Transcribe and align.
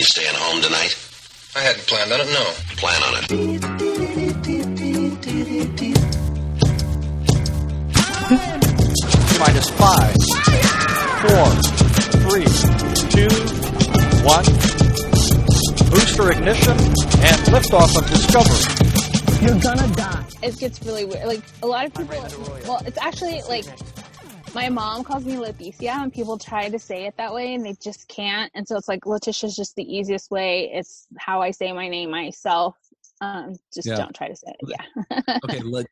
You 0.00 0.06
staying 0.06 0.32
home 0.34 0.62
tonight? 0.62 0.96
I 1.54 1.60
hadn't 1.60 1.86
planned 1.86 2.10
on 2.10 2.20
it, 2.22 2.28
no. 2.32 2.40
Plan 2.80 3.02
on 3.04 3.20
it. 3.20 3.28
minus 9.38 9.68
five, 9.76 10.16
four, 11.20 11.52
three, 12.24 12.48
two, 13.12 13.28
one. 14.24 14.46
Booster 15.90 16.32
ignition 16.32 16.78
and 17.20 17.38
liftoff 17.52 17.92
of 17.98 18.08
Discovery. 18.08 18.64
You're 19.46 19.60
gonna 19.60 19.94
die. 19.96 20.24
it 20.42 20.58
gets 20.58 20.82
really 20.82 21.04
weird. 21.04 21.26
Like 21.26 21.42
a 21.62 21.66
lot 21.66 21.84
of 21.84 21.92
people. 21.92 22.24
Well, 22.66 22.80
it's 22.86 22.96
actually 22.96 23.42
like 23.50 23.66
my 24.54 24.68
mom 24.68 25.04
calls 25.04 25.24
me 25.24 25.34
Leticia, 25.34 25.90
and 26.02 26.12
people 26.12 26.38
try 26.38 26.68
to 26.68 26.78
say 26.78 27.06
it 27.06 27.16
that 27.16 27.32
way, 27.32 27.54
and 27.54 27.64
they 27.64 27.74
just 27.80 28.08
can't. 28.08 28.50
And 28.54 28.66
so 28.66 28.76
it's 28.76 28.88
like 28.88 29.06
Letitia's 29.06 29.56
just 29.56 29.76
the 29.76 29.82
easiest 29.84 30.30
way. 30.30 30.70
It's 30.72 31.06
how 31.18 31.40
I 31.42 31.50
say 31.50 31.72
my 31.72 31.88
name 31.88 32.10
myself. 32.10 32.76
Um, 33.20 33.56
just 33.72 33.86
Yeah. 33.86 33.96
don't 33.96 34.14
try 34.14 34.28
to 34.28 34.36
say 34.36 34.54
it. 34.58 34.68
Yeah. 34.68 35.38
Okay, 35.44 35.60
Le- 35.62 35.84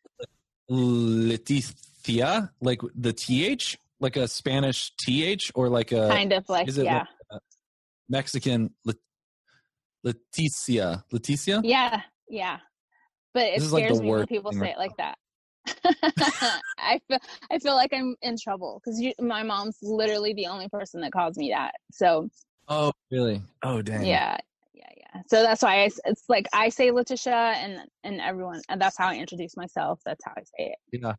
Leticia, 0.70 2.50
like 2.60 2.80
the 2.94 3.12
th, 3.12 3.78
like 4.00 4.16
a 4.16 4.28
Spanish 4.28 4.92
th, 4.96 5.50
or 5.54 5.68
like 5.68 5.92
a 5.92 6.08
kind 6.08 6.32
of 6.32 6.48
like 6.48 6.68
is 6.68 6.78
it 6.78 6.84
yeah, 6.84 7.04
like 7.30 7.40
Mexican 8.08 8.74
Le- 8.84 8.94
Leticia? 10.06 11.04
Leticia? 11.12 11.60
yeah, 11.64 12.02
yeah. 12.28 12.58
But 13.34 13.44
it 13.44 13.54
This 13.56 13.64
is 13.64 13.72
like 13.72 13.84
scares 13.84 14.00
me 14.00 14.10
when 14.10 14.26
people 14.26 14.52
say 14.52 14.70
it 14.70 14.78
like 14.78 14.96
that. 14.98 15.18
I 16.78 17.00
feel 17.08 17.18
I 17.50 17.58
feel 17.58 17.74
like 17.74 17.92
I'm 17.92 18.14
in 18.22 18.36
trouble 18.36 18.80
because 18.84 19.02
my 19.20 19.42
mom's 19.42 19.78
literally 19.82 20.32
the 20.34 20.46
only 20.46 20.68
person 20.68 21.00
that 21.02 21.12
calls 21.12 21.36
me 21.36 21.50
that. 21.50 21.72
So 21.92 22.28
Oh, 22.68 22.92
really? 23.10 23.40
Oh, 23.62 23.80
dang. 23.82 24.04
yeah 24.04 24.36
yeah 24.74 24.84
yeah 24.96 25.22
so 25.26 25.42
that's 25.42 25.62
why 25.62 25.76
I, 25.80 25.84
s- 25.86 25.98
it's 26.04 26.24
like 26.28 26.46
i 26.52 26.68
say 26.68 26.90
letitia 26.90 27.32
and 27.56 27.80
and 28.04 28.20
everyone 28.20 28.60
and 28.68 28.80
that's 28.80 28.96
how 28.96 29.08
i 29.08 29.16
introduce 29.16 29.56
myself 29.56 30.00
that's 30.04 30.22
how 30.24 30.32
i 30.36 30.42
say 30.42 30.66
it 30.72 30.78
Yeah. 31.02 31.12
but 31.12 31.16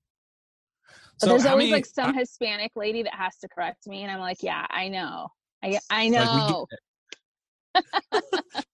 So 1.17 1.27
there's 1.27 1.45
always 1.45 1.63
many- 1.69 1.71
like 1.71 1.85
some 1.87 2.13
hispanic 2.13 2.71
lady 2.75 3.03
that 3.03 3.13
has 3.15 3.35
to 3.37 3.49
correct 3.49 3.85
me 3.87 4.03
and 4.03 4.11
i'm 4.11 4.19
like 4.19 4.43
yeah 4.43 4.65
i 4.69 4.87
know 4.87 5.27
i 5.63 5.77
i 5.89 6.07
know 6.07 6.67
get 6.69 7.83
it. 8.13 8.63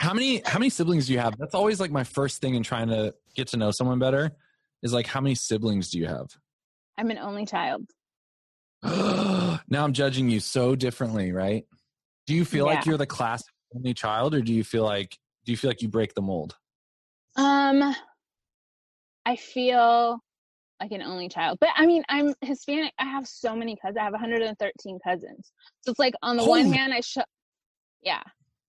how 0.00 0.12
many 0.14 0.42
how 0.44 0.58
many 0.58 0.70
siblings 0.70 1.06
do 1.06 1.12
you 1.12 1.18
have? 1.18 1.36
That's 1.38 1.54
always 1.54 1.80
like 1.80 1.90
my 1.90 2.04
first 2.04 2.40
thing 2.40 2.54
in 2.54 2.62
trying 2.62 2.88
to 2.88 3.14
get 3.34 3.48
to 3.48 3.56
know 3.56 3.70
someone 3.70 3.98
better. 3.98 4.30
Is 4.82 4.92
like 4.92 5.06
how 5.06 5.20
many 5.20 5.34
siblings 5.34 5.90
do 5.90 5.98
you 5.98 6.06
have? 6.06 6.28
i'm 6.96 7.10
an 7.10 7.18
only 7.18 7.46
child. 7.46 7.86
Now 9.70 9.84
I'm 9.84 9.92
judging 9.92 10.30
you 10.30 10.40
so 10.40 10.74
differently, 10.74 11.32
right? 11.32 11.64
Do 12.26 12.34
you 12.34 12.44
feel 12.44 12.64
like 12.64 12.86
you're 12.86 12.96
the 12.96 13.06
classic 13.06 13.52
only 13.74 13.92
child, 13.92 14.34
or 14.34 14.40
do 14.40 14.54
you 14.54 14.64
feel 14.64 14.84
like 14.84 15.18
do 15.44 15.52
you 15.52 15.58
feel 15.58 15.70
like 15.70 15.82
you 15.82 15.88
break 15.88 16.14
the 16.14 16.22
mold? 16.22 16.56
um 17.38 17.94
i 19.24 19.36
feel 19.36 20.18
like 20.80 20.90
an 20.90 21.02
only 21.02 21.28
child 21.28 21.56
but 21.60 21.70
i 21.76 21.86
mean 21.86 22.02
i'm 22.08 22.34
hispanic. 22.42 22.92
I 22.98 23.04
have 23.04 23.26
so 23.26 23.54
many 23.54 23.76
cousins. 23.76 23.98
I 23.98 24.04
have 24.04 24.12
113 24.12 24.98
cousins. 25.04 25.52
So 25.80 25.90
it's 25.90 25.98
like 25.98 26.14
on 26.22 26.36
the 26.36 26.44
one 26.44 26.72
hand 26.72 26.92
i 26.92 27.00
sh- 27.00 27.18
yeah. 28.02 28.22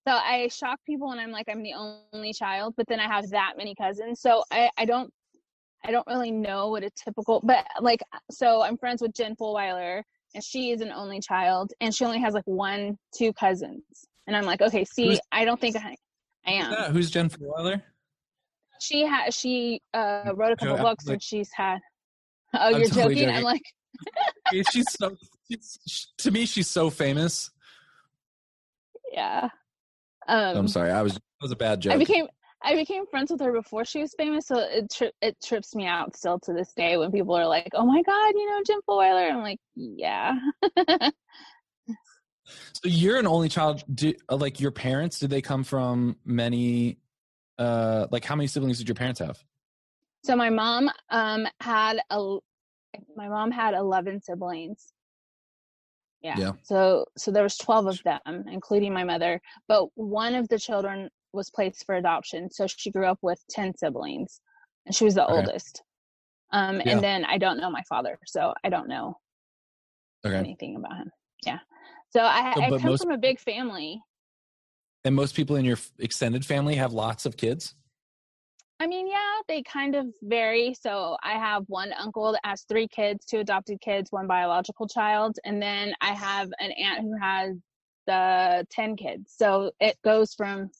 So 0.06 0.14
i 0.14 0.48
shock 0.48 0.78
people 0.86 1.08
when 1.08 1.18
i'm 1.18 1.30
like 1.30 1.48
i'm 1.50 1.62
the 1.62 1.74
only 2.12 2.32
child 2.32 2.74
but 2.76 2.86
then 2.88 3.00
i 3.00 3.06
have 3.06 3.28
that 3.30 3.54
many 3.56 3.74
cousins. 3.74 4.20
So 4.20 4.42
i 4.50 4.70
i 4.78 4.84
don't 4.84 5.10
i 5.84 5.90
don't 5.90 6.06
really 6.06 6.30
know 6.30 6.68
what 6.68 6.82
a 6.84 6.90
typical 6.90 7.40
but 7.44 7.66
like 7.80 8.00
so 8.30 8.62
i'm 8.62 8.76
friends 8.76 9.00
with 9.02 9.14
jen 9.14 9.34
Fulwiler, 9.36 10.02
and 10.34 10.44
she 10.44 10.70
is 10.72 10.80
an 10.80 10.92
only 10.92 11.20
child 11.20 11.72
and 11.80 11.94
she 11.94 12.04
only 12.04 12.20
has 12.20 12.34
like 12.34 12.46
one 12.46 12.96
two 13.16 13.32
cousins 13.32 13.82
and 14.26 14.36
i'm 14.36 14.44
like 14.44 14.60
okay 14.60 14.84
see 14.84 15.06
Who's- 15.08 15.20
i 15.32 15.44
don't 15.44 15.60
think 15.60 15.76
i 15.76 15.96
i 16.46 16.52
am 16.52 16.72
Yeah, 16.72 16.90
who's 16.90 17.10
Jen 17.10 17.30
Weiler? 17.40 17.82
she 18.80 19.04
had 19.04 19.32
she 19.34 19.80
uh 19.94 20.32
wrote 20.34 20.52
a 20.52 20.56
couple 20.56 20.76
I'm 20.76 20.82
books 20.82 21.06
like- 21.06 21.14
and 21.14 21.22
she's 21.22 21.50
had 21.54 21.78
oh 22.54 22.58
I'm 22.74 22.80
you're 22.80 22.88
totally 22.88 23.14
joking? 23.16 23.30
i'm 23.30 23.42
like 23.42 23.62
she's 24.72 24.86
so 24.92 25.16
she's, 25.50 26.08
to 26.18 26.30
me 26.30 26.46
she's 26.46 26.68
so 26.70 26.88
famous. 26.90 27.50
yeah 29.12 29.48
um 30.28 30.56
I'm 30.56 30.68
sorry, 30.68 30.90
I 30.90 31.02
was 31.02 31.14
that 31.14 31.22
was 31.42 31.50
a 31.52 31.56
bad 31.56 31.80
joke. 31.80 31.92
i 31.94 31.96
became 31.96 32.26
i 32.62 32.74
became 32.74 33.06
friends 33.06 33.30
with 33.30 33.40
her 33.40 33.52
before 33.52 33.84
she 33.84 34.00
was 34.00 34.14
famous 34.16 34.46
so 34.46 34.58
it 34.58 34.90
tri- 34.90 35.12
it 35.22 35.36
trips 35.42 35.74
me 35.74 35.86
out 35.86 36.16
still 36.16 36.38
to 36.38 36.52
this 36.52 36.72
day 36.74 36.96
when 36.96 37.10
people 37.10 37.34
are 37.34 37.46
like 37.46 37.70
oh 37.74 37.86
my 37.86 38.02
god 38.02 38.28
you 38.34 38.48
know 38.48 38.60
jen 38.66 38.80
Fulwiler. 38.88 39.32
i'm 39.32 39.42
like 39.42 39.60
yeah 39.74 40.36
So 42.72 42.88
you're 42.88 43.16
an 43.16 43.28
only 43.28 43.48
child. 43.48 43.84
Do, 43.94 44.12
uh, 44.28 44.34
like 44.34 44.58
your 44.58 44.72
parents? 44.72 45.20
Did 45.20 45.30
they 45.30 45.40
come 45.40 45.62
from 45.62 46.16
many? 46.24 46.98
Uh, 47.60 48.08
like 48.10 48.24
how 48.24 48.34
many 48.34 48.48
siblings 48.48 48.78
did 48.78 48.88
your 48.88 48.96
parents 48.96 49.20
have? 49.20 49.38
so 50.22 50.36
my 50.36 50.50
mom 50.50 50.90
um 51.10 51.46
had 51.60 52.00
a 52.10 52.36
my 53.16 53.28
mom 53.28 53.50
had 53.50 53.74
11 53.74 54.20
siblings 54.22 54.92
yeah. 56.22 56.34
Yeah. 56.36 56.52
so 56.62 57.06
so 57.16 57.30
there 57.30 57.42
was 57.42 57.56
12 57.56 57.86
of 57.86 58.02
them 58.02 58.44
including 58.50 58.92
my 58.92 59.04
mother 59.04 59.40
but 59.68 59.86
one 59.94 60.34
of 60.34 60.48
the 60.48 60.58
children 60.58 61.08
was 61.32 61.50
placed 61.50 61.84
for 61.86 61.94
adoption 61.94 62.50
so 62.50 62.66
she 62.66 62.90
grew 62.90 63.06
up 63.06 63.18
with 63.22 63.40
10 63.50 63.76
siblings 63.76 64.40
and 64.86 64.94
she 64.94 65.04
was 65.04 65.14
the 65.14 65.26
Okay. 65.26 65.34
oldest 65.38 65.82
um 66.52 66.80
Yeah. 66.84 66.92
and 66.92 67.04
then 67.04 67.24
i 67.24 67.38
don't 67.38 67.58
know 67.58 67.70
my 67.70 67.82
father 67.88 68.18
so 68.26 68.52
i 68.64 68.68
don't 68.68 68.88
know 68.88 69.16
Okay. 70.24 70.36
anything 70.36 70.76
about 70.76 70.96
him 70.96 71.10
yeah 71.46 71.58
so 72.10 72.20
i, 72.20 72.52
So, 72.54 72.62
I 72.62 72.68
come 72.70 72.82
most- 72.82 73.02
from 73.02 73.12
a 73.12 73.18
big 73.18 73.38
family 73.40 74.00
And 75.04 75.14
most 75.14 75.34
people 75.34 75.56
in 75.56 75.64
your 75.64 75.78
extended 75.98 76.44
family 76.44 76.74
have 76.74 76.92
lots 76.92 77.24
of 77.24 77.34
kids. 77.38 77.74
I 78.80 78.86
mean, 78.86 79.08
yeah, 79.08 79.40
they 79.48 79.62
kind 79.62 79.94
of 79.94 80.06
vary. 80.22 80.74
So 80.74 81.16
I 81.22 81.32
have 81.38 81.64
one 81.68 81.92
uncle 81.94 82.32
that 82.32 82.40
has 82.44 82.62
three 82.62 82.86
kids, 82.86 83.24
two 83.24 83.38
adopted 83.38 83.80
kids, 83.80 84.12
one 84.12 84.26
biological 84.26 84.86
child, 84.86 85.38
and 85.44 85.60
then 85.60 85.94
I 86.02 86.12
have 86.12 86.50
an 86.58 86.70
aunt 86.72 87.00
who 87.02 87.16
has 87.18 87.56
the 88.06 88.66
10 88.70 88.96
kids. 88.96 89.32
So 89.36 89.72
it 89.80 89.96
goes 90.04 90.34
from 90.34 90.70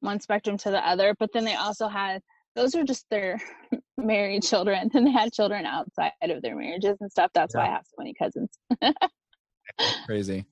one 0.00 0.20
spectrum 0.20 0.56
to 0.58 0.70
the 0.70 0.86
other, 0.86 1.14
but 1.18 1.32
then 1.32 1.44
they 1.44 1.54
also 1.54 1.88
had 1.88 2.22
those 2.54 2.74
are 2.74 2.84
just 2.84 3.06
their 3.10 3.40
married 3.96 4.42
children 4.42 4.90
and 4.92 5.06
they 5.06 5.12
had 5.12 5.32
children 5.32 5.64
outside 5.64 6.12
of 6.22 6.42
their 6.42 6.56
marriages 6.56 6.96
and 7.00 7.10
stuff. 7.10 7.30
That's 7.34 7.54
why 7.54 7.66
I 7.66 7.70
have 7.70 7.84
so 7.86 7.94
many 7.98 8.14
cousins. 8.14 8.50
Crazy. 10.06 10.46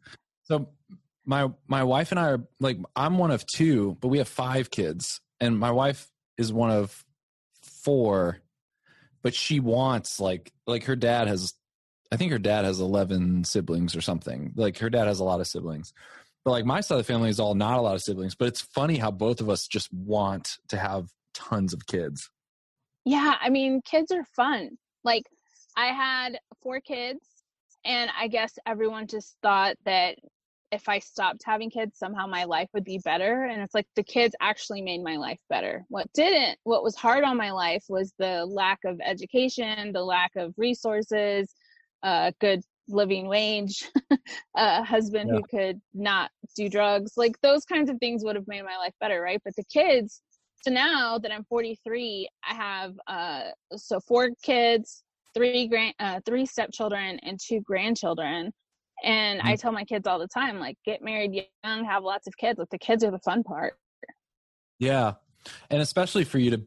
So 0.45 0.69
my 1.25 1.51
my 1.67 1.83
wife 1.83 2.13
and 2.13 2.21
I 2.21 2.31
are 2.31 2.45
like 2.61 2.79
I'm 2.95 3.19
one 3.19 3.31
of 3.31 3.45
two, 3.47 3.97
but 4.01 4.09
we 4.09 4.19
have 4.19 4.29
five 4.29 4.71
kids, 4.71 5.21
and 5.41 5.59
my 5.59 5.73
wife 5.73 6.09
is 6.39 6.53
one 6.53 6.71
of 6.71 7.05
four, 7.63 8.39
but 9.23 9.35
she 9.35 9.61
wants 9.61 10.21
like 10.21 10.53
like 10.67 10.85
her 10.85 10.97
dad 10.97 11.29
has. 11.29 11.55
I 12.13 12.17
think 12.17 12.31
her 12.31 12.39
dad 12.39 12.65
has 12.65 12.79
11 12.79 13.43
siblings 13.43 13.97
or 13.97 14.01
something. 14.01 14.53
Like 14.55 14.79
her 14.79 14.89
dad 14.89 15.09
has 15.09 15.19
a 15.19 15.25
lot 15.25 15.41
of 15.41 15.49
siblings. 15.49 15.93
But 16.47 16.53
like 16.53 16.65
my 16.65 16.81
side 16.81 17.01
of 17.01 17.05
the 17.05 17.13
family 17.13 17.29
is 17.29 17.41
all 17.41 17.57
not 17.57 17.77
a 17.77 17.83
lot 17.83 17.97
of 17.97 18.03
siblings, 18.03 18.37
but 18.37 18.47
it's 18.47 18.61
funny 18.61 18.99
how 18.99 19.11
both 19.11 19.41
of 19.41 19.51
us 19.51 19.67
just 19.67 19.93
want 19.93 20.59
to 20.69 20.79
have 20.79 21.09
tons 21.35 21.75
of 21.75 21.87
kids. 21.87 22.31
Yeah, 23.05 23.35
I 23.41 23.51
mean, 23.51 23.83
kids 23.85 24.13
are 24.13 24.25
fun. 24.37 24.79
Like, 25.03 25.25
I 25.77 25.87
had 25.87 26.39
four 26.63 26.81
kids, 26.81 27.27
and 27.85 28.13
I 28.17 28.29
guess 28.29 28.61
everyone 28.65 29.09
just 29.09 29.37
thought 29.43 29.75
that 29.87 30.19
if 30.71 30.89
I 30.89 31.01
stopped 31.01 31.43
having 31.45 31.69
kids, 31.69 31.99
somehow 31.99 32.29
my 32.29 32.45
life 32.45 32.69
would 32.75 32.85
be 32.85 32.99
better. 32.99 33.43
And 33.43 33.61
it's 33.61 33.75
like 33.75 33.89
the 33.97 34.05
kids 34.05 34.37
actually 34.41 34.83
made 34.83 35.03
my 35.03 35.17
life 35.17 35.41
better. 35.51 35.85
What 35.89 36.13
didn't, 36.13 36.59
what 36.63 36.85
was 36.85 36.95
hard 36.95 37.25
on 37.25 37.37
my 37.37 37.51
life 37.51 37.85
was 37.89 38.15
the 38.21 38.47
lack 38.47 38.79
of 38.85 39.01
education, 39.05 39.93
the 39.93 40.05
lack 40.05 40.37
of 40.37 40.55
resources, 40.57 41.53
uh, 42.05 42.31
good 42.41 42.63
living 42.89 43.29
wage, 43.29 43.91
a 44.57 44.83
husband 44.85 45.31
who 45.31 45.43
could 45.43 45.81
not 45.95 46.31
do 46.55 46.69
drugs. 46.69 47.13
Like, 47.17 47.41
those 47.43 47.65
kinds 47.65 47.91
of 47.91 47.99
things 47.99 48.25
would 48.25 48.37
have 48.37 48.49
made 48.49 48.63
my 48.63 48.77
life 48.77 48.95
better, 49.01 49.21
right? 49.21 49.41
But 49.45 49.55
the 49.57 49.65
kids, 49.65 50.23
so 50.63 50.71
now 50.71 51.19
that 51.19 51.33
I'm 51.33 51.45
43, 51.45 52.29
I 52.49 52.55
have 52.55 52.95
uh 53.07 53.43
so 53.77 54.01
four 54.01 54.31
kids, 54.43 55.05
three 55.35 55.69
grand, 55.69 55.95
uh, 55.99 56.21
three 56.27 56.47
stepchildren, 56.47 57.21
and 57.23 57.39
two 57.41 57.61
grandchildren. 57.61 58.53
And 59.05 59.43
I 59.43 59.57
tell 59.57 59.73
my 59.73 59.85
kids 59.85 60.07
all 60.07 60.19
the 60.19 60.29
time, 60.29 60.59
like, 60.59 60.77
get 60.85 61.03
married 61.03 61.35
young, 61.63 61.85
have 61.85 62.03
lots 62.03 62.27
of 62.27 62.37
kids. 62.39 62.59
Like, 62.59 62.71
the 62.71 62.79
kids 62.79 63.05
are 63.05 63.11
the 63.11 63.19
fun 63.19 63.43
part. 63.43 63.75
Yeah. 64.79 65.15
And 65.71 65.83
especially 65.83 66.25
for 66.25 66.39
you 66.39 66.51
to 66.53 66.67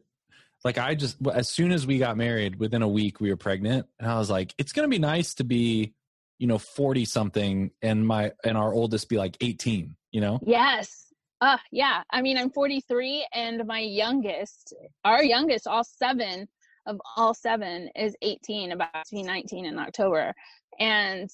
like 0.64 0.78
I 0.78 0.94
just 0.94 1.16
as 1.32 1.48
soon 1.48 1.72
as 1.72 1.86
we 1.86 1.98
got 1.98 2.16
married, 2.16 2.56
within 2.56 2.82
a 2.82 2.88
week 2.88 3.20
we 3.20 3.30
were 3.30 3.36
pregnant 3.36 3.86
and 3.98 4.10
I 4.10 4.18
was 4.18 4.30
like 4.30 4.54
it's 4.58 4.72
going 4.72 4.84
to 4.84 4.90
be 4.90 4.98
nice 4.98 5.34
to 5.34 5.44
be, 5.44 5.94
you 6.40 6.46
know, 6.48 6.58
40 6.58 7.04
something 7.04 7.70
and 7.82 8.04
my 8.04 8.32
and 8.44 8.56
our 8.56 8.72
oldest 8.72 9.08
be 9.08 9.16
like 9.18 9.36
18, 9.40 9.94
you 10.10 10.20
know? 10.20 10.40
Yes. 10.44 11.12
Uh, 11.40 11.58
yeah. 11.70 12.02
I 12.10 12.20
mean, 12.22 12.36
I'm 12.36 12.50
43, 12.50 13.26
and 13.32 13.66
my 13.66 13.78
youngest, 13.80 14.74
our 15.04 15.22
youngest, 15.22 15.66
all 15.66 15.84
seven 15.84 16.48
of 16.86 16.98
all 17.16 17.34
seven 17.34 17.88
is 17.94 18.16
18, 18.22 18.72
about 18.72 18.88
to 19.06 19.14
be 19.14 19.22
19 19.22 19.66
in 19.66 19.78
October. 19.78 20.34
And 20.78 21.30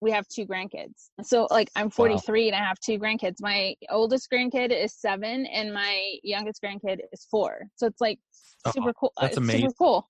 we 0.00 0.12
have 0.12 0.26
two 0.28 0.46
grandkids. 0.46 1.08
So 1.22 1.48
like 1.50 1.68
I'm 1.74 1.90
43 1.90 2.48
and 2.48 2.56
I 2.56 2.64
have 2.64 2.78
two 2.78 2.98
grandkids. 2.98 3.36
My 3.40 3.74
oldest 3.90 4.28
grandkid 4.30 4.70
is 4.70 4.94
seven 4.94 5.46
and 5.46 5.72
my 5.74 6.14
youngest 6.22 6.62
grandkid 6.62 6.98
is 7.12 7.26
four. 7.30 7.66
So 7.76 7.86
it's 7.86 8.00
like 8.00 8.18
Oh, 8.66 8.70
super 8.70 8.92
cool. 8.94 9.12
that's 9.20 9.36
amazing. 9.36 9.60
Super 9.62 9.74
cool. 9.78 10.08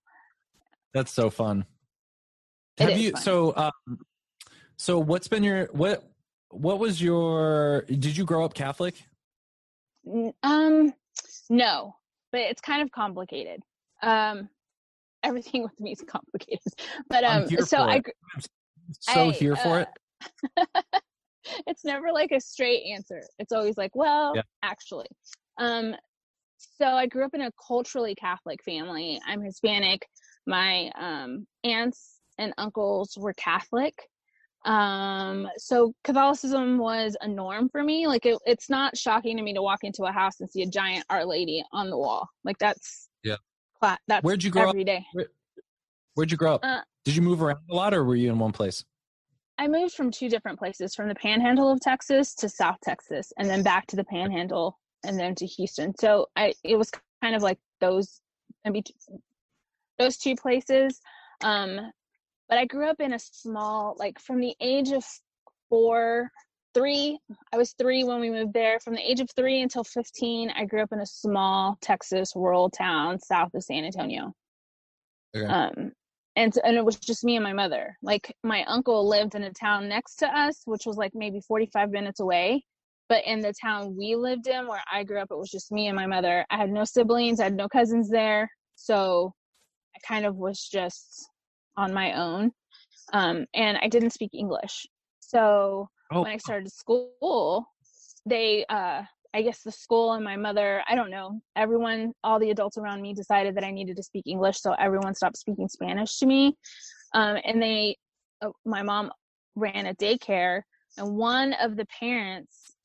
That's 0.93 1.13
so 1.13 1.29
fun. 1.31 1.65
It 2.79 2.89
Have 2.89 2.99
you 2.99 3.11
fun. 3.13 3.23
so 3.23 3.53
um 3.57 3.99
so 4.77 4.99
what's 4.99 5.29
been 5.29 5.43
your 5.43 5.67
what 5.73 6.05
what 6.51 6.79
was 6.79 7.01
your 7.01 7.83
did 7.83 8.17
you 8.17 8.25
grow 8.25 8.45
up 8.45 8.55
Catholic? 8.55 9.03
Um, 10.43 10.93
no, 11.49 11.97
but 12.33 12.43
it's 12.43 12.61
kind 12.61 12.83
of 12.83 12.91
complicated. 12.91 13.63
Um, 14.03 14.49
everything 15.23 15.63
with 15.65 15.79
me 15.81 15.93
is 15.93 16.03
complicated. 16.07 16.61
But 17.09 17.25
um, 17.25 17.49
so 17.49 17.79
I, 17.79 18.01
So 19.01 19.31
I, 19.31 19.33
here 19.33 19.57
for 19.57 19.81
uh, 19.81 19.85
it. 20.57 20.69
it's 21.67 21.85
never 21.85 22.13
like 22.13 22.33
a 22.33 22.41
straight 22.41 22.85
answer. 22.93 23.23
It's 23.39 23.53
always 23.53 23.77
like, 23.77 23.95
well, 23.95 24.33
Yeah. 24.37 24.43
actually. 24.63 25.09
Um, 25.59 25.95
so 26.57 26.87
I 26.87 27.07
grew 27.07 27.25
up 27.25 27.35
in 27.35 27.43
a 27.43 27.51
culturally 27.67 28.15
Catholic 28.15 28.63
family. 28.65 29.21
I'm 29.27 29.43
Hispanic. 29.43 30.07
My 30.47 30.91
um, 30.99 31.47
aunts 31.63 32.21
and 32.39 32.53
uncles 32.59 33.17
were 33.19 33.35
Catholic. 33.35 33.95
Um, 34.65 35.49
so 35.57 35.95
Catholicism 36.05 36.79
was 36.79 37.17
a 37.21 37.29
norm 37.29 37.69
for 37.69 37.83
me. 37.83 38.07
Like 38.07 38.25
it, 38.27 38.39
it's 38.47 38.71
not 38.71 38.97
shocking 38.97 39.37
to 39.37 39.43
me 39.43 39.53
to 39.55 39.63
walk 39.63 39.81
into 39.85 40.05
a 40.05 40.13
house 40.13 40.41
and 40.41 40.51
see 40.51 40.63
a 40.63 40.67
giant 40.67 41.05
Our 41.11 41.25
Lady 41.25 41.63
on 41.73 41.91
the 41.91 41.99
wall. 41.99 42.29
Like 42.45 42.59
that's 42.59 43.09
Yeah. 43.23 43.37
cla- 43.79 43.99
that's 44.09 44.25
Where'd 44.25 44.43
you 44.43 44.51
grow 44.51 44.63
up? 44.65 44.69
every 44.71 44.85
day. 44.85 45.05
Where'd 46.15 46.31
you 46.31 46.37
grow 46.37 46.55
up? 46.55 46.61
uh, 46.65 46.81
Did 47.05 47.17
you 47.17 47.23
move 47.23 47.43
around 47.43 47.59
a 47.71 47.75
lot 47.75 47.93
or 47.93 48.05
were 48.05 48.17
you 48.17 48.31
in 48.31 48.39
one 48.39 48.53
place? 48.53 48.85
I 49.59 49.69
moved 49.69 49.95
from 49.95 50.11
two 50.11 50.29
different 50.29 50.59
places, 50.59 50.95
from 50.95 51.09
the 51.09 51.15
Panhandle 51.15 51.71
of 51.71 51.81
Texas 51.81 52.35
to 52.37 52.49
South 52.49 52.77
Texas, 52.83 53.33
and 53.39 53.49
then 53.49 53.63
back 53.63 53.87
to 53.89 53.97
the 53.97 54.03
Panhandle, 54.05 54.79
and 55.05 55.19
then 55.19 55.35
to 55.37 55.47
Houston. 55.47 55.95
So 55.97 56.27
I, 56.35 56.55
it 56.65 56.77
was 56.77 56.91
kind 57.23 57.37
of 57.37 57.43
like 57.43 57.59
those, 57.81 58.21
mean, 58.69 58.83
those 59.99 60.17
two 60.17 60.35
places. 60.35 61.01
Um, 61.45 61.79
but 62.49 62.59
I 62.59 62.67
grew 62.67 62.89
up 62.89 63.01
in 63.01 63.13
a 63.15 63.19
small, 63.19 63.97
like 63.99 64.19
from 64.21 64.41
the 64.41 64.55
age 64.61 64.91
of 64.93 65.05
four, 65.69 66.31
three. 66.75 67.19
I 67.53 67.57
was 67.57 67.73
three 67.79 68.05
when 68.05 68.21
we 68.21 68.31
moved 68.31 68.53
there. 68.53 68.81
From 68.81 68.95
the 68.95 69.11
age 69.11 69.21
of 69.21 69.29
three 69.37 69.63
until 69.63 69.85
fifteen, 69.85 70.51
I 70.51 70.65
grew 70.65 70.83
up 70.83 70.93
in 70.93 71.01
a 71.01 71.07
small 71.07 71.79
Texas 71.81 72.33
rural 72.35 72.71
town 72.71 73.19
south 73.21 73.55
of 73.55 73.63
San 73.63 73.85
Antonio 73.85 74.35
Okay. 75.37 75.47
um 75.47 75.93
and 76.37 76.57
and 76.65 76.77
it 76.77 76.85
was 76.85 76.97
just 76.97 77.25
me 77.25 77.37
and 77.37 77.45
my 77.45 77.53
mother 77.53 77.97
like 78.03 78.35
my 78.43 78.65
uncle 78.65 79.09
lived 79.09 79.35
in 79.35 79.45
a 79.45 79.53
town 79.53 79.89
next 79.89 80.17
to 80.17 80.27
us 80.27 80.63
which 80.65 80.87
was 80.87 80.97
like 80.97 81.13
maybe 81.15 81.41
45 81.41 81.91
minutes 81.91 82.21
away 82.21 82.65
but 83.09 83.25
in 83.25 83.41
the 83.41 83.53
town 83.61 83.97
we 83.97 84.15
lived 84.17 84.47
in 84.47 84.67
where 84.69 84.83
i 84.93 85.03
grew 85.03 85.21
up 85.21 85.29
it 85.31 85.39
was 85.39 85.51
just 85.51 85.73
me 85.73 85.89
and 85.89 85.97
my 85.97 86.07
mother 86.07 86.45
i 86.51 86.57
had 86.57 86.71
no 86.71 86.85
siblings 86.85 87.41
i 87.41 87.45
had 87.45 87.57
no 87.57 87.69
cousins 87.69 88.09
there 88.09 88.49
so 88.77 89.33
i 89.97 89.99
kind 90.07 90.25
of 90.27 90.37
was 90.37 90.61
just 90.61 91.29
on 91.77 91.93
my 91.93 92.13
own 92.13 92.53
um 93.13 93.47
and 93.55 93.79
i 93.83 93.89
didn't 93.89 94.11
speak 94.11 94.31
english 94.33 94.87
so 95.21 95.89
Oh. 96.13 96.23
when 96.23 96.33
i 96.33 96.37
started 96.37 96.71
school 96.71 97.67
they 98.27 98.65
uh 98.69 99.03
I 99.35 99.43
guess 99.43 99.63
the 99.65 99.73
school 99.73 100.13
and 100.13 100.23
my 100.25 100.37
mother, 100.37 100.85
I 100.89 100.95
don't 100.95 101.11
know, 101.11 101.41
everyone, 101.57 102.13
all 102.23 102.39
the 102.39 102.51
adults 102.51 102.79
around 102.79 103.03
me 103.03 103.15
decided 103.15 103.57
that 103.57 103.65
I 103.65 103.73
needed 103.73 103.97
to 103.97 104.03
speak 104.05 104.29
English. 104.29 104.61
So 104.61 104.75
everyone 104.75 105.13
stopped 105.13 105.37
speaking 105.37 105.67
Spanish 105.67 106.19
to 106.21 106.27
me. 106.27 106.57
Um, 107.15 107.39
and 107.45 107.61
they, 107.61 107.97
uh, 108.43 108.51
my 108.65 108.85
mom 108.85 109.11
ran 109.57 109.87
a 109.87 109.95
daycare, 109.95 110.63
and 110.97 111.17
one 111.17 111.53
of 111.55 111.75
the 111.75 111.85
parents 111.87 112.77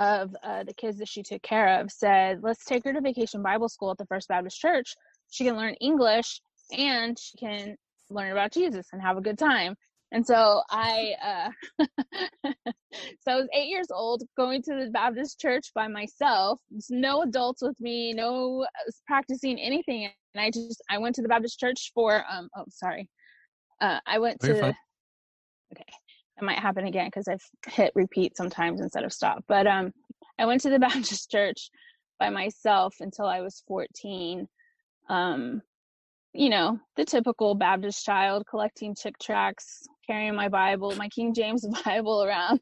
of 0.00 0.34
uh, 0.42 0.64
the 0.64 0.74
kids 0.74 0.98
that 0.98 1.08
she 1.08 1.22
took 1.22 1.42
care 1.42 1.80
of 1.80 1.92
said, 1.92 2.40
let's 2.42 2.64
take 2.64 2.82
her 2.82 2.92
to 2.92 3.00
vacation 3.00 3.44
Bible 3.44 3.68
school 3.68 3.92
at 3.92 3.98
the 3.98 4.06
First 4.06 4.26
Baptist 4.26 4.58
Church. 4.58 4.92
She 5.30 5.44
can 5.44 5.56
learn 5.56 5.74
English 5.74 6.40
and 6.72 7.18
she 7.18 7.36
can 7.36 7.76
learn 8.10 8.32
about 8.32 8.52
Jesus 8.52 8.88
and 8.92 9.00
have 9.00 9.16
a 9.16 9.22
good 9.22 9.38
time. 9.38 9.76
And 10.12 10.26
so 10.26 10.60
I, 10.70 11.14
uh, 11.22 11.84
so 13.20 13.32
I 13.32 13.36
was 13.36 13.48
eight 13.54 13.68
years 13.68 13.86
old, 13.90 14.22
going 14.36 14.62
to 14.64 14.74
the 14.74 14.90
Baptist 14.90 15.40
church 15.40 15.68
by 15.74 15.88
myself. 15.88 16.60
There's 16.70 16.90
no 16.90 17.22
adults 17.22 17.62
with 17.62 17.80
me, 17.80 18.12
no 18.12 18.64
uh, 18.64 18.90
practicing 19.06 19.58
anything. 19.58 20.10
And 20.34 20.44
I 20.44 20.50
just, 20.50 20.82
I 20.90 20.98
went 20.98 21.14
to 21.16 21.22
the 21.22 21.28
Baptist 21.28 21.58
church 21.58 21.92
for, 21.94 22.24
um, 22.30 22.50
oh, 22.56 22.64
sorry. 22.68 23.08
Uh, 23.80 24.00
I 24.06 24.18
went 24.18 24.38
Oh, 24.42 24.48
to, 24.48 24.60
fine. 24.60 24.76
okay, 25.72 25.84
that 26.36 26.44
might 26.44 26.58
happen 26.58 26.86
again 26.86 27.06
because 27.06 27.26
I've 27.26 27.72
hit 27.72 27.92
repeat 27.94 28.36
sometimes 28.36 28.82
instead 28.82 29.04
of 29.04 29.14
stop. 29.14 29.44
But 29.48 29.66
um, 29.66 29.92
I 30.38 30.44
went 30.44 30.60
to 30.62 30.70
the 30.70 30.78
Baptist 30.78 31.30
church 31.30 31.70
by 32.18 32.28
myself 32.28 32.96
until 33.00 33.26
I 33.26 33.40
was 33.40 33.62
14. 33.66 34.46
Um, 35.08 35.62
you 36.34 36.48
know, 36.48 36.78
the 36.96 37.04
typical 37.04 37.54
Baptist 37.54 38.04
child 38.04 38.44
collecting 38.48 38.94
chick 38.94 39.14
tracts, 39.20 39.86
carrying 40.06 40.34
my 40.34 40.48
Bible, 40.48 40.94
my 40.96 41.08
King 41.08 41.34
James 41.34 41.66
Bible 41.84 42.24
around. 42.24 42.60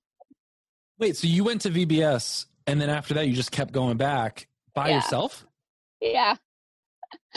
Wait, 0.98 1.16
so 1.16 1.26
you 1.26 1.44
went 1.44 1.60
to 1.62 1.70
VBS 1.70 2.46
and 2.66 2.80
then 2.80 2.90
after 2.90 3.14
that 3.14 3.26
you 3.28 3.34
just 3.34 3.50
kept 3.52 3.72
going 3.72 3.96
back 3.96 4.48
by 4.74 4.88
Yeah. 4.88 4.96
yourself? 4.96 5.46
Yeah. 6.00 6.36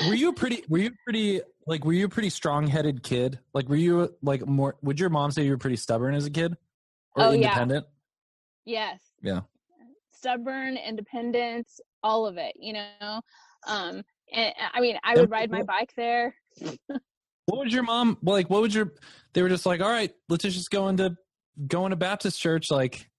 Were 0.07 0.13
you 0.15 0.33
pretty 0.33 0.63
were 0.67 0.79
you 0.79 0.91
pretty 1.05 1.41
like 1.65 1.85
were 1.85 1.93
you 1.93 2.05
a 2.05 2.09
pretty 2.09 2.29
strong-headed 2.29 3.03
kid? 3.03 3.39
Like 3.53 3.69
were 3.69 3.75
you 3.75 4.13
like 4.21 4.45
more 4.45 4.75
would 4.81 4.99
your 4.99 5.09
mom 5.09 5.31
say 5.31 5.43
you 5.43 5.51
were 5.51 5.57
pretty 5.57 5.77
stubborn 5.77 6.13
as 6.13 6.25
a 6.25 6.29
kid? 6.31 6.55
Or 7.15 7.23
Oh, 7.25 7.31
yeah. 7.31 7.35
independent? 7.47 7.85
Yes. 8.65 8.99
Yeah. 9.21 9.41
Stubborn, 10.11 10.77
independent, 10.77 11.67
all 12.01 12.25
of 12.25 12.37
it, 12.37 12.55
you 12.59 12.73
know. 12.73 13.21
Um 13.67 14.03
and 14.33 14.53
uh, 14.59 14.69
I 14.73 14.81
mean, 14.81 14.97
I 15.03 15.15
would 15.15 15.29
ride 15.29 15.51
my 15.51 15.63
bike 15.63 15.93
there. 15.95 16.35
What 17.45 17.59
would 17.59 17.73
your 17.73 17.83
mom 17.83 18.17
like? 18.23 18.49
What 18.49 18.61
would 18.61 18.73
your? 18.73 18.93
They 19.33 19.41
were 19.41 19.49
just 19.49 19.65
like, 19.65 19.81
all 19.81 19.89
right, 19.89 20.11
let's 20.29 20.43
just 20.43 20.71
go 20.71 20.87
into 20.87 21.15
going 21.67 21.91
to 21.91 21.95
Baptist 21.95 22.39
church, 22.39 22.71
like. 22.71 23.09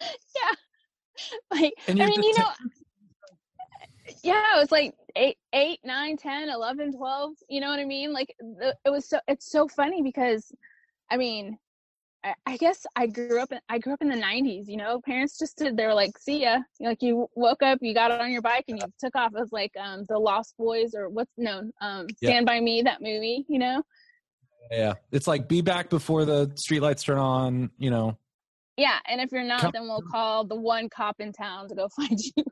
Yeah, 0.36 1.60
like 1.60 1.72
I 1.88 1.92
mean, 1.92 2.22
you 2.22 2.36
know, 2.36 2.44
uh, 2.44 4.12
yeah, 4.22 4.56
it 4.56 4.60
was 4.60 4.72
like 4.72 4.92
eight, 5.14 5.36
eight, 5.54 5.78
nine, 5.84 6.16
ten, 6.16 6.48
eleven, 6.48 6.94
twelve. 6.94 7.34
You 7.48 7.60
know 7.60 7.68
what 7.68 7.78
I 7.78 7.84
mean? 7.84 8.12
Like 8.12 8.34
the, 8.40 8.74
it 8.84 8.90
was 8.90 9.08
so. 9.08 9.20
It's 9.28 9.50
so 9.50 9.68
funny 9.68 10.02
because, 10.02 10.52
I 11.10 11.16
mean, 11.16 11.56
I, 12.24 12.34
I 12.46 12.56
guess 12.56 12.86
I 12.96 13.06
grew 13.06 13.40
up. 13.40 13.52
In, 13.52 13.60
I 13.68 13.78
grew 13.78 13.92
up 13.92 14.00
in 14.02 14.08
the 14.08 14.16
'90s. 14.16 14.66
You 14.66 14.76
know, 14.78 15.00
parents 15.04 15.38
just 15.38 15.58
did. 15.58 15.76
They 15.76 15.86
were 15.86 15.94
like, 15.94 16.16
"See 16.18 16.42
ya." 16.42 16.58
Like 16.80 17.02
you 17.02 17.28
woke 17.36 17.62
up, 17.62 17.78
you 17.82 17.92
got 17.94 18.10
on 18.10 18.32
your 18.32 18.42
bike, 18.42 18.64
and 18.68 18.78
you 18.80 18.86
took 18.98 19.14
off. 19.14 19.32
It 19.34 19.40
was 19.40 19.52
like 19.52 19.72
um 19.78 20.04
the 20.08 20.18
Lost 20.18 20.54
Boys 20.58 20.94
or 20.94 21.08
what's 21.08 21.32
known 21.36 21.70
um 21.80 22.06
Yeah. 22.20 22.30
Stand 22.30 22.46
by 22.46 22.60
Me 22.60 22.82
that 22.82 23.02
movie. 23.02 23.44
You 23.48 23.58
know? 23.58 23.82
Yeah, 24.70 24.94
it's 25.12 25.26
like 25.26 25.46
be 25.48 25.60
back 25.60 25.90
before 25.90 26.24
the 26.24 26.46
streetlights 26.48 27.04
turn 27.04 27.18
on. 27.18 27.70
You 27.78 27.90
know, 27.90 28.16
Yeah. 28.78 28.98
And 29.06 29.20
if 29.20 29.30
you're 29.30 29.42
not, 29.44 29.60
Come- 29.60 29.70
then 29.74 29.82
we'll 29.82 30.02
call 30.10 30.44
the 30.44 30.56
one 30.56 30.88
cop 30.88 31.16
in 31.20 31.32
town 31.32 31.68
to 31.68 31.74
go 31.74 31.88
find 31.96 32.18
you. 32.18 32.44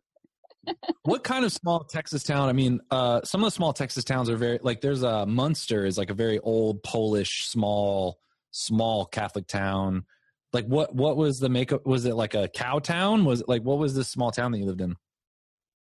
what 1.05 1.25
kind 1.25 1.45
of 1.47 1.52
small 1.52 1.81
Texas 1.85 2.23
town? 2.23 2.49
I 2.49 2.52
mean, 2.52 2.81
uh, 2.91 3.23
some 3.25 3.41
of 3.43 3.47
the 3.47 3.50
small 3.50 3.73
Texas 3.73 4.05
towns 4.05 4.29
are 4.29 4.37
very 4.37 4.59
like. 4.62 4.81
There's 4.83 5.02
a 5.02 5.25
Muenster 5.26 5.87
is 5.87 5.97
like 5.97 6.11
a 6.11 6.14
very 6.14 6.38
old 6.41 6.83
Polish 6.83 7.47
small 7.47 8.19
small 8.52 9.04
Catholic 9.06 9.49
town. 9.49 10.04
Like 10.52 10.66
what? 10.66 10.94
What 10.94 11.16
was 11.16 11.40
the 11.40 11.49
makeup? 11.49 11.85
Was 11.87 12.04
it 12.04 12.14
like 12.14 12.35
a 12.35 12.49
cow 12.49 12.78
town? 12.78 13.25
Was 13.25 13.40
it 13.40 13.49
like 13.49 13.62
what 13.62 13.78
was 13.78 13.94
this 13.94 14.09
small 14.09 14.30
town 14.30 14.52
that 14.52 14.59
you 14.59 14.66
lived 14.66 14.82
in? 14.82 14.97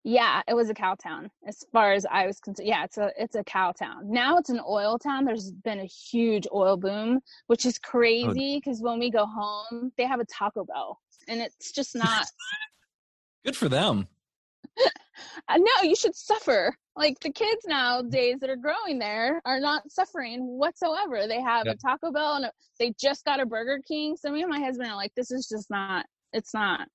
Yeah, 0.03 0.41
it 0.47 0.53
was 0.53 0.69
a 0.69 0.73
cow 0.73 0.95
town 0.95 1.29
as 1.45 1.65
far 1.73 1.91
as 1.91 2.05
I 2.05 2.27
was 2.27 2.39
concerned. 2.39 2.67
Yeah, 2.67 2.83
it's 2.83 2.97
a 2.97 3.11
it's 3.17 3.35
a 3.35 3.43
cow 3.43 3.71
town. 3.71 4.09
Now 4.09 4.37
it's 4.37 4.49
an 4.49 4.61
oil 4.65 4.97
town. 4.99 5.25
There's 5.25 5.51
been 5.51 5.79
a 5.79 5.85
huge 5.85 6.47
oil 6.53 6.77
boom, 6.77 7.19
which 7.47 7.65
is 7.65 7.79
oh, 7.83 7.89
crazy 7.89 8.57
because 8.57 8.81
when 8.81 8.99
we 8.99 9.09
go 9.09 9.25
home, 9.25 9.91
they 9.97 10.05
have 10.05 10.19
a 10.19 10.25
Taco 10.25 10.63
Bell, 10.65 10.99
and 11.27 11.41
it's 11.41 11.71
just 11.71 11.95
not. 11.95 12.25
Good 13.45 13.55
for 13.55 13.69
them. 13.69 14.07
I 15.47 15.57
know 15.57 15.65
you 15.83 15.95
should 15.95 16.15
suffer. 16.15 16.75
Like 16.95 17.19
the 17.19 17.31
kids 17.31 17.61
nowadays 17.67 18.37
that 18.41 18.49
are 18.49 18.55
growing 18.55 18.99
there 18.99 19.41
are 19.45 19.59
not 19.59 19.91
suffering 19.91 20.41
whatsoever. 20.41 21.27
They 21.27 21.41
have 21.41 21.65
Yeah. 21.65 21.73
a 21.73 21.77
Taco 21.77 22.11
Bell 22.11 22.35
and 22.37 22.45
a, 22.45 22.51
they 22.79 22.93
just 22.99 23.23
got 23.25 23.39
a 23.39 23.45
Burger 23.45 23.79
King. 23.87 24.15
So 24.17 24.31
me 24.31 24.41
and 24.41 24.49
my 24.49 24.59
husband 24.59 24.89
are 24.89 24.95
like, 24.95 25.13
this 25.15 25.31
is 25.31 25.47
just 25.47 25.69
not. 25.69 26.05
It's 26.33 26.53
not. 26.53 26.87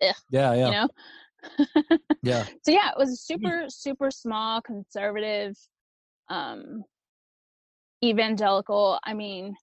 Yeah, 0.00 0.12
yeah, 0.54 0.54
You 0.66 0.70
know. 0.72 0.88
yeah. 2.22 2.44
so 2.62 2.70
yeah 2.70 2.90
it 2.90 2.98
was 2.98 3.10
a 3.10 3.16
super 3.16 3.64
super 3.68 4.10
small 4.10 4.60
conservative 4.62 5.56
um 6.28 6.84
evangelical 8.04 8.98
i 9.04 9.12
mean 9.12 9.54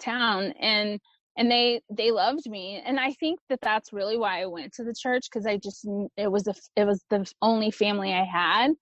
town 0.00 0.52
and 0.60 1.00
and 1.40 1.50
they 1.50 1.80
they 1.90 2.10
loved 2.10 2.48
me 2.48 2.82
and 2.84 3.00
i 3.00 3.10
think 3.14 3.40
that 3.48 3.58
that's 3.62 3.92
really 3.94 4.18
why 4.18 4.42
i 4.42 4.46
went 4.46 4.72
to 4.74 4.84
the 4.84 4.94
church 4.94 5.26
because 5.32 5.46
i 5.46 5.56
just 5.56 5.88
it 6.16 6.30
was 6.30 6.46
a 6.46 6.54
it 6.76 6.84
was 6.84 7.02
the 7.08 7.26
only 7.40 7.70
family 7.70 8.12
i 8.12 8.24
had 8.24 8.72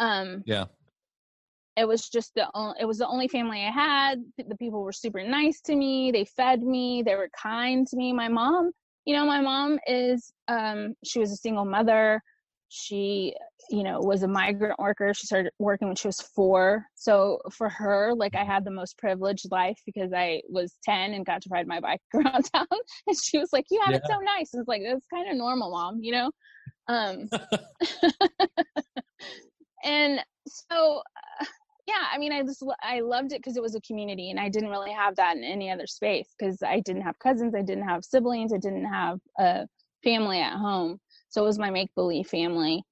um 0.00 0.42
Yeah. 0.44 0.64
it 1.76 1.86
was 1.86 2.08
just 2.08 2.34
the 2.34 2.48
only, 2.52 2.74
it 2.80 2.84
was 2.84 2.98
the 2.98 3.06
only 3.06 3.28
family 3.28 3.64
I 3.64 3.70
had. 3.70 4.24
The 4.36 4.56
people 4.56 4.82
were 4.82 4.92
super 4.92 5.22
nice 5.22 5.60
to 5.62 5.76
me. 5.76 6.10
They 6.10 6.24
fed 6.24 6.62
me. 6.62 7.02
They 7.04 7.14
were 7.14 7.30
kind 7.40 7.86
to 7.86 7.96
me. 7.96 8.12
My 8.12 8.28
mom, 8.28 8.72
you 9.04 9.14
know, 9.14 9.24
my 9.24 9.40
mom 9.40 9.78
is 9.86 10.32
um 10.48 10.94
she 11.04 11.20
was 11.20 11.30
a 11.32 11.36
single 11.36 11.64
mother. 11.64 12.20
She, 12.68 13.34
you 13.70 13.82
know, 13.82 14.00
was 14.00 14.22
a 14.22 14.28
migrant 14.28 14.78
worker. 14.78 15.12
She 15.14 15.26
started 15.26 15.52
working 15.58 15.88
when 15.88 15.96
she 15.96 16.08
was 16.08 16.20
4. 16.20 16.84
So 16.94 17.38
for 17.52 17.68
her, 17.68 18.12
like 18.14 18.34
I 18.34 18.44
had 18.44 18.64
the 18.64 18.70
most 18.70 18.98
privileged 18.98 19.50
life 19.50 19.78
because 19.86 20.12
I 20.12 20.42
was 20.48 20.74
10 20.84 21.14
and 21.14 21.26
got 21.26 21.42
to 21.42 21.48
ride 21.50 21.66
my 21.66 21.80
bike 21.80 22.00
around 22.14 22.44
town. 22.52 22.66
And 23.06 23.16
she 23.16 23.38
was 23.38 23.50
like, 23.52 23.66
"You 23.70 23.80
have 23.84 23.94
it 23.94 24.02
so 24.08 24.18
nice." 24.18 24.54
It's 24.54 24.68
like 24.68 24.82
it's 24.82 25.06
kind 25.12 25.30
of 25.30 25.36
normal, 25.36 25.70
mom, 25.70 25.98
you 26.00 26.12
know? 26.12 26.30
Um 26.88 27.28
and 29.84 30.20
so 30.46 31.02
uh, 31.40 31.44
yeah 31.86 32.06
i 32.12 32.18
mean 32.18 32.32
i 32.32 32.42
just 32.42 32.64
i 32.82 33.00
loved 33.00 33.32
it 33.32 33.40
because 33.40 33.56
it 33.56 33.62
was 33.62 33.74
a 33.74 33.80
community 33.82 34.30
and 34.30 34.40
i 34.40 34.48
didn't 34.48 34.70
really 34.70 34.90
have 34.90 35.14
that 35.16 35.36
in 35.36 35.44
any 35.44 35.70
other 35.70 35.86
space 35.86 36.28
because 36.38 36.62
i 36.62 36.80
didn't 36.80 37.02
have 37.02 37.18
cousins 37.18 37.54
i 37.54 37.60
didn't 37.60 37.86
have 37.86 38.02
siblings 38.02 38.54
i 38.54 38.58
didn't 38.58 38.86
have 38.86 39.18
a 39.38 39.66
family 40.02 40.40
at 40.40 40.56
home 40.56 40.98
so 41.28 41.42
it 41.42 41.46
was 41.46 41.58
my 41.58 41.70
make 41.70 41.94
believe 41.94 42.26
family 42.26 42.82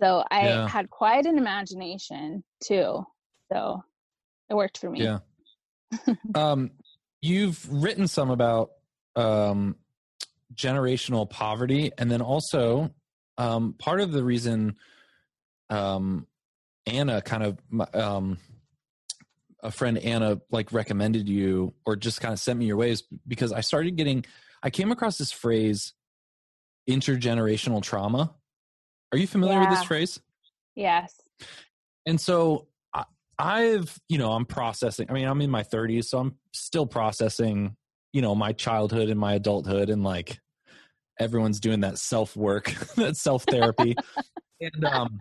so 0.00 0.22
i 0.30 0.44
Yeah. 0.46 0.68
had 0.68 0.88
quite 0.90 1.26
an 1.26 1.38
imagination 1.38 2.44
too 2.62 3.04
so 3.52 3.82
it 4.48 4.54
worked 4.54 4.78
for 4.78 4.90
me 4.90 5.00
Yeah. 5.02 5.18
um, 6.34 6.70
you've 7.20 7.70
written 7.70 8.08
some 8.08 8.30
about 8.30 8.70
um, 9.16 9.76
generational 10.54 11.28
poverty, 11.28 11.92
and 11.98 12.10
then 12.10 12.20
also 12.22 12.90
um, 13.38 13.74
part 13.78 14.00
of 14.00 14.12
the 14.12 14.24
reason 14.24 14.76
um, 15.70 16.26
Anna 16.86 17.22
kind 17.22 17.42
of 17.42 17.58
um, 17.94 18.38
a 19.62 19.70
friend 19.70 19.98
Anna 19.98 20.40
like 20.50 20.72
recommended 20.72 21.28
you 21.28 21.74
or 21.86 21.96
just 21.96 22.20
kind 22.20 22.32
of 22.32 22.40
sent 22.40 22.58
me 22.58 22.66
your 22.66 22.76
ways 22.76 23.02
because 23.26 23.52
I 23.52 23.60
started 23.60 23.96
getting 23.96 24.24
I 24.62 24.70
came 24.70 24.90
across 24.92 25.18
this 25.18 25.32
phrase 25.32 25.92
intergenerational 26.88 27.82
trauma. 27.82 28.34
Are 29.12 29.18
you 29.18 29.26
familiar 29.26 29.60
with 29.60 29.70
this 29.70 29.84
phrase? 29.84 30.20
yes. 30.74 31.14
And 32.06 32.20
so 32.20 32.66
I, 32.92 33.04
i've 33.38 33.98
you 34.08 34.18
know 34.18 34.32
i'm 34.32 34.44
processing 34.44 35.06
i 35.08 35.12
mean 35.12 35.26
i'm 35.26 35.40
in 35.40 35.50
my 35.50 35.62
30s 35.62 36.04
so 36.04 36.18
i'm 36.18 36.36
still 36.52 36.86
processing 36.86 37.76
you 38.12 38.20
know 38.20 38.34
my 38.34 38.52
childhood 38.52 39.08
and 39.08 39.18
my 39.18 39.34
adulthood 39.34 39.88
and 39.88 40.04
like 40.04 40.38
everyone's 41.18 41.60
doing 41.60 41.80
that 41.80 41.98
self 41.98 42.36
work 42.36 42.66
that 42.96 43.16
self 43.16 43.44
therapy 43.44 43.96
and 44.60 44.84
um 44.84 45.20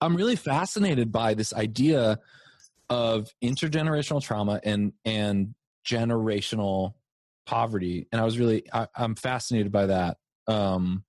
i'm 0.00 0.16
really 0.16 0.36
fascinated 0.36 1.10
by 1.10 1.34
this 1.34 1.54
idea 1.54 2.18
of 2.90 3.28
intergenerational 3.42 4.22
trauma 4.22 4.60
and 4.62 4.92
and 5.04 5.54
generational 5.86 6.94
poverty 7.46 8.06
and 8.12 8.20
i 8.20 8.24
was 8.24 8.38
really 8.38 8.64
I, 8.72 8.88
i'm 8.96 9.14
fascinated 9.14 9.72
by 9.72 9.86
that 9.86 10.18
um 10.48 11.04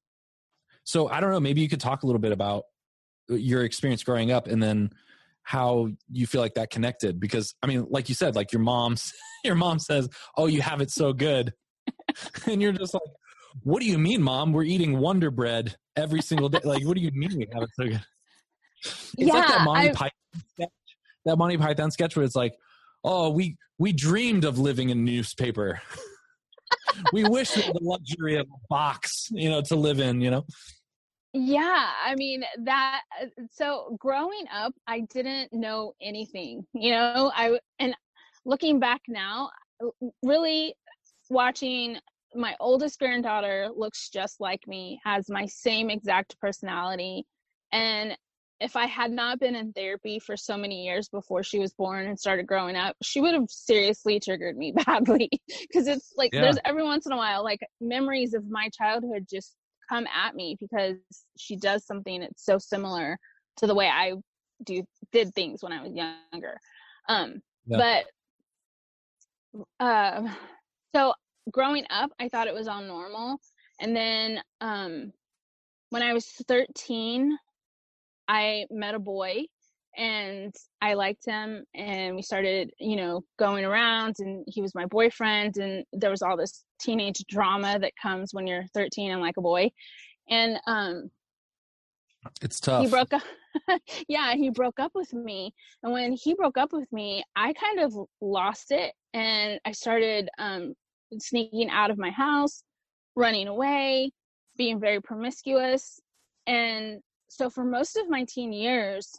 so 0.87 1.07
i 1.09 1.19
don't 1.19 1.31
know 1.31 1.39
maybe 1.39 1.59
you 1.61 1.67
could 1.69 1.81
talk 1.81 2.03
a 2.03 2.05
little 2.05 2.19
bit 2.21 2.31
about 2.31 2.63
uh, 3.29 3.35
your 3.35 3.63
experience 3.63 4.03
growing 4.03 4.31
up 4.31 4.47
and 4.47 4.63
then 4.63 4.89
how 5.43 5.87
you 6.11 6.25
feel 6.27 6.41
like 6.41 6.53
that 6.55 6.69
connected 6.69 7.19
because 7.19 7.53
i 7.61 7.67
mean 7.67 7.85
like 7.89 8.09
you 8.09 8.15
said 8.15 8.35
like 8.35 8.51
your 8.51 8.61
mom's 8.61 9.13
your 9.43 9.55
mom 9.55 9.79
says 9.79 10.09
oh 10.37 10.47
you 10.47 10.61
have 10.61 10.81
it 10.81 10.89
so 10.91 11.13
good. 11.13 11.53
And 12.47 12.61
you're 12.61 12.71
just 12.73 12.93
like 12.93 13.03
what 13.63 13.79
do 13.81 13.87
you 13.87 13.97
mean 13.97 14.21
mom? 14.21 14.51
We're 14.53 14.63
eating 14.63 14.97
wonder 14.99 15.29
bread 15.31 15.75
every 15.95 16.21
single 16.21 16.49
day. 16.49 16.59
Like 16.63 16.85
what 16.85 16.95
do 16.97 17.01
you 17.01 17.11
mean 17.13 17.31
we 17.37 17.47
have 17.53 17.63
it 17.63 17.69
so 17.79 17.83
good? 17.87 18.03
It's 19.17 19.31
like 19.33 19.47
that 19.47 19.59
Yeah, 19.59 19.63
monty 19.65 19.89
I- 19.89 19.93
python 19.93 20.43
sketch 20.53 20.69
that 21.25 21.37
monty 21.37 21.57
python 21.57 21.91
sketch 21.91 22.15
where 22.15 22.25
it's 22.25 22.35
like 22.35 22.55
oh 23.03 23.29
we 23.29 23.55
we 23.77 23.93
dreamed 23.93 24.43
of 24.45 24.57
living 24.59 24.89
in 24.89 25.03
newspaper. 25.05 25.81
We 27.13 27.23
wish 27.23 27.55
we 27.55 27.61
had 27.63 27.75
the 27.75 27.83
luxury 27.83 28.35
of 28.37 28.47
a 28.47 28.59
box 28.69 29.27
you 29.31 29.49
know 29.49 29.61
to 29.61 29.75
live 29.75 29.99
in 29.99 30.19
you 30.21 30.31
know 30.31 30.45
Yeah, 31.37 31.91
I 32.05 32.15
mean 32.15 32.43
that. 32.63 33.01
uh, 33.21 33.27
So 33.51 33.95
growing 33.99 34.45
up, 34.53 34.73
I 34.87 35.01
didn't 35.01 35.53
know 35.53 35.93
anything. 36.01 36.65
You 36.73 36.91
know, 36.91 37.31
I 37.35 37.59
and 37.79 37.95
looking 38.45 38.79
back 38.79 39.01
now, 39.07 39.49
really 40.23 40.75
watching 41.29 41.97
my 42.35 42.55
oldest 42.59 42.99
granddaughter 42.99 43.69
looks 43.75 44.09
just 44.09 44.39
like 44.41 44.67
me, 44.67 44.99
has 45.03 45.29
my 45.29 45.45
same 45.45 45.89
exact 45.89 46.39
personality, 46.39 47.25
and 47.71 48.17
if 48.59 48.75
I 48.75 48.87
had 48.87 49.11
not 49.11 49.39
been 49.39 49.55
in 49.55 49.73
therapy 49.73 50.19
for 50.19 50.35
so 50.35 50.57
many 50.57 50.85
years 50.85 51.09
before 51.09 51.43
she 51.43 51.59
was 51.59 51.73
born 51.73 52.07
and 52.07 52.19
started 52.19 52.47
growing 52.47 52.75
up, 52.75 52.95
she 53.03 53.21
would 53.21 53.33
have 53.35 53.49
seriously 53.49 54.19
triggered 54.19 54.57
me 54.57 54.71
badly 54.87 55.29
because 55.61 55.87
it's 55.87 56.13
like 56.17 56.33
Yeah. 56.33 56.39
there's 56.39 56.57
every 56.65 56.83
once 56.83 57.05
in 57.05 57.11
a 57.11 57.17
while 57.17 57.43
like 57.43 57.61
memories 57.81 58.33
of 58.33 58.49
my 58.49 58.69
childhood 58.69 59.27
just 59.29 59.55
come 59.89 60.05
at 60.07 60.35
me 60.35 60.55
because 60.59 60.95
she 61.37 61.55
does 61.55 61.85
something 61.85 62.21
that's 62.21 62.45
so 62.45 62.57
similar 62.57 63.17
to 63.57 63.67
the 63.67 63.75
way 63.75 63.87
I 63.87 64.13
do 64.63 64.83
did 65.11 65.33
things 65.35 65.61
when 65.61 65.71
I 65.71 65.81
was 65.81 65.93
younger. 65.93 66.59
Um 67.09 67.41
Yeah. 67.65 68.03
but 69.79 69.85
um 69.85 70.35
so 70.95 71.13
growing 71.51 71.85
up 71.89 72.11
I 72.19 72.29
thought 72.29 72.47
it 72.47 72.53
was 72.53 72.67
all 72.67 72.81
normal 72.81 73.39
and 73.79 73.95
then 73.95 74.41
um 74.61 75.11
when 75.89 76.03
I 76.03 76.13
was 76.13 76.25
13 76.47 77.37
I 78.27 78.65
met 78.69 78.95
a 78.95 78.99
boy 78.99 79.45
and 79.97 80.53
I 80.81 80.93
liked 80.93 81.25
him 81.25 81.65
and 81.73 82.15
we 82.15 82.21
started, 82.21 82.71
you 82.79 82.95
know, 82.95 83.23
going 83.39 83.65
around 83.65 84.17
and 84.19 84.45
he 84.47 84.61
was 84.61 84.75
my 84.75 84.85
boyfriend 84.85 85.57
and 85.57 85.83
there 85.91 86.11
was 86.11 86.21
all 86.21 86.37
this 86.37 86.63
teenage 86.79 87.23
drama 87.27 87.79
that 87.79 87.93
comes 88.01 88.33
when 88.33 88.45
you're 88.45 88.65
13 88.73 89.11
and 89.11 89.21
like 89.21 89.37
a 89.37 89.41
boy. 89.41 89.71
And 90.29 90.59
um 90.67 91.09
it's 92.41 92.59
tough 92.59 92.83
he 92.83 92.89
broke 92.89 93.13
up 93.13 93.23
yeah, 94.07 94.35
he 94.35 94.49
broke 94.49 94.79
up 94.79 94.91
with 94.93 95.11
me. 95.13 95.53
And 95.81 95.91
when 95.91 96.11
he 96.11 96.35
broke 96.35 96.57
up 96.57 96.73
with 96.73 96.91
me, 96.91 97.23
I 97.35 97.53
kind 97.53 97.79
of 97.79 97.97
lost 98.21 98.71
it 98.71 98.93
and 99.13 99.59
I 99.65 99.71
started 99.71 100.29
um 100.37 100.73
sneaking 101.19 101.69
out 101.69 101.89
of 101.89 101.97
my 101.97 102.11
house, 102.11 102.61
running 103.15 103.47
away, 103.47 104.11
being 104.57 104.79
very 104.79 105.01
promiscuous. 105.01 105.99
And 106.45 106.99
so 107.29 107.49
for 107.49 107.63
most 107.63 107.97
of 107.97 108.09
my 108.09 108.25
teen 108.29 108.53
years, 108.53 109.11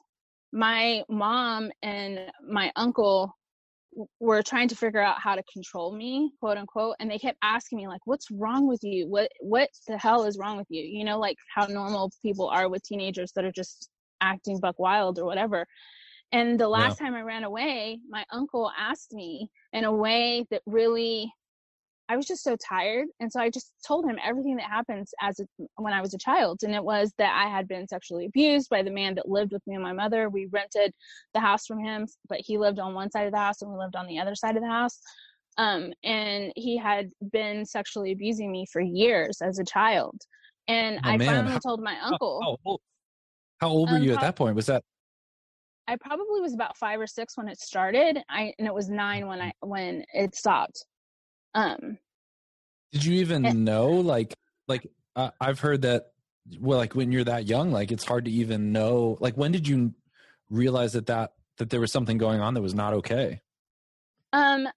my 0.52 1.02
mom 1.09 1.71
and 1.83 2.21
my 2.49 2.73
uncle 2.76 3.35
were 4.21 4.43
trying 4.43 4.69
to 4.69 4.76
figure 4.76 5.00
out 5.00 5.21
how 5.21 5.35
to 5.35 5.43
control 5.52 5.95
me, 5.95 6.31
quote 6.40 6.57
unquote, 6.57 6.97
and 7.00 7.11
they 7.11 7.19
kept 7.19 7.38
asking 7.43 7.78
me 7.78 7.88
like, 7.88 8.00
"What's 8.05 8.31
wrong 8.31 8.67
with 8.69 8.81
you? 8.83 9.09
What 9.09 9.31
what 9.40 9.71
the 9.87 9.99
hell 9.99 10.25
is 10.25 10.38
wrong 10.38 10.57
with 10.57 10.69
you?" 10.71 10.83
You 10.83 11.05
know, 11.05 11.19
like 11.19 11.37
how 11.55 11.67
normal 11.67 12.11
people 12.23 12.49
are 12.49 12.69
with 12.69 12.83
teenagers 12.85 13.33
that 13.33 13.45
are 13.45 13.52
just 13.52 13.90
acting 14.21 14.61
buck 14.61 14.78
wild 14.78 15.19
or 15.19 15.25
whatever. 15.25 15.67
And 16.31 16.61
the 16.61 16.69
last 16.69 16.99
time 16.99 17.14
I 17.14 17.23
ran 17.23 17.45
away, 17.45 18.00
my 18.09 18.25
uncle 18.31 18.71
asked 18.76 19.12
me 19.12 19.50
in 19.73 19.85
a 19.85 19.93
way 19.93 20.47
that 20.50 20.62
really 20.67 21.33
I 22.11 22.17
was 22.17 22.27
just 22.27 22.43
so 22.43 22.57
tired, 22.57 23.07
and 23.21 23.31
so 23.31 23.38
I 23.38 23.50
just 23.50 23.71
told 23.87 24.07
him 24.09 24.19
everything 24.25 24.57
that 24.57 24.71
happened 24.71 25.07
as 25.21 25.41
a, 25.41 25.47
when 25.77 25.93
I 25.93 26.00
was 26.00 26.15
a 26.15 26.19
child, 26.19 26.61
and 26.62 26.75
it 26.75 26.83
was 26.83 27.12
that 27.19 27.35
I 27.37 27.50
had 27.50 27.69
been 27.69 27.87
sexually 27.87 28.25
abused 28.27 28.71
by 28.71 28.83
the 28.83 28.91
man 28.91 29.15
that 29.17 29.29
lived 29.29 29.53
with 29.53 29.67
me 29.67 29.75
and 29.75 29.83
my 29.85 29.93
mother. 29.93 30.31
We 30.31 30.47
rented 30.50 30.93
the 31.35 31.41
house 31.41 31.67
from 31.67 31.81
him, 31.81 32.07
but 32.29 32.41
he 32.41 32.57
lived 32.57 32.79
on 32.79 32.95
one 32.95 33.11
side 33.11 33.27
of 33.27 33.33
the 33.33 33.38
house 33.38 33.61
and 33.61 33.71
we 33.71 33.79
lived 33.79 33.95
on 33.97 34.07
the 34.07 34.19
other 34.19 34.35
side 34.35 34.57
of 34.57 34.62
the 34.62 34.69
house. 34.69 35.00
Um, 35.59 35.93
and 36.03 36.53
he 36.57 36.79
had 36.79 37.11
been 37.33 37.67
sexually 37.67 38.12
abusing 38.12 38.50
me 38.50 38.65
for 38.73 38.81
years 38.81 39.43
as 39.43 39.59
a 39.59 39.65
child. 39.65 40.19
And 40.67 40.99
Oh, 41.05 41.09
I 41.09 41.17
man. 41.19 41.29
finally 41.29 41.53
How- 41.55 41.59
told 41.59 41.83
my 41.83 41.99
uncle. 42.00 42.41
How, 42.43 42.57
old, 42.65 42.81
how 43.61 43.69
old 43.69 43.91
were 43.91 43.97
Um, 43.97 44.03
you 44.03 44.12
at 44.15 44.21
that 44.21 44.37
point? 44.37 44.55
Was 44.57 44.67
that 44.67 44.83
I 45.88 45.97
probably 45.97 46.41
was 46.41 46.55
about 46.55 46.77
five 46.77 47.00
or 47.00 47.07
six 47.07 47.37
when 47.37 47.49
it 47.49 47.59
started. 47.59 48.23
I 48.29 48.53
and 48.59 48.69
it 48.69 48.75
was 48.75 48.88
nine 48.91 49.27
when 49.27 49.41
I 49.41 49.53
when 49.61 50.05
it 50.12 50.35
stopped. 50.35 50.85
Um, 51.55 51.99
did 52.93 53.05
you 53.05 53.21
even 53.21 53.64
know? 53.64 53.88
Like, 53.88 54.35
like 54.67 54.87
uh, 55.17 55.31
I've 55.40 55.61
heard 55.61 55.83
that. 55.83 56.12
Well, 56.59 56.78
like 56.78 56.95
when 56.95 57.12
you're 57.12 57.25
that 57.25 57.47
young, 57.47 57.71
like 57.71 57.93
it's 57.93 58.05
hard 58.05 58.25
to 58.25 58.31
even 58.31 58.73
know. 58.73 59.19
Like, 59.21 59.37
when 59.37 59.52
did 59.52 59.69
you 59.69 59.95
realize 60.50 60.95
that 60.95 61.07
that 61.07 61.33
that 61.59 61.71
there 61.71 61.81
was 61.81 61.93
something 61.93 62.19
going 62.19 62.40
on 62.40 62.55
that 62.55 62.62
was 62.62 62.75
not 62.75 62.95
okay? 62.95 63.40
Um, 64.33 64.69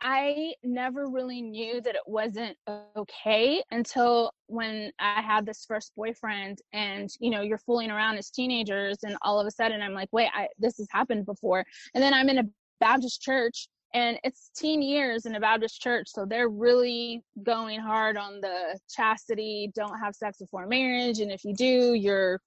I 0.00 0.54
never 0.62 1.08
really 1.08 1.42
knew 1.42 1.80
that 1.80 1.94
it 1.94 2.02
wasn't 2.06 2.56
okay 2.96 3.62
until 3.70 4.30
when 4.46 4.92
I 5.00 5.20
had 5.20 5.44
this 5.44 5.64
first 5.66 5.92
boyfriend, 5.96 6.58
and 6.72 7.10
you 7.18 7.30
know, 7.30 7.40
you're 7.40 7.58
fooling 7.58 7.90
around 7.90 8.16
as 8.16 8.30
teenagers, 8.30 8.98
and 9.02 9.16
all 9.22 9.40
of 9.40 9.46
a 9.46 9.50
sudden, 9.50 9.82
I'm 9.82 9.94
like, 9.94 10.08
wait, 10.12 10.30
I, 10.32 10.48
this 10.58 10.78
has 10.78 10.86
happened 10.90 11.26
before. 11.26 11.64
And 11.94 12.02
then 12.02 12.14
I'm 12.14 12.28
in 12.28 12.38
a 12.38 12.44
Baptist 12.80 13.22
church, 13.22 13.68
and 13.94 14.18
it's 14.22 14.50
teen 14.56 14.82
years 14.82 15.26
in 15.26 15.34
a 15.34 15.40
Baptist 15.40 15.80
church, 15.80 16.08
so 16.08 16.24
they're 16.24 16.48
really 16.48 17.22
going 17.42 17.80
hard 17.80 18.16
on 18.16 18.40
the 18.40 18.78
chastity, 18.90 19.70
don't 19.74 19.98
have 19.98 20.14
sex 20.14 20.38
before 20.38 20.66
marriage, 20.66 21.20
and 21.20 21.30
if 21.30 21.44
you 21.44 21.54
do, 21.54 21.94
you're 21.94 22.40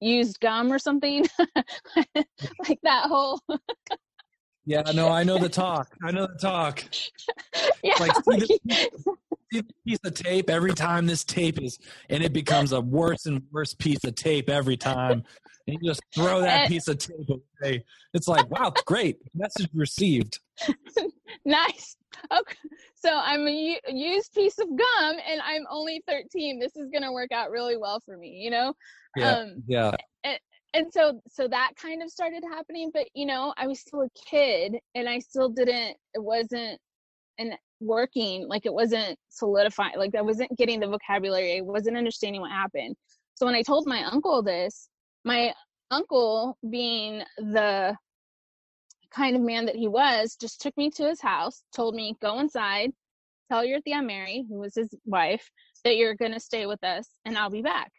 used 0.00 0.38
gum 0.40 0.72
or 0.72 0.78
something 0.78 1.24
like 2.14 2.78
that 2.82 3.06
whole 3.06 3.40
Yeah, 4.66 4.82
no, 4.94 5.08
I 5.08 5.24
know 5.24 5.38
the 5.38 5.48
talk. 5.48 5.94
I 6.02 6.10
know 6.10 6.26
the 6.26 6.38
talk. 6.38 6.84
yeah 7.82 7.94
Like, 8.00 8.26
like, 8.26 8.42
See 8.42 8.60
the 8.64 9.16
piece 9.86 9.98
of 10.04 10.14
tape 10.14 10.50
every 10.50 10.72
time 10.74 11.06
this 11.06 11.24
tape 11.24 11.60
is, 11.60 11.78
and 12.10 12.22
it 12.22 12.32
becomes 12.32 12.72
a 12.72 12.80
worse 12.80 13.26
and 13.26 13.42
worse 13.52 13.74
piece 13.74 14.04
of 14.04 14.14
tape 14.14 14.48
every 14.50 14.76
time. 14.76 15.22
And 15.66 15.78
you 15.80 15.90
just 15.90 16.02
throw 16.14 16.40
that 16.40 16.62
And- 16.62 16.68
piece 16.68 16.88
of 16.88 16.98
tape 16.98 17.28
away. 17.28 17.84
It's 18.12 18.28
like, 18.28 18.50
wow, 18.50 18.72
great 18.86 19.18
message 19.34 19.68
received. 19.74 20.38
nice 21.44 21.96
okay 22.32 22.54
so 22.94 23.10
i'm 23.12 23.46
a 23.46 23.78
used 23.88 24.32
piece 24.34 24.58
of 24.58 24.68
gum 24.68 25.16
and 25.28 25.40
i'm 25.44 25.62
only 25.70 26.00
13 26.08 26.58
this 26.60 26.76
is 26.76 26.88
gonna 26.92 27.12
work 27.12 27.32
out 27.32 27.50
really 27.50 27.76
well 27.76 28.00
for 28.06 28.16
me 28.16 28.28
you 28.28 28.50
know 28.50 28.72
Yeah, 29.16 29.30
um 29.32 29.62
yeah, 29.66 29.96
and 30.74 30.86
so 30.92 31.20
so 31.28 31.48
that 31.48 31.72
kind 31.76 32.02
of 32.02 32.08
started 32.10 32.42
happening 32.48 32.90
but 32.94 33.08
you 33.14 33.26
know 33.26 33.52
i 33.56 33.66
was 33.66 33.80
still 33.80 34.02
a 34.02 34.08
kid 34.30 34.76
and 34.94 35.08
i 35.08 35.18
still 35.18 35.48
didn't 35.48 35.96
it 36.14 36.22
wasn't 36.22 36.78
and 37.38 37.54
working 37.84 38.46
like 38.48 38.66
it 38.66 38.72
wasn't 38.72 39.16
solidifying 39.28 39.96
like 39.96 40.14
i 40.14 40.22
wasn't 40.22 40.50
getting 40.56 40.80
the 40.80 40.86
vocabulary 40.86 41.58
i 41.58 41.60
wasn't 41.60 41.96
understanding 41.96 42.40
what 42.40 42.50
happened. 42.50 42.94
So 43.34 43.46
when 43.46 43.54
i 43.54 43.62
told 43.62 43.86
my 43.86 44.04
uncle 44.04 44.42
this 44.42 44.88
my 45.24 45.52
uncle 45.90 46.56
being 46.70 47.22
the 47.38 47.96
kind 49.10 49.36
of 49.36 49.42
man 49.42 49.66
that 49.66 49.76
he 49.76 49.88
was 49.88 50.36
just 50.40 50.60
took 50.60 50.76
me 50.76 50.90
to 50.90 51.08
his 51.08 51.20
house 51.20 51.62
told 51.74 51.94
me 51.94 52.16
go 52.20 52.40
inside 52.40 52.90
tell 53.50 53.64
your 53.64 53.80
tia 53.80 54.02
mary 54.02 54.44
who 54.48 54.58
was 54.58 54.74
his 54.74 54.92
wife 55.04 55.48
that 55.84 55.96
you're 55.96 56.16
going 56.16 56.32
to 56.32 56.40
stay 56.40 56.66
with 56.66 56.82
us 56.82 57.08
and 57.24 57.36
i'll 57.38 57.50
be 57.50 57.62
back. 57.62 57.90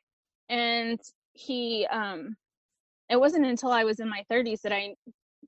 And 0.49 0.99
he 1.33 1.87
um 1.91 2.35
it 3.09 3.19
wasn't 3.19 3.45
until 3.45 3.71
I 3.71 3.83
was 3.83 3.99
in 3.99 4.09
my 4.09 4.23
30s 4.31 4.61
that 4.61 4.71
I 4.71 4.95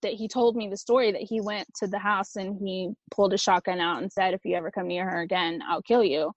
that 0.02 0.14
he 0.14 0.28
told 0.28 0.56
me 0.56 0.68
the 0.70 0.78
story 0.78 1.12
that 1.12 1.22
he 1.22 1.42
went 1.42 1.68
to 1.80 1.88
the 1.88 2.00
house 2.00 2.36
and 2.36 2.58
he 2.60 2.92
pulled 3.12 3.34
a 3.34 3.38
shotgun 3.38 3.80
out 3.80 4.02
and 4.02 4.12
said, 4.12 4.34
"If 4.34 4.42
you 4.46 4.56
ever 4.56 4.72
come 4.72 4.88
near 4.88 5.10
her 5.10 5.22
again, 5.22 5.62
I'll 5.68 5.82
kill 5.82 6.04
you," 6.04 6.32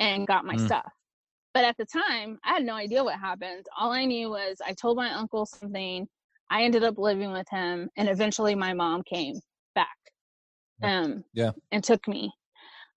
and 0.00 0.26
got 0.26 0.44
my 0.44 0.54
Mm. 0.56 0.66
stuff. 0.66 0.92
But 1.54 1.64
at 1.64 1.76
the 1.76 1.86
time, 1.86 2.38
I 2.44 2.54
had 2.54 2.64
no 2.64 2.74
idea 2.74 3.02
what 3.02 3.18
happened. 3.18 3.66
All 3.76 3.90
I 3.90 4.04
knew 4.04 4.30
was 4.30 4.60
I 4.64 4.74
told 4.74 4.96
my 4.96 5.12
uncle 5.12 5.46
something. 5.46 6.08
I 6.50 6.62
ended 6.62 6.84
up 6.84 6.98
living 6.98 7.32
with 7.32 7.48
him, 7.50 7.90
and 7.96 8.08
eventually 8.08 8.54
my 8.54 8.72
mom 8.74 9.02
came 9.02 9.40
back, 9.74 9.96
um, 10.82 11.24
Yeah. 11.32 11.52
and 11.72 11.82
took 11.84 12.06
me. 12.08 12.32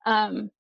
Um, 0.06 0.52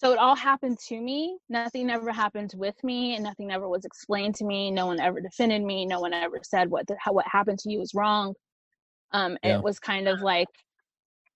so 0.00 0.12
it 0.12 0.18
all 0.18 0.34
happened 0.34 0.78
to 0.88 0.98
me 0.98 1.38
nothing 1.50 1.90
ever 1.90 2.10
happened 2.10 2.54
with 2.56 2.82
me 2.82 3.14
and 3.14 3.22
nothing 3.24 3.50
ever 3.50 3.68
was 3.68 3.84
explained 3.84 4.34
to 4.36 4.44
me 4.44 4.70
no 4.70 4.86
one 4.86 4.98
ever 4.98 5.20
defended 5.20 5.62
me 5.62 5.84
no 5.84 6.00
one 6.00 6.14
ever 6.14 6.40
said 6.42 6.70
what 6.70 6.86
the, 6.86 6.96
how, 6.98 7.12
what 7.12 7.26
happened 7.28 7.58
to 7.58 7.70
you 7.70 7.78
was 7.78 7.92
wrong 7.94 8.34
um 9.12 9.36
Yeah. 9.42 9.56
it 9.56 9.62
was 9.62 9.78
kind 9.78 10.08
of 10.08 10.20
like 10.20 10.48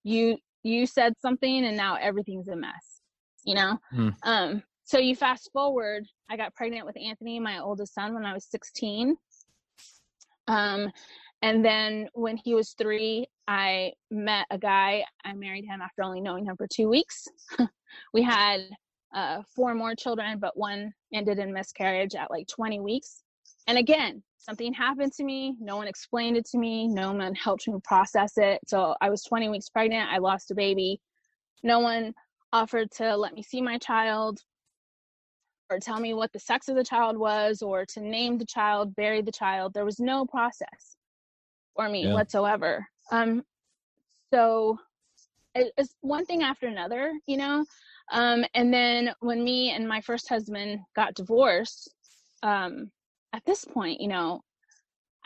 you 0.03 0.37
you 0.63 0.87
said 0.87 1.15
something 1.21 1.65
and 1.65 1.77
now 1.77 1.97
everything's 1.97 2.49
a 2.49 2.57
mess 2.57 3.01
you 3.45 3.55
know 3.55 3.79
Hmm. 3.91 4.11
um 4.23 4.63
so 4.85 4.99
you 4.99 5.17
fast 5.17 5.51
forward 5.53 6.05
i 6.31 6.37
got 6.37 6.55
pregnant 6.55 6.87
with 6.87 6.97
anthony 6.97 7.39
my 7.41 7.59
oldest 7.59 7.95
son 7.95 8.15
when 8.15 8.25
i 8.25 8.33
was 8.33 8.47
16 8.47 9.17
um 10.49 10.91
and 11.43 11.65
then 11.65 12.09
when 12.15 12.37
he 12.37 12.55
was 12.55 12.75
three 12.79 13.27
i 13.49 13.93
met 14.11 14.47
a 14.51 14.59
guy 14.59 15.05
i 15.25 15.33
married 15.35 15.65
him 15.65 15.81
after 15.81 16.03
only 16.03 16.21
knowing 16.21 16.45
him 16.45 16.57
for 16.57 16.67
two 16.73 16.89
weeks 16.89 17.27
we 18.15 18.23
had 18.23 18.63
uh, 19.15 19.43
four 19.55 19.75
more 19.75 19.95
children, 19.95 20.39
but 20.41 20.57
one 20.57 20.93
ended 21.13 21.39
in 21.39 21.53
miscarriage 21.53 22.15
at 22.15 22.31
like 22.31 22.49
20 22.49 22.81
weeks. 22.81 23.23
And 23.69 23.79
again, 23.79 24.23
something 24.45 24.73
happened 24.73 25.13
to 25.15 25.25
me. 25.25 25.57
No 25.59 25.77
one 25.77 25.89
explained 25.89 26.37
it 26.37 26.45
to 26.51 26.59
me. 26.59 26.87
No 26.87 27.13
one 27.13 27.35
helped 27.35 27.67
me 27.67 27.75
process 27.83 28.37
it. 28.37 28.61
So 28.67 28.95
I 29.01 29.09
was 29.09 29.23
20 29.23 29.49
weeks 29.49 29.71
pregnant. 29.71 30.11
I 30.13 30.19
lost 30.19 30.51
a 30.51 30.55
baby. 30.55 31.01
No 31.63 31.81
one 31.81 32.15
offered 32.53 32.91
to 32.93 33.17
let 33.17 33.35
me 33.35 33.43
see 33.43 33.61
my 33.61 33.79
child 33.79 34.41
or 35.71 35.79
tell 35.79 35.99
me 35.99 36.13
what 36.13 36.31
the 36.33 36.39
sex 36.39 36.69
of 36.69 36.77
the 36.77 36.85
child 36.85 37.17
was 37.17 37.63
or 37.63 37.87
to 37.87 38.01
name 38.01 38.37
the 38.37 38.45
child, 38.45 38.95
bury 38.95 39.23
the 39.23 39.33
child. 39.33 39.73
There 39.73 39.87
was 39.87 39.99
no 39.99 40.27
process 40.27 40.97
for 41.75 41.89
me 41.89 42.05
Yeah. 42.05 42.13
whatsoever. 42.13 42.87
Um, 43.11 43.43
so 44.33 44.79
it's 45.55 45.95
one 46.01 46.27
thing 46.27 46.43
after 46.43 46.67
another, 46.67 47.13
you 47.27 47.39
know. 47.39 47.65
Um, 48.13 48.45
and 48.55 48.73
then 48.73 49.15
when 49.21 49.43
me 49.43 49.71
and 49.71 49.89
my 49.89 50.03
first 50.03 50.29
husband 50.29 50.81
got 50.95 51.15
divorced, 51.15 51.95
um, 52.43 52.91
at 53.35 53.45
this 53.45 53.65
point, 53.65 54.01
you 54.01 54.07
know, 54.07 54.41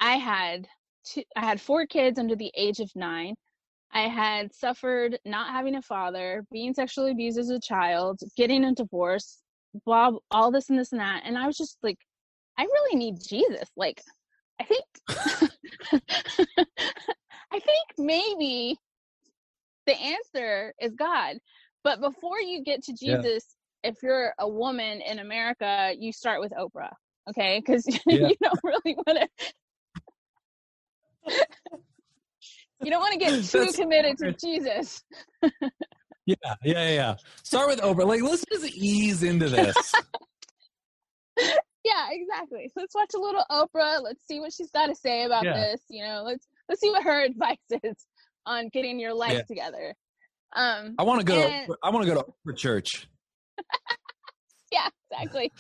I 0.01 0.17
had 0.17 0.67
two, 1.05 1.23
I 1.37 1.45
had 1.45 1.61
four 1.61 1.87
kids 1.87 2.19
under 2.19 2.35
the 2.35 2.51
age 2.57 2.81
of 2.81 2.91
nine. 2.97 3.35
I 3.93 4.09
had 4.09 4.55
suffered 4.55 5.19
not 5.27 5.53
having 5.53 5.75
a 5.75 5.83
father, 5.83 6.45
being 6.51 6.73
sexually 6.73 7.11
abused 7.11 7.39
as 7.39 7.51
a 7.51 7.61
child, 7.61 8.19
getting 8.37 8.65
a 8.65 8.75
divorce, 8.75 9.43
blah, 9.85 10.13
all 10.31 10.51
this 10.51 10.71
and 10.71 10.79
this 10.79 10.93
and 10.93 11.01
that. 11.03 11.23
And 11.27 11.37
I 11.37 11.47
was 11.47 11.59
just 11.59 11.77
like, 11.83 11.99
I 12.57 12.63
really 12.63 12.97
need 12.97 13.17
Jesus. 13.27 13.69
Like, 13.77 14.03
I 14.59 14.65
think, 14.65 14.85
I 17.53 17.61
think 17.61 17.89
maybe 17.99 18.79
the 19.87 19.97
answer 20.01 20.73
is 20.81 20.95
God. 20.95 21.37
But 21.85 22.01
before 22.01 22.41
you 22.41 22.65
get 22.65 22.83
to 22.85 22.95
Yeah. 23.01 23.17
Jesus, 23.17 23.45
if 23.85 23.97
you're 24.03 24.33
a 24.39 24.49
woman 24.49 25.03
in 25.03 25.19
America, 25.19 25.93
you 25.99 26.13
start 26.13 26.41
with 26.41 26.53
Oprah, 26.53 26.93
okay? 27.31 27.63
Because 27.65 27.85
Yeah. 28.07 28.29
you 28.29 28.35
don't 28.43 28.61
really 28.65 28.97
want 29.07 29.19
to. 29.19 29.29
you 32.83 32.91
don't 32.91 33.01
want 33.01 33.13
to 33.13 33.19
get 33.19 33.31
too 33.45 33.59
That's- 33.59 33.77
committed 33.77 34.19
to 34.19 34.33
Jesus. 34.33 35.03
yeah, 36.27 36.35
yeah, 36.65 36.89
yeah. 36.91 37.15
Start 37.43 37.69
with 37.69 37.81
Oprah. 37.81 38.07
Like, 38.07 38.23
let's 38.23 38.45
just 38.51 38.67
ease 38.77 39.23
into 39.23 39.49
this. 39.49 39.77
Yeah, 41.85 42.09
exactly. 42.11 42.71
Let's 42.77 42.95
watch 42.95 43.11
a 43.15 43.19
little 43.19 43.45
Oprah. 43.51 44.03
Let's 44.03 44.21
see 44.27 44.41
what 44.41 44.53
she's 44.53 44.71
got 44.71 44.87
to 44.89 44.95
say 44.95 45.25
about 45.25 45.45
Yeah. 45.45 45.55
this. 45.55 45.81
You 45.89 46.05
know, 46.05 46.23
let's 46.25 46.47
let's 46.69 46.81
see 46.81 46.91
what 46.91 47.03
her 47.05 47.25
advice 47.25 47.57
is 47.83 47.95
on 48.45 48.69
getting 48.69 48.99
your 49.01 49.15
life 49.15 49.33
Yeah. 49.33 49.43
together. 49.43 49.95
Um, 50.55 50.95
I 50.99 51.03
want 51.05 51.21
to 51.21 51.25
go. 51.27 51.41
And- 51.41 51.67
To, 51.69 51.77
I 51.83 51.91
want 51.91 52.07
to 52.07 52.15
go 52.15 52.21
to 52.21 52.27
Oprah 52.47 52.57
church. 52.57 53.09
yeah, 54.73 54.89
exactly. 55.11 55.53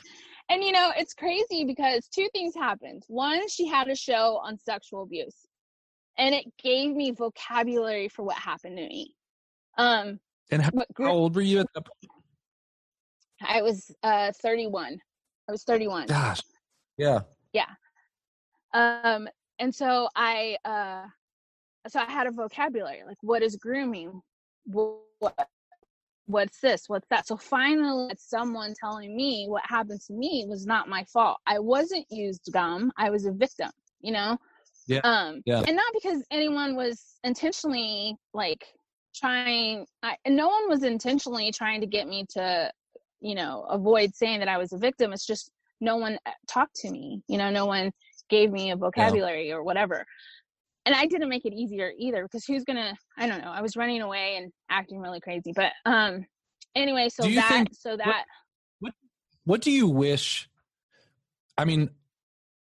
And 0.51 0.65
you 0.65 0.73
know, 0.73 0.93
it's 0.97 1.15
crazy 1.15 1.65
because 1.65 2.09
two 2.09 2.29
things 2.33 2.55
happened. 2.55 3.05
One, 3.09 3.47
she 3.49 3.67
had 3.67 3.89
a 3.89 3.95
show 3.95 4.41
on 4.43 4.59
sexual 4.59 5.03
abuse, 5.03 5.47
and 6.17 6.35
it 6.35 6.47
gave 6.63 6.95
me 6.95 7.11
vocabulary 7.11 8.09
for 8.09 8.23
what 8.23 8.37
happened 8.37 8.79
to 8.79 8.89
me. 8.89 9.15
Um, 9.77 10.19
And 10.51 10.63
how, 10.63 10.71
how 10.97 11.11
old 11.11 11.35
were 11.37 11.43
you 11.43 11.61
at 11.61 11.67
that 11.75 11.85
point? 11.85 12.13
I 13.47 13.63
was 13.63 13.95
uh 14.03 14.33
31. 14.43 14.99
I 15.49 15.53
was 15.53 15.63
31. 15.65 16.07
Gosh. 16.07 16.41
Yeah. 16.97 17.21
Yeah. 17.53 17.69
Um, 18.75 19.29
and 19.59 19.75
so 19.75 20.09
I 20.17 20.57
uh, 20.65 21.07
so 21.89 22.01
I 22.01 22.11
had 22.11 22.27
a 22.27 22.31
vocabulary 22.31 23.03
like 23.07 23.19
what 23.23 23.43
is 23.43 23.57
grooming, 23.57 24.21
what, 24.65 25.03
what's 26.29 26.61
this, 26.61 26.89
what's 26.89 27.09
that. 27.09 27.27
So 27.27 27.37
finally, 27.37 28.13
someone 28.19 28.75
telling 28.79 29.17
me 29.17 29.47
what 29.49 29.63
happened 29.67 30.01
to 30.07 30.13
me 30.13 30.45
was 30.47 30.67
not 30.67 30.89
my 30.89 31.05
fault. 31.05 31.39
I 31.47 31.59
wasn't 31.59 32.07
used 32.11 32.49
gum. 32.53 32.93
I 32.97 33.11
was 33.11 33.27
a 33.27 33.33
victim. 33.33 33.71
You 34.01 34.13
know. 34.13 34.39
Yeah, 34.87 35.01
Um. 35.05 35.43
yeah. 35.45 35.63
And 35.67 35.77
not 35.77 35.93
because 35.93 36.23
anyone 36.31 36.77
was 36.77 37.19
intentionally 37.25 38.17
like 38.33 38.65
trying. 39.15 39.87
I, 40.03 40.17
and 40.25 40.37
no 40.37 40.49
one 40.49 40.69
was 40.69 40.83
intentionally 40.83 41.51
trying 41.51 41.81
to 41.81 41.87
get 41.87 42.07
me 42.07 42.25
to, 42.31 42.71
you 43.21 43.35
know, 43.35 43.67
avoid 43.69 44.15
saying 44.15 44.39
that 44.39 44.49
I 44.49 44.59
was 44.59 44.73
a 44.73 44.79
victim. 44.79 45.13
It's 45.13 45.27
just 45.27 45.51
no 45.81 45.97
one 45.97 46.19
uh, 46.27 46.31
talked 46.47 46.77
to 46.77 46.91
me. 46.91 47.23
You 47.27 47.39
know, 47.39 47.51
no 47.51 47.67
one 47.67 47.91
gave 48.29 48.51
me 48.51 48.71
a 48.71 48.77
vocabulary 48.77 49.51
or 49.53 49.63
whatever. 49.63 50.05
And 50.89 50.95
I 50.97 51.05
didn't 51.05 51.29
make 51.29 51.45
it 51.45 51.53
easier 51.53 51.93
either 51.99 52.23
because 52.23 52.47
who's 52.47 52.65
gonna 52.65 52.95
I 53.19 53.27
don't 53.27 53.43
know, 53.43 53.51
I 53.51 53.61
was 53.61 53.77
running 53.77 54.01
away 54.01 54.37
and 54.39 54.51
acting 54.71 55.01
really 55.01 55.21
crazy. 55.21 55.53
But 55.55 55.73
um 55.85 56.25
anyway, 56.75 57.11
so 57.11 57.25
that 57.29 57.49
think- 57.51 57.69
so 57.75 57.95
that 57.99 58.25
What 59.45 59.61
do 59.61 59.71
you 59.71 59.87
wish? 59.87 60.49
I 61.59 61.67
mean, 61.67 61.91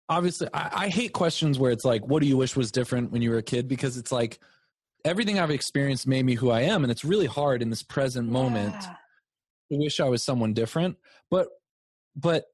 obviously, 0.08 0.48
I, 0.54 0.86
I 0.86 0.88
hate 0.88 1.12
questions 1.12 1.60
where 1.60 1.72
it's 1.74 1.84
like, 1.84 2.08
"What 2.08 2.22
do 2.22 2.28
you 2.30 2.38
wish 2.38 2.56
was 2.56 2.72
different 2.72 3.12
when 3.12 3.22
you 3.22 3.32
were 3.32 3.40
a 3.40 3.44
kid?" 3.44 3.68
Because 3.68 3.98
it's 3.98 4.12
like 4.12 4.40
everything 5.04 5.38
I've 5.38 5.52
experienced 5.52 6.08
made 6.08 6.24
me 6.26 6.36
who 6.36 6.50
I 6.50 6.62
am, 6.62 6.84
and 6.86 6.92
it's 6.92 7.04
really 7.04 7.26
hard 7.26 7.62
in 7.62 7.70
this 7.70 7.84
present 7.84 8.30
moment 8.30 8.76
Yeah. 8.76 8.96
to 9.72 9.78
wish 9.80 10.00
I 10.00 10.08
was 10.08 10.24
someone 10.24 10.54
different. 10.54 10.96
But, 11.30 11.50
but, 12.16 12.46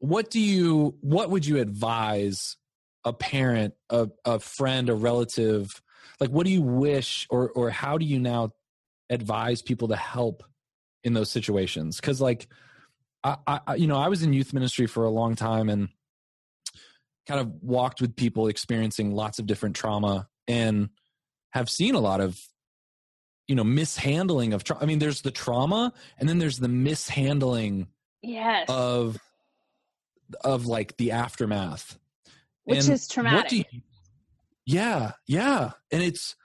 what 0.00 0.28
do 0.28 0.40
you? 0.40 0.96
What 1.02 1.30
would 1.30 1.46
you 1.46 1.58
advise 1.58 2.56
a 3.04 3.12
parent, 3.12 3.74
a 3.90 4.08
a 4.24 4.38
friend, 4.38 4.88
a 4.88 4.94
relative? 4.94 5.82
Like, 6.20 6.30
what 6.30 6.46
do 6.46 6.52
you 6.52 6.62
wish, 6.62 7.26
or 7.30 7.50
or 7.50 7.70
how 7.70 7.98
do 7.98 8.04
you 8.04 8.18
now 8.18 8.52
advise 9.10 9.62
people 9.62 9.88
to 9.88 9.96
help 9.96 10.42
in 11.04 11.12
those 11.14 11.30
situations? 11.30 11.96
Because, 11.96 12.20
like, 12.20 12.48
I, 13.24 13.36
I, 13.46 13.74
you 13.74 13.86
know, 13.86 13.98
I 13.98 14.08
was 14.08 14.22
in 14.22 14.32
youth 14.32 14.52
ministry 14.52 14.86
for 14.86 15.04
a 15.04 15.10
long 15.10 15.36
time, 15.36 15.68
and 15.68 15.88
kind 17.26 17.40
of 17.40 17.62
walked 17.62 18.00
with 18.00 18.16
people 18.16 18.48
experiencing 18.48 19.12
lots 19.12 19.38
of 19.38 19.46
different 19.46 19.76
trauma 19.76 20.28
and 20.48 20.88
have 21.50 21.70
seen 21.70 21.94
a 21.94 22.00
lot 22.00 22.20
of 22.20 22.40
you 23.46 23.54
know 23.54 23.64
mishandling 23.64 24.52
of 24.52 24.64
trauma. 24.64 24.82
I 24.82 24.86
mean, 24.86 24.98
there's 24.98 25.22
the 25.22 25.30
trauma, 25.30 25.92
and 26.18 26.28
then 26.28 26.38
there's 26.38 26.58
the 26.58 26.68
mishandling 26.68 27.88
yes 28.22 28.66
of 28.68 29.18
of 30.42 30.66
like 30.66 30.96
the 30.96 31.12
aftermath, 31.12 31.98
which 32.64 32.80
And 32.80 32.90
is 32.90 33.08
traumatic 33.08 33.66
you- 33.72 33.80
yeah, 34.64 35.12
yeah, 35.26 35.72
and 35.90 36.02
it's 36.02 36.36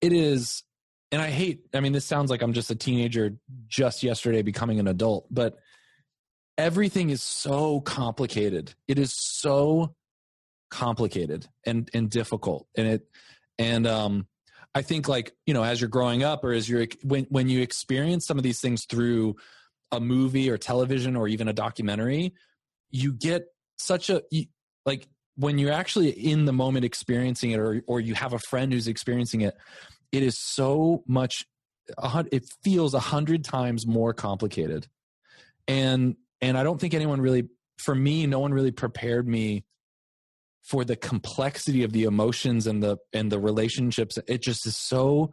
it 0.00 0.12
is, 0.12 0.62
and 1.12 1.20
I 1.20 1.28
hate. 1.30 1.66
I 1.74 1.80
mean, 1.80 1.92
this 1.92 2.04
sounds 2.06 2.30
like 2.30 2.42
I'm 2.42 2.52
just 2.54 2.70
a 2.70 2.74
teenager 2.74 3.36
just 3.68 4.02
yesterday 4.02 4.42
becoming 4.42 4.80
an 4.80 4.88
adult, 4.88 5.26
but 5.30 5.58
everything 6.56 7.10
is 7.10 7.22
so 7.22 7.80
complicated. 7.82 8.74
It 8.88 8.98
is 8.98 9.12
so 9.12 9.94
complicated 10.70 11.46
and 11.66 11.88
and 11.92 12.10
difficult, 12.10 12.66
and 12.76 12.86
it 12.88 13.08
and 13.58 13.86
um 13.86 14.26
I 14.74 14.82
think 14.82 15.08
like 15.08 15.34
you 15.46 15.54
know 15.54 15.62
as 15.62 15.80
you're 15.80 15.88
growing 15.90 16.22
up 16.22 16.44
or 16.44 16.52
as 16.52 16.68
you're 16.68 16.86
when 17.02 17.24
when 17.24 17.48
you 17.48 17.60
experience 17.60 18.26
some 18.26 18.38
of 18.38 18.42
these 18.42 18.60
things 18.60 18.84
through 18.86 19.36
a 19.92 20.00
movie 20.00 20.50
or 20.50 20.58
television 20.58 21.14
or 21.14 21.28
even 21.28 21.48
a 21.48 21.52
documentary, 21.52 22.32
you 22.90 23.12
get 23.12 23.46
such 23.76 24.08
a 24.10 24.22
like 24.86 25.06
when 25.36 25.58
you're 25.58 25.72
actually 25.72 26.10
in 26.10 26.44
the 26.44 26.52
moment 26.52 26.84
experiencing 26.84 27.50
it 27.50 27.60
or 27.60 27.82
or 27.86 28.00
you 28.00 28.14
have 28.14 28.32
a 28.32 28.38
friend 28.38 28.72
who's 28.72 28.88
experiencing 28.88 29.42
it 29.42 29.56
it 30.12 30.22
is 30.22 30.38
so 30.38 31.02
much 31.06 31.46
it 32.32 32.44
feels 32.64 32.94
a 32.94 33.00
hundred 33.00 33.44
times 33.44 33.86
more 33.86 34.12
complicated. 34.12 34.88
And 35.68 36.16
and 36.40 36.58
i 36.58 36.62
don't 36.62 36.80
think 36.80 36.94
anyone 36.94 37.20
really 37.20 37.48
for 37.78 37.94
me 37.94 38.26
no 38.26 38.38
one 38.38 38.52
really 38.52 38.70
prepared 38.70 39.26
me 39.26 39.64
for 40.62 40.84
the 40.84 40.96
complexity 40.96 41.84
of 41.84 41.92
the 41.92 42.04
emotions 42.04 42.66
and 42.66 42.82
the 42.82 42.98
and 43.12 43.30
the 43.30 43.38
relationships. 43.38 44.18
It 44.26 44.42
just 44.42 44.66
is 44.66 44.76
so 44.76 45.32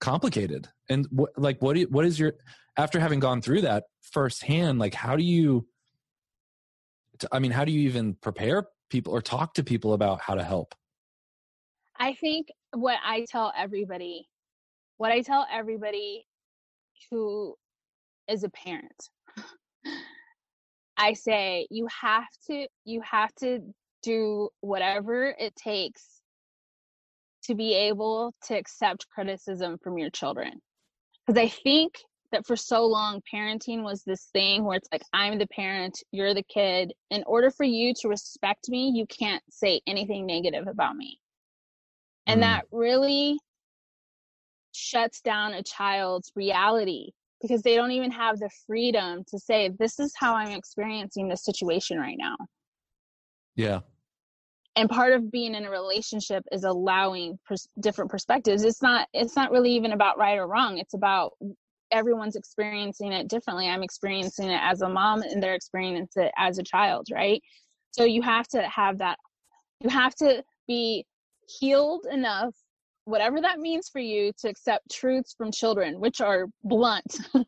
complicated. 0.00 0.68
And 0.88 1.06
what 1.10 1.30
like 1.36 1.60
what 1.60 1.74
do 1.74 1.80
you, 1.80 1.86
what 1.88 2.04
is 2.04 2.18
your 2.18 2.34
after 2.76 3.00
having 3.00 3.18
gone 3.18 3.42
through 3.42 3.62
that 3.62 3.84
firsthand 4.12 4.78
like 4.78 4.94
how 4.94 5.16
do 5.16 5.22
you 5.22 5.66
i 7.30 7.38
mean 7.38 7.50
how 7.50 7.64
do 7.64 7.72
you 7.72 7.80
even 7.80 8.14
prepare 8.14 8.64
people 8.90 9.12
or 9.12 9.20
talk 9.20 9.54
to 9.54 9.64
people 9.64 9.92
about 9.92 10.20
how 10.20 10.34
to 10.34 10.42
help 10.42 10.74
I 11.98 12.14
think 12.14 12.48
what 12.72 12.98
I 13.04 13.26
tell 13.28 13.52
everybody, 13.56 14.28
what 14.98 15.10
I 15.10 15.20
tell 15.22 15.46
everybody 15.50 16.24
who 17.10 17.56
is 18.28 18.44
a 18.44 18.48
parent, 18.50 19.08
I 20.96 21.14
say 21.14 21.66
you 21.70 21.88
have 22.00 22.28
to 22.48 22.66
you 22.84 23.00
have 23.02 23.34
to 23.36 23.60
do 24.02 24.48
whatever 24.60 25.34
it 25.38 25.56
takes 25.56 26.20
to 27.44 27.54
be 27.54 27.74
able 27.74 28.32
to 28.46 28.56
accept 28.56 29.08
criticism 29.08 29.78
from 29.82 29.98
your 29.98 30.10
children. 30.10 30.60
Because 31.26 31.40
I 31.40 31.48
think 31.48 31.94
that 32.32 32.46
for 32.46 32.56
so 32.56 32.84
long 32.86 33.22
parenting 33.32 33.82
was 33.82 34.02
this 34.04 34.28
thing 34.32 34.64
where 34.64 34.76
it's 34.76 34.88
like 34.92 35.02
I'm 35.12 35.38
the 35.38 35.46
parent, 35.48 36.02
you're 36.12 36.34
the 36.34 36.42
kid. 36.42 36.92
In 37.10 37.24
order 37.26 37.50
for 37.50 37.64
you 37.64 37.94
to 38.00 38.08
respect 38.08 38.68
me, 38.68 38.90
you 38.94 39.06
can't 39.06 39.42
say 39.50 39.80
anything 39.86 40.26
negative 40.26 40.66
about 40.66 40.96
me. 40.96 41.18
And 42.26 42.38
Mm. 42.38 42.42
that 42.42 42.64
really 42.70 43.38
shuts 44.72 45.20
down 45.20 45.54
a 45.54 45.62
child's 45.62 46.30
reality 46.36 47.12
because 47.40 47.62
they 47.62 47.76
don't 47.76 47.92
even 47.92 48.10
have 48.10 48.38
the 48.38 48.50
freedom 48.66 49.24
to 49.28 49.38
say 49.38 49.70
this 49.78 49.98
is 49.98 50.12
how 50.16 50.34
i'm 50.34 50.50
experiencing 50.50 51.28
this 51.28 51.44
situation 51.44 51.98
right 51.98 52.18
now. 52.18 52.36
Yeah. 53.56 53.80
And 54.76 54.88
part 54.88 55.12
of 55.12 55.32
being 55.32 55.56
in 55.56 55.64
a 55.64 55.70
relationship 55.70 56.44
is 56.52 56.62
allowing 56.62 57.38
pers- 57.44 57.68
different 57.80 58.10
perspectives. 58.10 58.62
It's 58.62 58.82
not 58.82 59.08
it's 59.12 59.34
not 59.34 59.50
really 59.50 59.72
even 59.72 59.92
about 59.92 60.18
right 60.18 60.38
or 60.38 60.46
wrong. 60.46 60.78
It's 60.78 60.94
about 60.94 61.32
everyone's 61.90 62.36
experiencing 62.36 63.12
it 63.12 63.28
differently. 63.28 63.68
I'm 63.68 63.82
experiencing 63.82 64.50
it 64.50 64.60
as 64.62 64.82
a 64.82 64.88
mom 64.88 65.22
and 65.22 65.42
they're 65.42 65.54
experiencing 65.54 66.24
it 66.24 66.32
as 66.36 66.58
a 66.58 66.62
child 66.62 67.06
right? 67.12 67.42
So 67.92 68.04
you 68.04 68.22
have 68.22 68.46
to 68.48 68.62
have 68.62 68.98
that 68.98 69.18
you 69.80 69.90
have 69.90 70.14
to 70.16 70.42
be 70.66 71.04
healed 71.60 72.06
enough 72.10 72.54
whatever 73.04 73.40
that 73.40 73.58
means 73.58 73.88
for 73.88 74.00
you 74.00 74.32
to 74.38 74.48
accept 74.48 74.90
truths 74.92 75.34
from 75.36 75.50
children 75.50 75.98
which 75.98 76.20
are 76.20 76.46
blunt. 76.62 77.18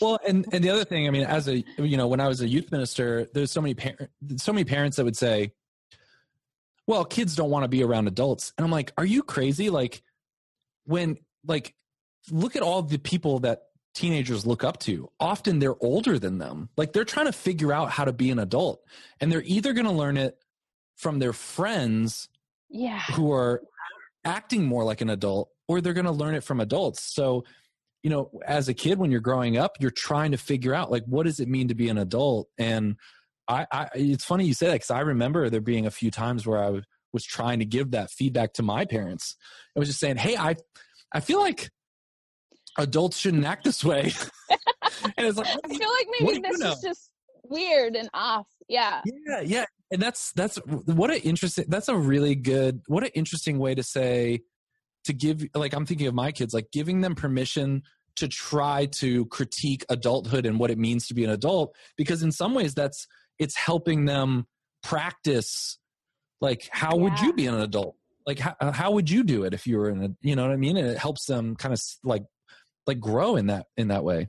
Well, 0.00 0.18
and 0.26 0.46
and 0.52 0.64
the 0.64 0.70
other 0.70 0.84
thing, 0.84 1.06
I 1.06 1.10
mean, 1.10 1.24
as 1.24 1.48
a 1.48 1.62
you 1.76 1.96
know, 1.96 2.06
when 2.06 2.20
I 2.20 2.28
was 2.28 2.40
a 2.40 2.48
youth 2.48 2.70
minister, 2.72 3.26
there's 3.34 3.50
so 3.50 3.60
many 3.60 3.74
par- 3.74 4.08
so 4.36 4.52
many 4.52 4.64
parents 4.64 4.96
that 4.96 5.04
would 5.04 5.16
say, 5.16 5.52
"Well, 6.86 7.04
kids 7.04 7.36
don't 7.36 7.50
want 7.50 7.64
to 7.64 7.68
be 7.68 7.82
around 7.82 8.08
adults," 8.08 8.52
and 8.56 8.64
I'm 8.64 8.70
like, 8.70 8.92
"Are 8.96 9.04
you 9.04 9.22
crazy?" 9.22 9.68
Like, 9.68 10.02
when 10.84 11.18
like, 11.46 11.74
look 12.30 12.56
at 12.56 12.62
all 12.62 12.82
the 12.82 12.98
people 12.98 13.40
that 13.40 13.62
teenagers 13.94 14.46
look 14.46 14.64
up 14.64 14.78
to. 14.80 15.10
Often 15.18 15.58
they're 15.58 15.82
older 15.82 16.18
than 16.18 16.38
them. 16.38 16.68
Like 16.76 16.92
they're 16.92 17.04
trying 17.04 17.26
to 17.26 17.32
figure 17.32 17.72
out 17.72 17.90
how 17.90 18.04
to 18.04 18.12
be 18.12 18.30
an 18.30 18.38
adult, 18.38 18.82
and 19.20 19.30
they're 19.30 19.42
either 19.44 19.72
going 19.72 19.86
to 19.86 19.92
learn 19.92 20.16
it 20.16 20.38
from 20.96 21.18
their 21.20 21.32
friends 21.32 22.28
yeah 22.70 23.00
who 23.12 23.32
are 23.32 23.62
acting 24.24 24.64
more 24.64 24.84
like 24.84 25.00
an 25.00 25.10
adult 25.10 25.50
or 25.68 25.80
they're 25.80 25.94
going 25.94 26.04
to 26.04 26.12
learn 26.12 26.34
it 26.34 26.44
from 26.44 26.60
adults 26.60 27.14
so 27.14 27.44
you 28.02 28.10
know 28.10 28.30
as 28.46 28.68
a 28.68 28.74
kid 28.74 28.98
when 28.98 29.10
you're 29.10 29.20
growing 29.20 29.56
up 29.56 29.76
you're 29.80 29.90
trying 29.90 30.32
to 30.32 30.36
figure 30.36 30.74
out 30.74 30.90
like 30.90 31.04
what 31.06 31.24
does 31.24 31.40
it 31.40 31.48
mean 31.48 31.68
to 31.68 31.74
be 31.74 31.88
an 31.88 31.98
adult 31.98 32.48
and 32.58 32.96
i, 33.48 33.66
I 33.72 33.88
it's 33.94 34.24
funny 34.24 34.44
you 34.44 34.54
say 34.54 34.66
that 34.66 34.74
because 34.74 34.90
i 34.90 35.00
remember 35.00 35.48
there 35.48 35.60
being 35.60 35.86
a 35.86 35.90
few 35.90 36.10
times 36.10 36.46
where 36.46 36.62
i 36.62 36.68
was, 36.68 36.84
was 37.12 37.24
trying 37.24 37.60
to 37.60 37.64
give 37.64 37.92
that 37.92 38.10
feedback 38.10 38.52
to 38.54 38.62
my 38.62 38.84
parents 38.84 39.36
i 39.76 39.78
was 39.78 39.88
just 39.88 40.00
saying 40.00 40.16
hey 40.16 40.36
i 40.36 40.56
i 41.12 41.20
feel 41.20 41.40
like 41.40 41.70
adults 42.78 43.18
shouldn't 43.18 43.44
act 43.44 43.64
this 43.64 43.84
way. 43.84 44.12
And 45.16 45.26
it's 45.26 45.38
like 45.38 45.46
i 45.46 45.68
feel 45.68 45.90
like 45.90 46.08
maybe 46.20 46.40
this 46.40 46.60
is 46.60 46.80
just 46.80 47.10
weird 47.44 47.94
and 47.94 48.08
off. 48.14 48.46
Yeah. 48.68 49.02
Yeah 49.04 49.40
yeah. 49.40 49.64
And 49.92 50.02
that's 50.02 50.32
that's 50.32 50.56
what 50.66 51.10
an 51.10 51.18
interesting 51.18 51.66
that's 51.68 51.88
a 51.88 51.96
really 51.96 52.34
good 52.34 52.80
what 52.88 53.04
an 53.04 53.10
interesting 53.14 53.58
way 53.58 53.74
to 53.74 53.82
say 53.82 54.40
to 55.04 55.12
give 55.12 55.44
like 55.54 55.72
i'm 55.72 55.86
thinking 55.86 56.08
of 56.08 56.14
my 56.14 56.32
kids 56.32 56.52
like 56.52 56.70
giving 56.72 57.00
them 57.00 57.14
permission 57.14 57.82
to 58.16 58.28
try 58.28 58.86
to 58.86 59.26
critique 59.26 59.84
adulthood 59.88 60.44
and 60.44 60.58
what 60.58 60.70
it 60.70 60.78
means 60.78 61.06
to 61.06 61.14
be 61.14 61.24
an 61.24 61.30
adult 61.30 61.74
because 61.96 62.22
in 62.22 62.32
some 62.32 62.54
ways 62.54 62.74
that's 62.74 63.06
it's 63.38 63.56
helping 63.56 64.06
them 64.06 64.46
practice 64.82 65.78
like 66.40 66.68
how 66.70 66.96
would 66.96 67.18
you 67.20 67.32
be 67.32 67.46
an 67.46 67.58
adult? 67.60 67.96
Like 68.26 68.38
how, 68.38 68.54
how 68.72 68.92
would 68.92 69.10
you 69.10 69.24
do 69.24 69.44
it 69.44 69.54
if 69.54 69.66
you 69.66 69.78
were 69.78 69.90
in 69.90 70.02
a 70.02 70.08
you 70.20 70.36
know 70.36 70.42
what 70.42 70.52
i 70.52 70.56
mean? 70.56 70.76
And 70.76 70.86
it 70.86 70.98
helps 70.98 71.26
them 71.26 71.56
kind 71.56 71.72
of 71.72 71.80
like 72.04 72.24
like 72.88 73.00
grow 73.00 73.36
in 73.36 73.46
that 73.46 73.66
in 73.76 73.88
that 73.88 74.02
way 74.02 74.28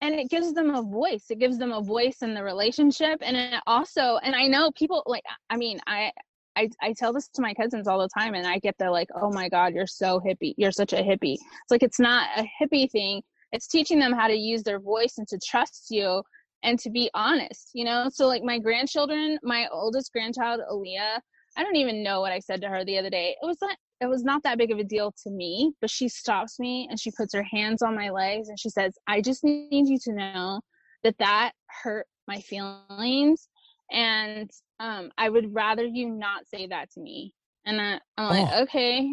and 0.00 0.14
it 0.14 0.28
gives 0.28 0.52
them 0.52 0.74
a 0.74 0.82
voice 0.82 1.24
it 1.30 1.38
gives 1.38 1.58
them 1.58 1.72
a 1.72 1.80
voice 1.80 2.18
in 2.22 2.34
the 2.34 2.42
relationship 2.42 3.18
and 3.22 3.36
it 3.36 3.60
also 3.66 4.18
and 4.22 4.34
i 4.34 4.46
know 4.46 4.70
people 4.72 5.02
like 5.06 5.24
i 5.50 5.56
mean 5.56 5.80
i 5.86 6.12
I, 6.56 6.70
I 6.80 6.92
tell 6.92 7.12
this 7.12 7.28
to 7.34 7.42
my 7.42 7.52
cousins 7.54 7.88
all 7.88 7.98
the 7.98 8.08
time 8.16 8.34
and 8.34 8.46
I 8.46 8.58
get 8.58 8.76
the 8.78 8.90
like, 8.90 9.08
oh 9.20 9.30
my 9.30 9.48
God, 9.48 9.74
you're 9.74 9.86
so 9.86 10.20
hippie. 10.20 10.54
You're 10.56 10.70
such 10.70 10.92
a 10.92 11.02
hippie. 11.02 11.34
It's 11.34 11.70
like 11.70 11.82
it's 11.82 11.98
not 11.98 12.28
a 12.36 12.48
hippie 12.60 12.90
thing. 12.90 13.22
It's 13.52 13.66
teaching 13.66 13.98
them 13.98 14.12
how 14.12 14.28
to 14.28 14.34
use 14.34 14.62
their 14.62 14.78
voice 14.78 15.14
and 15.18 15.26
to 15.28 15.38
trust 15.44 15.86
you 15.90 16.22
and 16.62 16.78
to 16.78 16.90
be 16.90 17.10
honest, 17.14 17.70
you 17.74 17.84
know? 17.84 18.08
So 18.12 18.26
like 18.26 18.42
my 18.42 18.58
grandchildren, 18.58 19.38
my 19.42 19.68
oldest 19.72 20.12
grandchild, 20.12 20.60
Aaliyah, 20.70 21.18
I 21.56 21.62
don't 21.62 21.76
even 21.76 22.02
know 22.02 22.20
what 22.20 22.32
I 22.32 22.40
said 22.40 22.60
to 22.62 22.68
her 22.68 22.84
the 22.84 22.98
other 22.98 23.10
day. 23.10 23.36
It 23.40 23.46
was 23.46 23.58
not 23.60 23.76
it 24.00 24.06
was 24.06 24.24
not 24.24 24.42
that 24.42 24.58
big 24.58 24.70
of 24.70 24.78
a 24.78 24.84
deal 24.84 25.12
to 25.22 25.30
me, 25.30 25.72
but 25.80 25.90
she 25.90 26.08
stops 26.08 26.58
me 26.58 26.86
and 26.90 26.98
she 27.00 27.10
puts 27.10 27.34
her 27.34 27.42
hands 27.42 27.82
on 27.82 27.94
my 27.94 28.10
legs 28.10 28.48
and 28.48 28.58
she 28.58 28.68
says, 28.68 28.94
I 29.06 29.20
just 29.20 29.44
need 29.44 29.88
you 29.88 29.98
to 30.04 30.12
know 30.12 30.60
that 31.04 31.16
that 31.18 31.52
hurt 31.82 32.06
my 32.26 32.40
feelings. 32.40 33.48
And 33.92 34.50
um, 34.80 35.10
I 35.18 35.28
would 35.28 35.54
rather 35.54 35.84
you 35.84 36.10
not 36.10 36.46
say 36.46 36.66
that 36.66 36.90
to 36.92 37.00
me. 37.00 37.32
And 37.66 37.80
I, 37.80 38.00
I'm 38.18 38.28
like, 38.28 38.48
Oh. 38.52 38.62
okay. 38.62 39.08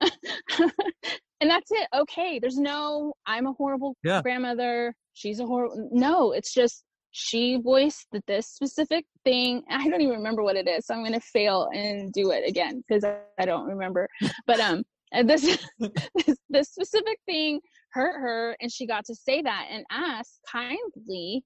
and 1.40 1.50
that's 1.50 1.70
it. 1.70 1.88
Okay. 1.94 2.38
There's 2.38 2.58
no, 2.58 3.12
I'm 3.26 3.46
a 3.46 3.52
horrible 3.52 3.96
Yeah. 4.02 4.22
grandmother. 4.22 4.94
She's 5.14 5.40
a 5.40 5.46
horrible. 5.46 5.88
No, 5.92 6.32
it's 6.32 6.52
just 6.52 6.84
she 7.18 7.56
voiced 7.56 8.08
that 8.12 8.26
this 8.26 8.46
specific 8.46 9.06
thing. 9.24 9.62
I 9.70 9.88
don't 9.88 10.02
even 10.02 10.16
remember 10.16 10.42
what 10.42 10.54
it 10.54 10.68
is. 10.68 10.84
So 10.84 10.92
I'm 10.92 11.00
going 11.00 11.14
to 11.14 11.20
fail 11.20 11.70
and 11.72 12.12
do 12.12 12.30
it 12.30 12.46
again 12.46 12.84
because 12.86 13.04
I, 13.38 13.46
don't 13.46 13.66
remember. 13.66 14.06
But 14.46 14.60
um, 14.60 14.84
and 15.12 15.28
this, 15.28 15.58
this 15.80 16.36
this 16.50 16.68
specific 16.68 17.18
thing 17.24 17.60
hurt 17.92 18.20
her, 18.20 18.54
and 18.60 18.70
she 18.70 18.86
got 18.86 19.06
to 19.06 19.14
say 19.14 19.40
that 19.40 19.68
and 19.70 19.86
ask 19.90 20.30
kindly, 20.50 21.42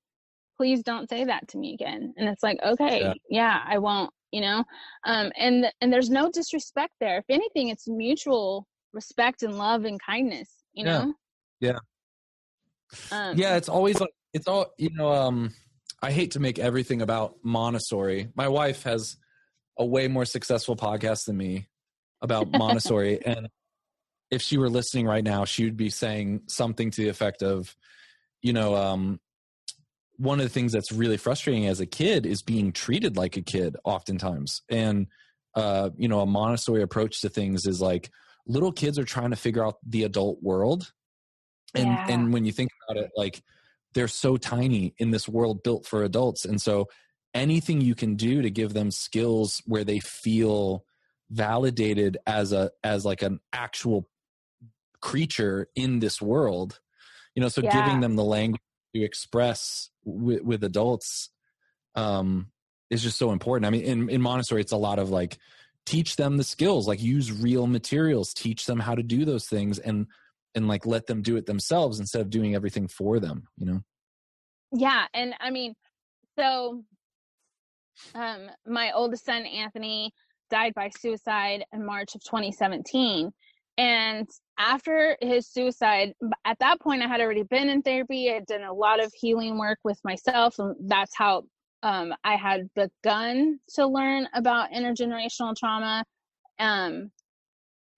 "Please 0.57 0.83
don't 0.83 1.09
say 1.09 1.23
that 1.23 1.47
to 1.49 1.59
me 1.59 1.75
again." 1.75 2.15
And 2.17 2.29
it's 2.29 2.43
like, 2.43 2.59
okay, 2.65 3.03
Yeah. 3.03 3.15
yeah, 3.31 3.61
I 3.65 3.79
won't. 3.79 4.11
You 4.33 4.41
know, 4.41 4.65
um, 5.07 5.31
and 5.39 5.71
and 5.81 5.93
there's 5.93 6.11
no 6.11 6.33
disrespect 6.33 6.95
there. 6.99 7.19
If 7.19 7.27
anything, 7.29 7.69
it's 7.69 7.87
mutual 7.87 8.67
respect 8.93 9.45
and 9.45 9.57
love 9.57 9.85
and 9.85 10.01
kindness. 10.05 10.51
You 10.73 10.85
Yeah. 10.87 10.99
know. 10.99 11.15
Yeah. 11.61 11.79
Um, 13.13 13.39
yeah 13.39 13.55
it's 13.57 13.69
always 13.69 14.01
like 14.01 14.11
it's 14.33 14.47
all 14.47 14.66
you 14.79 14.90
know 14.90 15.12
um 15.12 15.53
i 16.03 16.11
hate 16.11 16.33
to 16.33 16.40
make 16.40 16.59
everything 16.59 17.03
about 17.03 17.35
montessori 17.43 18.29
my 18.35 18.49
wife 18.49 18.83
has 18.85 19.16
a 19.79 19.85
way 19.85 20.09
more 20.09 20.25
successful 20.25 20.77
podcast 20.77 21.25
than 21.27 21.37
me 21.37 21.66
about 22.23 22.51
Montessori. 22.53 23.25
and 23.25 23.49
if 24.31 24.43
she 24.43 24.59
were 24.59 24.69
listening 24.69 25.07
right 25.07 25.25
now, 25.25 25.45
she 25.45 25.64
would 25.64 25.77
be 25.77 25.90
saying 25.90 26.43
something 26.47 26.90
to 26.93 27.03
the 27.03 27.09
effect 27.09 27.43
of, 27.43 27.75
you 28.43 28.53
know, 28.53 28.77
um, 28.77 29.19
one 30.19 30.38
of 30.38 30.45
the 30.45 30.51
things 30.51 30.71
that's 30.71 30.93
really 30.93 31.16
frustrating 31.16 31.66
as 31.66 31.81
a 31.81 31.87
kid 31.87 32.27
is 32.27 32.43
being 32.43 32.73
treated 32.73 33.16
like 33.16 33.37
a 33.37 33.43
kid 33.43 33.77
oftentimes. 33.85 34.62
And, 34.69 35.09
uh, 35.57 35.90
you 35.97 36.07
know, 36.09 36.21
a 36.21 36.27
Montessori 36.27 36.83
approach 36.83 37.23
to 37.23 37.29
things 37.29 37.66
is 37.66 37.81
like 37.81 38.11
little 38.47 38.71
kids 38.71 38.99
are 38.99 39.05
trying 39.05 39.31
to 39.31 39.37
figure 39.37 39.66
out 39.66 39.79
the 39.85 40.05
adult 40.05 40.43
world. 40.43 40.93
And, 41.75 42.01
Yeah. 42.07 42.14
and 42.14 42.33
when 42.33 42.45
you 42.45 42.53
think 42.53 42.71
about 42.88 43.03
it, 43.03 43.11
like 43.16 43.43
they're 43.94 44.09
so 44.09 44.37
tiny 44.37 44.94
in 44.98 45.11
this 45.11 45.29
world 45.29 45.62
built 45.62 45.87
for 45.87 46.05
adults. 46.05 46.44
And 46.44 46.61
so 46.61 46.88
anything 47.35 47.81
you 47.81 47.94
can 47.94 48.14
do 48.16 48.42
to 48.42 48.50
give 48.50 48.72
them 48.72 48.90
skills 48.90 49.62
where 49.66 49.85
they 49.85 50.00
feel 50.00 50.85
validated 51.31 52.18
as 52.26 52.53
a, 52.53 52.70
as 52.83 53.05
like 53.05 53.22
an 53.22 53.40
actual 53.53 54.09
creature 55.00 55.68
in 55.74 56.00
this 56.00 56.20
world, 56.20 56.81
you 57.35 57.42
know, 57.42 57.48
so 57.48 57.62
Yeah. 57.62 57.70
giving 57.70 58.00
them 58.00 58.16
the 58.16 58.24
language 58.24 58.61
to 58.94 59.03
express 59.03 59.90
with, 60.05 60.42
with 60.42 60.64
adults 60.64 61.31
um, 61.94 62.50
is 62.90 63.03
just 63.03 63.18
so 63.18 63.31
important. 63.31 63.66
I 63.66 63.70
mean, 63.70 63.83
in, 63.83 64.11
in 64.11 64.20
Montessori, 64.20 64.61
it's 64.61 64.72
a 64.72 64.76
lot 64.76 64.98
of 64.98 65.11
like 65.11 65.38
teach 65.87 66.16
them 66.16 66.37
the 66.37 66.44
skills, 66.44 66.87
like 66.87 67.00
use 67.03 67.33
real 67.33 67.66
materials, 67.66 68.35
teach 68.35 68.66
them 68.66 68.81
how 68.81 68.94
to 68.94 69.03
do 69.03 69.24
those 69.24 69.46
things, 69.46 69.79
and 69.79 70.07
and 70.55 70.69
like 70.69 70.87
let 70.87 71.07
them 71.07 71.23
do 71.23 71.37
it 71.37 71.47
themselves 71.47 72.01
instead 72.01 72.21
of 72.21 72.31
doing 72.31 72.55
everything 72.55 72.89
for 72.89 73.21
them. 73.21 73.45
You 73.57 73.67
know? 73.67 73.81
yeah 74.73 75.07
and 75.15 75.35
i 75.41 75.51
mean 75.51 75.75
so 76.39 76.83
um 78.15 78.49
my 78.67 78.93
oldest 78.93 79.27
son 79.27 79.45
anthony 79.45 80.13
died 80.51 80.73
by 80.75 80.91
suicide 80.99 81.65
in 81.73 81.85
march 81.85 82.15
of 82.15 82.23
2017 82.25 83.31
and 83.79 84.29
after 84.59 85.17
his 85.21 85.49
suicide 85.49 86.13
at 86.45 86.59
that 86.61 86.81
point 86.81 87.03
i 87.03 87.09
had 87.09 87.21
already 87.21 87.43
been 87.43 87.69
in 87.69 87.83
therapy 87.83 88.31
i 88.31 88.35
had 88.35 88.47
done 88.47 88.63
a 88.65 88.73
lot 88.73 89.03
of 89.03 89.13
healing 89.15 89.59
work 89.59 89.79
with 89.85 89.99
myself 90.05 90.55
and 90.59 90.75
that's 90.89 91.17
how 91.17 91.43
um, 91.83 92.13
i 92.25 92.37
had 92.37 92.69
begun 92.75 93.59
to 93.75 93.87
learn 93.87 94.29
about 94.35 94.71
intergenerational 94.71 95.55
trauma 95.57 96.05
um, 96.59 97.11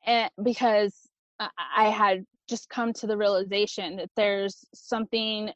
and 0.06 0.30
because 0.42 0.94
I- 1.38 1.50
i 1.76 1.84
had 1.90 2.24
just 2.52 2.68
come 2.68 2.92
to 2.92 3.06
the 3.06 3.16
realization 3.16 3.96
that 3.96 4.10
there's 4.14 4.56
something 4.74 5.50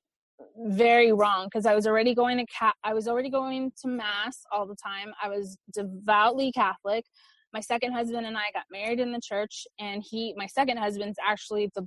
very 0.65 1.13
wrong 1.13 1.45
because 1.45 1.67
I 1.67 1.75
was 1.75 1.87
already 1.87 2.15
going 2.15 2.39
to 2.39 2.47
ca- 2.59 2.73
I 2.83 2.95
was 2.95 3.07
already 3.07 3.29
going 3.29 3.71
to 3.83 3.89
mass 3.89 4.37
all 4.51 4.67
the 4.67 4.77
time. 4.77 5.13
I 5.23 5.29
was 5.29 5.59
devoutly 5.75 6.53
Catholic. 6.53 7.05
My 7.53 7.61
second 7.61 7.93
husband 7.93 8.27
and 8.27 8.37
I 8.37 8.47
got 8.55 8.65
married 8.73 8.99
in 8.99 9.13
the 9.13 9.21
church, 9.23 9.67
and 9.79 10.03
he, 10.11 10.33
my 10.39 10.47
second 10.47 10.79
husband's 10.79 11.19
actually 11.33 11.71
the 11.75 11.87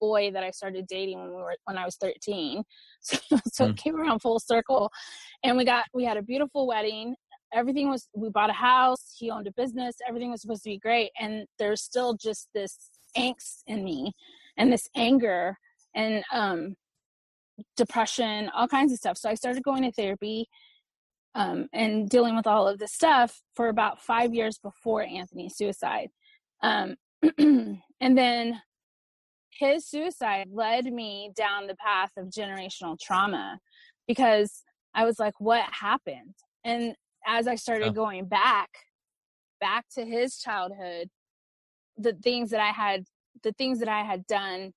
boy 0.00 0.32
that 0.32 0.42
I 0.42 0.50
started 0.50 0.84
dating 0.88 1.20
when 1.20 1.28
we 1.30 1.36
were 1.36 1.54
when 1.66 1.78
I 1.78 1.84
was 1.84 1.96
thirteen. 1.96 2.64
So, 3.02 3.18
so 3.52 3.64
Mm. 3.66 3.70
it 3.70 3.76
came 3.76 3.96
around 4.00 4.18
full 4.20 4.40
circle, 4.40 4.90
and 5.44 5.56
we 5.56 5.64
got 5.64 5.84
we 5.94 6.04
had 6.04 6.16
a 6.16 6.22
beautiful 6.22 6.66
wedding. 6.66 7.14
Everything 7.60 7.88
was 7.88 8.08
we 8.16 8.30
bought 8.30 8.50
a 8.50 8.60
house. 8.72 9.14
He 9.16 9.30
owned 9.30 9.46
a 9.46 9.52
business. 9.52 9.94
Everything 10.08 10.32
was 10.32 10.40
supposed 10.42 10.64
to 10.64 10.70
be 10.70 10.78
great, 10.78 11.10
and 11.20 11.46
there's 11.60 11.82
still 11.82 12.14
just 12.14 12.48
this 12.52 12.74
angst 13.16 13.62
in 13.66 13.84
me, 13.84 14.12
and 14.56 14.72
this 14.72 14.88
anger, 14.94 15.58
and 15.94 16.24
um 16.32 16.76
depression, 17.76 18.50
all 18.54 18.68
kinds 18.68 18.92
of 18.92 18.98
stuff. 18.98 19.18
So 19.18 19.28
I 19.30 19.34
started 19.34 19.62
going 19.62 19.82
to 19.82 19.92
therapy 19.92 20.48
um, 21.34 21.68
and 21.72 22.08
dealing 22.08 22.36
with 22.36 22.46
all 22.46 22.68
of 22.68 22.78
this 22.78 22.92
stuff 22.92 23.40
for 23.54 23.68
about 23.68 24.00
five 24.00 24.34
years 24.34 24.58
before 24.58 25.02
Anthony's 25.02 25.56
suicide. 25.56 26.08
Um, 26.62 26.96
and 27.38 27.78
then 28.00 28.60
his 29.50 29.86
suicide 29.86 30.48
led 30.52 30.86
me 30.86 31.30
down 31.36 31.66
the 31.66 31.76
path 31.76 32.10
of 32.16 32.28
generational 32.28 32.98
trauma 33.00 33.58
because 34.06 34.62
I 34.94 35.04
was 35.04 35.18
like, 35.18 35.34
what 35.38 35.64
happened? 35.70 36.34
And 36.64 36.94
as 37.26 37.46
I 37.46 37.54
started 37.54 37.86
Yeah. 37.86 37.92
going 37.92 38.26
back, 38.26 38.70
back 39.60 39.86
to 39.94 40.04
his 40.04 40.38
childhood, 40.38 41.08
the 41.96 42.14
things 42.22 42.50
that 42.50 42.60
I 42.60 42.70
had, 42.70 43.04
the 43.42 43.52
things 43.52 43.78
that 43.80 43.88
I 43.88 44.02
had 44.02 44.26
done 44.26 44.72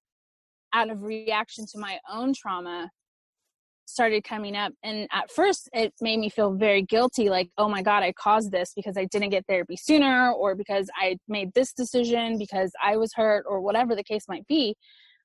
out 0.74 0.90
of 0.90 1.04
reaction 1.04 1.66
to 1.72 1.80
my 1.80 1.98
own 2.12 2.34
trauma 2.34 2.90
started 3.88 4.24
coming 4.24 4.56
up. 4.56 4.74
And 4.84 5.08
at 5.12 5.32
first 5.32 5.70
it 5.74 5.94
made 6.02 6.20
me 6.20 6.30
feel 6.30 6.54
very 6.54 6.82
guilty 6.82 7.30
like 7.30 7.50
oh 7.58 7.70
my 7.70 7.82
god 7.82 8.04
i 8.04 8.12
caused 8.12 8.52
this 8.52 8.74
because 8.76 8.98
i 8.98 9.06
didn't 9.06 9.30
get 9.30 9.46
therapy 9.48 9.78
sooner 9.78 10.32
or 10.32 10.56
because 10.56 10.90
i 10.98 11.18
made 11.28 11.54
this 11.54 11.74
decision 11.74 12.38
because 12.38 12.72
i 12.84 12.98
was 12.98 13.14
hurt 13.14 13.46
or 13.48 13.62
whatever 13.62 13.96
the 13.96 14.04
case 14.04 14.26
might 14.28 14.46
be. 14.48 14.76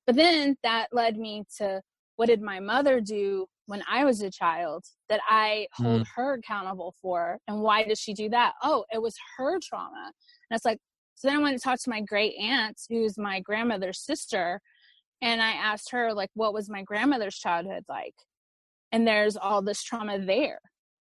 But 0.07 0.16
then 0.16 0.57
that 0.62 0.88
led 0.92 1.16
me 1.16 1.44
to 1.59 1.81
what 2.16 2.26
did 2.26 2.40
my 2.40 2.61
mother 2.61 3.00
do 3.00 3.46
when 3.66 3.83
i 3.90 4.05
was 4.05 4.22
a 4.22 4.31
child 4.31 4.85
that 5.09 5.20
i 5.28 5.66
hmm. 5.74 5.85
hold 5.85 6.07
her 6.14 6.35
accountable 6.35 6.94
for 7.02 7.38
and 7.48 7.61
why 7.61 7.83
did 7.83 7.98
she 7.98 8.14
do 8.14 8.28
that? 8.28 8.52
Oh 8.62 8.85
it 8.92 9.02
was 9.02 9.16
her 9.37 9.59
trauma. 9.61 10.12
And 10.50 10.57
it's 10.57 10.64
like 10.64 10.78
so 11.22 11.28
then 11.28 11.37
i 11.38 11.40
went 11.40 11.52
and 11.54 11.62
talked 11.62 11.85
to 11.85 11.90
my 11.90 12.00
great 12.00 12.35
aunt 12.40 12.80
who's 12.88 13.16
my 13.16 13.38
grandmother's 13.40 14.00
sister 14.00 14.61
and 15.20 15.40
i 15.40 15.50
asked 15.52 15.90
her 15.92 16.12
like 16.12 16.30
what 16.35 16.52
was 16.52 16.68
my 16.68 16.82
grandmother's 16.82 17.37
childhood 17.37 17.85
like 17.88 18.14
and 18.90 19.06
there's 19.06 19.37
all 19.37 19.62
this 19.62 19.82
trauma 19.85 20.18
there 20.18 20.58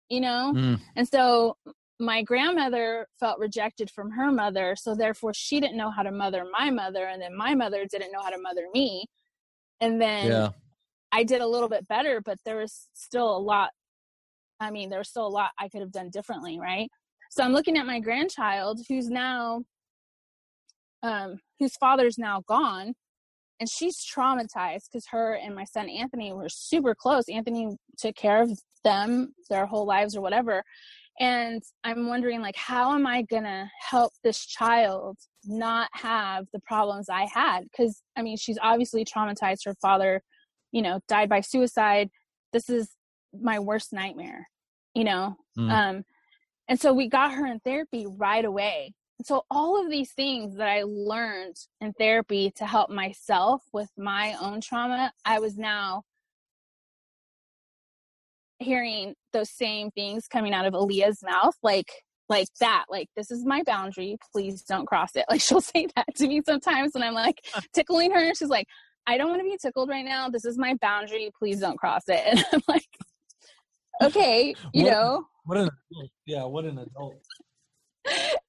you 0.09 0.21
know 0.21 0.53
Mm. 0.55 0.81
and 0.95 1.09
so 1.09 1.57
my 1.99 2.23
grandmother 2.23 3.07
felt 3.19 3.39
rejected 3.41 3.91
from 3.91 4.11
her 4.13 4.31
mother 4.31 4.77
so 4.79 4.95
therefore 4.95 5.35
she 5.35 5.61
didn't 5.61 5.77
know 5.79 5.91
how 5.91 6.03
to 6.05 6.13
mother 6.13 6.45
my 6.57 6.71
mother 6.71 7.07
and 7.07 7.21
then 7.21 7.37
my 7.37 7.55
mother 7.55 7.85
didn't 7.91 8.13
know 8.13 8.23
how 8.23 8.31
to 8.31 8.39
mother 8.41 8.67
me 8.73 9.07
and 9.81 10.01
then 10.01 10.27
Yeah. 10.31 10.51
i 11.11 11.25
did 11.25 11.41
a 11.41 11.47
little 11.47 11.69
bit 11.69 11.89
better 11.89 12.21
but 12.21 12.39
there 12.45 12.59
was 12.59 12.89
still 12.95 13.37
a 13.37 13.39
lot 13.39 13.71
i 14.61 14.71
mean 14.71 14.89
there 14.91 15.01
was 15.01 15.09
still 15.09 15.27
a 15.27 15.37
lot 15.41 15.51
i 15.59 15.69
could 15.69 15.81
have 15.81 15.91
done 15.91 16.11
differently 16.11 16.61
right 16.61 16.89
so 17.31 17.43
i'm 17.43 17.53
looking 17.53 17.77
at 17.77 17.87
my 17.87 17.99
grandchild 17.99 18.81
who's 18.89 19.09
now 19.09 19.63
um 21.03 21.39
whose 21.59 21.77
father's 21.77 22.19
now 22.19 22.43
gone 22.49 22.95
and 23.61 23.69
she's 23.69 23.97
traumatized 24.05 24.91
because 24.93 25.07
her 25.11 25.35
and 25.35 25.55
my 25.55 25.65
son 25.65 25.89
Anthony 25.89 26.33
were 26.33 26.49
super 26.49 26.95
close. 26.95 27.25
Anthony 27.29 27.77
took 27.99 28.15
care 28.15 28.43
of 28.43 28.59
them 28.85 29.35
their 29.49 29.67
whole 29.67 29.87
lives 29.87 30.17
or 30.17 30.21
whatever. 30.21 30.63
And 31.19 31.63
I'm 31.83 32.09
wondering, 32.09 32.43
like, 32.43 32.57
how 32.57 32.95
am 32.95 33.07
I 33.07 33.23
gonna 33.23 33.71
help 33.81 34.13
this 34.23 34.45
child 34.45 35.17
not 35.45 35.89
have 35.93 36.45
the 36.53 36.61
problems 36.61 37.09
I 37.09 37.27
had? 37.33 37.63
Because 37.63 38.03
I 38.17 38.23
mean, 38.23 38.37
she's 38.37 38.59
obviously 38.61 39.05
traumatized. 39.05 39.65
Her 39.65 39.75
father, 39.81 40.23
you 40.73 40.83
know, 40.83 41.01
died 41.09 41.31
by 41.31 41.41
suicide. 41.41 42.11
This 42.53 42.69
is 42.69 42.91
my 43.33 43.59
worst 43.59 43.93
nightmare, 43.93 44.47
you 44.95 45.05
know. 45.05 45.37
Mm. 45.59 45.71
Um, 45.71 46.05
and 46.69 46.79
so 46.79 46.93
we 46.93 47.09
got 47.09 47.33
her 47.33 47.47
in 47.47 47.61
therapy 47.61 48.07
right 48.07 48.45
away. 48.45 48.93
So 49.25 49.45
all 49.51 49.83
of 49.83 49.91
these 49.91 50.13
things 50.13 50.57
that 50.57 50.69
I 50.69 50.83
learned 50.85 51.57
in 51.81 51.93
therapy 51.95 52.53
to 52.57 52.67
help 52.67 52.91
myself 52.91 53.63
with 53.73 53.89
my 53.97 54.37
own 54.41 54.61
trauma, 54.61 55.11
I 55.25 55.39
was 55.39 55.57
now 55.57 56.03
hearing 58.59 59.15
those 59.33 59.51
same 59.51 59.91
things 59.91 60.29
coming 60.29 60.53
out 60.55 60.67
of 60.67 60.75
Aaliyah's 60.75 61.23
mouth, 61.23 61.55
like 61.63 61.91
like 62.29 62.49
that, 62.59 62.87
like 62.91 63.09
this 63.17 63.31
is 63.31 63.45
my 63.47 63.63
boundary, 63.63 64.17
please 64.33 64.63
don't 64.63 64.87
cross 64.87 65.11
it. 65.15 65.25
Like 65.31 65.41
she'll 65.41 65.61
say 65.61 65.87
that 65.95 66.07
to 66.17 66.27
me 66.27 66.43
sometimes 66.45 66.93
when 66.95 67.03
I'm 67.05 67.15
like 67.15 67.41
tickling 67.73 68.11
her, 68.13 68.35
she's 68.35 68.49
like, 68.49 68.67
I 69.07 69.17
don't 69.17 69.29
want 69.31 69.41
to 69.41 69.45
be 69.45 69.57
tickled 69.61 69.89
right 69.89 70.05
now. 70.05 70.29
This 70.29 70.45
is 70.45 70.59
my 70.59 70.75
boundary, 70.81 71.31
please 71.39 71.61
don't 71.61 71.79
cross 71.79 72.03
it. 72.09 72.21
And 72.27 72.45
I'm 72.53 72.61
like, 72.69 72.87
okay, 74.03 74.55
you 74.75 74.85
What- 74.85 74.91
know, 74.91 75.25
What 75.45 75.59
an 75.59 75.69
adult. 75.93 76.11
Yeah, 76.27 76.45
what 76.45 76.65
an 76.65 76.79
adult. 76.79 77.15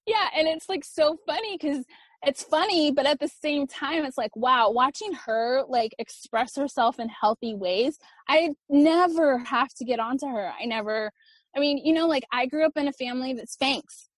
Yeah 0.08 0.30
and 0.36 0.48
it's 0.48 0.70
like 0.70 0.84
so 0.84 1.18
funny 1.28 1.58
because 1.58 1.86
it's 2.26 2.44
funny 2.44 2.92
but 2.92 3.06
at 3.06 3.20
the 3.20 3.28
same 3.28 3.68
time 3.68 4.04
it's 4.04 4.18
like 4.18 4.36
wow 4.36 4.72
watching 4.72 5.14
her 5.14 5.64
like 5.68 5.94
express 6.00 6.56
herself 6.56 7.00
in 7.00 7.10
healthy 7.10 7.54
ways 7.54 8.00
i 8.28 8.50
never 8.70 9.38
have 9.38 9.70
to 9.74 9.86
get 9.86 10.00
onto 10.00 10.26
her. 10.26 10.52
I 10.60 10.66
never 10.66 11.12
i 11.56 11.60
mean 11.60 11.78
you 11.78 11.94
know 11.94 12.08
like 12.08 12.24
i 12.32 12.48
grew 12.48 12.66
up 12.66 12.74
in 12.76 12.88
a 12.88 12.94
family 12.94 13.34
that 13.34 13.50
spanks. 13.50 14.10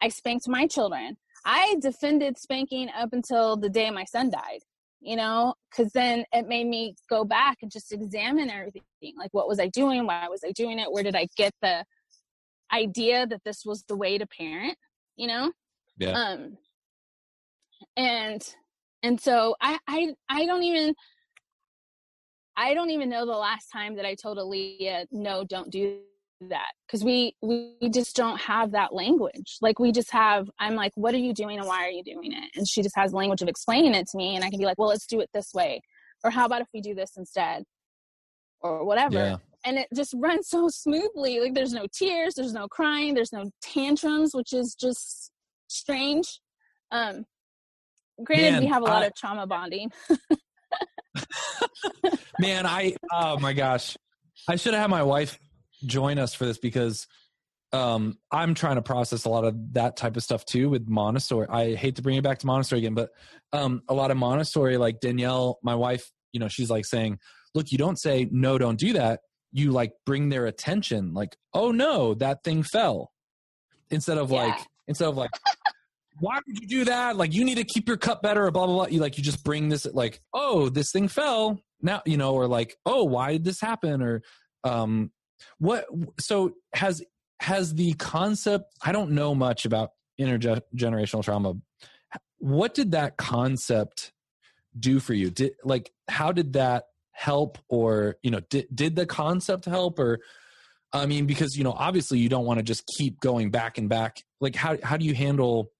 I 0.00 0.10
spanked 0.10 0.46
my 0.46 0.68
children. 0.68 1.16
I 1.44 1.74
defended 1.80 2.38
spanking 2.38 2.88
up 2.96 3.08
until 3.12 3.56
the 3.56 3.68
day 3.68 3.90
my 3.90 4.04
son 4.04 4.30
died 4.30 4.60
you 5.00 5.16
know 5.16 5.54
because 5.70 5.92
then 5.92 6.24
it 6.32 6.46
made 6.46 6.66
me 6.66 6.94
go 7.08 7.24
back 7.24 7.58
and 7.62 7.70
just 7.70 7.92
examine 7.92 8.50
everything 8.50 8.82
like 9.16 9.32
what 9.32 9.48
was 9.48 9.58
i 9.58 9.68
doing? 9.68 10.06
Why 10.06 10.28
was 10.28 10.42
i 10.44 10.52
doing 10.52 10.78
it? 10.78 10.92
Where 10.92 11.02
did 11.02 11.16
i 11.16 11.26
get 11.36 11.54
the 11.62 11.84
idea 12.72 13.26
that 13.26 13.42
this 13.44 13.64
was 13.64 13.84
the 13.88 13.96
way 13.96 14.18
to 14.18 14.26
parent 14.26 14.76
you 15.18 15.26
know? 15.26 15.52
Yeah. 15.98 16.12
um 16.12 16.56
and 17.96 18.42
and 19.02 19.20
so 19.20 19.56
i 19.60 19.78
i 19.86 20.14
i 20.28 20.46
don't 20.46 20.62
even 20.62 20.94
i 22.56 22.72
don't 22.72 22.90
even 22.90 23.08
know 23.08 23.26
the 23.26 23.32
last 23.32 23.66
time 23.72 23.96
that 23.96 24.06
i 24.06 24.14
told 24.14 24.38
aaliyah 24.38 25.06
no 25.10 25.44
don't 25.44 25.70
do 25.70 25.98
that 26.48 26.72
because 26.86 27.04
we 27.04 27.34
we 27.42 27.74
just 27.92 28.14
don't 28.14 28.40
have 28.40 28.70
that 28.70 28.94
language. 28.94 29.58
Like 29.60 29.80
we 29.80 29.90
just 29.90 30.12
have 30.12 30.48
i'm 30.60 30.76
like 30.76 30.92
what 30.94 31.12
are 31.12 31.18
you 31.18 31.34
doing 31.34 31.58
and 31.58 31.66
why 31.66 31.84
are 31.84 31.90
you 31.90 32.04
doing 32.04 32.32
it? 32.32 32.50
And 32.54 32.68
she 32.68 32.80
just 32.80 32.94
has 32.96 33.10
the 33.10 33.16
language 33.16 33.42
of 33.42 33.48
explaining 33.48 33.92
it 33.94 34.06
to 34.10 34.16
me 34.16 34.36
and 34.36 34.44
i 34.44 34.48
can 34.50 34.60
be 34.60 34.64
like 34.64 34.78
well 34.78 34.88
let's 34.88 35.06
do 35.06 35.18
it 35.20 35.30
this 35.34 35.52
way 35.52 35.80
or 36.24 36.30
how 36.30 36.46
about 36.46 36.62
if 36.62 36.68
we 36.74 36.80
do 36.80 36.94
this 36.94 37.12
instead? 37.16 37.64
Or 38.60 38.84
whatever. 38.84 39.14
Yeah. 39.14 39.36
And 39.64 39.78
it 39.78 39.88
just 39.94 40.14
runs 40.16 40.48
so 40.48 40.68
smoothly 40.68 41.40
like 41.40 41.54
there's 41.54 41.72
no 41.72 41.86
tears 41.92 42.34
there's 42.34 42.52
no 42.52 42.68
crying 42.68 43.14
there's 43.14 43.32
no 43.32 43.50
tantrums 43.62 44.34
which 44.34 44.52
is 44.52 44.74
just 44.74 45.30
strange 45.68 46.40
um 46.92 47.24
granted 48.24 48.60
we 48.60 48.66
have 48.66 48.82
a 48.82 48.86
lot 48.86 49.02
I- 49.02 49.06
of 49.06 49.14
trauma 49.14 49.46
bonding 49.46 49.90
Man, 52.38 52.66
I 52.66 52.94
oh 53.12 53.38
my 53.38 53.52
gosh. 53.52 53.96
I 54.48 54.56
should 54.56 54.74
have 54.74 54.82
had 54.82 54.90
my 54.90 55.02
wife 55.02 55.38
join 55.84 56.18
us 56.18 56.34
for 56.34 56.46
this 56.46 56.58
because 56.58 57.06
um 57.72 58.16
I'm 58.30 58.54
trying 58.54 58.76
to 58.76 58.82
process 58.82 59.24
a 59.24 59.28
lot 59.28 59.44
of 59.44 59.54
that 59.74 59.96
type 59.96 60.16
of 60.16 60.22
stuff 60.22 60.44
too 60.44 60.70
with 60.70 60.88
Montessori. 60.88 61.46
I 61.48 61.74
hate 61.74 61.96
to 61.96 62.02
bring 62.02 62.16
it 62.16 62.24
back 62.24 62.38
to 62.38 62.46
Montessori 62.46 62.80
again, 62.80 62.94
but 62.94 63.10
um 63.52 63.82
a 63.88 63.94
lot 63.94 64.10
of 64.10 64.16
Montessori 64.16 64.76
like 64.76 65.00
Danielle, 65.00 65.58
my 65.62 65.74
wife, 65.74 66.10
you 66.32 66.40
know, 66.40 66.48
she's 66.48 66.70
like 66.70 66.84
saying, 66.84 67.18
"Look, 67.54 67.72
you 67.72 67.78
don't 67.78 67.98
say 67.98 68.28
no, 68.30 68.56
don't 68.58 68.78
do 68.78 68.92
that. 68.94 69.20
You 69.52 69.72
like 69.72 69.92
bring 70.04 70.28
their 70.28 70.46
attention 70.46 71.14
like, 71.14 71.36
"Oh 71.54 71.70
no, 71.70 72.14
that 72.14 72.44
thing 72.44 72.62
fell." 72.62 73.12
Instead 73.90 74.18
of 74.18 74.30
Yeah. 74.30 74.44
like 74.44 74.58
instead 74.86 75.08
of 75.08 75.16
like 75.16 75.30
why 76.20 76.38
would 76.46 76.58
you 76.60 76.66
do 76.66 76.84
that? 76.86 77.16
Like, 77.16 77.32
you 77.32 77.44
need 77.44 77.58
to 77.58 77.64
keep 77.64 77.86
your 77.86 77.96
cup 77.96 78.22
better, 78.22 78.46
or 78.46 78.50
blah 78.50 78.66
blah 78.66 78.74
blah. 78.74 78.86
You 78.86 79.00
like, 79.00 79.18
you 79.18 79.24
just 79.24 79.44
bring 79.44 79.68
this, 79.68 79.86
like, 79.86 80.20
oh, 80.34 80.68
this 80.68 80.90
thing 80.90 81.08
fell 81.08 81.60
now, 81.80 82.02
you 82.04 82.16
know, 82.16 82.34
or 82.34 82.46
like, 82.48 82.76
oh, 82.86 83.04
why 83.04 83.32
did 83.32 83.44
this 83.44 83.60
happen, 83.60 84.02
or 84.02 84.22
um, 84.64 85.12
what? 85.58 85.86
So 86.18 86.54
has 86.74 87.02
has 87.40 87.74
the 87.74 87.92
concept? 87.94 88.64
I 88.82 88.92
don't 88.92 89.12
know 89.12 89.34
much 89.34 89.64
about 89.64 89.90
intergenerational 90.20 91.22
trauma. 91.22 91.54
What 92.38 92.74
did 92.74 92.92
that 92.92 93.16
concept 93.16 94.12
do 94.78 95.00
for 95.00 95.14
you? 95.14 95.30
Did 95.30 95.52
like, 95.64 95.92
how 96.08 96.32
did 96.32 96.54
that 96.54 96.84
help, 97.18 97.58
or 97.68 98.16
you 98.22 98.30
know, 98.30 98.40
did 98.48 98.66
did 98.72 98.96
the 98.96 99.06
concept 99.06 99.64
help, 99.64 99.98
or 99.98 100.20
I 100.92 101.06
mean, 101.06 101.26
because 101.26 101.56
you 101.56 101.64
know, 101.64 101.72
obviously, 101.72 102.18
you 102.18 102.28
don't 102.28 102.44
want 102.44 102.58
to 102.58 102.62
just 102.62 102.86
keep 102.86 103.20
going 103.20 103.50
back 103.50 103.76
and 103.76 103.88
back. 103.88 104.22
Like, 104.40 104.54
how 104.54 104.76
how 104.82 104.96
do 104.96 105.04
you 105.04 105.14
handle 105.14 105.72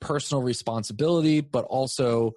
personal 0.00 0.42
responsibility, 0.42 1.42
but 1.42 1.66
also, 1.66 2.32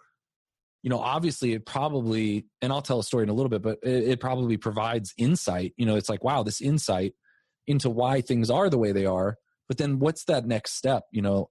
you 0.84 0.90
know, 0.90 1.00
obviously, 1.00 1.54
it 1.54 1.66
probably, 1.66 2.46
and 2.62 2.74
I'll 2.74 2.82
tell 2.82 3.00
a 3.00 3.04
story 3.04 3.24
in 3.24 3.30
a 3.30 3.34
little 3.34 3.50
bit, 3.50 3.62
but 3.62 3.80
it, 3.82 4.10
it 4.10 4.20
probably 4.20 4.58
provides 4.58 5.14
insight. 5.18 5.74
You 5.78 5.86
know, 5.86 5.96
it's 5.96 6.10
like, 6.10 6.24
wow, 6.24 6.44
this 6.44 6.60
insight 6.62 7.14
into 7.66 7.90
why 7.90 8.22
things 8.22 8.50
are 8.50 8.70
the 8.70 8.78
way 8.78 8.92
they 8.92 9.06
are. 9.06 9.38
But 9.70 9.78
then, 9.78 10.00
what's 10.00 10.26
that 10.26 10.46
next 10.46 10.76
step? 10.76 11.04
You 11.12 11.22
know, 11.22 11.50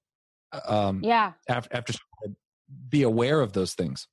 um, 0.68 1.00
yeah 1.02 1.32
after 1.48 1.74
after 1.74 1.94
be 2.88 3.02
aware 3.02 3.40
of 3.40 3.52
those 3.52 3.74
things. 3.74 4.08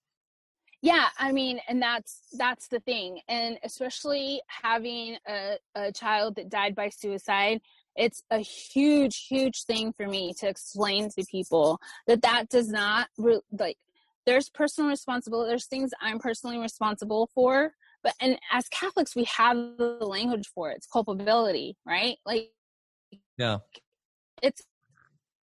Yeah 0.83 1.07
i 1.17 1.31
mean 1.31 1.59
and 1.67 1.81
that's 1.81 2.19
that's 2.37 2.67
the 2.67 2.79
thing 2.81 3.19
and 3.27 3.57
especially 3.63 4.41
having 4.47 5.17
a, 5.27 5.55
a 5.75 5.91
child 5.91 6.35
that 6.35 6.49
died 6.49 6.75
by 6.75 6.89
suicide 6.89 7.59
it's 7.95 8.21
a 8.29 8.39
huge 8.39 9.25
huge 9.27 9.63
thing 9.63 9.93
for 9.93 10.07
me 10.07 10.33
to 10.37 10.47
explain 10.47 11.09
to 11.09 11.23
people 11.31 11.79
that 12.05 12.21
that 12.21 12.49
does 12.49 12.69
not 12.69 13.07
re- 13.17 13.39
like 13.57 13.77
there's 14.25 14.49
personal 14.49 14.89
responsibility 14.89 15.49
there's 15.49 15.67
things 15.67 15.91
i'm 16.01 16.19
personally 16.19 16.59
responsible 16.59 17.29
for 17.33 17.71
but 18.03 18.13
and 18.19 18.37
as 18.51 18.67
catholics 18.67 19.15
we 19.15 19.23
have 19.23 19.55
the 19.77 20.05
language 20.05 20.49
for 20.53 20.69
it 20.69 20.77
it's 20.77 20.87
culpability 20.87 21.77
right 21.85 22.17
like 22.25 22.51
Yeah. 23.37 23.59
it's 24.41 24.61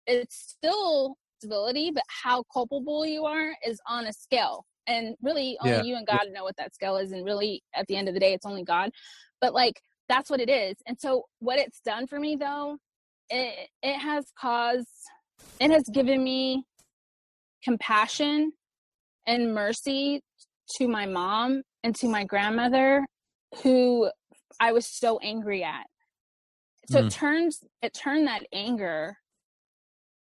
it's 0.05 0.35
still 0.35 1.15
responsibility 1.41 1.91
but 1.91 2.03
how 2.07 2.43
culpable 2.53 3.05
you 3.05 3.25
are 3.25 3.53
is 3.65 3.79
on 3.87 4.05
a 4.07 4.13
scale 4.13 4.65
and 4.87 5.15
really 5.21 5.57
only 5.61 5.75
Yeah. 5.77 5.83
you 5.83 5.95
and 5.95 6.07
god 6.07 6.27
know 6.31 6.43
what 6.43 6.57
that 6.57 6.73
scale 6.73 6.97
is 6.97 7.11
and 7.11 7.25
really 7.25 7.61
at 7.75 7.87
the 7.87 7.95
end 7.95 8.07
of 8.07 8.13
the 8.13 8.19
day 8.19 8.33
it's 8.33 8.45
only 8.45 8.63
god 8.63 8.91
but 9.39 9.53
like 9.53 9.81
that's 10.09 10.29
what 10.29 10.39
it 10.41 10.49
is 10.49 10.75
and 10.87 10.99
so 10.99 11.25
what 11.39 11.59
it's 11.59 11.79
done 11.81 12.07
for 12.07 12.19
me 12.19 12.35
though 12.35 12.77
it 13.29 13.69
it 13.81 13.97
has 13.97 14.25
caused 14.39 14.89
it 15.59 15.71
has 15.71 15.83
given 15.93 16.23
me 16.23 16.65
compassion 17.63 18.51
and 19.27 19.53
mercy 19.53 20.21
to 20.77 20.87
my 20.87 21.05
mom 21.05 21.61
and 21.83 21.95
to 21.95 22.07
my 22.07 22.23
grandmother 22.23 23.05
who 23.63 24.09
I 24.59 24.71
was 24.71 24.87
so 24.87 25.19
angry 25.19 25.63
at. 25.63 25.85
So 26.89 26.99
Mm. 26.99 27.07
it 27.07 27.11
turns 27.11 27.63
it 27.81 27.93
turned 27.93 28.27
that 28.27 28.43
anger 28.53 29.17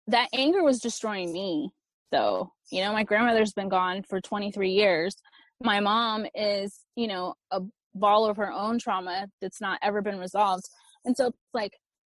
that 0.09 0.29
anger 0.33 0.63
was 0.63 0.81
destroying 0.81 1.33
me 1.33 1.71
though. 2.13 2.53
You 2.71 2.83
know, 2.83 2.93
my 2.93 3.03
grandmother's 3.03 3.53
been 3.53 3.69
gone 3.69 4.05
for 4.09 4.21
23 4.21 4.71
years. 4.71 5.17
My 5.61 5.81
mom 5.81 6.27
is, 6.35 6.79
you 6.95 7.09
know, 7.09 7.35
a 7.51 7.61
ball 7.95 8.27
of 8.27 8.37
her 8.37 8.53
own 8.53 8.79
trauma 8.79 9.27
that's 9.41 9.61
not 9.61 9.81
ever 9.83 10.01
been 10.01 10.19
resolved. 10.19 10.65
And 11.05 11.17
so 11.17 11.33
like 11.53 11.73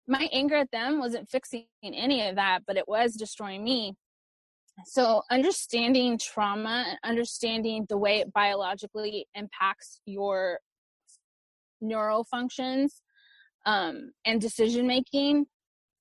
my 0.06 0.28
anger 0.32 0.56
at 0.56 0.70
them 0.70 1.00
wasn't 1.00 1.30
fixing 1.30 1.64
any 1.82 2.28
of 2.28 2.36
that, 2.36 2.60
but 2.66 2.76
it 2.76 2.86
was 2.86 3.14
destroying 3.14 3.64
me. 3.64 3.94
So 4.86 5.22
understanding 5.30 6.18
trauma 6.18 6.84
and 6.88 6.98
understanding 7.04 7.86
the 7.88 7.96
way 7.96 8.18
it 8.18 8.32
biologically 8.32 9.26
impacts 9.34 10.00
your 10.04 10.58
neural 11.80 12.24
functions 12.24 13.00
um, 13.66 14.10
and 14.24 14.40
decision 14.40 14.86
making 14.86 15.46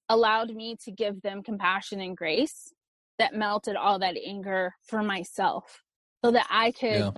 allowed 0.10 0.54
me 0.54 0.76
to 0.84 0.92
give 0.92 1.22
them 1.22 1.44
compassion 1.44 2.02
and 2.02 2.18
grace 2.18 2.74
that 3.20 3.34
melted 3.34 3.76
all 3.76 4.00
that 4.00 4.18
anger 4.18 4.74
for 4.88 5.04
myself 5.04 5.84
so 6.24 6.32
that 6.32 6.48
I 6.50 6.72
could 6.72 7.00
Yeah. 7.00 7.12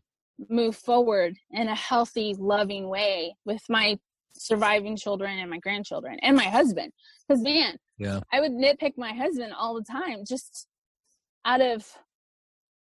move 0.49 0.75
forward 0.75 1.37
in 1.51 1.69
a 1.69 1.75
healthy, 1.75 2.35
loving 2.37 2.89
way 2.89 3.35
with 3.45 3.63
my 3.69 3.97
surviving 4.33 4.97
children 4.97 5.39
and 5.39 5.49
my 5.49 5.59
grandchildren 5.59 6.19
and 6.21 6.35
my 6.35 6.45
husband. 6.45 6.91
Because, 7.27 7.41
man, 7.41 7.77
Yeah. 7.97 8.19
I 8.33 8.41
would 8.41 8.51
nitpick 8.51 8.97
my 8.97 9.13
husband 9.13 9.53
all 9.53 9.75
the 9.75 9.83
time 9.83 10.25
just 10.27 10.67
out 11.45 11.61
of 11.61 11.87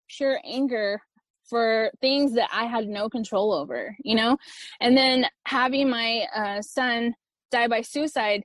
pure 0.10 0.42
anger 0.44 1.02
for 1.50 1.92
things 2.02 2.34
that 2.34 2.50
I 2.52 2.66
had 2.66 2.88
no 2.88 3.10
control 3.10 3.54
over, 3.54 3.96
you 4.04 4.16
know? 4.16 4.38
And 4.82 4.98
then 4.98 5.26
having 5.46 5.90
my 5.90 6.28
uh, 6.36 6.62
son 6.62 7.16
die 7.52 7.68
by 7.68 7.82
suicide, 7.82 8.44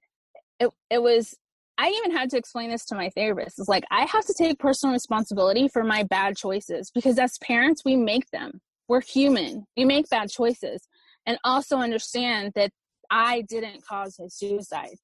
it, 0.60 0.70
it 0.88 1.02
was, 1.02 1.34
I 1.78 1.88
even 1.90 2.12
had 2.12 2.30
to 2.30 2.36
explain 2.36 2.70
this 2.70 2.84
to 2.86 2.94
my 2.94 3.10
therapist. 3.10 3.58
It's 3.58 3.68
like, 3.68 3.84
I 3.90 4.04
have 4.04 4.24
to 4.26 4.34
take 4.34 4.58
personal 4.58 4.92
responsibility 4.92 5.68
for 5.68 5.82
my 5.82 6.04
bad 6.04 6.36
choices 6.36 6.90
because 6.94 7.18
as 7.18 7.36
parents, 7.38 7.82
we 7.84 7.96
make 7.96 8.30
them. 8.30 8.60
We're 8.88 9.00
human, 9.00 9.64
we 9.76 9.84
make 9.84 10.08
bad 10.08 10.30
choices. 10.30 10.86
And 11.26 11.38
also 11.42 11.78
understand 11.78 12.52
that 12.54 12.70
I 13.10 13.42
didn't 13.48 13.84
cause 13.84 14.16
his 14.18 14.34
suicide. 14.36 14.96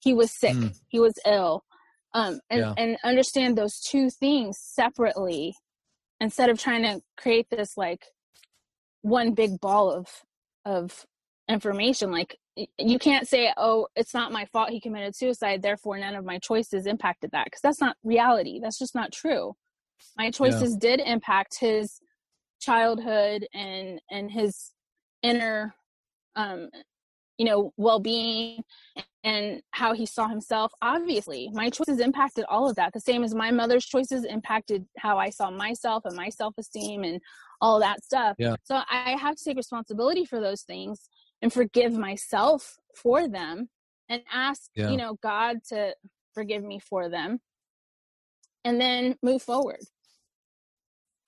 He 0.00 0.12
was 0.12 0.30
sick, 0.32 0.54
Mm. 0.54 0.76
he 0.88 1.00
was 1.00 1.14
ill. 1.24 1.64
Um, 2.14 2.40
and, 2.50 2.60
Yeah. 2.60 2.74
and 2.76 2.96
understand 3.04 3.56
those 3.56 3.80
two 3.80 4.10
things 4.10 4.58
separately 4.58 5.54
instead 6.20 6.50
of 6.50 6.58
trying 6.60 6.82
to 6.82 7.00
create 7.16 7.48
this 7.50 7.76
like 7.76 8.06
one 9.02 9.34
big 9.34 9.60
ball 9.60 9.90
of 9.92 10.08
of 10.64 11.06
information 11.48 12.10
like 12.10 12.36
you 12.78 12.98
can't 12.98 13.28
say 13.28 13.52
oh 13.56 13.86
it's 13.94 14.14
not 14.14 14.32
my 14.32 14.44
fault 14.46 14.70
he 14.70 14.80
committed 14.80 15.14
suicide 15.14 15.62
therefore 15.62 15.98
none 15.98 16.14
of 16.14 16.24
my 16.24 16.38
choices 16.38 16.86
impacted 16.86 17.30
that 17.30 17.44
because 17.44 17.60
that's 17.60 17.80
not 17.80 17.96
reality 18.02 18.58
that's 18.60 18.78
just 18.78 18.94
not 18.94 19.12
true. 19.12 19.54
My 20.16 20.30
choices 20.30 20.76
did 20.76 21.00
impact 21.00 21.58
his 21.58 22.00
childhood 22.60 23.46
and 23.54 24.00
and 24.10 24.30
his 24.30 24.72
inner 25.22 25.74
um 26.36 26.68
you 27.36 27.44
know 27.46 27.72
well-being 27.76 28.62
and 29.24 29.60
how 29.72 29.92
he 29.92 30.06
saw 30.06 30.28
himself 30.28 30.72
obviously. 30.82 31.50
My 31.52 31.70
choices 31.70 32.00
impacted 32.00 32.44
all 32.48 32.68
of 32.68 32.76
that 32.76 32.92
the 32.92 33.00
same 33.00 33.22
as 33.22 33.34
my 33.34 33.50
mother's 33.50 33.84
choices 33.84 34.24
impacted 34.24 34.86
how 34.98 35.18
i 35.18 35.30
saw 35.30 35.50
myself 35.50 36.04
and 36.04 36.16
my 36.16 36.28
self-esteem 36.28 37.04
and 37.04 37.20
all 37.60 37.80
that 37.80 38.02
stuff. 38.04 38.36
Yeah. 38.38 38.56
so 38.64 38.80
i 38.90 39.16
have 39.20 39.36
to 39.36 39.44
take 39.44 39.56
responsibility 39.56 40.24
for 40.24 40.40
those 40.40 40.62
things 40.62 41.08
and 41.42 41.52
forgive 41.52 41.92
myself 41.92 42.78
for 42.94 43.28
them 43.28 43.68
and 44.08 44.22
ask 44.32 44.70
Yeah. 44.74 44.90
you 44.90 44.96
know 44.96 45.14
god 45.22 45.58
to 45.68 45.94
forgive 46.34 46.62
me 46.64 46.78
for 46.78 47.08
them 47.08 47.40
and 48.64 48.80
then 48.80 49.16
move 49.22 49.42
forward 49.42 49.80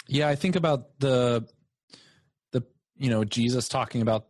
Yeah, 0.09 0.29
I 0.29 0.35
think 0.35 0.57
about 0.57 0.99
the 0.99 1.47
the 2.53 2.63
you 2.97 3.11
know 3.11 3.25
Jesus 3.25 3.69
talking 3.69 4.03
about 4.03 4.27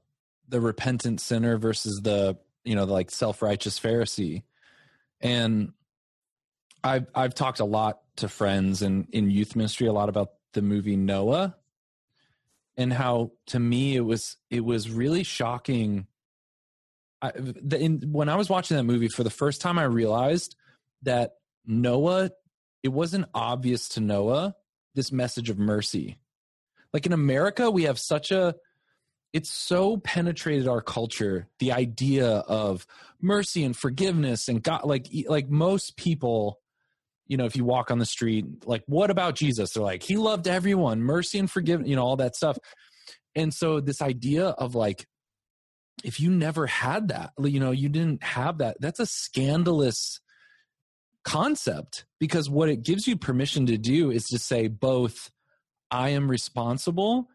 the 0.48 0.60
repentant 0.60 1.20
sinner 1.20 1.56
versus 1.56 2.00
the 2.02 2.36
you 2.64 2.74
know 2.74 2.84
the 2.84 2.92
like 2.92 3.10
self-righteous 3.10 3.78
Pharisee. 3.80 4.42
And 5.20 5.72
I've 6.84 7.06
I've 7.14 7.34
talked 7.34 7.60
a 7.60 7.64
lot 7.64 8.00
to 8.16 8.28
friends 8.28 8.82
and 8.82 9.06
in 9.12 9.30
youth 9.30 9.56
ministry 9.56 9.86
a 9.86 9.92
lot 9.92 10.08
about 10.08 10.32
the 10.52 10.60
movie 10.62 10.96
Noah 10.96 11.56
and 12.80 12.92
how 12.92 13.32
to 13.46 13.60
me 13.60 13.94
it 13.94 14.00
was 14.00 14.36
it 14.50 14.64
was 14.64 14.90
really 14.90 15.22
shocking 15.22 16.06
I, 17.22 17.32
the, 17.34 17.78
in, 17.78 18.12
when 18.12 18.28
I 18.28 18.36
was 18.36 18.48
watching 18.48 18.76
that 18.76 18.84
movie 18.84 19.08
for 19.08 19.24
the 19.24 19.30
first 19.30 19.60
time, 19.60 19.78
I 19.78 19.84
realized 19.84 20.56
that 21.02 21.32
Noah, 21.66 22.30
it 22.82 22.88
wasn't 22.88 23.26
obvious 23.34 23.90
to 23.90 24.00
Noah 24.00 24.54
this 24.94 25.12
message 25.12 25.50
of 25.50 25.58
mercy. 25.58 26.18
Like 26.92 27.06
in 27.06 27.12
America, 27.12 27.70
we 27.70 27.84
have 27.84 27.98
such 27.98 28.30
a, 28.30 28.54
it's 29.32 29.50
so 29.50 29.98
penetrated 29.98 30.66
our 30.66 30.80
culture, 30.80 31.46
the 31.58 31.72
idea 31.72 32.26
of 32.26 32.86
mercy 33.20 33.64
and 33.64 33.76
forgiveness 33.76 34.48
and 34.48 34.62
God, 34.62 34.84
like, 34.84 35.06
like 35.28 35.48
most 35.48 35.96
people, 35.96 36.58
you 37.30 37.36
know, 37.36 37.44
if 37.44 37.54
you 37.54 37.64
walk 37.64 37.92
on 37.92 38.00
the 38.00 38.04
street, 38.04 38.44
like, 38.66 38.82
what 38.86 39.08
about 39.08 39.36
Jesus? 39.36 39.70
They're 39.70 39.84
like, 39.84 40.02
he 40.02 40.16
loved 40.16 40.48
everyone, 40.48 41.00
mercy 41.00 41.38
and 41.38 41.48
forgiveness, 41.48 41.88
you 41.88 41.94
know, 41.94 42.02
all 42.02 42.16
that 42.16 42.34
stuff. 42.34 42.58
And 43.36 43.54
so 43.54 43.78
this 43.78 44.02
idea 44.02 44.48
of 44.48 44.74
like, 44.74 45.06
if 46.02 46.18
you 46.18 46.28
never 46.28 46.66
had 46.66 47.08
that, 47.08 47.30
you 47.38 47.60
know, 47.60 47.70
you 47.70 47.88
didn't 47.88 48.24
have 48.24 48.58
that, 48.58 48.78
that's 48.80 48.98
a 48.98 49.06
scandalous 49.06 50.18
concept 51.22 52.04
because 52.18 52.50
what 52.50 52.68
it 52.68 52.82
gives 52.82 53.06
you 53.06 53.16
permission 53.16 53.66
to 53.66 53.78
do 53.78 54.10
is 54.10 54.24
to 54.24 54.38
say 54.38 54.66
both 54.66 55.30
I 55.88 56.08
am 56.08 56.28
responsible 56.28 57.28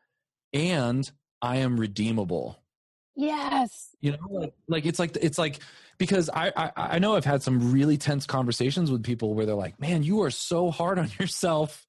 and 0.52 1.10
I 1.42 1.58
am 1.58 1.80
redeemable. 1.80 2.65
Yes. 3.16 3.96
You 4.02 4.12
know, 4.12 4.28
like, 4.30 4.54
like 4.68 4.86
it's 4.86 5.00
like 5.00 5.18
it's 5.22 5.38
like 5.38 5.60
because 5.98 6.30
I, 6.30 6.52
I 6.56 6.72
I 6.76 7.00
know 7.00 7.16
I've 7.16 7.26
had 7.26 7.42
some 7.42 7.72
really 7.72 7.98
tense 7.98 8.26
conversations 8.26 8.92
with 8.92 9.04
people 9.04 9.34
where 9.34 9.46
they're 9.46 9.56
like, 9.56 9.80
"Man, 9.80 10.04
you 10.04 10.24
are 10.24 10.32
so 10.32 10.70
hard 10.70 11.00
on 11.00 11.10
yourself," 11.20 11.88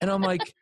and 0.00 0.10
I'm 0.10 0.22
like, 0.22 0.54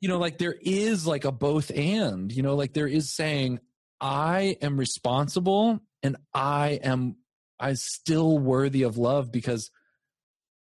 you 0.00 0.08
know, 0.08 0.18
like 0.18 0.38
there 0.38 0.54
is 0.60 1.06
like 1.06 1.24
a 1.24 1.32
both 1.32 1.70
and. 1.74 2.30
You 2.30 2.42
know, 2.42 2.54
like 2.54 2.74
there 2.74 2.86
is 2.86 3.14
saying 3.14 3.60
I 4.00 4.56
am 4.60 4.78
responsible 4.78 5.80
and 6.02 6.16
I 6.34 6.80
am 6.82 7.16
I 7.58 7.74
still 7.74 8.38
worthy 8.38 8.82
of 8.82 8.98
love 8.98 9.32
because 9.32 9.70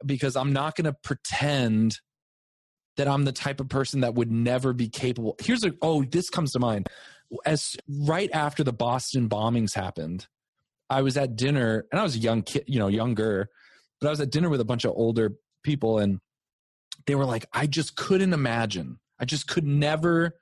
because 0.06 0.36
I'm 0.36 0.54
not 0.54 0.76
going 0.76 0.86
to 0.86 0.94
pretend 0.94 2.00
that 2.98 3.08
I'm 3.08 3.26
the 3.26 3.32
type 3.32 3.60
of 3.60 3.70
person 3.70 4.02
that 4.02 4.16
would 4.16 4.32
never 4.32 4.74
be 4.74 4.90
capable. 4.90 5.36
Here's 5.40 5.64
a 5.64 5.74
oh, 5.82 6.04
this 6.04 6.30
comes 6.30 6.52
to 6.52 6.60
mind. 6.60 6.88
As 7.46 7.76
right 7.88 8.30
after 8.34 8.64
the 8.64 8.74
Boston 8.74 9.30
bombings 9.30 9.74
happened, 9.74 10.28
I 10.90 11.02
was 11.02 11.18
at 11.18 11.36
dinner 11.36 11.86
and 11.92 12.00
I 12.00 12.04
was 12.04 12.16
a 12.16 12.20
young 12.20 12.44
kid, 12.44 12.66
you 12.68 12.80
know, 12.80 12.88
younger, 12.88 13.50
but 14.00 14.08
I 14.08 14.10
was 14.12 14.22
at 14.22 14.32
dinner 14.32 14.50
with 14.50 14.62
a 14.62 14.66
bunch 14.66 14.86
of 14.86 14.92
older 14.96 15.34
people 15.64 16.00
and 16.00 16.20
they 17.08 17.16
were 17.16 17.26
like, 17.26 17.46
I 17.54 17.68
just 17.68 17.96
couldn't 17.96 18.34
imagine. 18.34 19.00
I 19.20 19.26
just 19.26 19.48
could 19.48 19.66
never 19.66 20.36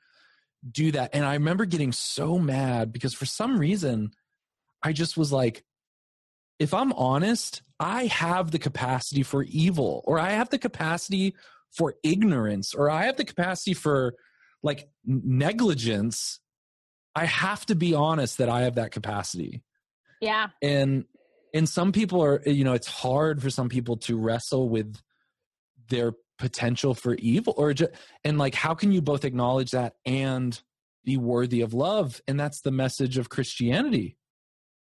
do 0.70 0.92
that. 0.92 1.12
And 1.14 1.26
I 1.26 1.34
remember 1.34 1.66
getting 1.66 1.92
so 1.92 2.38
mad 2.38 2.92
because 2.92 3.14
for 3.14 3.26
some 3.26 3.58
reason, 3.58 4.12
I 4.82 4.94
just 4.94 5.18
was 5.18 5.32
like, 5.32 5.64
if 6.60 6.74
I'm 6.74 6.94
honest, 6.94 7.62
I 7.80 8.06
have 8.06 8.52
the 8.52 8.60
capacity 8.60 9.24
for 9.24 9.44
evil, 9.44 10.04
or 10.06 10.20
I 10.20 10.32
have 10.32 10.50
the 10.50 10.60
capacity 10.60 11.36
for 11.72 11.96
ignorance, 12.04 12.74
or 12.74 12.90
I 12.90 13.06
have 13.06 13.18
the 13.18 13.26
capacity 13.26 13.74
for 13.74 14.14
like 14.62 14.88
negligence. 15.06 16.40
I 17.16 17.26
have 17.26 17.66
to 17.68 17.76
be 17.76 17.93
honest 17.93 18.39
that 18.39 18.49
I 18.49 18.61
have 18.61 18.76
that 18.76 18.91
capacity. 18.91 19.64
Yeah. 20.22 20.47
And 20.61 21.05
and 21.53 21.70
some 21.70 21.91
people 21.91 22.24
are 22.24 22.41
you 22.45 22.64
know 22.64 22.74
it's 22.74 22.88
hard 22.88 23.41
for 23.41 23.49
some 23.49 23.70
people 23.70 23.97
to 23.97 24.18
wrestle 24.18 24.70
with 24.70 24.99
their 25.89 26.14
potential 26.39 26.93
for 26.93 27.16
evil 27.16 27.53
or 27.57 27.74
just, 27.74 27.91
and 28.24 28.38
like 28.38 28.55
how 28.55 28.74
can 28.74 28.91
you 28.91 29.01
both 29.01 29.24
acknowledge 29.24 29.72
that 29.72 29.95
and 30.05 30.61
be 31.05 31.18
worthy 31.18 31.61
of 31.61 31.74
love 31.74 32.22
and 32.28 32.39
that's 32.39 32.61
the 32.61 32.72
message 32.72 33.18
of 33.18 33.30
christianity 33.30 34.18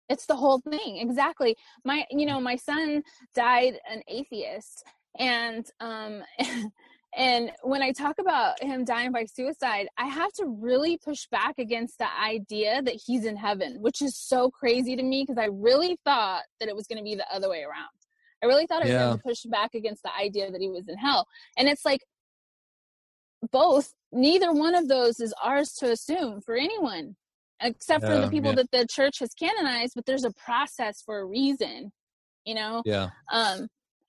it's 0.08 0.26
the 0.26 0.34
whole 0.34 0.58
thing 0.58 0.98
exactly 0.98 1.56
my 1.84 2.04
you 2.10 2.26
know 2.26 2.40
my 2.40 2.56
son 2.56 3.02
died 3.34 3.78
an 3.90 4.02
atheist 4.08 4.84
and 5.18 5.66
um 5.80 6.22
and 7.16 7.50
when 7.62 7.82
i 7.82 7.90
talk 7.90 8.16
about 8.18 8.62
him 8.62 8.84
dying 8.84 9.10
by 9.12 9.24
suicide 9.24 9.88
i 9.96 10.06
have 10.06 10.32
to 10.32 10.44
really 10.60 10.98
push 10.98 11.26
back 11.30 11.54
against 11.58 11.98
the 11.98 12.06
idea 12.20 12.82
that 12.82 12.94
he's 13.06 13.24
in 13.24 13.36
heaven 13.36 13.78
which 13.80 14.02
is 14.02 14.16
so 14.16 14.50
crazy 14.50 14.94
to 14.94 15.02
me 15.02 15.24
because 15.26 15.42
i 15.42 15.48
really 15.50 15.98
thought 16.04 16.42
that 16.60 16.68
it 16.68 16.76
was 16.76 16.86
going 16.86 16.98
to 16.98 17.04
be 17.04 17.14
the 17.14 17.26
other 17.34 17.48
way 17.48 17.62
around 17.62 17.88
i 18.42 18.46
really 18.46 18.66
thought 18.66 18.82
i 18.82 18.84
was 18.84 18.92
Yeah. 18.92 19.06
going 19.06 19.16
to 19.16 19.22
push 19.22 19.42
back 19.44 19.74
against 19.74 20.02
the 20.02 20.14
idea 20.14 20.50
that 20.50 20.60
he 20.60 20.68
was 20.68 20.86
in 20.88 20.96
hell 20.98 21.26
and 21.56 21.68
it's 21.68 21.84
like 21.84 22.00
both 23.50 23.94
neither 24.12 24.52
one 24.52 24.74
of 24.74 24.88
those 24.88 25.20
is 25.20 25.32
ours 25.42 25.72
to 25.74 25.90
assume 25.90 26.40
for 26.40 26.56
anyone 26.56 27.16
except 27.60 28.04
for 28.04 28.16
the 28.18 28.28
people 28.28 28.50
yeah. 28.50 28.56
that 28.56 28.70
the 28.70 28.86
church 28.86 29.18
has 29.18 29.30
canonized 29.34 29.92
but 29.94 30.04
there's 30.06 30.24
a 30.24 30.32
process 30.32 31.02
for 31.04 31.20
a 31.20 31.24
reason 31.24 31.90
you 32.44 32.54
know 32.54 32.82
yeah 32.84 33.08
um 33.32 33.66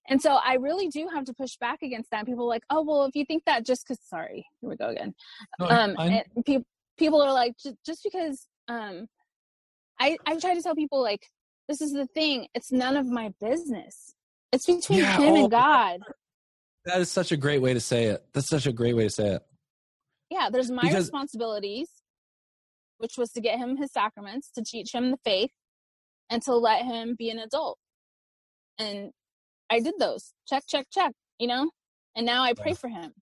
and 0.09 0.21
so 0.21 0.37
i 0.43 0.55
really 0.55 0.87
do 0.87 1.07
have 1.13 1.23
to 1.25 1.33
push 1.33 1.55
back 1.57 1.81
against 1.83 2.09
that. 2.11 2.25
People 2.25 2.45
are 2.45 2.49
like 2.49 2.63
oh 2.69 2.81
well 2.81 3.05
if 3.05 3.15
you 3.15 3.25
think 3.25 3.43
that 3.45 3.65
just 3.65 3.85
because 3.87 3.99
sorry 4.07 4.45
here 4.59 4.69
we 4.69 4.75
go 4.75 4.89
again. 4.89 5.13
No, 5.59 5.67
um 5.67 5.95
and 5.99 6.23
pe- 6.45 6.63
people 6.97 7.21
are 7.21 7.33
like 7.33 7.53
just 7.85 8.03
because 8.03 8.47
um 8.67 9.07
i 9.99 10.17
i 10.25 10.37
try 10.37 10.53
to 10.53 10.61
tell 10.61 10.75
people 10.75 11.01
like 11.01 11.25
this 11.67 11.81
is 11.81 11.91
the 11.93 12.07
thing 12.07 12.47
it's 12.55 12.71
none 12.71 12.97
of 12.97 13.05
my 13.05 13.31
business. 13.39 14.15
It's 14.51 14.65
between 14.65 14.99
Yeah, 14.99 15.17
him 15.17 15.33
oh, 15.33 15.41
and 15.43 15.51
god. 15.51 15.99
that 16.85 16.99
is 16.99 17.11
such 17.11 17.31
a 17.31 17.37
great 17.37 17.61
way 17.61 17.73
to 17.75 17.79
say 17.79 18.05
it. 18.05 18.25
That's 18.33 18.47
such 18.49 18.65
a 18.65 18.73
great 18.73 18.95
way 18.95 19.03
to 19.03 19.09
say 19.11 19.35
it. 19.35 19.41
Yeah 20.29 20.49
there's 20.51 20.71
my 20.71 20.81
Because- 20.81 21.05
responsibilities 21.05 21.89
which 22.97 23.13
was 23.17 23.31
to 23.31 23.39
get 23.39 23.57
him 23.57 23.77
his 23.77 23.91
sacraments 23.93 24.51
to 24.55 24.61
teach 24.61 24.93
him 24.93 25.11
the 25.11 25.17
faith 25.23 25.51
and 26.29 26.41
to 26.43 26.53
let 26.53 26.83
him 26.85 27.15
be 27.17 27.29
an 27.29 27.39
adult. 27.39 27.77
And 28.77 29.11
i 29.69 29.79
did 29.79 29.93
those 29.99 30.33
check 30.47 30.63
check 30.67 30.87
check 30.91 31.13
you 31.39 31.47
know 31.47 31.69
and 32.15 32.25
now 32.25 32.43
i 32.43 32.53
pray 32.53 32.71
Yeah. 32.71 32.75
for 32.75 32.87
him 32.89 33.13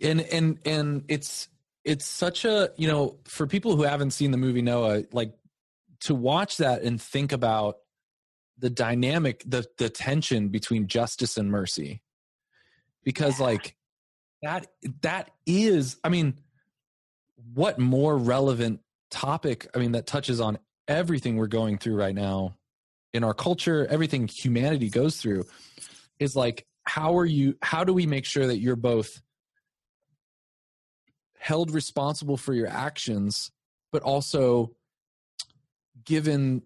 and 0.00 0.20
and 0.20 0.58
and 0.64 1.04
it's 1.08 1.48
it's 1.84 2.04
such 2.04 2.44
a 2.44 2.70
you 2.76 2.88
know 2.88 3.18
for 3.24 3.46
people 3.46 3.76
who 3.76 3.82
haven't 3.82 4.10
seen 4.12 4.30
the 4.30 4.36
movie 4.36 4.62
noah 4.62 5.02
like 5.12 5.32
to 6.00 6.14
watch 6.14 6.58
that 6.58 6.82
and 6.82 7.00
think 7.00 7.32
about 7.32 7.78
the 8.58 8.70
dynamic 8.70 9.42
the 9.46 9.66
the 9.78 9.88
tension 9.88 10.48
between 10.48 10.86
justice 10.86 11.36
and 11.36 11.50
mercy 11.50 12.02
because 13.04 13.38
Yeah. 13.38 13.46
like 13.46 13.76
that 14.42 14.66
that 15.02 15.30
is 15.46 15.96
i 16.04 16.08
mean 16.08 16.34
what 17.54 17.78
more 17.78 18.16
relevant 18.16 18.80
topic 19.10 19.66
i 19.74 19.78
mean 19.78 19.92
that 19.92 20.06
touches 20.06 20.40
on 20.40 20.58
everything 20.86 21.36
we're 21.36 21.46
going 21.46 21.78
through 21.78 21.96
right 21.96 22.14
now 22.14 22.56
in 23.12 23.24
our 23.24 23.34
culture 23.34 23.86
everything 23.90 24.28
humanity 24.28 24.88
goes 24.88 25.16
through 25.16 25.44
is 26.18 26.36
like 26.36 26.66
how 26.84 27.16
are 27.16 27.26
you 27.26 27.56
how 27.62 27.84
do 27.84 27.92
we 27.92 28.06
make 28.06 28.24
sure 28.24 28.46
that 28.46 28.58
you're 28.58 28.76
both 28.76 29.20
held 31.38 31.70
responsible 31.70 32.36
for 32.36 32.54
your 32.54 32.68
actions 32.68 33.50
but 33.92 34.02
also 34.02 34.70
given 36.04 36.62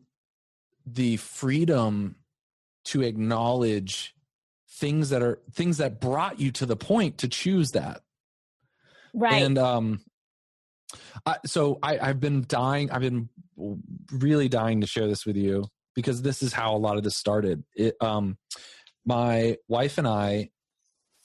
the 0.86 1.16
freedom 1.16 2.16
to 2.84 3.02
acknowledge 3.02 4.14
things 4.68 5.10
that 5.10 5.22
are 5.22 5.38
things 5.52 5.78
that 5.78 6.00
brought 6.00 6.40
you 6.40 6.50
to 6.50 6.66
the 6.66 6.76
point 6.76 7.18
to 7.18 7.28
choose 7.28 7.72
that 7.72 8.00
right 9.14 9.42
and 9.42 9.58
um 9.58 10.00
I, 11.24 11.38
so 11.46 11.78
I, 11.82 11.98
I've 11.98 12.20
been 12.20 12.44
dying. 12.46 12.90
I've 12.90 13.00
been 13.00 13.28
really 14.10 14.48
dying 14.48 14.80
to 14.80 14.86
share 14.86 15.06
this 15.06 15.24
with 15.24 15.36
you 15.36 15.64
because 15.94 16.22
this 16.22 16.42
is 16.42 16.52
how 16.52 16.74
a 16.74 16.78
lot 16.78 16.96
of 16.96 17.02
this 17.02 17.16
started. 17.16 17.64
It, 17.74 17.96
um, 18.00 18.36
my 19.04 19.56
wife 19.68 19.98
and 19.98 20.06
I 20.06 20.50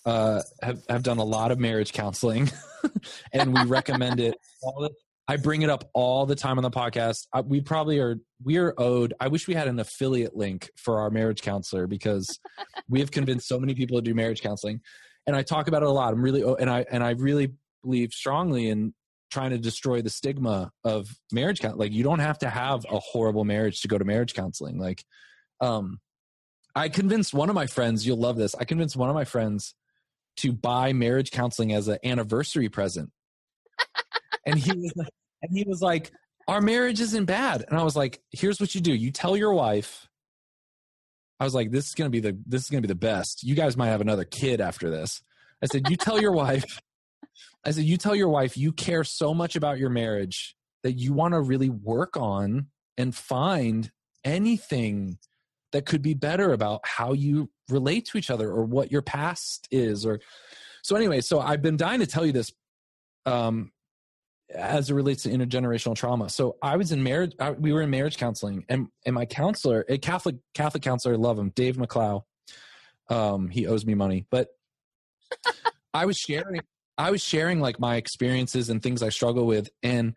uh, 0.06 0.42
have 0.62 0.82
have 0.90 1.04
done 1.04 1.18
a 1.18 1.24
lot 1.24 1.52
of 1.52 1.60
marriage 1.60 1.94
counseling, 1.94 2.50
and 3.34 3.54
we 3.54 3.64
recommend 3.66 4.20
it. 4.20 4.36
The, 4.62 4.90
I 5.28 5.36
bring 5.36 5.62
it 5.62 5.70
up 5.70 5.90
all 5.94 6.26
the 6.26 6.36
time 6.36 6.58
on 6.58 6.64
the 6.64 6.72
podcast. 6.72 7.28
Uh, 7.34 7.44
we 7.46 7.60
probably 7.60 8.00
are 8.00 8.18
we 8.44 8.58
are 8.58 8.74
owed. 8.78 9.14
I 9.20 9.28
wish 9.28 9.48
we 9.48 9.54
had 9.54 9.68
an 9.68 9.80
affiliate 9.80 10.36
link 10.36 10.70
for 10.78 11.02
our 11.02 11.10
marriage 11.10 11.42
counselor 11.42 11.88
because 11.88 12.40
we 12.88 13.00
have 13.02 13.12
convinced 13.12 13.48
so 13.48 13.60
many 13.60 13.76
people 13.76 13.98
to 13.98 14.02
do 14.02 14.16
marriage 14.16 14.42
counseling, 14.42 14.82
and 15.26 15.36
I 15.36 15.44
talk 15.44 15.68
about 15.68 15.84
it 15.84 15.88
a 15.88 15.92
lot. 15.92 16.14
I'm 16.14 16.22
really 16.22 16.42
and 16.42 16.70
I 16.70 16.86
and 16.90 17.04
I 17.04 17.12
really 17.12 17.54
believe 17.84 18.14
strongly 18.14 18.70
in 18.70 18.94
trying 19.30 19.52
to 19.52 19.58
destroy 19.58 20.02
the 20.02 20.10
stigma 20.10 20.72
of 20.84 21.08
marriage 21.32 21.62
like 21.64 21.92
you 21.92 22.04
don't 22.04 22.20
have 22.20 22.40
to 22.40 22.50
have 22.50 22.86
a 22.90 23.00
horrible 23.00 23.44
marriage 23.44 23.82
to 23.82 23.88
go 23.88 23.98
to 23.98 24.06
marriage 24.06 24.34
counseling. 24.34 24.80
Like 24.80 25.04
um 25.60 26.00
i 26.76 26.88
convinced 26.88 27.34
one 27.34 27.50
of 27.50 27.56
my 27.56 27.66
friends 27.66 28.06
you'll 28.06 28.20
love 28.20 28.38
this 28.38 28.54
i 28.54 28.64
convinced 28.64 28.96
one 28.96 29.10
of 29.10 29.16
my 29.16 29.26
friends 29.26 29.74
to 30.38 30.54
buy 30.54 30.94
marriage 30.94 31.32
counseling 31.32 31.74
as 31.74 31.88
an 31.88 31.98
anniversary 32.04 32.70
present. 32.70 33.12
And 34.46 34.58
he 34.58 34.72
was 34.72 34.94
like 34.96 35.10
and 35.42 35.52
he 35.52 35.66
was 35.68 35.82
like 35.82 36.12
our 36.48 36.62
marriage 36.62 37.02
isn't 37.02 37.26
bad. 37.26 37.66
And 37.68 37.78
i 37.78 37.84
was 37.84 37.96
like 37.96 38.22
here's 38.32 38.60
what 38.60 38.74
you 38.74 38.82
do. 38.82 38.94
You 38.94 39.12
tell 39.12 39.36
your 39.36 39.54
wife. 39.54 40.08
I 41.40 41.44
was 41.44 41.54
like 41.54 41.72
this 41.72 41.88
is 41.88 41.94
going 41.94 42.10
to 42.10 42.12
be 42.12 42.22
the 42.22 42.38
this 42.46 42.62
is 42.64 42.70
going 42.70 42.82
to 42.82 42.88
be 42.88 42.94
the 42.94 43.00
best. 43.00 43.44
You 43.44 43.56
guys 43.56 43.76
might 43.76 43.88
have 43.88 44.02
another 44.02 44.24
kid 44.24 44.62
after 44.62 44.90
this. 44.90 45.22
I 45.62 45.66
said 45.66 45.90
you 45.90 45.98
tell 45.98 46.22
your 46.22 46.32
wife 46.32 46.80
I 47.68 47.72
said, 47.72 47.84
you 47.84 47.98
tell 47.98 48.16
your 48.16 48.30
wife 48.30 48.56
you 48.56 48.72
care 48.72 49.04
so 49.04 49.34
much 49.34 49.58
about 49.58 49.78
your 49.78 49.90
marriage 49.90 50.56
that 50.84 50.94
you 50.94 51.12
want 51.12 51.34
to 51.34 51.42
really 51.42 51.70
work 51.70 52.16
on 52.16 52.68
and 52.98 53.14
find 53.14 53.92
anything 54.24 55.18
that 55.74 55.86
could 55.86 56.02
be 56.02 56.14
better 56.14 56.54
about 56.54 56.80
how 56.86 57.12
you 57.12 57.50
relate 57.70 58.06
to 58.06 58.18
each 58.18 58.32
other 58.32 58.50
or 58.50 58.64
what 58.64 58.90
your 58.90 59.02
past 59.02 59.68
is 59.70 60.06
or 60.06 60.22
so 60.82 60.96
anyway 60.96 61.20
so 61.20 61.40
i've 61.40 61.62
been 61.62 61.76
dying 61.76 62.00
to 62.00 62.08
tell 62.08 62.26
you 62.26 62.32
this 62.32 62.52
um 63.26 63.72
as 64.56 64.90
it 64.90 64.94
relates 64.94 65.24
to 65.24 65.30
intergenerational 65.30 65.94
trauma. 65.94 66.30
So 66.30 66.56
i 66.62 66.78
was 66.78 66.94
in 66.94 67.04
marriage 67.04 67.34
I, 67.38 67.52
we 67.52 67.74
were 67.74 67.82
in 67.82 67.90
marriage 67.90 68.18
counseling 68.18 68.66
and 68.70 68.88
and 69.06 69.14
my 69.14 69.26
counselor 69.26 69.86
a 69.90 69.98
catholic 69.98 70.38
catholic 70.54 70.84
counselor 70.84 71.16
I 71.16 71.18
love 71.18 71.38
him 71.38 71.50
dave 71.50 71.76
mcclow 71.76 72.24
um 73.10 73.50
he 73.50 73.68
owes 73.68 73.86
me 73.86 73.94
money 73.94 74.26
but 74.32 74.48
i 75.94 76.06
was 76.06 76.18
sharing 76.18 76.62
i 76.98 77.12
was 77.12 77.22
sharing 77.22 77.60
like 77.60 77.80
my 77.80 77.96
experiences 77.96 78.70
and 78.70 78.82
things 78.82 79.04
i 79.04 79.10
struggle 79.10 79.46
with 79.46 79.70
and 79.84 80.14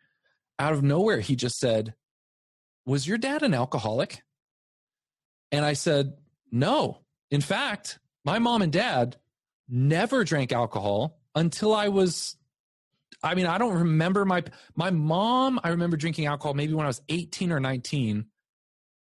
out 0.59 0.73
of 0.73 0.83
nowhere 0.83 1.21
he 1.21 1.37
just 1.37 1.59
said 1.59 1.95
was 2.87 3.07
your 3.07 3.19
dad 3.19 3.43
an 3.43 3.55
alcoholic 3.55 4.23
and 5.53 5.65
I 5.65 5.73
said, 5.73 6.15
no. 6.51 6.99
In 7.31 7.41
fact, 7.41 7.99
my 8.25 8.39
mom 8.39 8.63
and 8.63 8.73
dad 8.73 9.17
never 9.69 10.25
drank 10.25 10.53
alcohol 10.53 11.19
until 11.35 11.75
I 11.75 11.89
was 11.89 12.37
I 13.23 13.35
mean, 13.35 13.47
I 13.47 13.59
don't 13.59 13.75
remember 13.75 14.25
my 14.25 14.43
my 14.75 14.91
mom, 14.91 15.61
I 15.63 15.71
remember 15.71 15.97
drinking 15.97 16.27
alcohol 16.27 16.55
maybe 16.55 16.75
when 16.75 16.87
I 16.87 16.89
was 16.89 17.03
18 17.09 17.53
or 17.53 17.61
19. 17.61 18.27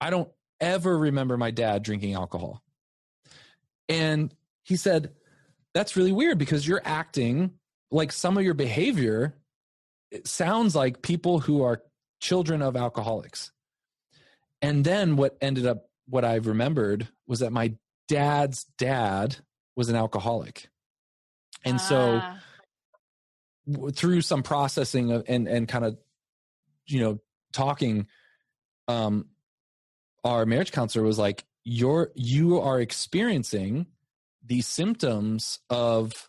I 0.00 0.10
don't 0.10 0.30
ever 0.60 0.96
remember 0.96 1.36
my 1.36 1.50
dad 1.50 1.82
drinking 1.82 2.14
alcohol. 2.14 2.62
And 3.88 4.34
he 4.62 4.76
said, 4.76 5.12
that's 5.76 5.94
really 5.94 6.12
weird 6.12 6.38
because 6.38 6.66
you're 6.66 6.80
acting 6.84 7.50
like 7.90 8.10
some 8.10 8.38
of 8.38 8.44
your 8.44 8.54
behavior 8.54 9.34
it 10.10 10.26
sounds 10.26 10.74
like 10.74 11.02
people 11.02 11.40
who 11.40 11.62
are 11.62 11.82
children 12.20 12.62
of 12.62 12.76
alcoholics. 12.76 13.50
And 14.62 14.84
then 14.84 15.16
what 15.16 15.36
ended 15.40 15.66
up 15.66 15.90
what 16.08 16.24
I've 16.24 16.46
remembered 16.46 17.08
was 17.26 17.40
that 17.40 17.52
my 17.52 17.74
dad's 18.08 18.64
dad 18.78 19.36
was 19.74 19.88
an 19.90 19.96
alcoholic. 19.96 20.68
And 21.64 21.78
so 21.80 22.20
Ah. 22.22 22.40
w- 23.70 23.90
through 23.90 24.20
some 24.22 24.42
processing 24.42 25.10
of, 25.12 25.24
and 25.28 25.46
and 25.48 25.68
kind 25.68 25.84
of 25.84 25.98
you 26.86 27.00
know 27.00 27.20
talking 27.52 28.06
um 28.88 29.26
our 30.24 30.46
marriage 30.46 30.72
counselor 30.72 31.04
was 31.04 31.18
like 31.18 31.44
you're 31.64 32.12
you 32.14 32.60
are 32.60 32.80
experiencing 32.80 33.86
the 34.46 34.60
symptoms 34.60 35.58
of 35.68 36.28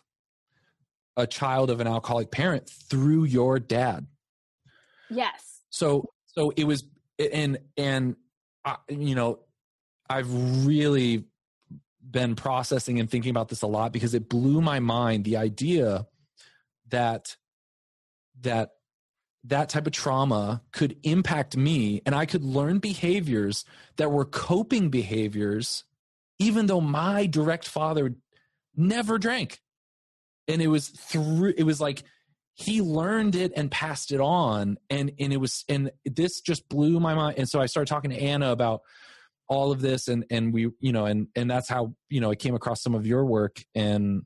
a 1.16 1.26
child 1.26 1.70
of 1.70 1.80
an 1.80 1.86
alcoholic 1.86 2.30
parent 2.30 2.68
through 2.68 3.24
your 3.24 3.58
dad. 3.58 4.06
Yes. 5.10 5.62
So 5.70 6.10
so 6.26 6.52
it 6.56 6.64
was 6.64 6.84
and 7.18 7.58
and 7.76 8.16
I, 8.64 8.76
you 8.88 9.14
know 9.14 9.40
i've 10.08 10.66
really 10.66 11.24
been 12.10 12.36
processing 12.36 13.00
and 13.00 13.10
thinking 13.10 13.30
about 13.30 13.48
this 13.48 13.62
a 13.62 13.66
lot 13.66 13.92
because 13.92 14.14
it 14.14 14.28
blew 14.28 14.60
my 14.60 14.80
mind 14.80 15.24
the 15.24 15.36
idea 15.36 16.06
that 16.88 17.36
that 18.40 18.70
that 19.44 19.68
type 19.68 19.86
of 19.86 19.92
trauma 19.92 20.62
could 20.72 20.96
impact 21.02 21.56
me 21.56 22.00
and 22.06 22.14
i 22.14 22.24
could 22.24 22.44
learn 22.44 22.78
behaviors 22.78 23.64
that 23.96 24.10
were 24.10 24.24
coping 24.24 24.88
behaviors 24.88 25.84
even 26.38 26.66
though 26.66 26.80
my 26.80 27.26
direct 27.26 27.68
father 27.68 28.14
never 28.76 29.18
drank. 29.18 29.60
And 30.46 30.62
it 30.62 30.68
was 30.68 30.88
through 30.88 31.54
it 31.56 31.64
was 31.64 31.80
like 31.80 32.02
he 32.54 32.80
learned 32.80 33.34
it 33.34 33.52
and 33.54 33.70
passed 33.70 34.12
it 34.12 34.20
on. 34.20 34.78
And 34.88 35.12
and 35.18 35.32
it 35.32 35.38
was 35.38 35.64
and 35.68 35.90
this 36.04 36.40
just 36.40 36.68
blew 36.68 37.00
my 37.00 37.14
mind. 37.14 37.38
And 37.38 37.48
so 37.48 37.60
i 37.60 37.66
started 37.66 37.88
talking 37.88 38.10
to 38.10 38.16
anna 38.16 38.50
about 38.50 38.80
all 39.48 39.72
of 39.72 39.80
this 39.80 40.08
and 40.08 40.24
and 40.30 40.52
we 40.52 40.70
you 40.80 40.92
know 40.92 41.06
and 41.06 41.28
and 41.34 41.50
that's 41.50 41.68
how 41.68 41.94
you 42.08 42.20
know 42.20 42.30
i 42.30 42.34
came 42.34 42.54
across 42.54 42.82
some 42.82 42.94
of 42.94 43.06
your 43.06 43.24
work. 43.24 43.62
And 43.74 44.22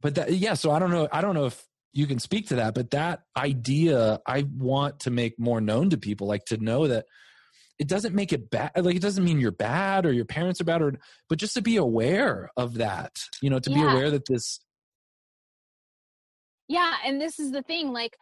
but 0.00 0.14
that 0.14 0.32
yeah 0.32 0.54
so 0.54 0.70
i 0.70 0.78
don't 0.78 0.90
know 0.90 1.08
i 1.12 1.20
don't 1.20 1.34
know 1.34 1.46
if 1.46 1.62
you 1.92 2.06
can 2.06 2.18
speak 2.18 2.48
to 2.48 2.56
that 2.56 2.74
but 2.74 2.90
that 2.90 3.22
idea 3.36 4.20
i 4.26 4.46
want 4.56 5.00
to 5.00 5.10
make 5.10 5.38
more 5.38 5.60
known 5.60 5.90
to 5.90 5.98
people 5.98 6.26
like 6.26 6.44
to 6.44 6.56
know 6.58 6.86
that 6.86 7.06
it 7.78 7.86
doesn't 7.86 8.14
make 8.14 8.32
it 8.32 8.50
bad 8.50 8.72
like 8.76 8.96
it 8.96 9.02
doesn't 9.02 9.24
mean 9.24 9.38
you're 9.38 9.50
bad 9.50 10.04
or 10.04 10.12
your 10.12 10.24
parents 10.24 10.60
are 10.60 10.64
bad 10.64 10.82
or 10.82 10.92
but 11.28 11.38
just 11.38 11.54
to 11.54 11.62
be 11.62 11.76
aware 11.76 12.50
of 12.56 12.74
that 12.74 13.18
you 13.40 13.50
know 13.50 13.58
to 13.58 13.70
be 13.70 13.80
aware 13.80 14.10
that 14.10 14.26
this 14.26 14.60
yeah 16.68 16.94
and 17.04 17.20
this 17.20 17.38
is 17.38 17.52
the 17.52 17.62
thing 17.62 17.92
like 17.92 18.16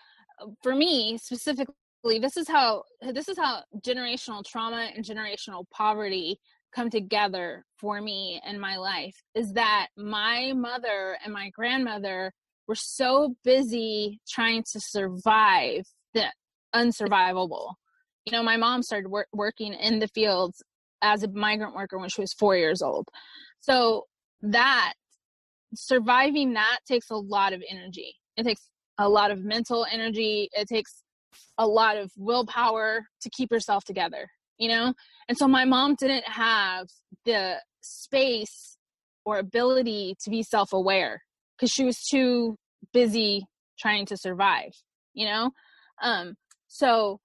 for 0.62 0.74
me 0.74 1.18
specifically 1.18 1.74
this 2.20 2.36
is 2.36 2.48
how 2.48 2.82
this 3.12 3.28
is 3.28 3.38
how 3.38 3.62
generational 3.80 4.44
trauma 4.44 4.90
and 4.94 5.04
generational 5.04 5.64
poverty 5.70 6.38
come 6.74 6.90
together 6.90 7.64
for 7.78 8.00
me 8.00 8.40
in 8.46 8.60
my 8.60 8.76
life 8.76 9.22
is 9.34 9.54
that 9.54 9.88
my 9.96 10.52
mother 10.54 11.16
and 11.24 11.32
my 11.32 11.48
grandmother 11.50 12.32
were 12.68 12.74
so 12.74 13.34
busy 13.44 14.20
trying 14.28 14.62
to 14.62 14.78
survive 14.80 15.86
the 16.12 16.24
unsurvivable 16.74 17.74
you 18.26 18.32
know 18.32 18.42
my 18.42 18.56
mom 18.56 18.82
started 18.82 19.08
wor- 19.08 19.28
working 19.32 19.72
in 19.72 19.98
the 19.98 20.08
fields 20.08 20.62
as 21.02 21.22
a 21.22 21.28
migrant 21.28 21.74
worker 21.74 21.98
when 21.98 22.08
she 22.08 22.20
was 22.20 22.32
4 22.34 22.56
years 22.56 22.82
old. 22.82 23.08
So 23.60 24.04
that 24.42 24.94
surviving 25.74 26.54
that 26.54 26.78
takes 26.86 27.10
a 27.10 27.16
lot 27.16 27.52
of 27.52 27.62
energy. 27.70 28.14
It 28.36 28.44
takes 28.44 28.68
a 28.98 29.08
lot 29.08 29.30
of 29.30 29.44
mental 29.44 29.86
energy. 29.90 30.48
It 30.52 30.68
takes 30.68 31.02
a 31.58 31.66
lot 31.66 31.96
of 31.96 32.10
willpower 32.16 33.06
to 33.22 33.30
keep 33.30 33.50
yourself 33.50 33.84
together 33.84 34.28
you 34.58 34.68
know? 34.68 34.94
And 35.28 35.36
so 35.36 35.48
my 35.48 35.64
mom 35.64 35.94
didn't 35.96 36.26
have 36.26 36.88
the 37.24 37.56
space 37.80 38.76
or 39.24 39.38
ability 39.38 40.16
to 40.22 40.30
be 40.30 40.42
self-aware 40.42 41.22
because 41.56 41.70
she 41.70 41.84
was 41.84 42.02
too 42.02 42.56
busy 42.92 43.44
trying 43.78 44.06
to 44.06 44.16
survive 44.16 44.72
you 45.14 45.26
know? 45.26 45.50
Um 46.02 46.34
so 46.68 47.20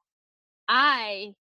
i 0.72 1.34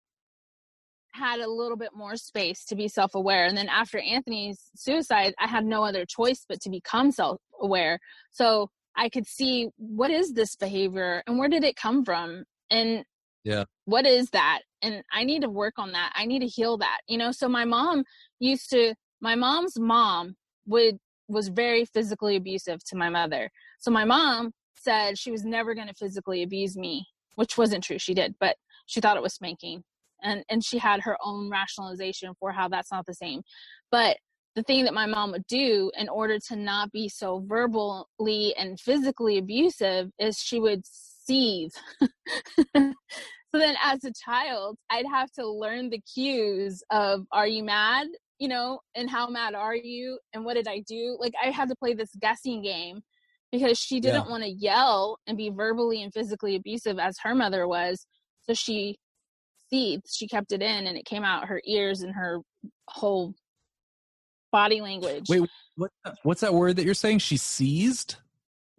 had 1.12 1.40
a 1.40 1.50
little 1.50 1.76
bit 1.76 1.90
more 1.94 2.16
space 2.16 2.64
to 2.64 2.74
be 2.76 2.88
self-aware 2.88 3.44
and 3.46 3.56
then 3.56 3.68
after 3.68 3.98
anthony's 4.00 4.70
suicide 4.74 5.32
i 5.38 5.46
had 5.46 5.64
no 5.64 5.84
other 5.84 6.04
choice 6.04 6.44
but 6.48 6.60
to 6.60 6.68
become 6.70 7.10
self-aware. 7.10 7.98
So 8.30 8.68
i 8.96 9.08
could 9.08 9.26
see 9.26 9.68
what 9.76 10.10
is 10.10 10.32
this 10.34 10.56
behavior 10.56 11.22
and 11.26 11.38
where 11.38 11.48
did 11.48 11.64
it 11.64 11.76
come 11.76 12.04
from 12.04 12.44
and 12.70 13.04
Yeah. 13.44 13.64
what 13.84 14.04
is 14.06 14.30
that 14.30 14.60
and 14.82 15.02
i 15.12 15.24
need 15.24 15.42
to 15.42 15.48
work 15.48 15.74
on 15.78 15.92
that 15.92 16.12
i 16.16 16.26
need 16.26 16.40
to 16.40 16.46
heal 16.46 16.78
that 16.78 16.98
you 17.06 17.18
know? 17.18 17.32
So 17.32 17.48
my 17.48 17.64
mom 17.64 18.04
used 18.38 18.70
to 18.70 18.94
my 19.20 19.34
mom's 19.34 19.78
mom 19.78 20.34
would 20.66 20.98
was 21.28 21.48
very 21.48 21.84
physically 21.84 22.34
abusive 22.34 22.82
to 22.84 22.96
my 22.96 23.08
mother. 23.08 23.50
So 23.78 23.92
my 23.92 24.04
mom 24.04 24.50
said 24.76 25.16
she 25.16 25.30
was 25.30 25.44
never 25.44 25.74
going 25.74 25.86
to 25.86 25.94
physically 25.94 26.42
abuse 26.42 26.76
me 26.76 27.06
which 27.36 27.56
wasn't 27.58 27.84
true 27.84 27.98
she 27.98 28.14
did 28.14 28.34
but 28.40 28.56
she 28.90 29.00
thought 29.00 29.16
it 29.16 29.22
was 29.22 29.34
spanking 29.34 29.84
and 30.22 30.44
and 30.48 30.64
she 30.64 30.78
had 30.78 31.00
her 31.00 31.16
own 31.24 31.48
rationalization 31.50 32.34
for 32.38 32.52
how 32.52 32.68
that's 32.68 32.90
not 32.90 33.06
the 33.06 33.14
same. 33.14 33.42
But 33.90 34.18
the 34.56 34.62
thing 34.64 34.84
that 34.84 34.94
my 34.94 35.06
mom 35.06 35.30
would 35.30 35.46
do 35.46 35.92
in 35.96 36.08
order 36.08 36.38
to 36.48 36.56
not 36.56 36.90
be 36.90 37.08
so 37.08 37.44
verbally 37.46 38.54
and 38.58 38.80
physically 38.80 39.38
abusive 39.38 40.10
is 40.18 40.38
she 40.38 40.58
would 40.58 40.82
seethe. 40.84 41.72
So 43.52 43.58
then 43.58 43.74
as 43.82 44.04
a 44.04 44.12
child 44.12 44.76
i'd 44.90 45.06
have 45.12 45.28
to 45.32 45.44
learn 45.44 45.90
the 45.90 46.00
cues 46.14 46.84
of 46.90 47.26
are 47.32 47.48
you 47.48 47.64
mad? 47.64 48.06
you 48.38 48.46
know 48.46 48.78
and 48.94 49.10
how 49.10 49.28
mad 49.28 49.54
are 49.54 49.74
you? 49.74 50.20
And 50.32 50.44
what 50.44 50.54
did 50.54 50.68
i 50.68 50.84
do? 50.86 51.16
Like 51.18 51.34
i 51.44 51.50
had 51.50 51.68
to 51.68 51.74
play 51.74 51.94
this 51.94 52.14
guessing 52.20 52.62
game 52.62 53.00
because 53.50 53.76
she 53.76 53.98
didn't 53.98 54.30
want 54.30 54.44
to 54.44 54.50
yell 54.50 55.18
and 55.26 55.36
be 55.36 55.50
verbally 55.50 56.00
and 56.00 56.14
physically 56.14 56.54
abusive 56.54 57.00
as 57.00 57.16
her 57.24 57.34
mother 57.34 57.66
was 57.66 58.06
so 58.50 58.54
she 58.54 58.98
seethed 59.70 60.06
she 60.10 60.26
kept 60.26 60.50
it 60.52 60.60
in 60.62 60.86
and 60.88 60.98
it 60.98 61.04
came 61.04 61.22
out 61.22 61.46
her 61.46 61.60
ears 61.64 62.02
and 62.02 62.12
her 62.14 62.38
whole 62.88 63.32
body 64.50 64.80
language 64.80 65.26
Wait, 65.28 65.42
what, 65.76 65.90
what's 66.24 66.40
that 66.40 66.52
word 66.52 66.76
that 66.76 66.84
you're 66.84 66.94
saying? 66.94 67.18
She 67.20 67.36
seized? 67.36 68.16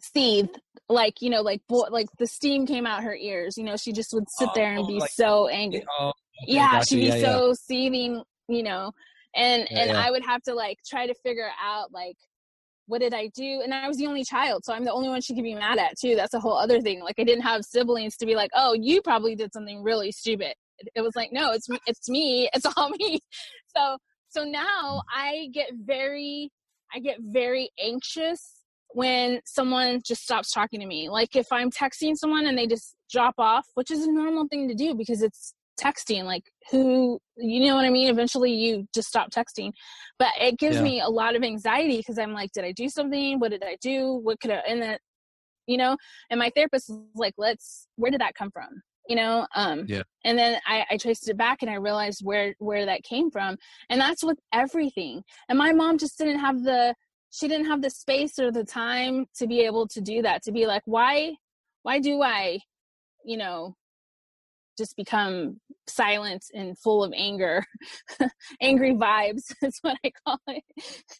seethed 0.02 0.60
like 0.90 1.22
you 1.22 1.30
know 1.30 1.42
like 1.42 1.62
bo- 1.70 1.88
like 1.92 2.08
the 2.18 2.26
steam 2.26 2.66
came 2.66 2.88
out 2.88 3.04
her 3.04 3.16
ears 3.16 3.56
you 3.56 3.64
know 3.64 3.78
she 3.78 3.94
just 3.94 4.12
would 4.14 4.28
sit 4.32 4.50
there 4.56 4.72
and 4.72 4.80
Oh, 4.80 4.88
be 4.88 5.00
like- 5.00 5.12
so 5.12 5.48
angry 5.48 5.86
Oh, 6.00 6.08
okay, 6.08 6.16
yeah 6.48 6.72
gotcha. 6.72 6.86
she'd 6.88 6.96
be 6.96 7.02
Yeah, 7.04 7.16
yeah. 7.18 7.36
so 7.38 7.54
seething 7.54 8.24
you 8.48 8.64
know 8.64 8.92
and 9.36 9.68
Yeah, 9.70 9.80
and 9.80 9.92
yeah. 9.92 10.02
i 10.04 10.10
would 10.10 10.26
have 10.26 10.42
to 10.44 10.56
like 10.56 10.80
try 10.88 11.06
to 11.06 11.14
figure 11.24 11.50
out 11.64 11.92
like 11.94 12.18
what 12.92 13.00
did 13.00 13.14
i 13.14 13.28
do? 13.28 13.62
And 13.64 13.74
i 13.74 13.88
was 13.88 13.98
the 13.98 14.06
only 14.06 14.26
child 14.26 14.66
so 14.66 14.74
i'm 14.74 14.84
the 14.84 14.92
only 14.92 15.08
one 15.08 15.22
she 15.22 15.34
could 15.34 15.46
be 15.46 15.56
mad 15.56 15.80
at 15.80 15.98
too. 15.98 16.16
That's 16.16 16.34
a 16.34 16.40
whole 16.40 16.58
other 16.58 16.82
thing. 16.82 17.02
Like 17.02 17.16
i 17.20 17.24
didn't 17.24 17.44
have 17.44 17.64
siblings 17.64 18.18
to 18.18 18.26
be 18.26 18.36
like 18.36 18.52
oh 18.54 18.74
you 18.74 19.02
probably 19.02 19.36
did 19.36 19.54
something 19.54 19.82
really 19.82 20.12
stupid. 20.12 20.54
It 20.96 21.02
was 21.02 21.16
like 21.16 21.32
no 21.32 21.52
it's 21.54 21.70
me 21.70 21.80
it's 21.88 22.10
me 22.10 22.50
it's 22.54 22.66
all 22.76 22.90
me. 22.90 23.20
So 23.76 23.98
so 24.28 24.44
now 24.44 25.02
i 25.16 25.48
get 25.54 25.70
very 25.86 26.52
i 26.94 27.00
get 27.00 27.16
very 27.22 27.70
anxious 27.82 28.66
when 28.90 29.40
someone 29.46 30.02
just 30.06 30.24
stops 30.24 30.52
talking 30.52 30.82
to 30.82 30.86
me. 30.86 31.08
Like 31.10 31.38
if 31.38 31.48
i'm 31.52 31.72
texting 31.72 32.18
someone 32.18 32.46
and 32.48 32.58
they 32.58 32.68
just 32.68 32.96
drop 33.10 33.36
off 33.38 33.66
which 33.76 33.90
is 33.90 34.04
a 34.04 34.12
normal 34.12 34.48
thing 34.50 34.68
to 34.68 34.76
do 34.76 34.94
because 34.94 35.22
it's 35.22 35.54
texting 35.80 36.24
like 36.24 36.44
who 36.70 37.20
you 37.38 37.66
know 37.68 37.76
what 37.76 37.86
i 37.86 37.90
mean? 37.90 38.08
Eventually 38.10 38.54
you 38.54 38.88
just 38.94 39.08
stop 39.08 39.32
texting. 39.32 39.72
But 40.20 40.30
it 40.40 40.58
gives 40.60 40.78
Yeah. 40.78 40.84
me 40.84 41.02
a 41.02 41.10
lot 41.10 41.36
of 41.36 41.44
anxiety 41.44 41.98
because 41.98 42.18
i'm 42.20 42.34
like 42.34 42.52
did 42.54 42.66
i 42.66 42.72
do 42.72 42.90
something? 42.90 43.40
What 43.40 43.52
did 43.52 43.64
i 43.64 43.78
do? 43.82 44.16
What 44.16 44.40
could 44.40 44.52
i 44.52 44.56
and 44.68 44.82
then 44.82 44.98
you 45.68 45.78
know 45.78 45.98
and 46.30 46.40
my 46.40 46.52
therapist 46.56 46.90
was 46.90 47.00
like 47.16 47.34
let's 47.38 47.88
where 47.96 48.12
did 48.12 48.22
that 48.22 48.36
come 48.36 48.52
from? 48.52 48.82
You 49.08 49.16
know 49.16 49.48
um 49.56 49.86
Yeah. 49.88 50.04
and 50.24 50.38
then 50.38 50.60
I, 50.68 50.86
I 50.92 50.98
traced 50.98 51.28
it 51.28 51.38
back 51.38 51.64
and 51.64 51.72
i 51.72 51.76
realized 51.76 52.22
where 52.24 52.54
where 52.60 52.86
that 52.86 53.04
came 53.04 53.32
from 53.32 53.58
and 53.90 54.00
that's 54.00 54.24
with 54.24 54.40
everything. 54.54 55.24
And 55.50 55.58
my 55.58 55.74
mom 55.74 55.98
just 55.98 56.18
didn't 56.18 56.40
have 56.40 56.64
the 56.64 56.94
she 57.32 57.48
didn't 57.48 57.68
have 57.68 57.82
the 57.82 57.90
space 57.90 58.38
or 58.40 58.52
the 58.52 58.64
time 58.66 59.26
to 59.38 59.48
be 59.48 59.62
able 59.62 59.88
to 59.88 60.02
do 60.02 60.22
that 60.22 60.44
to 60.44 60.52
be 60.52 60.68
like 60.68 60.84
why 60.86 61.34
why 61.84 62.00
do 62.00 62.22
i 62.22 62.60
you 63.26 63.38
know 63.38 63.76
just 64.82 64.98
become 64.98 65.60
silent 65.88 66.46
and 66.56 66.76
full 66.78 67.04
of 67.04 67.14
anger 67.16 67.64
angry 68.62 68.96
vibes 68.96 69.54
is 69.62 69.78
what 69.82 69.96
i 70.04 70.12
call 70.26 70.40
it 70.48 70.64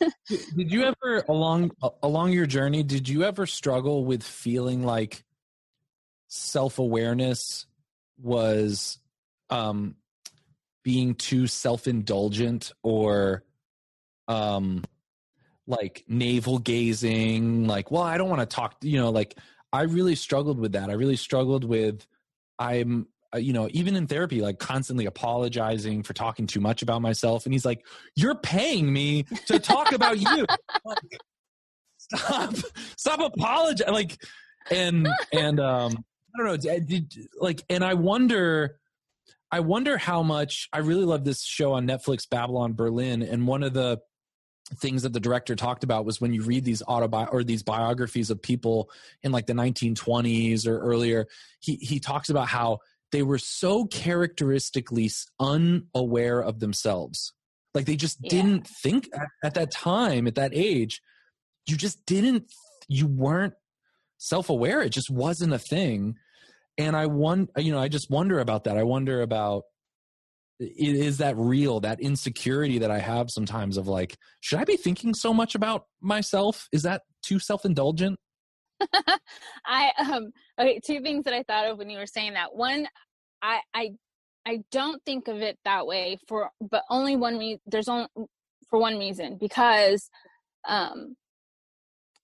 Did 0.56 0.72
you 0.72 0.84
ever 0.84 1.24
along 1.28 1.72
along 2.02 2.32
your 2.32 2.46
journey? 2.46 2.84
Did 2.84 3.08
you 3.10 3.24
ever 3.24 3.46
struggle 3.46 4.06
with 4.06 4.24
feeling 4.24 4.84
like 4.84 5.24
self 6.28 6.80
awareness 6.80 7.66
was 8.18 8.98
um, 9.50 9.96
being 10.84 11.16
too 11.16 11.48
self 11.48 11.88
indulgent 11.88 12.72
or 12.84 13.44
um, 14.28 14.84
like 15.68 16.04
navel 16.08 16.60
gazing? 16.60 17.68
Like, 17.68 17.92
well, 17.92 18.04
I 18.04 18.18
don't 18.18 18.30
want 18.30 18.42
to 18.42 18.56
talk. 18.56 18.76
You 18.82 19.00
know, 19.00 19.10
like 19.10 19.38
I 19.74 19.84
really 19.84 20.16
struggled 20.16 20.60
with 20.60 20.74
that. 20.74 20.90
I 20.90 20.94
really 20.94 21.18
struggled 21.18 21.64
with 21.64 22.06
I'm 22.58 23.08
you 23.38 23.54
know 23.54 23.70
even 23.72 23.96
in 23.96 24.08
therapy 24.08 24.42
like 24.42 24.60
constantly 24.60 25.06
apologizing 25.06 26.04
for 26.04 26.14
talking 26.14 26.48
too 26.48 26.60
much 26.60 26.82
about 26.82 27.02
myself. 27.02 27.46
And 27.46 27.54
he's 27.54 27.66
like 27.66 27.86
you're 28.16 28.36
paying 28.36 28.92
me 28.92 29.24
to 29.48 29.60
talk 29.60 29.92
about 29.92 30.20
you. 30.20 30.46
Like, 30.84 31.22
stop 31.98 32.56
stop 32.98 33.20
apologizing 33.20 33.94
like 33.94 34.18
and 34.70 35.08
and 35.32 35.60
um 35.60 36.04
i 36.34 36.38
don't 36.38 36.48
know 36.48 36.58
did, 36.58 36.88
did- 36.88 37.28
like 37.40 37.64
and 37.70 37.84
i 37.84 37.94
wonder 37.94 38.80
i 39.52 39.60
wonder 39.60 39.98
how 39.98 40.24
much 40.24 40.68
i 40.74 40.80
really 40.80 41.06
love 41.06 41.24
this 41.24 41.44
show 41.44 41.74
on 41.74 41.88
netflix 41.88 42.28
babylon 42.28 42.74
berlin 42.74 43.22
and 43.22 43.48
one 43.48 43.64
of 43.64 43.74
the 43.74 44.00
things 44.76 45.04
that 45.04 45.12
the 45.12 45.20
director 45.20 45.56
talked 45.56 45.84
about 45.84 46.06
was 46.06 46.22
when 46.22 46.34
you 46.34 46.44
read 46.44 46.64
these 46.64 46.82
autobi 46.84 47.28
or 47.32 47.44
these 47.44 47.64
biographies 47.64 48.30
of 48.30 48.42
people 48.42 48.90
in 49.22 49.32
like 49.32 49.46
the 49.46 49.54
1920s 49.54 50.66
or 50.66 50.80
earlier 50.80 51.28
he 51.60 51.76
he 51.76 52.00
talks 52.00 52.30
about 52.30 52.48
how 52.48 52.80
they 53.12 53.24
were 53.24 53.38
so 53.38 53.86
characteristically 53.86 55.10
unaware 55.40 56.42
of 56.42 56.60
themselves. 56.60 57.34
Like 57.74 57.86
they 57.86 57.96
just 57.96 58.18
Yeah. 58.22 58.30
didn't 58.30 58.68
think 58.68 59.10
at, 59.14 59.28
at 59.44 59.54
that 59.56 59.72
time 59.72 60.28
at 60.28 60.36
that 60.36 60.52
age 60.54 61.02
you 61.68 61.78
just 61.78 62.06
didn't 62.06 62.52
you 62.88 63.08
weren't 63.08 63.54
self-aware 64.18 64.82
it 64.82 64.90
just 64.90 65.10
wasn't 65.10 65.54
a 65.54 65.60
thing. 65.60 66.16
And 66.78 66.96
i 66.96 67.06
won 67.06 67.48
you 67.58 67.72
know 67.72 67.80
i 67.80 67.88
just 67.88 68.10
wonder 68.10 68.40
about 68.40 68.64
that. 68.66 68.78
I 68.78 68.84
wonder 68.84 69.22
about 69.22 69.64
is 70.60 71.18
that 71.18 71.36
real 71.38 71.80
that 71.80 72.00
insecurity 72.00 72.78
that 72.80 72.92
i 72.92 73.00
have 73.00 73.32
sometimes 73.32 73.78
of 73.78 73.88
like 73.88 74.16
should 74.42 74.60
i 74.60 74.64
be 74.64 74.78
thinking 74.78 75.14
so 75.14 75.34
much 75.34 75.56
about 75.56 75.86
myself? 76.02 76.68
Is 76.72 76.84
that 76.84 77.02
too 77.24 77.40
self-indulgent 77.40 78.20
I 79.66 79.92
um 80.00 80.32
okay, 80.60 80.80
two 80.86 81.02
things 81.02 81.26
that 81.26 81.34
I 81.34 81.44
thought 81.44 81.68
of 81.68 81.78
when 81.78 81.90
you 81.90 81.98
were 81.98 82.06
saying 82.08 82.34
that. 82.34 82.56
One, 82.56 82.88
I 83.42 83.60
I 83.74 83.92
I 84.46 84.60
don't 84.72 85.04
think 85.06 85.28
of 85.28 85.42
it 85.42 85.58
that 85.66 85.86
way 85.88 86.18
for 86.28 86.50
but 86.62 86.84
only 86.90 87.16
one 87.16 87.38
re- 87.38 87.62
there's 87.66 87.88
only 87.90 88.08
for 88.70 88.80
one 88.80 88.98
reason 88.98 89.38
because 89.40 90.10
um 90.68 91.16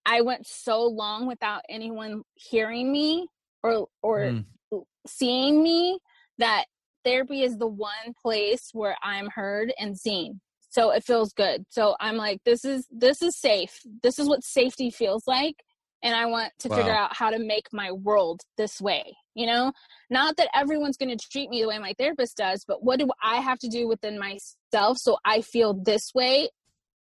I 0.05 0.21
went 0.21 0.47
so 0.47 0.83
long 0.83 1.27
without 1.27 1.61
anyone 1.69 2.23
hearing 2.35 2.91
me 2.91 3.27
or 3.63 3.87
or 4.01 4.33
Mm. 4.71 4.83
seeing 5.05 5.63
me 5.63 5.99
that 6.37 6.65
therapy 7.03 7.43
is 7.43 7.57
the 7.57 7.67
one 7.67 8.13
place 8.21 8.69
where 8.73 8.95
I'm 9.03 9.29
heard 9.29 9.73
and 9.79 9.97
seen. 9.97 10.41
So 10.69 10.91
it 10.91 11.03
feels 11.03 11.33
good. 11.33 11.65
So 11.69 11.95
I'm 11.99 12.17
like 12.17 12.39
this 12.45 12.63
is 12.65 12.87
this 12.91 13.21
is 13.21 13.37
safe. 13.37 13.79
This 14.03 14.19
is 14.19 14.27
what 14.27 14.43
safety 14.43 14.89
feels 14.91 15.23
like 15.27 15.55
and 16.03 16.15
I 16.15 16.25
want 16.27 16.53
to 16.59 16.69
figure 16.69 16.93
out 16.93 17.15
how 17.15 17.29
to 17.29 17.39
make 17.39 17.67
my 17.71 17.91
world 17.91 18.41
this 18.57 18.79
way. 18.79 19.15
You 19.33 19.45
know, 19.45 19.71
not 20.09 20.37
that 20.37 20.49
everyone's 20.55 20.97
going 20.97 21.15
to 21.15 21.27
treat 21.31 21.49
me 21.49 21.61
the 21.61 21.67
way 21.67 21.77
my 21.77 21.93
therapist 21.97 22.37
does, 22.37 22.65
but 22.67 22.83
what 22.83 22.99
do 22.99 23.07
I 23.21 23.37
have 23.37 23.59
to 23.59 23.67
do 23.67 23.87
within 23.87 24.17
myself 24.17 24.97
so 24.97 25.17
I 25.25 25.41
feel 25.41 25.73
this 25.73 26.11
way 26.15 26.49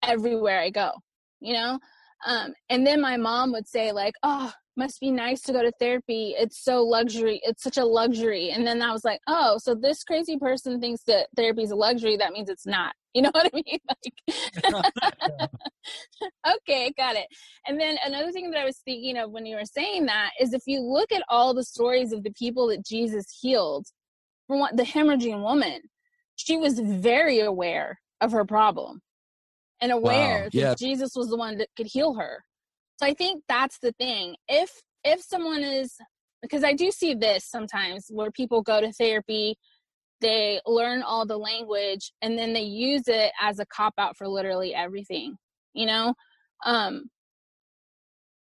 everywhere 0.03 0.59
I 0.59 0.69
go? 0.69 0.91
You 1.39 1.53
know, 1.53 1.79
um, 2.25 2.53
and 2.69 2.85
then 2.85 3.01
my 3.01 3.17
mom 3.17 3.51
would 3.53 3.67
say 3.67 3.91
like, 3.91 4.13
"Oh, 4.23 4.51
must 4.75 4.99
be 4.99 5.11
nice 5.11 5.41
to 5.41 5.53
go 5.53 5.61
to 5.61 5.71
therapy. 5.79 6.35
It's 6.37 6.63
so 6.63 6.83
luxury. 6.83 7.41
It's 7.43 7.63
such 7.63 7.77
a 7.77 7.85
luxury." 7.85 8.49
And 8.49 8.65
then 8.65 8.81
I 8.81 8.91
was 8.91 9.05
like, 9.05 9.21
"Oh, 9.27 9.57
so 9.57 9.73
this 9.73 10.03
crazy 10.03 10.37
person 10.37 10.79
thinks 10.79 11.03
that 11.03 11.29
therapy 11.35 11.63
is 11.63 11.71
a 11.71 11.75
luxury. 11.75 12.17
That 12.17 12.33
means 12.33 12.49
it's 12.49 12.67
not." 12.67 12.93
You 13.15 13.23
know 13.23 13.31
what 13.33 13.51
I 13.51 13.61
mean? 13.65 13.79
Like, 14.71 15.49
okay, 16.57 16.93
got 16.95 17.15
it. 17.15 17.25
And 17.67 17.79
then 17.79 17.97
another 18.05 18.31
thing 18.31 18.51
that 18.51 18.59
I 18.59 18.65
was 18.65 18.77
thinking 18.85 19.17
of 19.17 19.31
when 19.31 19.47
you 19.47 19.55
were 19.55 19.65
saying 19.65 20.05
that 20.05 20.29
is 20.39 20.53
if 20.53 20.61
you 20.67 20.81
look 20.81 21.11
at 21.11 21.23
all 21.27 21.55
the 21.55 21.63
stories 21.63 22.13
of 22.13 22.23
the 22.23 22.31
people 22.31 22.67
that 22.67 22.85
Jesus 22.85 23.25
healed, 23.41 23.87
from 24.47 24.59
what 24.59 24.77
the 24.77 24.83
hemorrhaging 24.83 25.41
woman, 25.41 25.81
she 26.35 26.57
was 26.57 26.79
very 26.79 27.39
aware 27.39 27.99
of 28.21 28.31
her 28.31 28.45
problem 28.45 29.01
and 29.81 29.91
aware 29.91 30.43
that 30.45 30.53
yeah. 30.53 30.75
Jesus 30.75 31.13
was 31.15 31.29
the 31.29 31.37
one 31.37 31.57
that 31.57 31.69
could 31.75 31.87
heal 31.87 32.15
her. 32.15 32.43
So 32.97 33.05
I 33.05 33.13
think 33.13 33.43
that's 33.47 33.79
the 33.79 33.91
thing. 33.93 34.35
If 34.47 34.71
if 35.03 35.21
someone 35.21 35.63
is 35.63 35.95
because 36.41 36.63
I 36.63 36.73
do 36.73 36.91
see 36.91 37.13
this 37.13 37.45
sometimes 37.45 38.07
where 38.09 38.31
people 38.31 38.61
go 38.61 38.81
to 38.81 38.91
therapy, 38.91 39.57
they 40.21 40.59
learn 40.65 41.01
all 41.01 41.25
the 41.25 41.37
language 41.37 42.11
and 42.21 42.37
then 42.37 42.53
they 42.53 42.61
use 42.61 43.07
it 43.07 43.31
as 43.41 43.59
a 43.59 43.65
cop 43.65 43.93
out 43.97 44.17
for 44.17 44.27
literally 44.27 44.73
everything. 44.73 45.35
You 45.73 45.85
know? 45.85 46.13
Um 46.65 47.09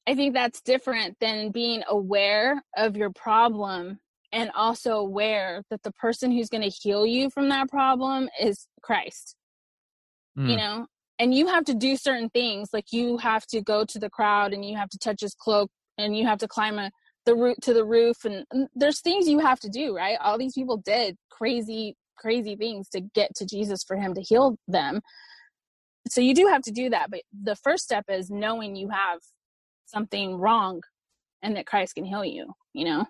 I 0.06 0.14
think 0.14 0.34
that's 0.34 0.60
different 0.62 1.16
than 1.20 1.50
being 1.50 1.82
aware 1.88 2.62
of 2.76 2.96
your 2.96 3.10
problem 3.10 4.00
and 4.32 4.50
also 4.54 4.96
aware 4.96 5.62
that 5.70 5.82
the 5.82 5.92
person 5.92 6.32
who's 6.32 6.48
going 6.48 6.62
to 6.62 6.68
heal 6.68 7.06
you 7.06 7.30
from 7.30 7.48
that 7.50 7.68
problem 7.68 8.28
is 8.40 8.66
Christ 8.82 9.36
you 10.44 10.56
Mm. 10.56 10.58
know 10.58 10.86
and 11.18 11.34
you 11.34 11.46
have 11.48 11.64
to 11.64 11.74
do 11.74 11.96
certain 11.96 12.30
things 12.30 12.70
like 12.72 12.92
you 12.92 13.18
have 13.18 13.46
to 13.46 13.60
go 13.60 13.84
to 13.84 13.98
the 13.98 14.08
crowd 14.08 14.52
and 14.52 14.64
you 14.64 14.76
have 14.76 14.88
to 14.88 14.98
touch 14.98 15.20
his 15.20 15.34
cloak 15.34 15.70
and 15.98 16.16
you 16.16 16.26
have 16.26 16.38
to 16.38 16.48
climb 16.48 16.78
a 16.78 16.90
the 17.30 17.36
root 17.36 17.60
to 17.62 17.72
the 17.72 17.84
roof 17.84 18.24
and, 18.24 18.44
and 18.50 18.68
there's 18.74 19.00
things 19.00 19.28
you 19.28 19.38
have 19.38 19.60
to 19.60 19.68
do 19.68 19.96
right? 19.96 20.18
All 20.20 20.36
these 20.36 20.54
people 20.54 20.78
did 20.78 21.16
crazy 21.30 21.96
crazy 22.16 22.56
things 22.56 22.88
to 22.90 23.00
get 23.00 23.34
to 23.34 23.46
jesus 23.46 23.82
for 23.82 23.96
him 23.96 24.12
to 24.14 24.20
heal 24.20 24.58
them. 24.68 25.00
So 26.08 26.20
you 26.20 26.34
do 26.34 26.48
have 26.48 26.62
to 26.62 26.72
do 26.72 26.90
that 26.90 27.10
but 27.10 27.20
the 27.32 27.54
first 27.54 27.84
step 27.84 28.04
is 28.08 28.30
knowing 28.30 28.74
you 28.74 28.88
have 28.88 29.20
something 29.86 30.36
wrong 30.36 30.82
and 31.40 31.56
that 31.56 31.66
christ 31.66 31.94
can 31.94 32.04
heal 32.04 32.24
you 32.24 32.52
you 32.72 32.84
know? 32.84 33.06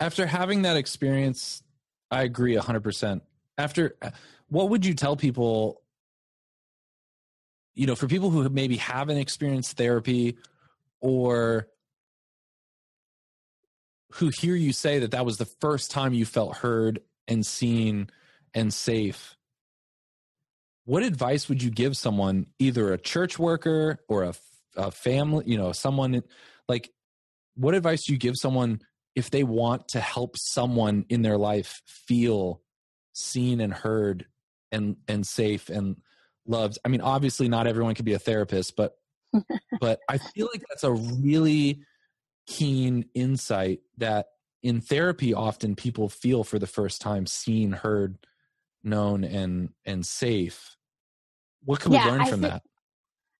After 0.00 0.26
having 0.26 0.62
that 0.62 0.76
experience 0.78 1.62
i 2.10 2.22
agree 2.22 2.56
100% 2.56 3.20
after 3.58 3.96
uh, 4.00 4.10
what 4.48 4.70
would 4.70 4.86
you 4.86 4.94
tell 4.94 5.14
people 5.14 5.82
you 7.74 7.86
know 7.86 7.94
for 7.94 8.06
people 8.06 8.30
who 8.30 8.48
maybe 8.48 8.76
haven't 8.76 9.18
experienced 9.18 9.76
therapy 9.76 10.38
or 11.00 11.68
who 14.12 14.30
hear 14.40 14.54
you 14.54 14.72
say 14.72 15.00
that 15.00 15.10
that 15.10 15.26
was 15.26 15.36
the 15.36 15.44
first 15.60 15.90
time 15.90 16.14
you 16.14 16.24
felt 16.24 16.56
heard 16.58 17.00
and 17.26 17.44
seen 17.44 18.08
and 18.54 18.72
safe 18.72 19.36
what 20.88 21.02
advice 21.02 21.50
would 21.50 21.62
you 21.62 21.70
give 21.70 21.94
someone 21.98 22.46
either 22.58 22.94
a 22.94 22.98
church 22.98 23.38
worker 23.38 23.98
or 24.08 24.22
a, 24.24 24.34
a 24.76 24.90
family 24.90 25.44
you 25.46 25.58
know 25.58 25.72
someone 25.72 26.22
like 26.66 26.90
what 27.56 27.74
advice 27.74 28.06
do 28.06 28.12
you 28.12 28.18
give 28.18 28.36
someone 28.36 28.80
if 29.14 29.30
they 29.30 29.42
want 29.42 29.88
to 29.88 30.00
help 30.00 30.36
someone 30.38 31.04
in 31.08 31.22
their 31.22 31.36
life 31.36 31.82
feel 31.86 32.62
seen 33.12 33.60
and 33.60 33.74
heard 33.74 34.26
and 34.70 34.96
and 35.08 35.26
safe 35.26 35.68
and 35.68 35.96
loved? 36.46 36.78
I 36.84 36.88
mean 36.88 37.00
obviously 37.02 37.48
not 37.48 37.66
everyone 37.66 37.94
can 37.94 38.06
be 38.06 38.14
a 38.14 38.18
therapist 38.18 38.74
but 38.74 38.94
but 39.80 40.00
i 40.08 40.16
feel 40.16 40.48
like 40.50 40.62
that's 40.70 40.84
a 40.84 40.92
really 40.92 41.82
keen 42.48 43.04
insight 43.14 43.80
that 43.98 44.26
in 44.62 44.80
therapy 44.80 45.34
often 45.34 45.76
people 45.76 46.08
feel 46.08 46.42
for 46.42 46.58
the 46.58 46.66
first 46.66 47.00
time 47.00 47.26
seen 47.26 47.72
heard 47.72 48.18
known 48.82 49.22
and 49.22 49.70
and 49.84 50.06
safe 50.06 50.76
what 51.64 51.78
can 51.80 51.92
Yeah, 51.92 52.04
we 52.04 52.10
learn 52.10 52.20
I 52.20 52.24
from 52.24 52.40
thi- 52.40 52.48
that 52.48 52.62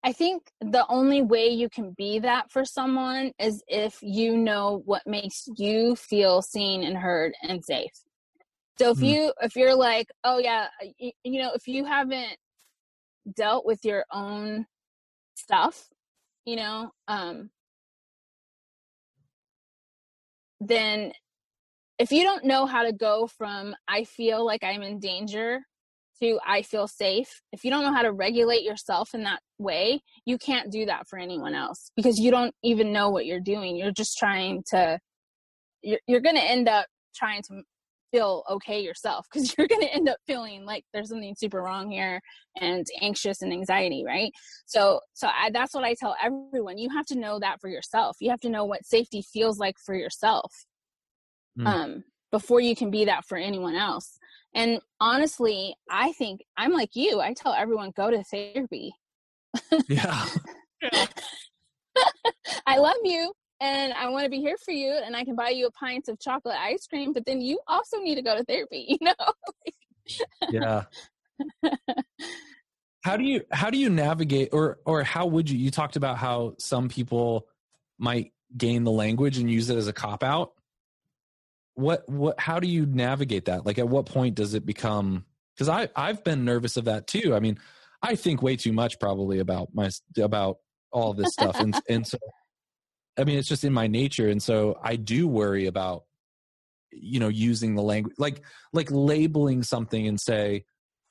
I 0.03 0.13
think 0.13 0.51
the 0.61 0.85
only 0.89 1.21
way 1.21 1.47
you 1.49 1.69
can 1.69 1.91
be 1.91 2.19
that 2.19 2.51
for 2.51 2.63
someone 2.65 3.33
is 3.39 3.63
if 3.67 3.97
you 4.01 4.37
know 4.37 4.81
what 4.85 5.05
makes 5.07 5.47
you 5.57 5.95
feel 5.95 6.41
seen 6.41 6.83
and 6.83 6.97
heard 6.97 7.33
and 7.43 7.63
safe. 7.65 7.91
So 8.79 8.91
if 8.91 8.99
Hmm. 8.99 9.03
you 9.03 9.33
if 9.41 9.55
you're 9.55 9.75
like, 9.75 10.07
oh 10.23 10.37
yeah, 10.37 10.67
you, 10.99 11.11
you 11.23 11.41
know, 11.41 11.51
if 11.53 11.67
you 11.67 11.83
haven't 11.85 12.37
dealt 13.35 13.65
with 13.65 13.83
your 13.83 14.05
own 14.13 14.65
stuff, 15.35 15.89
you 16.45 16.55
know, 16.57 16.91
um 17.07 17.49
then 20.59 21.11
if 21.97 22.11
you 22.11 22.23
don't 22.23 22.45
know 22.45 22.65
how 22.65 22.83
to 22.83 22.93
go 22.93 23.27
from 23.27 23.75
I 23.87 24.03
feel 24.03 24.45
like 24.45 24.63
I'm 24.63 24.81
in 24.81 24.99
danger 24.99 25.59
to 26.21 26.39
I 26.45 26.61
feel 26.61 26.87
safe, 26.87 27.41
if 27.51 27.63
you 27.63 27.71
don't 27.71 27.83
know 27.83 27.93
how 27.93 28.01
to 28.01 28.11
regulate 28.11 28.63
yourself 28.63 29.13
in 29.13 29.23
that 29.23 29.39
way, 29.57 30.01
you 30.25 30.37
can't 30.37 30.71
do 30.71 30.85
that 30.85 31.07
for 31.07 31.17
anyone 31.19 31.53
else 31.53 31.91
because 31.95 32.19
you 32.19 32.31
don't 32.31 32.53
even 32.63 32.91
know 32.91 33.09
what 33.09 33.25
you're 33.25 33.39
doing. 33.39 33.75
You're 33.75 33.91
just 33.91 34.17
trying 34.17 34.63
to 34.71 34.99
you're, 35.81 35.99
you're 36.07 36.21
going 36.21 36.35
to 36.35 36.43
end 36.43 36.67
up 36.67 36.87
trying 37.15 37.41
to 37.43 37.61
feel 38.11 38.43
okay 38.49 38.81
yourself 38.81 39.25
because 39.31 39.53
you're 39.57 39.67
going 39.67 39.81
to 39.81 39.93
end 39.93 40.09
up 40.09 40.17
feeling 40.25 40.65
like 40.65 40.83
there's 40.93 41.09
something 41.09 41.35
super 41.37 41.61
wrong 41.61 41.89
here 41.91 42.19
and 42.59 42.85
anxious 43.01 43.41
and 43.41 43.51
anxiety 43.53 44.03
right? 44.05 44.31
So 44.65 44.99
so 45.13 45.27
I, 45.27 45.49
that's 45.51 45.73
what 45.73 45.83
i 45.83 45.93
tell 45.93 46.15
everyone 46.21 46.77
you 46.77 46.89
have 46.89 47.05
to 47.07 47.17
know 47.17 47.39
that 47.39 47.59
for 47.61 47.69
yourself. 47.69 48.17
You 48.19 48.29
have 48.31 48.41
to 48.41 48.49
know 48.49 48.65
what 48.65 48.85
safety 48.85 49.21
feels 49.21 49.59
like 49.59 49.75
for 49.83 49.95
yourself 49.95 50.51
Mm. 51.57 51.65
um 51.67 52.03
before 52.31 52.61
you 52.61 52.75
can 52.75 52.91
be 52.91 53.05
that 53.05 53.25
for 53.25 53.37
anyone 53.37 53.75
else. 53.75 54.17
And 54.53 54.79
honestly 55.01 55.75
i 55.89 56.11
think 56.13 56.41
i'm 56.57 56.71
like 56.71 56.95
you 56.95 57.19
i 57.19 57.33
tell 57.33 57.53
everyone 57.53 57.91
go 57.95 58.09
to 58.11 58.23
therapy. 58.23 58.93
Yeah. 59.87 60.25
I 62.65 62.77
love 62.77 62.95
you 63.03 63.33
and 63.59 63.93
I 63.93 64.09
want 64.09 64.23
to 64.23 64.29
be 64.29 64.39
here 64.39 64.57
for 64.57 64.71
you 64.71 64.91
and 64.91 65.15
I 65.15 65.23
can 65.23 65.35
buy 65.35 65.49
you 65.49 65.67
a 65.67 65.71
pint 65.71 66.07
of 66.07 66.19
chocolate 66.19 66.55
ice 66.57 66.87
cream, 66.87 67.13
but 67.13 67.25
then 67.25 67.41
you 67.41 67.59
also 67.67 67.97
need 67.97 68.15
to 68.15 68.21
go 68.21 68.37
to 68.37 68.43
therapy, 68.43 68.85
you 68.87 68.97
know? 69.01 69.13
Yeah. 70.49 70.83
how 73.03 73.15
do 73.15 73.23
you 73.23 73.41
how 73.51 73.69
do 73.69 73.77
you 73.77 73.89
navigate 73.89 74.49
or 74.51 74.79
or 74.85 75.03
how 75.03 75.25
would 75.25 75.49
you 75.49 75.57
you 75.57 75.71
talked 75.71 75.95
about 75.95 76.17
how 76.17 76.53
some 76.57 76.89
people 76.89 77.47
might 77.97 78.33
gain 78.55 78.83
the 78.83 78.91
language 78.91 79.37
and 79.37 79.49
use 79.49 79.69
it 79.69 79.77
as 79.77 79.87
a 79.87 79.93
cop 79.93 80.23
out 80.23 80.53
what 81.75 82.07
what 82.09 82.39
how 82.39 82.59
do 82.59 82.67
you 82.67 82.85
navigate 82.85 83.45
that 83.45 83.65
like 83.65 83.77
at 83.77 83.87
what 83.87 84.05
point 84.05 84.35
does 84.35 84.53
it 84.53 84.65
become 84.65 85.23
because 85.55 85.69
i 85.69 85.87
i've 85.95 86.23
been 86.23 86.43
nervous 86.43 86.75
of 86.75 86.85
that 86.85 87.07
too 87.07 87.33
i 87.33 87.39
mean 87.39 87.57
i 88.01 88.15
think 88.15 88.41
way 88.41 88.55
too 88.55 88.73
much 88.73 88.99
probably 88.99 89.39
about 89.39 89.69
my 89.73 89.89
about 90.17 90.57
all 90.91 91.13
this 91.13 91.31
stuff 91.31 91.57
and 91.59 91.79
and 91.87 92.05
so 92.05 92.17
i 93.19 93.23
mean 93.23 93.37
it's 93.37 93.47
just 93.47 93.63
in 93.63 93.73
my 93.73 93.87
nature 93.87 94.29
and 94.29 94.41
so 94.41 94.77
i 94.83 94.95
do 94.95 95.27
worry 95.27 95.67
about 95.67 96.03
you 96.91 97.19
know 97.19 97.27
using 97.27 97.75
the 97.75 97.81
language 97.83 98.15
like 98.17 98.43
like 98.73 98.89
labeling 98.89 99.61
something 99.63 100.07
and 100.07 100.19
say 100.19 100.63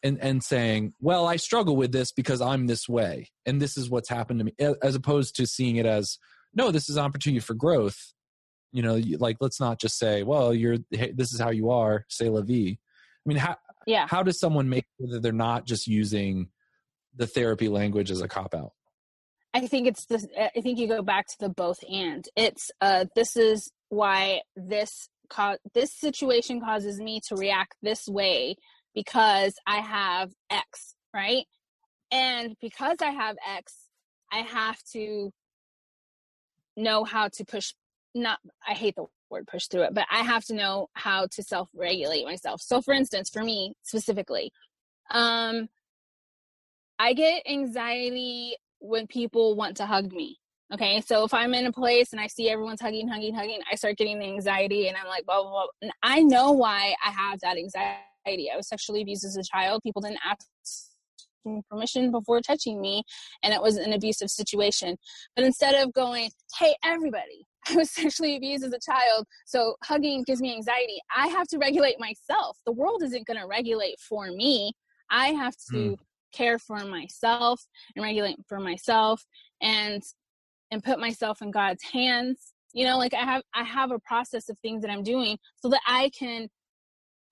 and 0.03 0.19
and 0.21 0.43
saying 0.43 0.93
well 1.01 1.27
i 1.27 1.37
struggle 1.37 1.77
with 1.77 1.93
this 1.93 2.11
because 2.13 2.41
i'm 2.41 2.67
this 2.67 2.89
way 2.89 3.29
and 3.47 3.61
this 3.61 3.77
is 3.77 3.89
what's 3.91 4.09
happened 4.09 4.41
to 4.41 4.45
me 4.45 4.53
as 4.83 4.95
opposed 4.95 5.37
to 5.37 5.47
seeing 5.47 5.77
it 5.77 5.87
as 5.87 6.19
no 6.55 6.71
this 6.71 6.89
is 6.89 6.97
an 6.97 7.05
opportunity 7.05 7.41
for 7.41 7.55
growth. 7.55 8.13
You 8.73 8.83
know 8.83 9.01
like 9.19 9.37
let's 9.41 9.61
not 9.61 9.81
just 9.81 9.99
say 9.99 10.23
well 10.23 10.53
you're 10.53 10.77
hey, 10.91 11.13
this 11.15 11.33
is 11.33 11.41
how 11.41 11.51
you 11.51 11.71
are 11.71 12.05
say 12.09 12.29
la 12.29 12.43
vie. 12.43 12.77
I 12.79 13.25
mean 13.27 13.39
how 13.39 13.57
Yeah. 13.87 14.07
how 14.09 14.23
does 14.23 14.39
someone 14.39 14.69
make 14.69 14.85
sure 14.99 15.09
that 15.13 15.23
they're 15.23 15.33
not 15.33 15.67
just 15.67 15.87
using 15.87 16.49
the 17.17 17.27
therapy 17.27 17.69
language 17.69 18.11
as 18.11 18.21
a 18.21 18.29
cop 18.29 18.55
out 18.55 18.73
I 19.59 19.67
think 19.67 19.89
it's 19.89 20.07
this 20.07 20.25
I 20.39 20.61
think 20.61 20.79
you 20.79 20.87
go 20.87 21.03
back 21.03 21.27
to 21.27 21.37
the 21.41 21.49
both 21.49 21.81
and. 21.91 22.25
It's 22.37 22.71
uh 22.81 23.07
this 23.17 23.37
is 23.37 23.71
why 23.89 24.43
this 24.55 25.09
co- 25.29 25.59
this 25.75 25.93
situation 25.93 26.61
causes 26.61 27.01
me 27.01 27.21
to 27.29 27.35
react 27.35 27.75
this 27.83 28.07
way 28.07 28.55
because 28.95 29.55
I 29.67 29.79
have 29.79 30.31
X, 30.49 30.95
right? 31.13 31.45
And 32.13 32.55
because 32.61 32.99
I 33.03 33.11
have 33.11 33.37
X, 33.57 33.75
I 34.33 34.39
have 34.39 34.79
to 34.93 35.33
know 36.77 37.03
how 37.03 37.27
to 37.29 37.45
push 37.45 37.73
not 38.15 38.39
I 38.67 38.75
hate 38.75 38.95
the 38.95 39.07
word 39.29 39.49
push 39.49 39.67
through 39.67 39.83
it, 39.83 39.95
but 39.95 40.07
I 40.09 40.21
have 40.23 40.45
to 40.45 40.55
know 40.55 40.87
how 40.95 41.27
to 41.33 41.43
self-regulate 41.43 42.25
myself. 42.25 42.61
So 42.63 42.81
for 42.81 42.95
instance, 42.95 43.29
for 43.29 43.43
me 43.43 43.75
specifically, 43.83 44.53
um 45.11 45.69
I 47.01 47.13
get 47.15 47.43
anxiety 47.49 48.57
when 48.81 49.07
people 49.07 49.57
want 49.57 49.77
to 49.79 49.87
hug 49.87 50.13
me. 50.13 50.39
Okay, 50.73 51.01
so 51.01 51.25
if 51.25 51.33
I'm 51.33 51.55
in 51.55 51.67
a 51.67 51.73
place 51.73 52.13
and 52.13 52.21
I 52.21 52.27
see 52.27 52.51
everyone's 52.51 52.83
hugging, 52.83 53.09
hugging, 53.09 53.35
hugging, 53.35 53.61
I 53.73 53.75
start 53.75 53.97
getting 53.97 54.19
the 54.19 54.27
anxiety 54.27 54.89
and 54.89 54.99
I'm 54.99 55.07
like, 55.07 55.25
blah, 55.25 55.41
blah, 55.41 55.51
blah. 55.51 55.67
And 55.81 55.93
I 56.03 56.21
know 56.21 56.53
why 56.53 56.95
I 57.05 57.11
have 57.11 57.41
that 57.41 57.57
anxiety. 57.57 58.51
I 58.53 58.57
was 58.57 58.69
sexually 58.69 59.01
abused 59.01 59.25
as 59.25 59.39
a 59.39 59.43
child. 59.43 59.83
People 59.83 60.03
didn't 60.03 60.21
ask 60.23 60.47
permission 61.71 62.11
before 62.11 62.41
touching 62.41 62.81
me, 62.81 63.03
and 63.43 63.53
it 63.53 63.63
was 63.63 63.77
an 63.77 63.93
abusive 63.93 64.31
situation. 64.31 64.97
But 65.35 65.45
instead 65.45 65.75
of 65.75 65.93
going, 65.93 66.31
hey, 66.59 66.77
everybody, 66.85 67.47
I 67.69 67.75
was 67.75 67.91
sexually 67.91 68.37
abused 68.37 68.65
as 68.65 68.73
a 68.73 68.79
child, 68.79 69.27
so 69.47 69.77
hugging 69.85 70.25
gives 70.25 70.41
me 70.41 70.55
anxiety, 70.55 70.99
I 71.15 71.29
have 71.29 71.47
to 71.49 71.59
regulate 71.59 71.99
myself. 71.99 72.59
The 72.67 72.73
world 72.73 73.03
isn't 73.03 73.27
going 73.27 73.41
to 73.41 73.47
regulate 73.47 73.99
for 74.01 74.27
me. 74.27 74.73
I 75.11 75.29
have 75.29 75.55
hmm. 75.71 75.77
to 75.77 75.97
care 76.33 76.59
for 76.59 76.85
myself 76.85 77.61
and 77.95 78.03
regulate 78.03 78.37
for 78.49 78.61
myself 78.61 79.25
and 79.63 80.03
and 80.71 80.83
put 80.83 80.99
myself 80.99 81.41
in 81.41 81.51
God's 81.51 81.83
hands. 81.83 82.53
You 82.73 82.85
know, 82.85 82.99
like 82.99 83.15
I 83.15 83.25
have 83.25 83.43
I 83.55 83.65
have 83.65 83.91
a 83.91 83.99
process 83.99 84.49
of 84.49 84.59
things 84.59 84.83
that 84.83 84.91
I'm 84.91 85.03
doing 85.03 85.39
so 85.57 85.69
that 85.71 85.81
I 85.87 86.11
can 86.19 86.49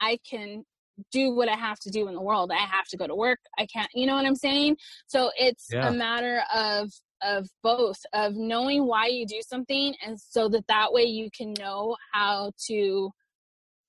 I 0.01 0.18
can 0.28 0.64
do 1.12 1.34
what 1.34 1.49
I 1.49 1.57
have 1.57 1.78
to 1.80 1.90
do 1.90 2.09
in 2.09 2.14
the 2.14 2.20
world. 2.22 2.51
I 2.51 2.57
have 2.64 2.86
to 2.88 2.97
go 2.97 3.07
to 3.07 3.14
work. 3.14 3.38
I 3.59 3.66
can't, 3.66 3.88
you 3.94 4.07
know 4.07 4.14
what 4.14 4.24
I'm 4.24 4.34
saying? 4.34 4.78
So 5.07 5.30
it's 5.36 5.66
Yeah. 5.70 5.88
a 5.88 5.92
matter 5.92 6.42
of 6.55 6.90
of 7.22 7.49
both 7.62 7.99
of 8.12 8.34
knowing 8.34 8.86
why 8.86 9.07
you 9.07 9.26
do 9.26 9.40
something 9.40 9.94
and 10.05 10.20
so 10.20 10.49
that 10.51 10.66
that 10.68 10.92
way 10.92 11.05
you 11.05 11.30
can 11.36 11.55
know 11.59 11.97
how 12.12 12.53
to 12.66 13.11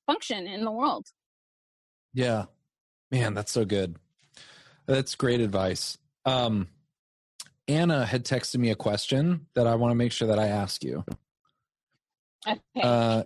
function 0.06 0.48
in 0.48 0.64
the 0.64 0.72
world. 0.72 1.06
Yeah. 2.14 2.46
Man, 3.12 3.34
that's 3.34 3.52
so 3.52 3.66
good. 3.66 3.98
That's 4.88 5.16
great 5.16 5.42
advice. 5.42 5.98
Um, 6.26 6.68
Anna 7.68 8.06
had 8.06 8.24
texted 8.24 8.58
me 8.58 8.70
a 8.72 8.76
question 8.76 9.48
that 9.56 9.68
I 9.68 9.76
want 9.76 9.92
to 9.92 9.96
make 9.96 10.12
sure 10.12 10.30
that 10.30 10.40
I 10.40 10.48
ask 10.48 10.84
you. 10.84 11.04
Okay. 12.48 12.60
Uh, 12.82 13.24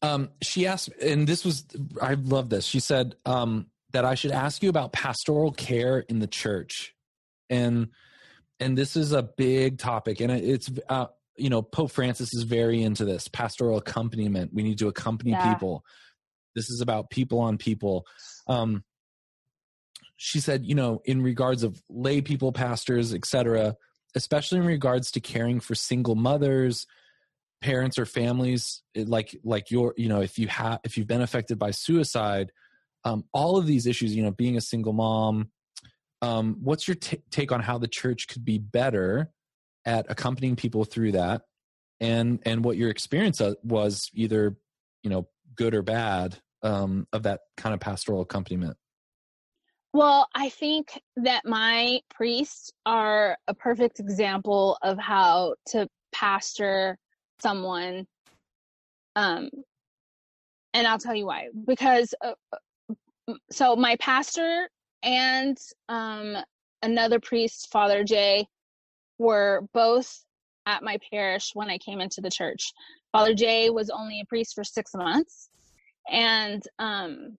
um, 0.00 0.30
she 0.42 0.66
asked, 0.66 0.88
and 1.02 1.26
this 1.26 1.44
was, 1.44 1.66
I 2.00 2.14
love 2.14 2.48
this. 2.48 2.64
She 2.64 2.80
said 2.80 3.16
um, 3.26 3.66
that 3.92 4.04
I 4.04 4.14
should 4.14 4.30
ask 4.30 4.62
you 4.62 4.70
about 4.70 4.92
pastoral 4.92 5.52
care 5.52 5.98
in 5.98 6.18
the 6.20 6.26
church. 6.26 6.94
And, 7.50 7.88
and 8.58 8.76
this 8.76 8.96
is 8.96 9.12
a 9.12 9.22
big 9.22 9.78
topic 9.78 10.20
and 10.20 10.32
it's, 10.32 10.70
uh, 10.88 11.06
you 11.36 11.50
know, 11.50 11.60
Pope 11.60 11.90
Francis 11.90 12.32
is 12.32 12.44
very 12.44 12.82
into 12.82 13.04
this 13.04 13.28
pastoral 13.28 13.76
accompaniment. 13.76 14.54
We 14.54 14.62
need 14.62 14.78
to 14.78 14.88
accompany 14.88 15.32
Yeah. 15.32 15.52
people. 15.52 15.84
This 16.54 16.70
is 16.70 16.80
about 16.80 17.10
people 17.10 17.38
on 17.40 17.58
people. 17.58 18.06
Um, 18.46 18.84
she 20.16 20.40
said, 20.40 20.64
you 20.64 20.74
know, 20.74 21.02
in 21.04 21.22
regards 21.22 21.62
of 21.62 21.82
lay 21.88 22.20
people, 22.20 22.52
pastors, 22.52 23.12
etc., 23.12 23.76
especially 24.14 24.58
in 24.58 24.66
regards 24.66 25.10
to 25.12 25.20
caring 25.20 25.60
for 25.60 25.74
single 25.74 26.14
mothers, 26.14 26.86
parents, 27.62 27.98
or 27.98 28.06
families, 28.06 28.82
like 28.94 29.38
like 29.44 29.70
your, 29.70 29.94
you 29.96 30.08
know, 30.08 30.22
if 30.22 30.38
you 30.38 30.48
have 30.48 30.80
if 30.84 30.96
you've 30.96 31.06
been 31.06 31.20
affected 31.20 31.58
by 31.58 31.70
suicide, 31.70 32.50
um, 33.04 33.24
all 33.32 33.56
of 33.58 33.66
these 33.66 33.86
issues, 33.86 34.14
you 34.14 34.22
know, 34.22 34.30
being 34.30 34.56
a 34.56 34.60
single 34.60 34.92
mom. 34.92 35.50
Um, 36.22 36.56
what's 36.62 36.88
your 36.88 36.94
ta 36.94 37.16
take 37.30 37.52
on 37.52 37.60
how 37.60 37.76
the 37.76 37.88
church 37.88 38.26
could 38.26 38.44
be 38.44 38.58
better 38.58 39.30
at 39.84 40.06
accompanying 40.08 40.56
people 40.56 40.84
through 40.84 41.12
that, 41.12 41.42
and 42.00 42.40
and 42.46 42.64
what 42.64 42.78
your 42.78 42.88
experience 42.88 43.40
uh, 43.40 43.54
was, 43.62 44.10
either 44.14 44.56
you 45.02 45.10
know, 45.10 45.28
good 45.54 45.74
or 45.74 45.82
bad, 45.82 46.40
um, 46.66 47.06
of 47.12 47.22
that 47.22 47.40
kind 47.56 47.74
of 47.74 47.80
pastoral 47.80 48.20
accompaniment? 48.20 48.76
Well, 49.92 50.28
I 50.34 50.50
think 50.50 51.00
that 51.16 51.46
my 51.46 52.00
priests 52.10 52.70
are 52.84 53.38
a 53.48 53.54
perfect 53.54 54.00
example 54.00 54.76
of 54.82 54.98
how 54.98 55.54
to 55.68 55.88
pastor 56.12 56.98
someone. 57.40 58.06
Um, 59.14 59.48
and 60.74 60.86
I'll 60.86 60.98
tell 60.98 61.14
you 61.14 61.26
why. 61.26 61.48
Because 61.66 62.12
uh, 62.22 62.32
uh, 62.52 63.34
so 63.50 63.76
my 63.76 63.96
pastor 63.96 64.68
and 65.02 65.56
um, 65.88 66.36
another 66.82 67.20
priest, 67.20 67.68
Father 67.72 68.04
Jay, 68.04 68.46
were 69.18 69.62
both 69.72 70.24
at 70.66 70.82
my 70.82 70.98
parish 71.10 71.52
when 71.54 71.70
I 71.70 71.78
came 71.78 72.00
into 72.00 72.20
the 72.20 72.30
church. 72.30 72.72
Father 73.12 73.32
Jay 73.32 73.70
was 73.70 73.88
only 73.88 74.20
a 74.20 74.26
priest 74.26 74.54
for 74.54 74.64
six 74.64 74.90
months, 74.94 75.48
and 76.10 76.62
um, 76.78 77.36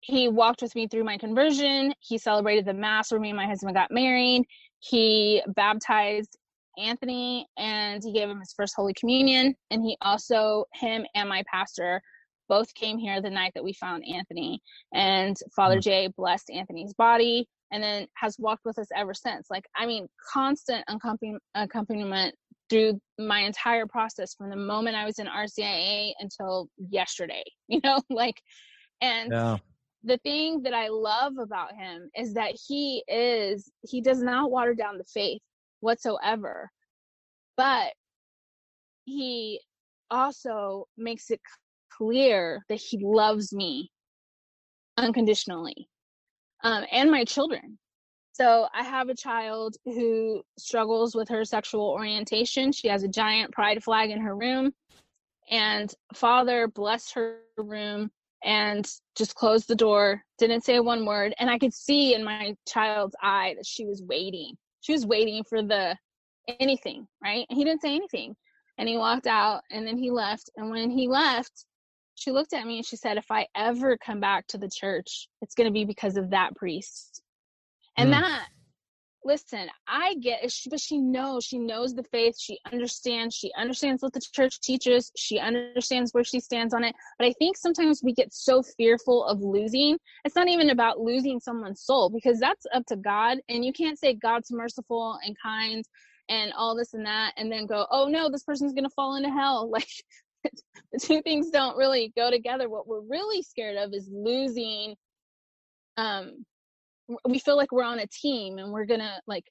he 0.00 0.28
walked 0.28 0.62
with 0.62 0.74
me 0.74 0.88
through 0.88 1.04
my 1.04 1.16
conversion. 1.16 1.94
He 2.00 2.18
celebrated 2.18 2.64
the 2.64 2.74
mass 2.74 3.10
where 3.10 3.20
me 3.20 3.30
and 3.30 3.36
my 3.36 3.46
husband 3.46 3.74
got 3.74 3.90
married. 3.90 4.44
He 4.80 5.42
baptized 5.54 6.36
Anthony 6.76 7.46
and 7.56 8.02
he 8.02 8.12
gave 8.12 8.28
him 8.28 8.40
his 8.40 8.52
first 8.56 8.74
Holy 8.76 8.94
Communion. 8.94 9.54
And 9.70 9.82
he 9.82 9.96
also, 10.02 10.64
him 10.74 11.06
and 11.14 11.28
my 11.28 11.44
pastor, 11.52 12.02
both 12.48 12.74
came 12.74 12.98
here 12.98 13.22
the 13.22 13.30
night 13.30 13.52
that 13.54 13.62
we 13.62 13.72
found 13.72 14.04
Anthony. 14.12 14.60
And 14.92 15.36
Father 15.54 15.78
Mm. 15.78 15.82
Jay 15.82 16.08
blessed 16.16 16.50
Anthony's 16.50 16.92
body 16.94 17.46
and 17.70 17.82
then 17.82 18.08
has 18.14 18.36
walked 18.38 18.64
with 18.64 18.78
us 18.78 18.88
ever 18.94 19.14
since. 19.14 19.46
Like, 19.50 19.66
I 19.76 19.86
mean, 19.86 20.08
constant 20.32 20.84
accompany- 20.88 21.38
accompaniment 21.54 22.34
through 22.70 23.00
my 23.18 23.40
entire 23.40 23.86
process 23.86 24.34
from 24.34 24.50
the 24.50 24.56
moment 24.56 24.96
I 24.96 25.04
was 25.04 25.18
in 25.18 25.26
RCIA 25.26 26.12
until 26.18 26.68
yesterday, 26.90 27.44
you 27.68 27.80
know, 27.84 28.00
like, 28.10 28.40
and 29.00 29.30
Yeah. 29.30 29.58
the 30.04 30.18
thing 30.18 30.62
that 30.62 30.74
I 30.74 30.88
love 30.88 31.34
about 31.38 31.74
him 31.74 32.10
is 32.16 32.34
that 32.34 32.58
he 32.66 33.04
is 33.06 33.70
he 33.82 34.00
does 34.00 34.20
not 34.20 34.50
water 34.50 34.74
down 34.74 34.98
the 34.98 35.04
faith 35.04 35.40
whatsoever. 35.80 36.70
But 37.56 37.92
he 39.04 39.60
also 40.10 40.86
makes 40.96 41.30
it 41.30 41.40
clear 41.90 42.64
that 42.68 42.80
he 42.80 42.98
loves 43.02 43.52
me 43.52 43.90
unconditionally. 44.96 45.88
Um, 46.64 46.84
and 46.90 47.10
my 47.10 47.24
children. 47.24 47.78
So 48.32 48.66
I 48.74 48.82
have 48.82 49.08
a 49.08 49.14
child 49.14 49.76
who 49.84 50.42
struggles 50.58 51.14
with 51.14 51.28
her 51.28 51.44
sexual 51.44 51.88
orientation. 51.90 52.72
She 52.72 52.88
has 52.88 53.02
a 53.02 53.08
giant 53.08 53.52
pride 53.52 53.84
flag 53.84 54.10
in 54.10 54.20
her 54.20 54.34
room. 54.34 54.72
And 55.50 55.92
father 56.14 56.66
blessed 56.68 57.12
her 57.14 57.40
room 57.58 58.10
and 58.42 58.88
just 59.16 59.34
closed 59.34 59.68
the 59.68 59.74
door, 59.74 60.22
didn't 60.38 60.64
say 60.64 60.80
one 60.80 61.04
word. 61.04 61.34
And 61.38 61.50
I 61.50 61.58
could 61.58 61.74
see 61.74 62.14
in 62.14 62.24
my 62.24 62.56
child's 62.66 63.14
eye 63.22 63.54
that 63.56 63.66
she 63.66 63.84
was 63.84 64.02
waiting. 64.02 64.56
She 64.80 64.92
was 64.92 65.06
waiting 65.06 65.44
for 65.44 65.62
the 65.62 65.96
anything, 66.58 67.06
right? 67.22 67.46
And 67.50 67.56
he 67.56 67.64
didn't 67.64 67.82
say 67.82 67.94
anything. 67.94 68.34
And 68.78 68.88
he 68.88 68.96
walked 68.96 69.26
out 69.26 69.62
and 69.70 69.86
then 69.86 69.98
he 69.98 70.10
left. 70.10 70.50
And 70.56 70.70
when 70.70 70.90
he 70.90 71.06
left, 71.06 71.66
she 72.14 72.30
looked 72.30 72.52
at 72.52 72.66
me 72.66 72.78
and 72.78 72.86
she 72.86 72.96
said, 72.96 73.16
If 73.16 73.30
I 73.30 73.46
ever 73.54 73.96
come 73.98 74.20
back 74.20 74.46
to 74.48 74.58
the 74.58 74.70
church, 74.70 75.28
it's 75.40 75.54
going 75.54 75.68
to 75.68 75.72
be 75.72 75.84
because 75.84 76.16
of 76.16 76.30
that 76.30 76.56
priest. 76.56 77.22
And 77.96 78.08
Hmm. 78.08 78.12
that, 78.12 78.48
listen, 79.24 79.68
I 79.86 80.14
get 80.16 80.44
it, 80.44 80.54
but 80.70 80.80
she 80.80 80.98
knows, 80.98 81.44
she 81.44 81.58
knows 81.58 81.94
the 81.94 82.02
faith. 82.04 82.36
She 82.38 82.58
understands, 82.72 83.34
she 83.34 83.52
understands 83.56 84.02
what 84.02 84.12
the 84.12 84.20
church 84.32 84.60
teaches. 84.60 85.12
She 85.16 85.38
understands 85.38 86.12
where 86.12 86.24
she 86.24 86.40
stands 86.40 86.74
on 86.74 86.84
it. 86.84 86.94
But 87.18 87.26
I 87.28 87.32
think 87.34 87.56
sometimes 87.56 88.02
we 88.02 88.12
get 88.14 88.32
so 88.32 88.62
fearful 88.62 89.24
of 89.24 89.40
losing. 89.40 89.98
It's 90.24 90.36
not 90.36 90.48
even 90.48 90.70
about 90.70 91.00
losing 91.00 91.40
someone's 91.40 91.82
soul 91.82 92.10
because 92.10 92.38
that's 92.40 92.66
up 92.74 92.84
to 92.86 92.96
God. 92.96 93.38
And 93.48 93.64
you 93.64 93.72
can't 93.72 93.98
say 93.98 94.14
God's 94.14 94.50
merciful 94.50 95.18
and 95.24 95.36
kind 95.40 95.84
and 96.28 96.52
all 96.56 96.76
this 96.76 96.94
and 96.94 97.04
that 97.06 97.34
and 97.36 97.50
then 97.50 97.66
go, 97.66 97.86
oh 97.90 98.06
no, 98.08 98.30
this 98.30 98.44
person's 98.44 98.72
going 98.72 98.84
to 98.84 98.90
fall 98.90 99.16
into 99.16 99.30
hell. 99.30 99.70
Like, 99.72 99.88
the 100.92 100.98
two 100.98 101.22
things 101.22 101.50
don't 101.50 101.76
really 101.76 102.12
go 102.16 102.30
together. 102.30 102.68
What 102.68 102.88
we're 102.88 103.00
really 103.00 103.42
scared 103.42 103.76
of 103.76 103.92
is 103.92 104.08
losing. 104.12 104.96
Um, 105.96 106.44
we 107.28 107.38
feel 107.38 107.56
like 107.56 107.72
we're 107.72 107.84
on 107.84 107.98
a 107.98 108.06
team 108.06 108.58
and 108.58 108.72
we're 108.72 108.86
gonna 108.86 109.20
like 109.26 109.44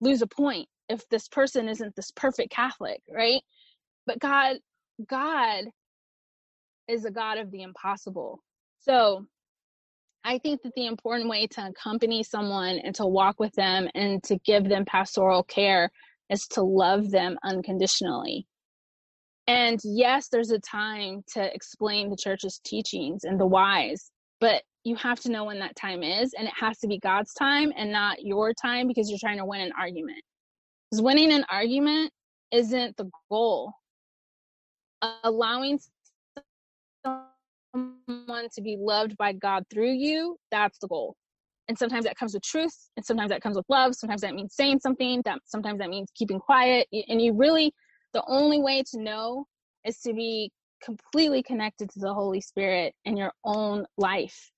lose 0.00 0.22
a 0.22 0.26
point 0.26 0.68
if 0.88 1.08
this 1.08 1.28
person 1.28 1.68
isn't 1.68 1.94
this 1.96 2.10
perfect 2.12 2.50
Catholic, 2.50 3.00
right? 3.12 3.42
But 4.06 4.18
God, 4.18 4.56
God 5.08 5.64
is 6.88 7.04
a 7.04 7.10
God 7.10 7.38
of 7.38 7.50
the 7.50 7.62
impossible. 7.62 8.42
So 8.80 9.26
I 10.24 10.38
think 10.38 10.62
that 10.62 10.74
the 10.74 10.86
important 10.86 11.28
way 11.28 11.46
to 11.46 11.66
accompany 11.66 12.22
someone 12.22 12.78
and 12.78 12.94
to 12.96 13.06
walk 13.06 13.38
with 13.38 13.54
them 13.54 13.88
and 13.94 14.22
to 14.24 14.38
give 14.44 14.68
them 14.68 14.84
pastoral 14.84 15.42
care 15.42 15.90
is 16.30 16.46
to 16.48 16.62
love 16.62 17.10
them 17.10 17.38
unconditionally. 17.42 18.46
And 19.46 19.80
yes, 19.82 20.28
there's 20.28 20.50
a 20.50 20.58
time 20.58 21.22
to 21.32 21.54
explain 21.54 22.10
the 22.10 22.16
church's 22.16 22.60
teachings 22.64 23.24
and 23.24 23.40
the 23.40 23.46
whys, 23.46 24.10
but 24.40 24.62
you 24.84 24.96
have 24.96 25.20
to 25.20 25.30
know 25.30 25.44
when 25.44 25.58
that 25.58 25.76
time 25.76 26.02
is, 26.02 26.34
and 26.38 26.46
it 26.46 26.54
has 26.58 26.78
to 26.78 26.86
be 26.88 26.98
God's 26.98 27.34
time 27.34 27.72
and 27.76 27.92
not 27.92 28.22
your 28.22 28.52
time 28.54 28.86
because 28.88 29.10
you're 29.10 29.18
trying 29.18 29.38
to 29.38 29.44
win 29.44 29.60
an 29.60 29.72
argument. 29.78 30.22
Because 30.90 31.02
winning 31.02 31.32
an 31.32 31.44
argument 31.50 32.10
isn't 32.52 32.96
the 32.96 33.10
goal. 33.30 33.72
Allowing 35.22 35.78
someone 37.04 38.48
to 38.54 38.62
be 38.62 38.76
loved 38.80 39.16
by 39.16 39.32
God 39.32 39.64
through 39.72 39.92
you, 39.92 40.36
that's 40.50 40.78
the 40.78 40.88
goal. 40.88 41.14
And 41.68 41.78
sometimes 41.78 42.06
that 42.06 42.16
comes 42.16 42.32
with 42.32 42.42
truth, 42.42 42.74
and 42.96 43.04
sometimes 43.04 43.28
that 43.28 43.42
comes 43.42 43.56
with 43.56 43.66
love. 43.68 43.94
Sometimes 43.94 44.22
that 44.22 44.34
means 44.34 44.54
saying 44.54 44.80
something. 44.80 45.20
That 45.26 45.40
sometimes 45.44 45.80
that 45.80 45.90
means 45.90 46.08
keeping 46.14 46.40
quiet. 46.40 46.88
And 47.08 47.20
you 47.20 47.34
really, 47.34 47.74
the 48.14 48.24
only 48.26 48.58
way 48.60 48.82
to 48.90 49.02
know 49.02 49.44
is 49.84 50.00
to 50.00 50.14
be 50.14 50.50
completely 50.82 51.42
connected 51.42 51.90
to 51.90 51.98
the 51.98 52.14
Holy 52.14 52.40
Spirit 52.40 52.94
in 53.04 53.18
your 53.18 53.32
own 53.44 53.84
life. 53.98 54.50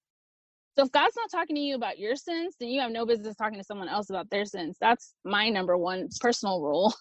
So 0.77 0.85
if 0.85 0.93
God's 0.93 1.16
not 1.16 1.31
talking 1.31 1.57
to 1.57 1.62
you 1.62 1.75
about 1.75 1.99
your 1.99 2.14
sins, 2.14 2.55
then 2.61 2.68
you 2.68 2.81
have 2.81 2.93
no 2.93 3.05
business 3.05 3.35
talking 3.35 3.59
to 3.59 3.64
someone 3.64 3.89
else 3.89 4.09
about 4.09 4.31
their 4.31 4.45
sins. 4.45 4.77
That's 4.81 5.14
my 5.25 5.49
number 5.49 5.77
one 5.77 6.09
personal 6.21 6.61
rule. 6.61 6.95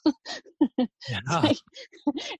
Yeah. 0.77 1.19
like, 1.43 1.57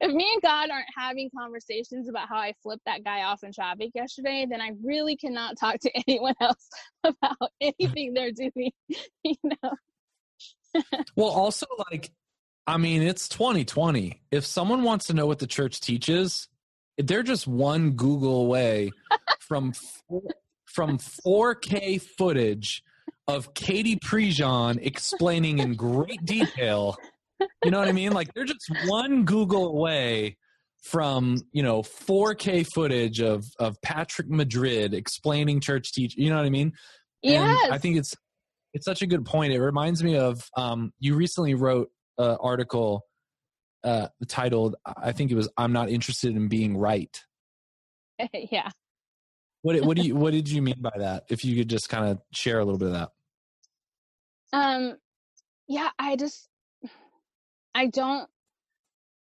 if 0.02 0.12
me 0.12 0.28
and 0.34 0.42
God 0.42 0.70
aren't 0.72 0.88
having 0.98 1.30
conversations 1.38 2.10
about 2.10 2.28
how 2.30 2.38
I 2.38 2.54
flipped 2.64 2.86
that 2.86 3.04
guy 3.04 3.24
off 3.24 3.44
in 3.44 3.54
traffic 3.54 3.92
yesterday, 3.94 4.48
then 4.50 4.60
I 4.60 4.72
really 4.84 5.16
cannot 5.16 5.58
talk 5.60 5.80
to 5.82 5.92
anyone 6.08 6.36
else 6.42 6.68
about 7.04 7.52
anything 7.62 8.14
they're 8.14 8.32
doing. 8.32 8.72
You 9.24 9.36
know? 9.44 10.84
Well, 11.16 11.30
also 11.30 11.66
like, 11.92 12.12
I 12.66 12.78
mean, 12.78 13.02
it's 13.02 13.28
2020. 13.30 14.22
If 14.32 14.46
someone 14.46 14.84
wants 14.84 15.08
to 15.08 15.14
know 15.14 15.26
what 15.26 15.40
the 15.40 15.48
church 15.48 15.82
teaches, 15.82 16.48
they're 16.98 17.24
just 17.24 17.48
one 17.48 17.92
Google 17.92 18.42
away 18.42 18.92
from 19.40 19.74
from 20.74 20.98
4K 20.98 22.02
footage 22.18 22.84
of 23.28 23.54
Katie 23.54 23.96
Prejean 23.98 24.80
explaining 24.82 25.60
in 25.60 25.76
great 25.76 26.24
detail. 26.26 26.96
You 27.64 27.72
know 27.72 27.80
what 27.80 27.88
I 27.88 27.94
mean? 27.94 28.12
Like 28.12 28.34
they're 28.34 28.46
just 28.46 28.70
one 28.86 29.26
Google 29.26 29.68
away 29.68 30.38
from 30.82 31.38
you 31.52 31.62
know 31.62 31.82
4K 31.82 32.66
footage 32.74 33.22
of 33.22 33.46
of 33.60 33.82
Patrick 33.82 34.30
Madrid 34.30 34.94
explaining 34.94 35.60
church 35.62 35.92
teach. 35.94 36.16
You 36.18 36.30
know 36.30 36.38
what 36.38 36.46
I 36.46 36.50
mean? 36.50 36.74
And 37.24 37.34
Yes. 37.34 37.72
I 37.72 37.78
think 37.78 37.98
it's 37.98 38.14
it's 38.74 38.86
such 38.86 39.02
a 39.02 39.08
good 39.08 39.26
point. 39.26 39.54
It 39.54 39.62
reminds 39.62 40.04
me 40.04 40.18
of 40.18 40.42
um, 40.56 40.92
you 41.00 41.16
recently 41.16 41.54
wrote 41.54 41.90
an 42.18 42.38
article 42.42 43.04
uh, 43.84 44.08
titled, 44.28 44.76
I 44.86 45.12
think 45.12 45.32
it 45.32 45.36
was 45.36 45.50
"I'm 45.58 45.74
not 45.74 45.90
interested 45.90 46.36
in 46.36 46.48
being 46.48 46.78
right." 46.78 47.16
yeah. 48.34 48.70
What 49.62 49.82
what 49.84 49.98
do 49.98 50.04
you 50.04 50.16
what 50.16 50.32
did 50.32 50.50
you 50.50 50.62
mean 50.62 50.80
by 50.80 50.92
that? 50.98 51.26
If 51.30 51.44
you 51.44 51.56
could 51.58 51.70
just 51.70 51.90
kind 51.90 52.06
of 52.06 52.22
share 52.32 52.60
a 52.60 52.66
little 52.66 52.80
bit 52.80 52.90
of 52.90 52.94
that. 52.94 53.10
Um 54.54 54.98
yeah, 55.68 55.90
I 56.00 56.16
just 56.16 56.48
I 57.76 57.88
don't 57.88 58.28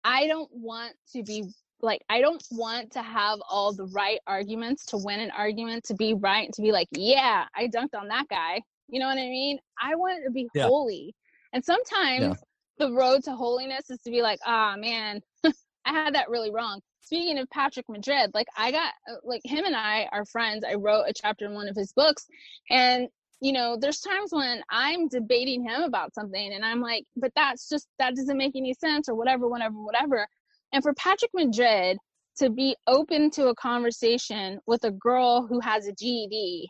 I 0.04 0.26
don't 0.26 0.50
want 0.52 0.94
to 1.12 1.22
be 1.22 1.44
like 1.80 2.02
I 2.08 2.20
don't 2.20 2.42
want 2.50 2.92
to 2.92 3.02
have 3.02 3.40
all 3.48 3.72
the 3.72 3.86
right 3.86 4.20
arguments 4.26 4.86
to 4.86 4.96
win 4.96 5.20
an 5.20 5.30
argument 5.30 5.84
to 5.84 5.94
be 5.94 6.14
right 6.14 6.52
to 6.52 6.62
be 6.62 6.72
like, 6.72 6.88
yeah, 6.92 7.46
I 7.54 7.68
dunked 7.68 7.94
on 7.94 8.08
that 8.08 8.28
guy. 8.28 8.62
You 8.88 9.00
know 9.00 9.06
what 9.06 9.18
I 9.18 9.28
mean? 9.28 9.58
I 9.80 9.94
want 9.94 10.20
it 10.20 10.24
to 10.24 10.30
be 10.30 10.48
Yeah. 10.54 10.66
holy. 10.66 11.14
And 11.52 11.64
sometimes 11.64 12.38
the 12.78 12.92
road 12.92 13.24
to 13.24 13.34
holiness 13.34 13.90
is 13.90 14.00
to 14.02 14.10
be 14.10 14.22
like, 14.22 14.40
ah 14.46 14.76
man, 14.78 15.20
I 15.44 15.52
had 15.92 16.14
that 16.14 16.30
really 16.30 16.50
wrong. 16.50 16.80
Speaking 17.02 17.38
of 17.38 17.50
Patrick 17.50 17.88
Madrid, 17.88 18.30
like 18.32 18.46
I 18.56 18.70
got 18.70 18.92
uh, 19.10 19.16
like 19.24 19.42
him 19.44 19.64
and 19.64 19.76
I 19.76 20.08
are 20.12 20.24
friends. 20.24 20.64
I 20.64 20.74
wrote 20.74 21.04
a 21.06 21.12
chapter 21.12 21.44
in 21.46 21.54
one 21.54 21.68
of 21.68 21.76
his 21.76 21.92
books 21.92 22.26
and 22.70 23.08
you 23.42 23.52
know, 23.52 23.76
there's 23.78 23.98
times 23.98 24.30
when 24.32 24.62
I'm 24.70 25.08
debating 25.08 25.64
him 25.64 25.82
about 25.82 26.14
something 26.14 26.52
and 26.52 26.64
I'm 26.64 26.80
like, 26.80 27.04
but 27.16 27.32
that's 27.34 27.68
just 27.68 27.88
that 27.98 28.14
doesn't 28.14 28.36
make 28.38 28.54
any 28.54 28.72
sense 28.72 29.08
or 29.08 29.16
whatever, 29.16 29.48
whatever, 29.48 29.74
whatever. 29.82 30.28
And 30.72 30.80
for 30.82 30.94
Patrick 30.94 31.32
Madrid 31.34 31.98
to 32.38 32.50
be 32.50 32.76
open 32.86 33.30
to 33.32 33.48
a 33.48 33.54
conversation 33.56 34.60
with 34.66 34.84
a 34.84 34.92
girl 34.92 35.44
who 35.46 35.58
has 35.58 35.88
a 35.88 35.92
GED, 35.92 36.68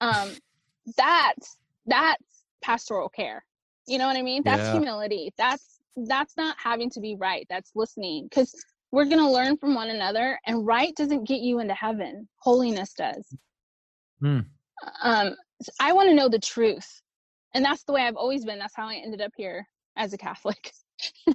um, 0.00 0.36
that's 0.96 1.56
that's 1.86 2.44
pastoral 2.62 3.08
care. 3.08 3.44
You 3.88 3.98
know 3.98 4.06
what 4.06 4.16
I 4.16 4.22
mean? 4.22 4.42
That's 4.44 4.64
Yeah. 4.66 4.72
humility. 4.72 5.32
That's 5.36 5.80
that's 6.06 6.36
not 6.36 6.56
having 6.62 6.90
to 6.90 7.00
be 7.00 7.16
right. 7.18 7.46
That's 7.50 7.72
listening 7.74 8.28
because 8.30 8.54
we're 8.92 9.04
gonna 9.06 9.30
learn 9.30 9.56
from 9.56 9.74
one 9.74 9.90
another. 9.90 10.38
And 10.46 10.66
right 10.66 10.94
doesn't 10.96 11.24
get 11.24 11.40
you 11.40 11.60
into 11.60 11.74
heaven. 11.74 12.28
Holiness 12.38 12.94
does. 12.94 13.36
Hmm. 14.20 14.40
Um, 15.02 15.34
I 15.80 15.92
want 15.92 16.08
to 16.08 16.14
know 16.14 16.28
the 16.28 16.38
truth, 16.38 17.02
and 17.54 17.64
that's 17.64 17.84
the 17.84 17.92
way 17.92 18.02
I've 18.02 18.16
always 18.16 18.44
been. 18.44 18.58
That's 18.58 18.76
how 18.76 18.88
I 18.88 18.94
ended 18.94 19.20
up 19.20 19.32
here 19.36 19.66
as 19.96 20.12
a 20.12 20.18
Catholic. 20.18 20.72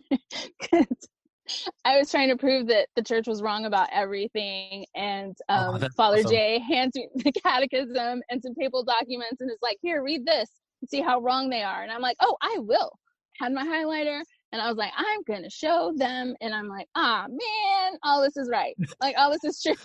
I 1.84 1.98
was 1.98 2.10
trying 2.10 2.30
to 2.30 2.38
prove 2.38 2.68
that 2.68 2.88
the 2.96 3.04
church 3.04 3.28
was 3.28 3.42
wrong 3.42 3.66
about 3.66 3.90
everything, 3.92 4.86
and 4.96 5.36
Oh, 5.50 5.74
um, 5.74 5.80
that's 5.80 5.96
Father 5.96 6.20
awesome. 6.20 6.32
Jay 6.32 6.60
hands 6.60 6.96
me 6.96 7.10
the 7.16 7.32
catechism 7.34 8.22
and 8.30 8.42
some 8.42 8.56
papal 8.56 8.84
documents, 8.84 9.42
and 9.42 9.52
is 9.52 9.58
like, 9.62 9.78
"Here, 9.82 10.02
read 10.02 10.26
this 10.26 10.50
and 10.82 10.90
see 10.90 11.02
how 11.02 11.20
wrong 11.20 11.50
they 11.50 11.64
are." 11.64 11.84
And 11.84 11.92
I'm 11.92 12.02
like, 12.02 12.18
"Oh, 12.22 12.38
I 12.42 12.58
will." 12.60 12.92
had 13.40 13.52
my 13.52 13.66
highlighter, 13.66 14.22
and 14.54 14.62
I 14.62 14.70
was 14.70 14.78
like, 14.78 14.94
I'm 14.96 15.24
gonna 15.28 15.50
show 15.50 15.92
them, 15.96 16.36
and 16.40 16.54
I'm 16.54 16.70
like, 16.70 16.88
ah 16.96 17.26
man, 17.28 18.00
all 18.04 18.22
this 18.22 18.38
is 18.38 18.50
right, 18.50 18.76
like 19.02 19.16
all 19.18 19.32
this 19.32 19.44
is 19.44 19.62
true. 19.62 19.76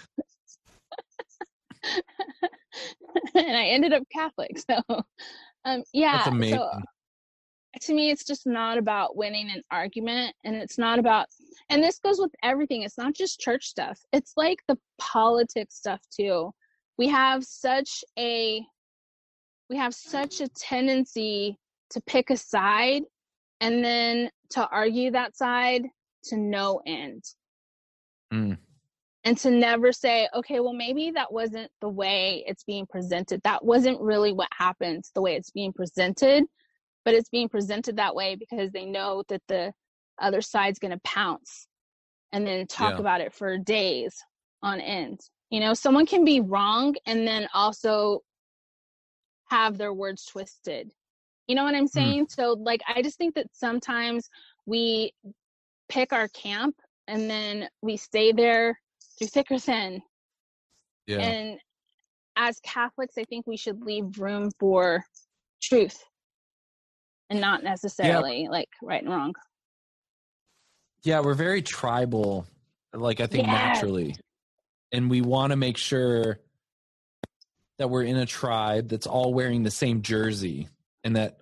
and 3.34 3.56
I 3.56 3.64
ended 3.64 3.92
up 3.92 4.02
Catholic, 4.12 4.58
so 4.58 4.80
um, 5.64 5.82
yeah. 5.92 6.24
So 6.24 6.70
to 7.82 7.94
me 7.94 8.10
it's 8.10 8.24
just 8.24 8.46
not 8.46 8.78
about 8.78 9.16
winning 9.16 9.50
an 9.50 9.62
argument 9.70 10.34
and 10.44 10.56
it's 10.56 10.78
not 10.78 10.98
about 10.98 11.26
and 11.70 11.82
this 11.82 11.98
goes 11.98 12.18
with 12.18 12.32
everything 12.42 12.82
it's 12.82 12.98
not 12.98 13.14
just 13.14 13.38
church 13.38 13.66
stuff 13.66 14.00
it's 14.12 14.32
like 14.36 14.58
the 14.66 14.76
politics 14.98 15.76
stuff 15.76 16.00
too 16.10 16.50
we 16.96 17.06
have 17.06 17.44
such 17.44 18.02
a 18.18 18.64
we 19.70 19.76
have 19.76 19.94
such 19.94 20.40
a 20.40 20.48
tendency 20.48 21.56
to 21.90 22.00
pick 22.02 22.30
a 22.30 22.36
side 22.36 23.02
and 23.60 23.84
then 23.84 24.30
to 24.50 24.66
argue 24.68 25.10
that 25.10 25.36
side 25.36 25.84
to 26.24 26.36
no 26.36 26.80
end 26.86 27.24
Mm. 28.32 28.58
and 29.24 29.38
to 29.38 29.50
never 29.50 29.90
say 29.90 30.28
okay 30.34 30.60
well 30.60 30.74
maybe 30.74 31.10
that 31.12 31.32
wasn't 31.32 31.70
the 31.80 31.88
way 31.88 32.44
it's 32.46 32.62
being 32.64 32.86
presented 32.86 33.40
that 33.42 33.64
wasn't 33.64 33.98
really 34.00 34.32
what 34.34 34.50
happens 34.52 35.10
the 35.14 35.22
way 35.22 35.34
it's 35.34 35.50
being 35.50 35.72
presented 35.72 36.44
but 37.06 37.14
it's 37.14 37.30
being 37.30 37.48
presented 37.48 37.96
that 37.96 38.14
way 38.14 38.36
because 38.36 38.70
they 38.72 38.84
know 38.84 39.22
that 39.28 39.40
the 39.48 39.72
other 40.20 40.42
side's 40.42 40.78
going 40.78 40.90
to 40.90 41.00
pounce 41.04 41.66
and 42.32 42.46
then 42.46 42.66
talk 42.66 42.94
Yeah. 42.94 43.00
about 43.00 43.22
it 43.22 43.32
for 43.32 43.56
days 43.56 44.14
on 44.62 44.80
end. 44.80 45.20
You 45.48 45.60
know, 45.60 45.72
someone 45.72 46.04
can 46.04 46.24
be 46.24 46.40
wrong 46.40 46.94
and 47.06 47.26
then 47.26 47.48
also 47.54 48.20
have 49.48 49.78
their 49.78 49.94
words 49.94 50.26
twisted. 50.26 50.92
You 51.48 51.54
know 51.54 51.64
what 51.64 51.74
I'm 51.74 51.86
mm. 51.86 51.90
saying? 51.90 52.26
So, 52.28 52.52
like, 52.52 52.82
I 52.86 53.02
just 53.02 53.18
think 53.18 53.34
that 53.34 53.46
sometimes 53.52 54.28
we 54.66 55.12
pick 55.88 56.12
our 56.12 56.28
camp 56.28 56.76
and 57.08 57.28
then 57.28 57.68
we 57.80 57.96
stay 57.96 58.32
there 58.32 58.78
through 59.18 59.28
thick 59.28 59.46
or 59.50 59.58
thin. 59.58 60.02
Yeah. 61.06 61.20
And 61.20 61.58
as 62.36 62.60
Catholics, 62.60 63.14
I 63.18 63.24
think 63.24 63.46
we 63.46 63.56
should 63.56 63.82
leave 63.82 64.18
room 64.18 64.50
for 64.60 65.02
truth 65.62 66.04
and 67.30 67.40
not 67.40 67.64
necessarily 67.64 68.48
like 68.50 68.68
right 68.82 69.02
and 69.02 69.10
wrong. 69.10 69.34
Yeah, 71.02 71.20
we're 71.20 71.34
very 71.34 71.62
tribal, 71.62 72.46
like 72.92 73.20
I 73.20 73.26
think 73.26 73.46
Yes. 73.46 73.52
naturally. 73.52 74.16
And 74.92 75.10
we 75.10 75.22
want 75.22 75.50
to 75.50 75.56
make 75.56 75.78
sure 75.78 76.40
that 77.78 77.88
we're 77.88 78.04
in 78.04 78.16
a 78.16 78.26
tribe 78.26 78.88
that's 78.88 79.06
all 79.06 79.32
wearing 79.32 79.62
the 79.62 79.70
same 79.70 80.02
jersey 80.02 80.68
and 81.04 81.16
that 81.16 81.38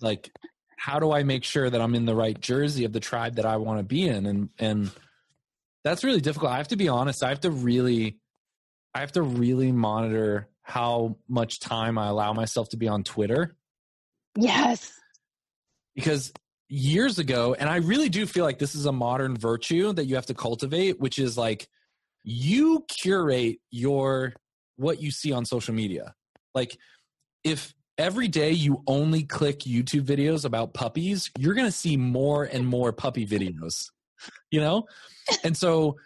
like 0.00 0.30
how 0.76 0.98
do 0.98 1.12
I 1.12 1.22
make 1.24 1.44
sure 1.44 1.68
that 1.68 1.80
I'm 1.80 1.94
in 1.94 2.06
the 2.06 2.14
right 2.14 2.38
jersey 2.40 2.84
of 2.84 2.92
the 2.92 3.00
tribe 3.00 3.36
that 3.36 3.44
I 3.46 3.56
want 3.58 3.78
to 3.80 3.84
be 3.84 4.06
in 4.08 4.26
and 4.26 4.50
and 4.58 4.90
that's 5.84 6.04
really 6.04 6.20
difficult. 6.20 6.52
I 6.52 6.58
have 6.58 6.68
to 6.68 6.76
be 6.76 6.88
honest, 6.88 7.22
I 7.24 7.30
have 7.30 7.40
to 7.40 7.50
really 7.50 8.18
I 8.94 9.00
have 9.00 9.12
to 9.12 9.22
really 9.22 9.72
monitor 9.72 10.48
how 10.62 11.16
much 11.28 11.58
time 11.60 11.96
I 11.98 12.08
allow 12.08 12.32
myself 12.32 12.68
to 12.70 12.76
be 12.76 12.86
on 12.88 13.02
Twitter 13.04 13.56
Yes. 14.36 14.92
because 15.94 16.32
years 16.72 17.18
ago 17.18 17.52
and 17.58 17.68
i 17.68 17.76
really 17.78 18.08
do 18.08 18.24
feel 18.26 18.44
like 18.44 18.60
this 18.60 18.76
is 18.76 18.86
a 18.86 18.92
modern 18.92 19.36
virtue 19.36 19.92
that 19.92 20.04
you 20.06 20.14
have 20.14 20.26
to 20.26 20.34
cultivate 20.34 21.00
which 21.00 21.18
is 21.18 21.36
like 21.36 21.66
you 22.22 22.84
curate 22.88 23.58
your 23.72 24.32
what 24.76 25.02
you 25.02 25.10
see 25.10 25.32
on 25.32 25.44
social 25.44 25.74
media 25.74 26.14
like 26.54 26.78
if 27.42 27.74
every 28.00 28.28
day 28.28 28.50
you 28.50 28.82
only 28.86 29.22
click 29.22 29.60
youtube 29.60 30.02
videos 30.02 30.44
about 30.44 30.74
puppies 30.74 31.30
you're 31.38 31.54
going 31.54 31.66
to 31.66 31.72
see 31.72 31.96
more 31.96 32.44
and 32.44 32.66
more 32.66 32.92
puppy 32.92 33.26
videos 33.26 33.90
you 34.50 34.60
know? 34.60 34.86
And 35.44 35.56
so 35.56 35.96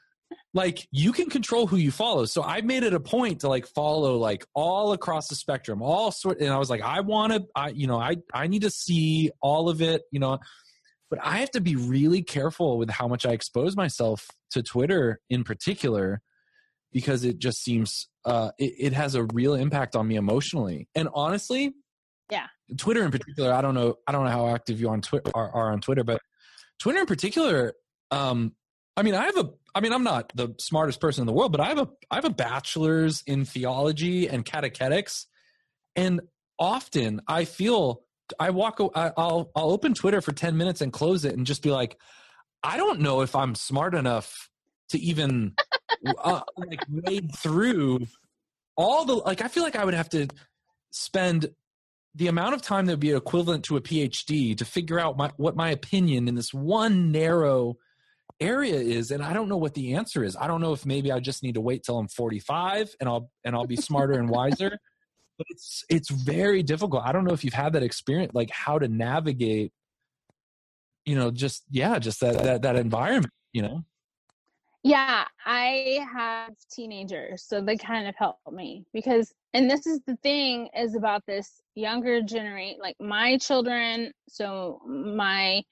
like 0.52 0.86
you 0.90 1.12
can 1.12 1.30
control 1.30 1.66
who 1.66 1.76
you 1.76 1.90
follow. 1.90 2.24
So 2.24 2.42
i 2.42 2.60
made 2.60 2.82
it 2.82 2.94
a 2.94 3.00
point 3.00 3.40
to 3.40 3.48
like 3.48 3.66
follow 3.66 4.16
like 4.16 4.44
all 4.54 4.92
across 4.92 5.28
the 5.28 5.34
spectrum 5.34 5.82
all 5.82 6.10
sort 6.10 6.40
and 6.40 6.52
i 6.52 6.58
was 6.58 6.70
like 6.70 6.82
i 6.82 7.00
want 7.00 7.32
to 7.32 7.44
i 7.56 7.68
you 7.70 7.86
know 7.86 7.98
i 7.98 8.16
i 8.32 8.46
need 8.46 8.62
to 8.62 8.70
see 8.70 9.30
all 9.40 9.68
of 9.68 9.80
it 9.82 10.02
you 10.10 10.20
know? 10.20 10.38
But 11.10 11.20
i 11.22 11.38
have 11.38 11.50
to 11.52 11.60
be 11.60 11.76
really 11.76 12.22
careful 12.22 12.78
with 12.78 12.90
how 12.90 13.08
much 13.08 13.26
i 13.26 13.30
expose 13.30 13.76
myself 13.76 14.26
to 14.50 14.62
twitter 14.62 15.20
in 15.30 15.44
particular 15.44 16.20
because 16.92 17.24
it 17.24 17.38
just 17.38 17.62
seems 17.62 18.08
uh 18.24 18.50
it, 18.58 18.74
it 18.78 18.92
has 18.92 19.14
a 19.14 19.24
real 19.32 19.54
impact 19.54 19.96
on 19.96 20.06
me 20.06 20.16
emotionally. 20.16 20.88
And 20.94 21.08
honestly 21.14 21.74
Yeah. 22.30 22.46
twitter 22.78 23.04
in 23.04 23.10
particular 23.10 23.52
i 23.52 23.60
don't 23.60 23.74
know 23.74 23.96
i 24.06 24.12
don't 24.12 24.24
know 24.24 24.30
how 24.30 24.48
active 24.48 24.80
you 24.80 24.88
on 24.88 25.02
twitter 25.02 25.30
are, 25.34 25.50
are 25.50 25.72
on 25.72 25.80
twitter 25.80 26.04
but 26.04 26.20
twitter 26.78 27.00
in 27.00 27.06
particular 27.06 27.74
um 28.10 28.54
I 28.96 29.02
mean, 29.02 29.14
I 29.14 29.24
have 29.24 29.36
a. 29.36 29.50
I 29.74 29.80
mean, 29.80 29.92
I'm 29.92 30.04
not 30.04 30.30
the 30.34 30.54
smartest 30.58 31.00
person 31.00 31.22
in 31.22 31.26
the 31.26 31.32
world, 31.32 31.52
but 31.52 31.60
I 31.60 31.66
have 31.66 31.78
a. 31.78 31.88
I 32.10 32.16
have 32.16 32.24
a 32.24 32.30
bachelor's 32.30 33.22
in 33.26 33.44
theology 33.44 34.28
and 34.28 34.44
catechetics, 34.44 35.26
and 35.96 36.20
often 36.58 37.20
I 37.26 37.44
feel 37.44 38.02
I 38.38 38.50
walk. 38.50 38.78
I'll 38.80 39.50
I'll 39.56 39.70
open 39.70 39.94
Twitter 39.94 40.20
for 40.20 40.32
ten 40.32 40.56
minutes 40.56 40.80
and 40.80 40.92
close 40.92 41.24
it, 41.24 41.36
and 41.36 41.46
just 41.46 41.62
be 41.62 41.70
like, 41.70 41.98
I 42.62 42.76
don't 42.76 43.00
know 43.00 43.22
if 43.22 43.34
I'm 43.34 43.54
smart 43.54 43.94
enough 43.94 44.48
to 44.90 44.98
even 44.98 45.54
uh, 46.22 46.42
like 46.56 46.84
wade 46.88 47.34
through 47.34 48.06
all 48.76 49.04
the 49.04 49.14
like. 49.14 49.42
I 49.42 49.48
feel 49.48 49.64
like 49.64 49.76
I 49.76 49.84
would 49.84 49.94
have 49.94 50.10
to 50.10 50.28
spend 50.92 51.50
the 52.14 52.28
amount 52.28 52.54
of 52.54 52.62
time 52.62 52.86
that 52.86 52.92
would 52.92 53.00
be 53.00 53.12
equivalent 53.12 53.64
to 53.64 53.76
a 53.76 53.80
PhD 53.80 54.56
to 54.56 54.64
figure 54.64 55.00
out 55.00 55.16
my, 55.16 55.30
what 55.36 55.56
my 55.56 55.70
opinion 55.70 56.28
in 56.28 56.34
this 56.34 56.54
one 56.54 57.10
narrow 57.10 57.76
area 58.40 58.74
is 58.74 59.12
and 59.12 59.22
i 59.22 59.32
don't 59.32 59.48
know 59.48 59.56
what 59.56 59.74
the 59.74 59.94
answer 59.94 60.24
is. 60.24 60.36
I 60.36 60.48
don't 60.48 60.60
know 60.60 60.72
if 60.72 60.84
maybe 60.84 61.12
i 61.12 61.20
just 61.20 61.44
need 61.44 61.54
to 61.54 61.60
wait 61.60 61.84
till 61.84 61.98
i'm 61.98 62.08
45 62.08 62.92
and 62.98 63.08
i'll 63.08 63.30
and 63.44 63.54
i'll 63.54 63.66
be 63.66 63.76
smarter 63.76 64.14
and 64.14 64.28
wiser. 64.28 64.78
But 65.36 65.46
it's 65.50 65.84
it's 65.88 66.10
very 66.10 66.62
difficult. 66.62 67.02
I 67.04 67.10
don't 67.10 67.24
know 67.24 67.32
if 67.32 67.42
you've 67.42 67.54
had 67.54 67.72
that 67.72 67.82
experience 67.82 68.32
like 68.34 68.50
how 68.52 68.78
to 68.78 68.86
navigate 68.86 69.72
you 71.04 71.16
know 71.16 71.32
just 71.32 71.64
yeah 71.70 71.98
just 71.98 72.20
that 72.20 72.40
that, 72.44 72.62
that 72.62 72.76
environment 72.76 73.32
you 73.54 73.62
know? 73.62 73.84
Yeah, 74.82 75.24
I 75.46 76.06
have 76.12 76.50
teenagers, 76.70 77.42
so 77.46 77.62
they 77.62 77.78
kind 77.78 78.06
of 78.06 78.14
help 78.16 78.36
me 78.52 78.84
because, 78.92 79.32
and 79.54 79.70
this 79.70 79.86
is 79.86 80.00
the 80.06 80.16
thing 80.16 80.68
is 80.76 80.96
about 80.96 81.24
this 81.26 81.62
younger 81.76 82.20
generation, 82.20 82.78
like 82.82 82.96
my 83.00 83.38
children. 83.38 84.12
So 84.28 84.80
my 84.86 85.62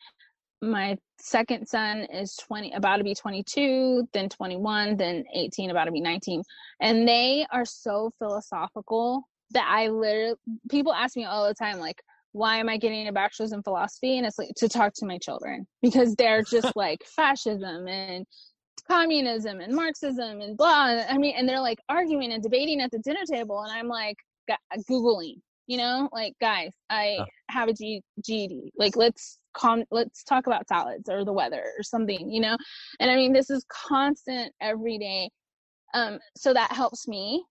my 0.62 0.96
second 1.18 1.66
son 1.66 2.06
is 2.12 2.36
20 2.36 2.72
about 2.74 2.98
to 2.98 3.04
be 3.04 3.16
22 3.16 4.08
then 4.12 4.28
21 4.28 4.96
then 4.96 5.24
18 5.34 5.70
about 5.70 5.86
to 5.86 5.90
be 5.90 6.00
19 6.00 6.42
and 6.80 7.06
they 7.06 7.44
are 7.50 7.64
so 7.64 8.12
philosophical 8.20 9.28
that 9.50 9.66
i 9.68 9.88
literally 9.88 10.34
people 10.70 10.92
ask 10.92 11.16
me 11.16 11.24
all 11.24 11.48
the 11.48 11.54
time 11.54 11.80
like 11.80 12.00
why 12.30 12.58
am 12.58 12.68
i 12.68 12.76
getting 12.76 13.08
a 13.08 13.12
bachelor's 13.12 13.50
in 13.50 13.62
philosophy 13.62 14.18
and 14.18 14.26
it's 14.26 14.38
like 14.38 14.52
to 14.56 14.68
talk 14.68 14.92
to 14.94 15.04
my 15.04 15.18
children 15.18 15.66
because 15.82 16.14
they're 16.14 16.42
just 16.42 16.76
like 16.76 17.00
fascism 17.04 17.88
and 17.88 18.24
communism 18.90 19.60
and 19.60 19.74
marxism 19.74 20.40
and 20.40 20.56
blah 20.56 21.02
i 21.08 21.16
mean 21.16 21.34
and 21.36 21.48
they're 21.48 21.60
like 21.60 21.78
arguing 21.88 22.32
and 22.32 22.42
debating 22.42 22.80
at 22.80 22.90
the 22.90 22.98
dinner 23.00 23.24
table 23.30 23.60
and 23.62 23.72
i'm 23.72 23.88
like 23.88 24.16
googling 24.90 25.36
you 25.68 25.76
know? 25.78 26.08
Like 26.12 26.34
guys 26.40 26.72
i 26.90 27.16
Uh. 27.20 27.24
have 27.48 27.68
a 27.68 27.72
G- 27.72 28.02
ged 28.20 28.50
like 28.76 28.96
let's 28.96 29.38
com 29.54 29.84
let's 29.90 30.24
talk 30.24 30.46
about 30.46 30.66
salads 30.68 31.08
or 31.08 31.24
the 31.24 31.32
weather 31.32 31.62
or 31.78 31.82
something 31.82 32.30
you 32.30 32.40
know? 32.40 32.56
And 33.00 33.10
i 33.10 33.14
mean 33.16 33.32
this 33.32 33.48
is 33.50 33.64
constant 33.70 34.52
every 34.60 34.98
day. 34.98 35.30
Um 35.94 36.18
so 36.36 36.52
that 36.52 36.72
helps 36.72 37.06
me 37.06 37.44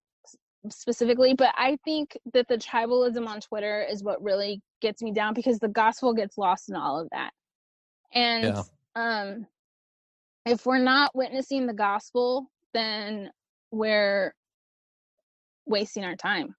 specifically 0.69 1.33
but 1.33 1.53
i 1.57 1.77
think 1.85 2.15
that 2.33 2.47
the 2.47 2.57
tribalism 2.57 3.27
on 3.27 3.39
twitter 3.39 3.83
is 3.89 4.03
what 4.03 4.21
really 4.21 4.61
gets 4.81 5.01
me 5.01 5.11
down 5.11 5.33
because 5.33 5.57
the 5.57 5.67
gospel 5.69 6.13
gets 6.13 6.37
lost 6.37 6.69
in 6.69 6.75
all 6.75 6.99
of 6.99 7.07
that. 7.11 7.31
And 8.13 8.43
Yeah. 8.43 8.63
um 8.95 9.47
if 10.45 10.65
we're 10.65 10.77
not 10.77 11.15
witnessing 11.15 11.67
the 11.67 11.73
gospel 11.73 12.47
then 12.73 13.29
we're 13.71 14.33
wasting 15.65 16.03
our 16.03 16.15
time. 16.15 16.55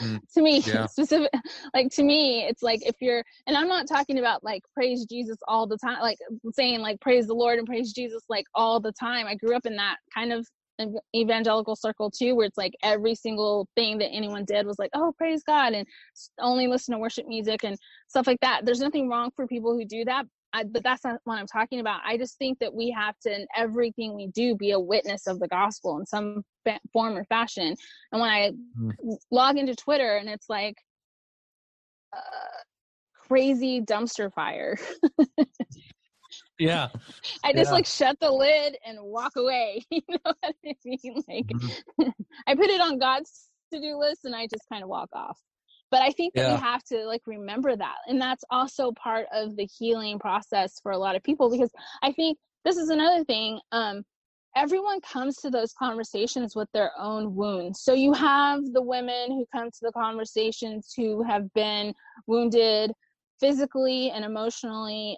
Mm, 0.00 0.20
to 0.34 0.42
me 0.42 0.60
yeah. 0.60 0.86
specific 0.90 1.30
like 1.74 1.90
to 1.90 2.02
me 2.02 2.44
it's 2.44 2.62
like 2.62 2.86
if 2.86 2.94
you're 3.00 3.22
and 3.46 3.56
i'm 3.56 3.66
not 3.66 3.88
talking 3.88 4.20
about 4.20 4.44
like 4.44 4.62
praise 4.72 5.04
jesus 5.06 5.36
all 5.48 5.66
the 5.66 5.76
time 5.76 6.00
like 6.00 6.18
saying 6.52 6.80
like 6.80 7.00
praise 7.00 7.26
the 7.26 7.34
lord 7.34 7.58
and 7.58 7.66
praise 7.66 7.92
jesus 7.92 8.22
like 8.28 8.44
all 8.54 8.78
the 8.78 8.92
time. 8.92 9.26
I 9.26 9.34
grew 9.34 9.56
up 9.56 9.66
in 9.66 9.76
that 9.76 9.96
kind 10.14 10.32
of 10.32 10.46
evangelical 11.14 11.74
circle 11.74 12.10
too 12.10 12.36
where 12.36 12.46
it's 12.46 12.56
like 12.56 12.72
every 12.84 13.14
single 13.14 13.66
thing 13.74 13.98
that 13.98 14.10
anyone 14.12 14.44
did 14.44 14.64
was 14.66 14.78
like 14.78 14.90
oh 14.94 15.12
praise 15.18 15.42
god 15.42 15.72
and 15.72 15.86
only 16.40 16.68
listen 16.68 16.94
to 16.94 16.98
worship 16.98 17.26
music 17.26 17.64
and 17.64 17.76
stuff 18.06 18.26
like 18.26 18.40
that. 18.40 18.64
There's 18.64 18.80
nothing 18.80 19.08
wrong 19.08 19.30
for 19.34 19.46
people 19.46 19.74
who 19.74 19.84
do 19.84 20.04
that 20.04 20.24
I, 20.52 20.64
but 20.64 20.82
that's 20.82 21.04
not 21.04 21.20
what 21.24 21.38
i'm 21.38 21.46
talking 21.46 21.80
about 21.80 22.00
i 22.04 22.16
just 22.16 22.38
think 22.38 22.58
that 22.60 22.72
we 22.74 22.90
have 22.90 23.18
to 23.20 23.34
in 23.34 23.46
everything 23.56 24.14
we 24.14 24.28
do 24.28 24.54
be 24.54 24.70
a 24.70 24.80
witness 24.80 25.26
of 25.26 25.38
the 25.40 25.48
gospel 25.48 25.98
in 25.98 26.06
some 26.06 26.44
fa- 26.64 26.80
form 26.92 27.16
or 27.16 27.24
fashion 27.24 27.74
and 28.12 28.20
when 28.20 28.30
i 28.30 28.52
Mm. 28.80 28.92
log 29.30 29.58
into 29.58 29.74
twitter 29.74 30.16
and 30.16 30.28
it's 30.28 30.48
like 30.48 30.76
uh, 32.14 32.18
crazy 33.28 33.80
dumpster 33.82 34.32
fire. 34.32 34.78
Yeah. 36.58 36.88
I 37.44 37.52
just 37.52 37.70
Yeah. 37.70 37.74
like 37.74 37.86
shut 37.86 38.18
the 38.20 38.30
lid 38.30 38.76
and 38.84 38.98
walk 39.02 39.36
away. 39.36 39.82
You 39.90 40.02
know 40.08 40.18
what 40.40 40.54
I 40.64 40.74
mean? 40.84 41.22
Like 41.28 41.46
Mhm. 41.52 42.12
I 42.46 42.54
put 42.54 42.66
it 42.70 42.80
on 42.80 42.98
God's 42.98 43.48
to 43.72 43.80
do 43.80 43.96
list 43.98 44.24
and 44.24 44.34
I 44.34 44.46
just 44.46 44.64
kind 44.70 44.82
of 44.82 44.88
walk 44.88 45.10
off. 45.12 45.38
But 45.90 46.02
I 46.02 46.10
think 46.10 46.34
that 46.34 46.42
Yeah. 46.42 46.54
we 46.54 46.60
have 46.60 46.82
to 46.84 47.06
like 47.06 47.22
remember 47.26 47.76
that. 47.76 47.96
And 48.06 48.20
that's 48.20 48.44
also 48.50 48.92
part 48.92 49.26
of 49.32 49.56
the 49.56 49.68
healing 49.78 50.18
process 50.18 50.78
for 50.82 50.92
a 50.92 50.98
lot 50.98 51.16
of 51.16 51.22
people 51.22 51.50
because 51.50 51.72
I 52.02 52.12
think 52.12 52.38
this 52.64 52.76
is 52.76 52.90
another 52.90 53.24
thing. 53.24 53.60
Um, 53.72 54.04
everyone 54.56 55.00
comes 55.00 55.36
to 55.36 55.50
those 55.50 55.72
conversations 55.72 56.56
with 56.56 56.68
their 56.72 56.90
own 56.98 57.34
wounds. 57.34 57.80
So 57.82 57.94
you 57.94 58.12
have 58.12 58.60
the 58.72 58.82
women 58.82 59.30
who 59.30 59.46
come 59.54 59.70
to 59.70 59.78
the 59.80 59.92
conversations 59.92 60.92
who 60.96 61.22
have 61.22 61.52
been 61.54 61.94
wounded 62.26 62.92
physically 63.40 64.10
and 64.10 64.24
emotionally 64.24 65.16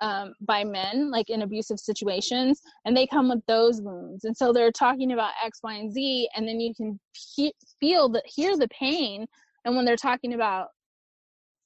um, 0.00 0.32
by 0.40 0.64
men, 0.64 1.10
like 1.10 1.28
in 1.28 1.42
abusive 1.42 1.78
situations, 1.78 2.60
and 2.84 2.96
they 2.96 3.06
come 3.06 3.28
with 3.28 3.44
those 3.46 3.82
wounds. 3.82 4.24
And 4.24 4.36
so 4.36 4.52
they're 4.52 4.72
talking 4.72 5.12
about 5.12 5.32
X, 5.44 5.58
Y, 5.62 5.74
and 5.74 5.92
Z, 5.92 6.28
and 6.36 6.46
then 6.46 6.60
you 6.60 6.72
can 6.74 6.98
he- 7.34 7.54
feel 7.80 8.08
the 8.08 8.22
hear 8.24 8.56
the 8.56 8.68
pain. 8.68 9.26
And 9.68 9.76
when 9.76 9.84
they're 9.84 9.96
talking 9.96 10.32
about 10.32 10.68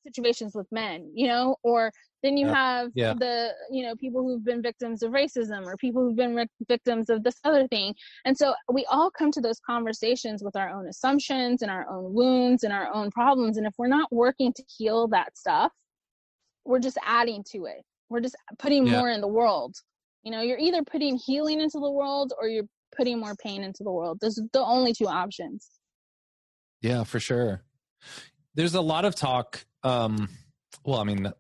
situations 0.05 0.57
with 0.57 0.67
men, 0.73 1.09
you 1.15 1.29
know, 1.29 1.55
or 1.63 1.93
then 2.25 2.37
you 2.37 2.49
Yeah. 2.49 2.55
have 2.55 2.91
Yeah. 2.97 3.15
the 3.15 3.55
you 3.71 3.85
know 3.85 3.95
people 3.95 4.25
who've 4.25 4.45
been 4.45 4.61
victims 4.61 5.05
of 5.05 5.13
racism 5.13 5.65
or 5.67 5.77
people 5.77 6.03
who've 6.03 6.17
been 6.17 6.49
victims 6.67 7.11
of 7.11 7.23
this 7.23 7.37
other 7.45 7.67
thing 7.69 7.95
and 8.25 8.37
so 8.37 8.55
we 8.73 8.85
all 8.87 9.11
come 9.11 9.31
to 9.33 9.41
those 9.41 9.59
conversations 9.61 10.43
with 10.43 10.55
our 10.57 10.69
own 10.69 10.87
assumptions 10.89 11.63
and 11.63 11.71
our 11.71 11.89
own 11.89 12.13
wounds 12.15 12.63
and 12.65 12.73
our 12.73 12.93
own 12.95 13.11
problems 13.11 13.57
and 13.57 13.67
if 13.67 13.75
we're 13.77 13.89
not 13.89 14.13
working 14.13 14.53
to 14.53 14.63
heal 14.79 15.09
that 15.09 15.37
stuff 15.37 15.73
we're 16.65 16.79
just 16.79 16.99
adding 17.05 17.43
to 17.51 17.65
it 17.67 17.83
we're 18.09 18.21
just 18.21 18.37
putting 18.59 18.85
Yeah. 18.87 18.99
more 18.99 19.11
in 19.11 19.21
the 19.21 19.27
world 19.29 19.75
you 20.23 20.31
know 20.31 20.43
you're 20.43 20.59
either 20.59 20.83
putting 20.85 21.17
healing 21.17 21.61
into 21.61 21.81
the 21.81 21.91
world 21.91 22.33
or 22.41 22.49
you're 22.49 22.69
putting 22.97 23.19
more 23.19 23.35
pain 23.43 23.65
into 23.65 23.83
the 23.83 23.91
world 23.91 24.19
those 24.21 24.39
are 24.39 24.47
the 24.53 24.61
only 24.63 24.93
two 24.93 25.09
options 25.09 25.71
Yeah, 26.83 27.03
for 27.05 27.19
sure. 27.21 27.63
There's 28.55 28.75
a 28.75 28.81
lot 28.81 29.05
of 29.05 29.15
talk. 29.15 29.65
Um, 29.83 30.29
well, 30.85 31.01
I 31.01 31.05
mean, 31.05 31.33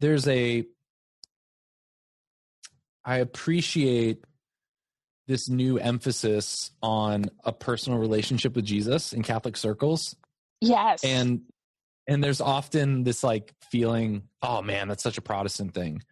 there's 0.00 0.26
a. 0.28 0.64
I 3.04 3.18
appreciate 3.18 4.24
this 5.26 5.48
new 5.48 5.78
emphasis 5.78 6.70
on 6.82 7.26
a 7.44 7.52
personal 7.52 7.98
relationship 7.98 8.56
with 8.56 8.64
Jesus 8.64 9.12
in 9.12 9.22
Catholic 9.22 9.56
circles, 9.56 10.16
yes 10.60 11.04
and 11.04 11.42
and 12.08 12.24
there's 12.24 12.40
often 12.40 13.04
this 13.04 13.22
like 13.22 13.52
feeling, 13.70 14.22
oh 14.42 14.62
man, 14.62 14.88
that's 14.88 15.02
such 15.02 15.18
a 15.18 15.22
Protestant 15.22 15.74
thing, 15.74 16.02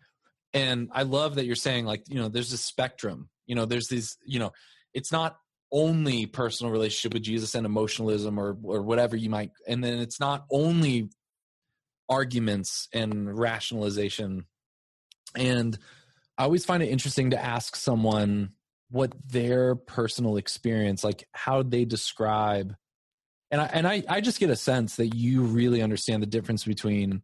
and 0.52 0.90
I 0.92 1.02
love 1.02 1.36
that 1.36 1.46
you're 1.46 1.56
saying 1.56 1.86
like 1.86 2.04
you 2.08 2.16
know 2.16 2.28
there's 2.28 2.52
a 2.52 2.58
spectrum. 2.58 3.28
You 3.46 3.54
know, 3.54 3.64
there's 3.64 3.88
these 3.88 4.16
you 4.24 4.38
know, 4.38 4.52
it's 4.94 5.10
not 5.10 5.38
only 5.72 6.26
personal 6.26 6.72
relationship 6.72 7.14
with 7.14 7.22
Jesus 7.22 7.54
and 7.54 7.66
emotionalism 7.66 8.38
or 8.38 8.56
or 8.62 8.82
whatever 8.82 9.16
you 9.16 9.28
might 9.28 9.50
and 9.66 9.82
then 9.82 9.98
it's 9.98 10.20
not 10.20 10.44
only 10.50 11.10
arguments 12.08 12.88
and 12.92 13.36
rationalization. 13.36 14.46
And 15.34 15.78
I 16.38 16.44
always 16.44 16.64
find 16.64 16.82
it 16.82 16.88
interesting 16.88 17.30
to 17.30 17.42
ask 17.42 17.76
someone 17.76 18.50
what 18.90 19.12
their 19.26 19.74
personal 19.74 20.36
experience 20.36 21.02
like 21.02 21.26
how 21.32 21.60
they 21.64 21.84
describe 21.84 22.76
and 23.50 23.60
I 23.60 23.64
and 23.66 23.86
I, 23.86 24.04
I 24.08 24.20
just 24.20 24.38
get 24.38 24.48
a 24.48 24.56
sense 24.56 24.96
that 24.96 25.08
you 25.08 25.42
really 25.42 25.82
understand 25.82 26.22
the 26.22 26.28
difference 26.28 26.62
between 26.64 27.22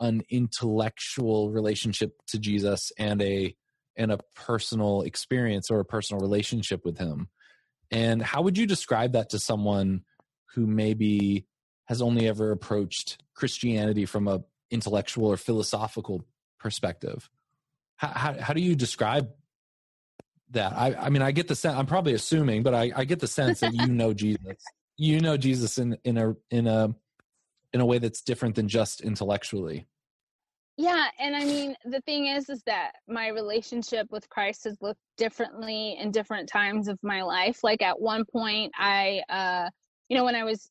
an 0.00 0.22
intellectual 0.30 1.50
relationship 1.50 2.12
to 2.28 2.38
Jesus 2.38 2.92
and 2.96 3.20
a 3.22 3.56
and 3.96 4.12
a 4.12 4.20
personal 4.36 5.02
experience 5.02 5.68
or 5.68 5.80
a 5.80 5.84
personal 5.84 6.20
relationship 6.20 6.84
with 6.84 6.96
him 6.96 7.28
and 7.90 8.22
how 8.22 8.42
would 8.42 8.58
you 8.58 8.66
describe 8.66 9.12
that 9.12 9.30
to 9.30 9.38
someone 9.38 10.04
who 10.54 10.66
maybe 10.66 11.46
has 11.86 12.00
only 12.00 12.26
ever 12.28 12.50
approached 12.50 13.22
Christianity 13.34 14.06
from 14.06 14.28
a 14.28 14.42
intellectual 14.70 15.26
or 15.26 15.36
philosophical 15.36 16.24
perspective? 16.58 17.28
How, 17.96 18.08
how, 18.08 18.40
how 18.40 18.52
do 18.52 18.60
you 18.60 18.74
describe 18.74 19.30
that? 20.50 20.72
I, 20.72 20.94
I 20.94 21.10
mean, 21.10 21.22
I 21.22 21.32
get 21.32 21.48
the 21.48 21.56
sense. 21.56 21.76
I'm 21.76 21.86
probably 21.86 22.14
assuming, 22.14 22.62
but 22.62 22.74
I, 22.74 22.92
I 22.94 23.04
get 23.04 23.20
the 23.20 23.28
sense 23.28 23.60
that 23.60 23.74
you 23.74 23.86
know 23.86 24.12
Jesus. 24.12 24.56
You 24.96 25.20
know 25.20 25.36
Jesus 25.36 25.78
in 25.78 25.98
in 26.04 26.16
a 26.16 26.34
in 26.50 26.66
a 26.68 26.94
in 27.72 27.80
a 27.80 27.86
way 27.86 27.98
that's 27.98 28.22
different 28.22 28.54
than 28.54 28.68
just 28.68 29.00
intellectually. 29.00 29.86
Yeah, 30.76 31.06
and 31.20 31.36
I 31.36 31.44
mean 31.44 31.76
the 31.84 32.00
thing 32.00 32.26
is 32.26 32.48
is 32.48 32.62
that 32.66 32.92
my 33.08 33.28
relationship 33.28 34.08
with 34.10 34.28
Christ 34.28 34.64
has 34.64 34.76
looked 34.82 35.00
differently 35.16 35.96
in 36.00 36.10
different 36.10 36.48
times 36.48 36.88
of 36.88 36.98
my 37.02 37.22
life. 37.22 37.62
Like 37.62 37.80
at 37.82 38.00
one 38.00 38.24
point 38.24 38.72
I 38.76 39.22
uh 39.28 39.70
you 40.08 40.16
know 40.16 40.24
when 40.24 40.34
I 40.34 40.42
was 40.44 40.70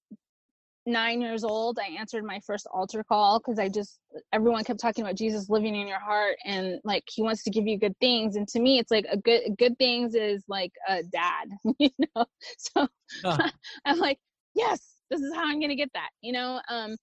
9 0.86 1.22
years 1.22 1.46
old, 1.46 1.80
I 1.80 1.98
answered 1.98 2.26
my 2.26 2.42
first 2.42 2.68
altar 2.74 3.04
call 3.06 3.40
cuz 3.40 3.58
I 3.60 3.70
just 3.70 4.00
everyone 4.34 4.66
kept 4.66 4.82
talking 4.82 5.06
about 5.06 5.16
Jesus 5.16 5.50
living 5.50 5.74
in 5.76 5.88
your 5.88 6.00
heart 6.00 6.36
and 6.44 6.82
like 6.84 7.06
he 7.10 7.22
wants 7.22 7.44
to 7.44 7.50
give 7.52 7.66
you 7.68 7.80
good 7.80 7.98
things 8.00 8.36
and 8.36 8.48
to 8.50 8.60
me 8.60 8.80
it's 8.80 8.92
like 8.92 9.06
a 9.10 9.18
good 9.18 9.56
good 9.58 9.78
things 9.80 10.16
is 10.16 10.44
like 10.50 10.74
a 10.88 11.04
dad, 11.04 11.50
you 11.80 11.90
know. 12.16 12.26
So. 12.58 12.88
I'm 13.86 14.00
like, 14.00 14.20
yes, 14.56 14.96
this 15.10 15.22
is 15.22 15.34
how 15.34 15.46
I'm 15.46 15.62
gonna 15.62 15.76
get 15.76 15.92
that, 15.94 16.10
you 16.22 16.34
know. 16.34 16.62
Um, 16.70 16.98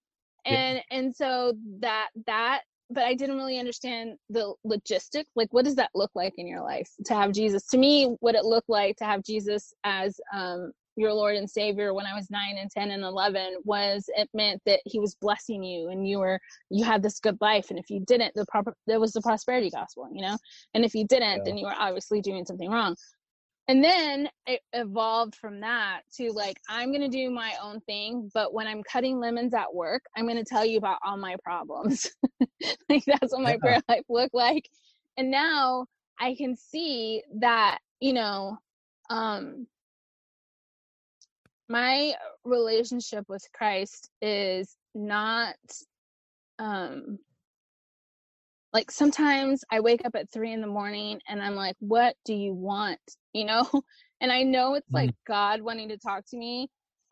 Yeah. 0.47 0.55
and 0.55 0.83
and 0.91 1.15
so 1.17 1.55
that 1.81 2.09
that, 2.27 2.63
but 2.91 3.05
I 3.05 3.15
didn't 3.15 3.37
really 3.37 3.59
understand 3.59 4.17
the 4.29 4.55
logistic. 4.67 5.25
Like, 5.37 5.53
what 5.53 5.65
does 5.65 5.77
that 5.77 5.91
look 5.95 6.11
like 6.15 6.35
in 6.37 6.47
your 6.47 6.63
life 6.63 6.91
to 7.07 7.15
have 7.15 7.33
Jesus? 7.33 7.67
To 7.69 7.79
me, 7.79 8.17
what 8.21 8.35
it 8.35 8.45
looked 8.45 8.69
like 8.69 8.97
to 8.97 9.05
have 9.05 9.23
Jesus 9.23 9.73
as 9.85 10.21
um 10.33 10.73
your 10.97 11.13
Lord 11.13 11.37
and 11.37 11.49
Savior 11.49 11.95
when 11.95 12.05
I 12.05 12.15
was 12.15 12.31
nine 12.31 12.57
and 12.59 12.71
ten 12.71 12.91
and 12.91 13.05
eleven 13.05 13.57
was 13.65 14.05
it 14.17 14.29
meant 14.35 14.61
that 14.67 14.81
He 14.85 14.99
was 14.99 15.15
blessing 15.15 15.63
you 15.63 15.89
and 15.89 16.07
you 16.07 16.19
were 16.19 16.41
you 16.69 16.85
had 16.85 17.03
this 17.03 17.21
good 17.21 17.39
life, 17.41 17.71
and 17.71 17.79
if 17.79 17.89
you 17.91 18.01
didn't, 18.01 18.35
the 18.35 18.45
proper 18.47 18.75
there 18.87 19.01
was 19.01 19.13
the 19.13 19.23
prosperity 19.23 19.71
gospel, 19.71 20.09
you 20.13 20.23
know. 20.23 20.37
And 20.75 20.85
if 20.85 20.95
you 20.95 21.07
didn't, 21.07 21.39
Yeah. 21.39 21.43
then 21.45 21.57
you 21.59 21.67
were 21.67 21.75
obviously 21.79 22.21
doing 22.21 22.45
something 22.45 22.71
wrong 22.71 22.97
and 23.71 23.85
then 23.85 24.29
it 24.49 24.63
evolved 24.73 25.37
from 25.37 25.61
that 25.61 26.01
to 26.13 26.33
like 26.33 26.59
i'm 26.69 26.91
going 26.91 27.09
to 27.09 27.09
do 27.09 27.31
my 27.31 27.55
own 27.63 27.81
thing 27.83 28.29
but 28.35 28.53
when 28.53 28.67
i'm 28.67 28.83
cutting 28.83 29.21
lemons 29.21 29.55
at 29.55 29.73
work 29.73 30.03
i'm 30.17 30.27
going 30.27 30.37
to 30.37 30.45
tell 30.45 30.65
you 30.67 30.77
about 30.77 30.99
all 31.07 31.17
my 31.17 31.37
problems 31.45 32.11
like 32.91 33.05
that's 33.07 33.33
what 33.33 33.43
my 33.43 33.53
Yeah. 33.53 33.59
prayer 33.61 33.81
life 33.89 34.03
looked 34.09 34.35
like 34.35 34.69
and 35.17 35.31
now 35.31 35.87
i 36.19 36.35
can 36.35 36.57
see 36.57 37.23
that 37.39 37.79
you 38.01 38.13
know 38.13 38.59
um 39.09 39.69
my 41.69 42.13
relationship 42.45 43.25
with 43.29 43.45
christ 43.55 44.11
is 44.21 44.77
not 44.97 45.55
um 46.59 47.19
like 48.73 48.91
sometimes 48.91 49.65
I 49.71 49.81
wake 49.81 50.05
up 50.05 50.15
at 50.15 50.31
three 50.31 50.53
in 50.53 50.61
the 50.61 50.67
morning 50.67 51.21
and 51.29 51.43
I'm 51.43 51.55
like, 51.55 51.77
what 51.81 52.15
do 52.25 52.35
you 52.35 52.53
want? 52.53 53.01
You 53.33 53.45
know? 53.45 53.69
And 54.23 54.31
I 54.31 54.43
know 54.43 54.75
it's 54.75 54.87
mm-hmm. 54.89 54.97
like 54.97 55.15
God 55.27 55.63
wanting 55.63 55.89
to 55.89 55.97
talk 55.97 56.27
to 56.29 56.37
me. 56.37 56.69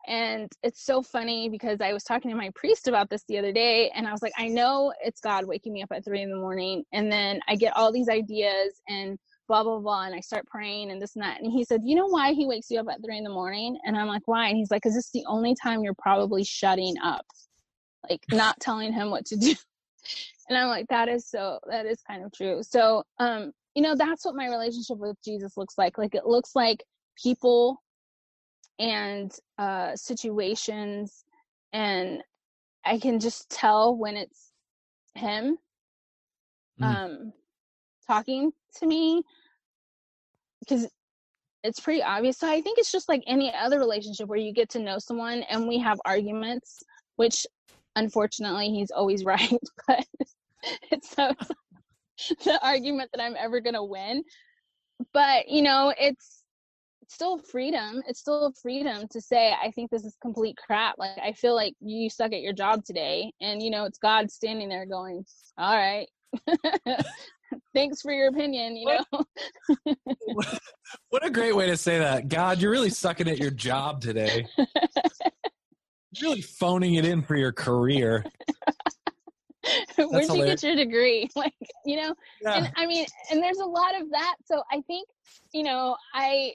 And 0.07 0.47
it's 0.61 0.85
so 0.85 1.01
funny 1.01 1.49
because 1.49 1.81
I 1.81 1.91
was 1.91 2.03
talking 2.03 2.29
to 2.29 2.37
my 2.37 2.51
priest 2.53 2.87
about 2.87 3.09
this 3.09 3.23
the 3.27 3.39
other 3.39 3.51
day 3.51 3.89
and 3.95 4.07
I 4.07 4.11
was 4.11 4.21
like, 4.21 4.33
I 4.37 4.47
know 4.47 4.93
it's 5.03 5.19
God 5.19 5.45
waking 5.45 5.73
me 5.73 5.81
up 5.81 5.91
at 5.91 6.05
three 6.05 6.21
in 6.21 6.29
the 6.29 6.37
morning. 6.37 6.83
And 6.93 7.11
then 7.11 7.39
I 7.47 7.55
get 7.55 7.75
all 7.75 7.91
these 7.91 8.09
ideas 8.09 8.79
and 8.87 9.17
blah, 9.47 9.63
blah, 9.63 9.79
blah. 9.79 10.03
And 10.03 10.13
I 10.13 10.19
start 10.19 10.45
praying 10.45 10.91
and 10.91 11.01
this 11.01 11.15
and 11.15 11.23
that. 11.23 11.41
And 11.41 11.51
he 11.51 11.65
said, 11.65 11.81
You 11.83 11.95
know 11.95 12.05
why 12.05 12.33
he 12.33 12.45
wakes 12.45 12.69
you 12.69 12.79
up 12.79 12.87
at 12.91 13.03
three 13.03 13.17
in 13.17 13.23
the 13.23 13.31
morning? 13.31 13.77
And 13.83 13.97
I'm 13.97 14.07
like, 14.07 14.27
Why? 14.27 14.47
And 14.47 14.57
he's 14.57 14.69
like, 14.69 14.83
Because 14.83 14.95
it's 14.95 15.11
the 15.11 15.25
only 15.27 15.55
time 15.55 15.83
you're 15.83 15.95
probably 15.95 16.43
shutting 16.43 16.93
up, 17.03 17.25
like 18.07 18.23
not 18.31 18.59
telling 18.59 18.93
him 18.93 19.09
what 19.09 19.25
to 19.25 19.35
do 19.35 19.55
and 20.47 20.57
i'm 20.57 20.67
like 20.67 20.87
that 20.87 21.07
is 21.07 21.27
so 21.27 21.59
that 21.69 21.85
is 21.85 22.01
kind 22.01 22.23
of 22.23 22.31
true. 22.33 22.61
So 22.63 23.03
um 23.19 23.51
you 23.75 23.81
know 23.81 23.95
that's 23.95 24.25
what 24.25 24.35
my 24.35 24.47
relationship 24.47 24.97
with 24.97 25.15
jesus 25.23 25.57
looks 25.57 25.77
like. 25.77 25.97
Like 25.97 26.15
it 26.15 26.25
looks 26.25 26.55
like 26.55 26.83
people 27.21 27.81
and 28.79 29.31
uh 29.57 29.95
situations 29.95 31.23
and 31.73 32.23
i 32.85 32.97
can 32.97 33.19
just 33.19 33.49
tell 33.49 33.95
when 33.95 34.15
it's 34.17 34.51
him 35.15 35.57
Mm. 36.79 36.85
um 36.85 37.33
talking 38.07 38.51
to 38.77 38.87
me 38.87 39.21
because 40.61 40.87
it's 41.63 41.79
pretty 41.81 42.01
obvious. 42.01 42.37
So 42.37 42.47
i 42.49 42.61
think 42.61 42.79
it's 42.79 42.91
just 42.91 43.09
like 43.09 43.21
any 43.27 43.53
other 43.53 43.79
relationship 43.79 44.27
where 44.29 44.39
you 44.39 44.53
get 44.53 44.69
to 44.69 44.79
know 44.79 44.97
someone 44.97 45.43
and 45.49 45.67
we 45.67 45.77
have 45.79 45.99
arguments 46.05 46.79
which 47.17 47.45
unfortunately 47.99 48.69
he's 48.69 48.91
always 48.91 49.23
right 49.33 49.59
but 49.87 50.05
it's 50.91 51.11
so 51.11 51.33
the 52.43 52.59
argument 52.63 53.09
that 53.13 53.21
i'm 53.21 53.35
ever 53.37 53.59
going 53.61 53.75
to 53.75 53.83
win 53.83 54.23
but 55.13 55.47
you 55.47 55.61
know 55.61 55.93
it's 55.99 56.39
it's 57.09 57.15
still 57.15 57.39
freedom. 57.39 58.03
It's 58.07 58.19
still 58.19 58.53
freedom 58.61 59.07
to 59.09 59.19
say, 59.19 59.51
I 59.51 59.71
think 59.71 59.89
this 59.89 60.05
is 60.05 60.15
complete 60.21 60.55
crap. 60.57 60.93
Like, 60.99 61.17
I 61.17 61.33
feel 61.33 61.55
like 61.55 61.73
you 61.79 62.07
suck 62.07 62.33
at 62.33 62.41
your 62.41 62.53
job 62.53 62.85
today. 62.85 63.33
And, 63.41 63.63
you 63.63 63.71
know, 63.71 63.85
it's 63.85 63.97
God 63.97 64.29
standing 64.29 64.69
there 64.69 64.85
going, 64.85 65.25
all 65.57 65.75
right. 65.75 66.07
Thanks 67.73 68.03
for 68.03 68.11
your 68.11 68.27
opinion, 68.27 68.77
you 68.77 68.85
know. 68.85 69.25
what 71.09 71.25
a 71.25 71.31
great 71.31 71.55
way 71.55 71.65
to 71.65 71.77
say 71.77 71.97
that. 71.97 72.27
God, 72.27 72.61
you're 72.61 72.69
really 72.69 72.91
sucking 72.91 73.27
at 73.27 73.39
your 73.39 73.49
job 73.49 74.01
today. 74.01 74.45
Really 76.21 76.41
phoning 76.41 76.95
it 76.95 77.05
in 77.05 77.21
for 77.21 77.35
your 77.35 77.51
career. 77.51 78.25
Where'd 79.97 80.23
you 80.23 80.33
hilarious. 80.33 80.61
get 80.61 80.67
your 80.67 80.75
degree? 80.75 81.29
Like, 81.35 81.53
you 81.85 81.97
know, 81.97 82.15
Yeah. 82.41 82.57
and 82.57 82.71
I 82.75 82.85
mean, 82.85 83.05
and 83.31 83.41
there's 83.41 83.59
a 83.59 83.65
lot 83.65 83.99
of 83.99 84.09
that. 84.11 84.35
So 84.45 84.63
I 84.71 84.81
think, 84.87 85.07
you 85.53 85.63
know, 85.63 85.95
I 86.13 86.53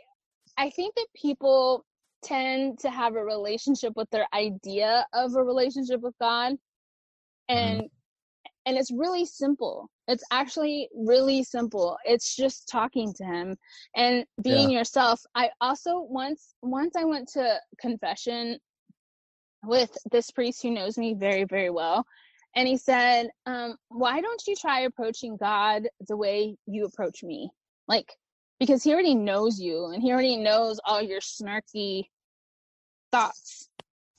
I 0.56 0.70
think 0.70 0.94
that 0.94 1.06
people 1.14 1.84
tend 2.22 2.78
to 2.80 2.90
have 2.90 3.14
a 3.16 3.24
relationship 3.24 3.92
with 3.96 4.08
their 4.10 4.26
idea 4.34 5.06
of 5.12 5.34
a 5.34 5.42
relationship 5.42 6.00
with 6.00 6.14
God. 6.20 6.54
Mm-hmm. 7.50 7.56
And 7.56 7.90
and 8.66 8.78
it's 8.78 8.90
really 8.90 9.26
simple. 9.26 9.90
It's 10.08 10.24
actually 10.30 10.88
really 10.94 11.44
simple. 11.44 11.98
It's 12.04 12.34
just 12.34 12.68
talking 12.68 13.12
to 13.14 13.24
him 13.24 13.56
and 13.94 14.24
being 14.42 14.70
yourself. 14.70 15.20
I 15.34 15.50
also 15.60 16.00
once 16.08 16.54
once 16.62 16.96
I 16.96 17.04
went 17.04 17.28
to 17.34 17.58
confession 17.80 18.58
with 19.66 19.96
this 20.10 20.30
priest 20.30 20.62
who 20.62 20.70
knows 20.70 20.98
me 20.98 21.14
very 21.14 21.44
very 21.44 21.70
well. 21.70 22.06
And 22.56 22.68
he 22.68 22.76
said 22.76 23.30
um, 23.46 23.76
why 23.88 24.20
don't 24.20 24.42
you 24.46 24.54
try 24.54 24.80
approaching 24.80 25.36
god 25.36 25.88
the 26.08 26.16
way 26.16 26.56
you 26.66 26.84
approach 26.84 27.22
me? 27.22 27.50
Like 27.88 28.12
because 28.60 28.82
he 28.82 28.92
already 28.92 29.14
knows 29.14 29.60
you 29.60 29.86
and 29.86 30.02
he 30.02 30.12
already 30.12 30.36
knows 30.36 30.80
all 30.84 31.02
your 31.02 31.20
snarky 31.20 32.04
thoughts 33.12 33.68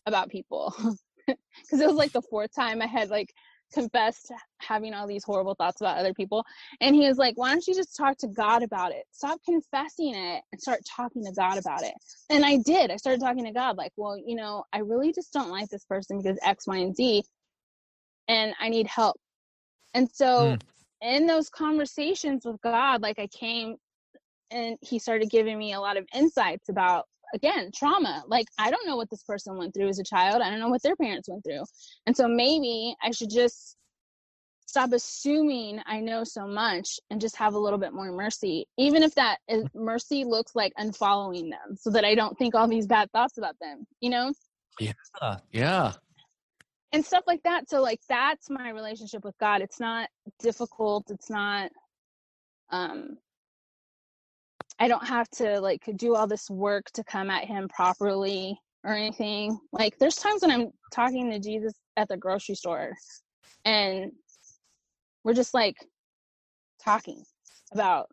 about 0.06 0.30
people. 0.30 0.76
Because 1.28 1.80
it 1.80 1.88
was 1.88 1.96
like 1.96 2.12
the 2.12 2.22
fourth 2.22 2.54
time 2.54 2.84
i 2.84 2.86
had 2.86 3.10
like 3.10 3.34
confessed 3.74 4.32
having 4.60 4.94
all 4.94 5.08
these 5.08 5.24
horrible 5.24 5.56
thoughts 5.56 5.82
about 5.82 5.98
other 5.98 6.14
people 6.14 6.46
and 6.82 6.96
he 6.96 7.08
was 7.08 7.18
like 7.18 7.38
why 7.38 7.50
don't 7.50 7.66
you 7.68 7.76
just 7.76 7.96
talk 7.96 8.18
to 8.18 8.28
god 8.28 8.64
about 8.64 8.92
it? 8.92 9.04
Stop 9.12 9.40
confessing 9.44 10.16
it 10.16 10.44
and 10.52 10.62
start 10.62 10.80
talking 10.96 11.24
to 11.26 11.32
god 11.34 11.58
about 11.58 11.84
it. 11.84 11.94
And 12.30 12.46
i 12.46 12.58
did. 12.66 12.92
I 12.92 12.98
started 12.98 13.22
talking 13.22 13.46
to 13.46 13.52
god 13.52 13.78
like 13.78 13.92
well 13.98 14.18
you 14.18 14.36
know 14.36 14.64
i 14.74 14.80
really 14.80 15.12
just 15.14 15.34
don't 15.34 15.50
like 15.50 15.70
this 15.70 15.86
person 15.86 16.18
because 16.22 16.40
x 16.44 16.68
y 16.68 16.78
and 16.78 16.96
z 16.96 17.24
and 18.28 18.54
i 18.60 18.70
need 18.70 18.88
help. 18.88 19.18
And 19.94 20.10
so 20.12 20.54
Mm. 20.54 20.62
in 21.02 21.28
those 21.28 21.50
conversations 21.50 22.46
with 22.46 22.60
god 22.62 23.02
like 23.02 23.20
i 23.20 23.28
came 23.28 23.76
and 24.52 24.78
he 24.82 25.00
started 25.00 25.30
giving 25.30 25.58
me 25.58 25.74
a 25.74 25.80
lot 25.80 25.98
of 25.98 26.06
insights 26.14 26.70
about 26.70 27.06
again 27.36 27.72
trauma. 27.74 28.24
Like 28.28 28.48
i 28.58 28.72
don't 28.72 28.88
know 28.88 28.96
what 28.96 29.10
this 29.10 29.24
person 29.24 29.58
went 29.58 29.74
through 29.74 29.90
as 29.90 30.00
a 30.00 30.04
child. 30.04 30.42
I 30.42 30.50
don't 30.50 30.60
know 30.60 30.70
what 30.70 30.82
their 30.82 30.96
parents 30.96 31.30
went 31.30 31.44
through. 31.44 31.64
And 32.06 32.16
so 32.16 32.28
maybe 32.28 32.96
i 33.04 33.12
should 33.12 33.30
just 33.30 33.76
stop 34.68 34.92
assuming 34.94 35.80
i 35.86 36.00
know 36.00 36.24
so 36.24 36.48
much 36.48 37.00
and 37.12 37.22
just 37.22 37.36
have 37.38 37.54
a 37.54 37.60
little 37.60 37.78
bit 37.78 37.94
more 37.94 38.12
mercy 38.12 38.66
even 38.80 39.04
if 39.04 39.14
that 39.14 39.38
is, 39.48 39.64
mercy 39.76 40.24
looks 40.26 40.56
like 40.56 40.74
unfollowing 40.80 41.52
them 41.52 41.76
so 41.78 41.92
that 41.92 42.04
i 42.04 42.16
don't 42.16 42.36
think 42.40 42.56
all 42.56 42.68
these 42.68 42.88
bad 42.88 43.10
thoughts 43.12 43.38
about 43.38 43.56
them 43.62 43.86
you 44.02 44.10
know? 44.10 44.34
Yeah 44.80 44.92
yeah. 45.52 45.94
and 46.92 47.06
stuff 47.06 47.24
like 47.28 47.44
that. 47.44 47.70
So 47.70 47.82
like 47.82 48.00
that's 48.08 48.50
my 48.50 48.70
relationship 48.70 49.24
with 49.24 49.38
god. 49.38 49.62
It's 49.62 49.80
not 49.80 50.10
difficult. 50.40 51.10
It's 51.10 51.30
not 51.30 51.72
um 52.72 53.18
i 54.80 54.88
don't 54.88 55.08
have 55.08 55.30
to 55.30 55.60
like 55.60 55.82
do 55.96 56.16
all 56.16 56.28
this 56.28 56.50
work 56.50 56.86
to 56.92 57.04
come 57.04 57.30
at 57.30 57.46
him 57.46 57.68
properly 57.68 58.58
or 58.84 58.94
anything 58.94 59.58
like 59.72 59.98
there's 60.00 60.16
times 60.16 60.42
when 60.42 60.52
i'm 60.52 60.72
talking 60.94 61.32
to 61.32 61.40
jesus 61.40 61.74
at 61.98 62.08
the 62.08 62.18
grocery 62.18 62.56
store 62.56 62.94
and 63.64 64.12
we're 65.24 65.34
just 65.34 65.54
like 65.54 65.76
talking 66.84 67.24
about 67.74 68.08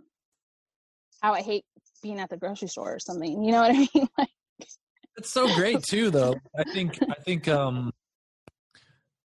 how 1.20 1.32
i 1.32 1.40
hate 1.40 1.64
being 2.02 2.18
at 2.18 2.30
the 2.30 2.36
grocery 2.36 2.68
store 2.68 2.94
or 2.94 2.98
something 2.98 3.44
you 3.44 3.52
know 3.52 3.60
what 3.60 3.70
i 3.70 3.78
mean 3.94 4.08
like 4.18 4.28
It's 5.16 5.30
so 5.30 5.46
great 5.54 5.82
too, 5.82 6.10
though. 6.10 6.34
I 6.56 6.64
think 6.72 6.98
I 7.02 7.14
think 7.22 7.46
um 7.46 7.92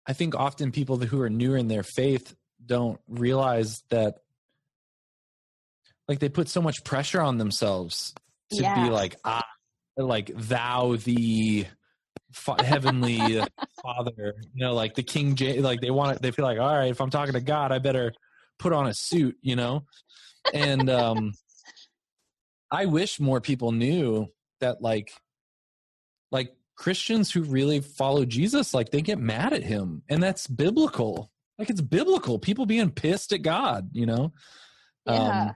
I 0.05 0.13
think 0.13 0.35
often 0.35 0.71
people 0.71 0.97
who 0.97 1.21
are 1.21 1.29
newer 1.29 1.57
in 1.57 1.67
their 1.67 1.83
faith 1.83 2.35
don't 2.65 2.99
realize 3.07 3.83
that 3.89 4.19
like 6.11 6.19
they 6.19 6.27
put 6.27 6.49
so 6.49 6.61
much 6.61 6.83
pressure 6.83 7.21
on 7.21 7.37
themselves 7.37 8.13
to 8.51 8.61
Yeah. 8.61 8.83
be 8.83 8.89
like 8.89 9.15
ah 9.23 9.45
like 9.95 10.29
thou 10.35 10.97
the 10.97 11.65
fa- 12.33 12.61
heavenly 12.61 13.41
father 13.81 14.35
you 14.53 14.65
know 14.65 14.73
like 14.73 14.93
the 14.95 15.03
king 15.03 15.35
J 15.35 15.61
like 15.61 15.79
they 15.79 15.89
want 15.89 16.17
it 16.17 16.21
they 16.21 16.31
feel 16.31 16.43
like 16.43 16.59
all 16.59 16.75
right 16.75 16.91
if 16.91 16.99
i'm 16.99 17.09
talking 17.09 17.33
to 17.33 17.39
god 17.39 17.71
i 17.71 17.79
better 17.79 18.11
put 18.59 18.73
on 18.73 18.87
a 18.87 18.93
suit 18.93 19.37
you 19.41 19.55
know 19.55 19.85
and 20.53 20.89
um 20.89 21.31
i 22.69 22.85
wish 22.87 23.21
more 23.21 23.39
people 23.39 23.71
knew 23.71 24.27
that 24.59 24.81
like 24.81 25.13
like 26.29 26.53
Christians 26.75 27.31
who 27.31 27.43
really 27.43 27.79
follow 27.79 28.25
Jesus, 28.25 28.73
like 28.73 28.89
they 28.89 29.01
get 29.01 29.19
mad 29.19 29.53
at 29.53 29.61
him, 29.63 30.01
and 30.09 30.21
that's 30.23 30.47
biblical. 30.47 31.31
Like 31.59 31.69
it's 31.69 31.81
biblical. 31.81 32.39
People 32.39 32.65
being 32.65 32.89
pissed 32.89 33.33
at 33.33 33.43
God, 33.43 33.89
you 33.93 34.07
know. 34.07 34.33
Yeah. 35.05 35.41
Um, 35.49 35.55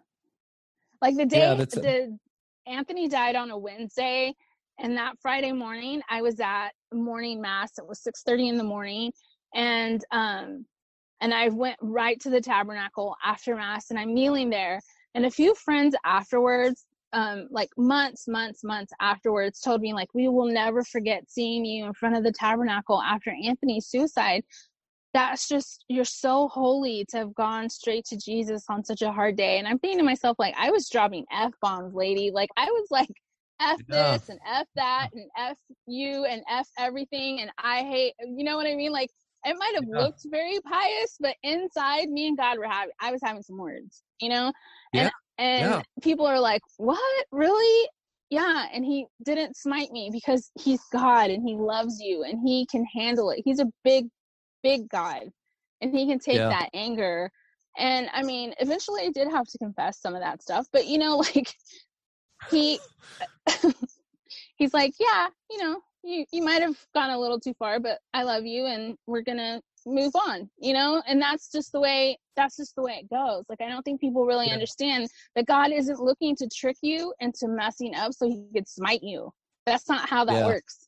like 1.02 1.16
the 1.16 1.26
day 1.26 1.40
yeah, 1.40 1.56
the 1.56 2.18
Anthony 2.68 3.08
died 3.08 3.36
on 3.36 3.52
a 3.52 3.58
Wednesday, 3.58 4.34
and 4.80 4.98
that 4.98 5.16
Friday 5.22 5.52
morning 5.52 6.02
I 6.10 6.22
was 6.22 6.40
at 6.40 6.70
morning 6.94 7.42
mass. 7.42 7.78
It 7.78 7.88
was 7.88 8.02
six 8.02 8.24
thirty 8.24 8.48
in 8.48 8.58
the 8.58 8.64
morning, 8.64 9.12
and 9.54 10.04
um, 10.12 10.66
and 11.22 11.34
I 11.34 11.50
went 11.50 11.78
right 11.82 12.20
to 12.22 12.30
the 12.30 12.42
tabernacle 12.42 13.16
after 13.24 13.56
mass, 13.56 13.90
and 13.90 14.00
I'm 14.00 14.14
kneeling 14.14 14.50
there. 14.50 14.82
And 15.14 15.26
a 15.26 15.32
few 15.32 15.56
friends 15.56 15.96
afterwards, 16.04 16.86
um, 17.14 17.48
like 17.50 17.70
months, 17.78 18.28
months, 18.28 18.64
months 18.64 18.92
afterwards, 19.00 19.62
told 19.62 19.82
me 19.82 19.94
like 19.94 20.14
we 20.14 20.28
will 20.28 20.52
never 20.52 20.84
forget 20.84 21.24
seeing 21.30 21.64
you 21.64 21.86
in 21.86 21.94
front 21.94 22.18
of 22.18 22.24
the 22.24 22.34
tabernacle 22.34 23.02
after 23.02 23.34
Anthony's 23.44 23.88
suicide 23.88 24.44
that's 25.16 25.48
just 25.48 25.86
you're 25.88 26.04
so 26.04 26.50
holy 26.50 27.06
to 27.10 27.18
have 27.18 27.34
gone 27.34 27.70
straight 27.70 28.04
to 28.04 28.18
Jesus 28.18 28.66
on 28.68 28.84
such 28.84 29.02
a 29.02 29.14
hard 29.14 29.38
day. 29.38 29.60
And 29.60 29.68
I'm 29.68 29.80
thinking 29.80 30.00
to 30.00 30.04
myself, 30.04 30.36
like, 30.38 30.54
I 30.58 30.72
was 30.72 30.90
dropping 30.90 31.24
F 31.32 31.54
bombs, 31.62 31.94
lady. 31.96 32.32
Like 32.34 32.50
I 32.58 32.66
was 32.66 32.88
like 32.92 33.10
F 33.62 33.80
Yeah. 33.88 34.18
this 34.18 34.28
and 34.28 34.40
F 34.46 34.68
that 34.76 35.08
and 35.14 35.30
F 35.38 35.58
you 35.88 36.26
and 36.26 36.44
F 36.52 36.68
everything 36.78 37.40
and 37.40 37.50
I 37.58 37.84
hate 37.84 38.14
you 38.20 38.44
know 38.44 38.58
what 38.58 38.68
I 38.68 38.76
mean? 38.76 38.92
Like 38.92 39.10
it 39.46 39.56
might 39.58 39.76
have 39.76 39.86
Yeah. 39.88 40.02
looked 40.04 40.22
very 40.30 40.60
pious, 40.70 41.16
but 41.22 41.38
inside 41.44 42.10
me 42.10 42.28
and 42.28 42.38
God 42.38 42.58
were 42.58 42.68
having 42.68 42.92
I 43.02 43.14
was 43.14 43.22
having 43.24 43.42
some 43.42 43.58
words, 43.58 44.04
you 44.20 44.28
know? 44.28 44.52
And 44.94 45.10
and 45.38 45.70
Yeah. 45.70 45.82
people 46.02 46.26
are 46.26 46.42
like, 46.42 46.62
What? 46.76 47.26
Really? 47.32 47.90
Yeah, 48.30 48.66
and 48.74 48.84
he 48.84 49.06
didn't 49.24 49.56
smite 49.56 49.92
me 49.92 50.10
because 50.12 50.52
he's 50.60 50.82
God 50.92 51.30
and 51.30 51.48
he 51.48 51.56
loves 51.56 52.02
you 52.02 52.24
and 52.24 52.38
he 52.46 52.66
can 52.70 52.84
handle 52.94 53.30
it. 53.30 53.42
He's 53.46 53.60
a 53.62 53.68
big 53.86 54.08
big 54.66 54.90
God 54.90 55.30
and 55.82 55.96
he 55.96 56.08
can 56.08 56.18
take 56.18 56.38
Yeah. 56.40 56.50
that 56.50 56.70
anger. 56.74 57.32
And 57.78 58.10
I 58.14 58.24
mean, 58.24 58.56
eventually 58.60 59.04
I 59.04 59.12
did 59.12 59.30
have 59.30 59.46
to 59.48 59.58
confess 59.60 60.02
some 60.02 60.16
of 60.16 60.22
that 60.22 60.42
stuff, 60.42 60.66
but 60.74 60.88
you 60.88 60.98
know, 60.98 61.18
like 61.36 61.54
he 62.50 62.80
he's 64.58 64.74
like, 64.74 64.94
Yeah, 65.00 65.28
you 65.52 65.60
know, 65.60 65.80
you 66.04 66.26
you 66.32 66.44
might 66.44 66.62
have 66.64 66.78
gone 66.96 67.12
a 67.12 67.20
little 67.20 67.40
too 67.40 67.54
far, 67.60 67.80
but 67.80 68.00
I 68.14 68.24
love 68.24 68.46
you 68.46 68.66
and 68.66 68.98
we're 69.06 69.22
gonna 69.22 69.62
move 69.86 70.14
on, 70.16 70.50
you 70.58 70.74
know? 70.74 71.04
And 71.08 71.22
that's 71.22 71.52
just 71.52 71.72
the 71.72 71.80
way 71.80 72.18
that's 72.36 72.58
just 72.58 72.76
the 72.76 72.82
way 72.82 73.04
it 73.04 73.10
goes. 73.10 73.44
Like 73.48 73.62
I 73.62 73.70
don't 73.70 73.84
think 73.84 74.02
people 74.02 74.26
really 74.26 74.48
Yeah. 74.48 74.54
understand 74.54 75.08
that 75.36 75.46
God 75.46 75.72
isn't 75.72 76.00
looking 76.00 76.36
to 76.38 76.48
trick 76.48 76.78
you 76.82 77.14
into 77.20 77.48
messing 77.48 77.94
up 77.94 78.14
so 78.14 78.28
he 78.28 78.48
could 78.54 78.68
smite 78.68 79.04
you. 79.04 79.32
That's 79.68 79.88
not 79.88 80.10
how 80.10 80.26
that 80.26 80.38
Yeah. 80.40 80.46
works. 80.46 80.88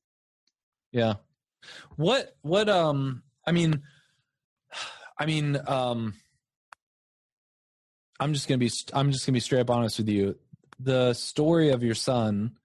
Yeah. 0.91 1.13
What 1.97 2.35
what 2.41 2.69
um 2.69 3.23
I 3.47 3.53
mean 3.53 3.81
I 5.17 5.25
mean 5.25 5.57
um 5.65 6.13
I'm 8.19 8.33
just 8.33 8.47
to 8.49 8.57
be 8.57 8.69
I'm 8.93 9.11
just 9.11 9.25
to 9.25 9.31
be 9.31 9.39
straight 9.39 9.61
up 9.61 9.69
honest 9.69 9.97
with 9.99 10.09
you. 10.09 10.37
The 10.79 11.13
story 11.13 11.69
of 11.69 11.81
your 11.81 11.95
son 11.95 12.57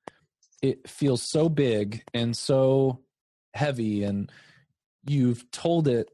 it 0.60 0.88
feels 0.88 1.22
so 1.22 1.48
big 1.48 2.02
and 2.12 2.36
so 2.36 3.00
heavy 3.54 4.04
and 4.04 4.30
you've 5.06 5.50
told 5.50 5.88
it 5.88 6.09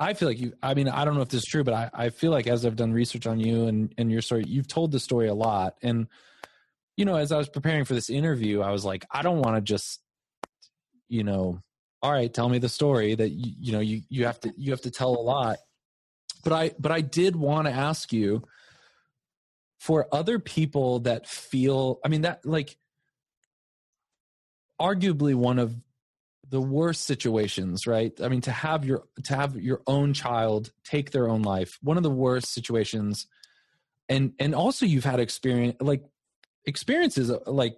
I 0.00 0.14
feel 0.14 0.28
like 0.28 0.40
you 0.40 0.52
I 0.62 0.74
mean 0.74 0.88
I 0.88 1.04
don't 1.04 1.14
know 1.14 1.22
if 1.22 1.28
this 1.28 1.42
is 1.42 1.48
true 1.48 1.64
but 1.64 1.74
I 1.74 1.90
I 1.92 2.10
feel 2.10 2.30
like 2.30 2.46
as 2.46 2.66
I've 2.66 2.76
done 2.76 2.92
research 2.92 3.26
on 3.26 3.40
you 3.40 3.66
and 3.66 3.92
and 3.98 4.10
your 4.10 4.22
story 4.22 4.44
you've 4.46 4.68
told 4.68 4.92
the 4.92 5.00
story 5.00 5.28
a 5.28 5.34
lot 5.34 5.76
and 5.82 6.08
you 6.96 7.04
know 7.04 7.16
as 7.16 7.32
I 7.32 7.38
was 7.38 7.48
preparing 7.48 7.84
for 7.84 7.94
this 7.94 8.10
interview 8.10 8.62
I 8.62 8.70
was 8.70 8.84
like 8.84 9.04
I 9.10 9.22
don't 9.22 9.40
want 9.40 9.56
to 9.56 9.60
just 9.60 10.00
you 11.08 11.24
know 11.24 11.60
all 12.02 12.12
right 12.12 12.32
tell 12.32 12.48
me 12.48 12.58
the 12.58 12.68
story 12.68 13.14
that 13.14 13.30
you, 13.30 13.52
you 13.58 13.72
know 13.72 13.80
you 13.80 14.02
you 14.08 14.24
have 14.24 14.40
to 14.40 14.52
you 14.56 14.70
have 14.70 14.80
to 14.80 14.90
tell 14.90 15.10
a 15.10 15.20
lot 15.20 15.58
but 16.44 16.52
i 16.52 16.70
but 16.78 16.92
i 16.92 17.00
did 17.00 17.36
want 17.36 17.66
to 17.66 17.72
ask 17.72 18.12
you 18.12 18.42
for 19.78 20.08
other 20.12 20.38
people 20.38 21.00
that 21.00 21.26
feel 21.26 22.00
i 22.04 22.08
mean 22.08 22.22
that 22.22 22.44
like 22.44 22.76
arguably 24.80 25.34
one 25.34 25.58
of 25.58 25.74
the 26.50 26.60
worst 26.60 27.04
situations, 27.04 27.86
right? 27.86 28.12
I 28.22 28.28
mean, 28.28 28.40
to 28.42 28.50
have 28.50 28.84
your 28.84 29.04
to 29.24 29.34
have 29.34 29.56
your 29.56 29.82
own 29.86 30.14
child 30.14 30.72
take 30.84 31.10
their 31.10 31.28
own 31.28 31.42
life, 31.42 31.78
one 31.82 31.96
of 31.96 32.02
the 32.02 32.10
worst 32.10 32.52
situations, 32.52 33.26
and 34.08 34.32
and 34.38 34.54
also 34.54 34.86
you've 34.86 35.04
had 35.04 35.20
experience 35.20 35.76
like 35.80 36.04
experiences 36.64 37.30
uh, 37.30 37.38
like 37.46 37.76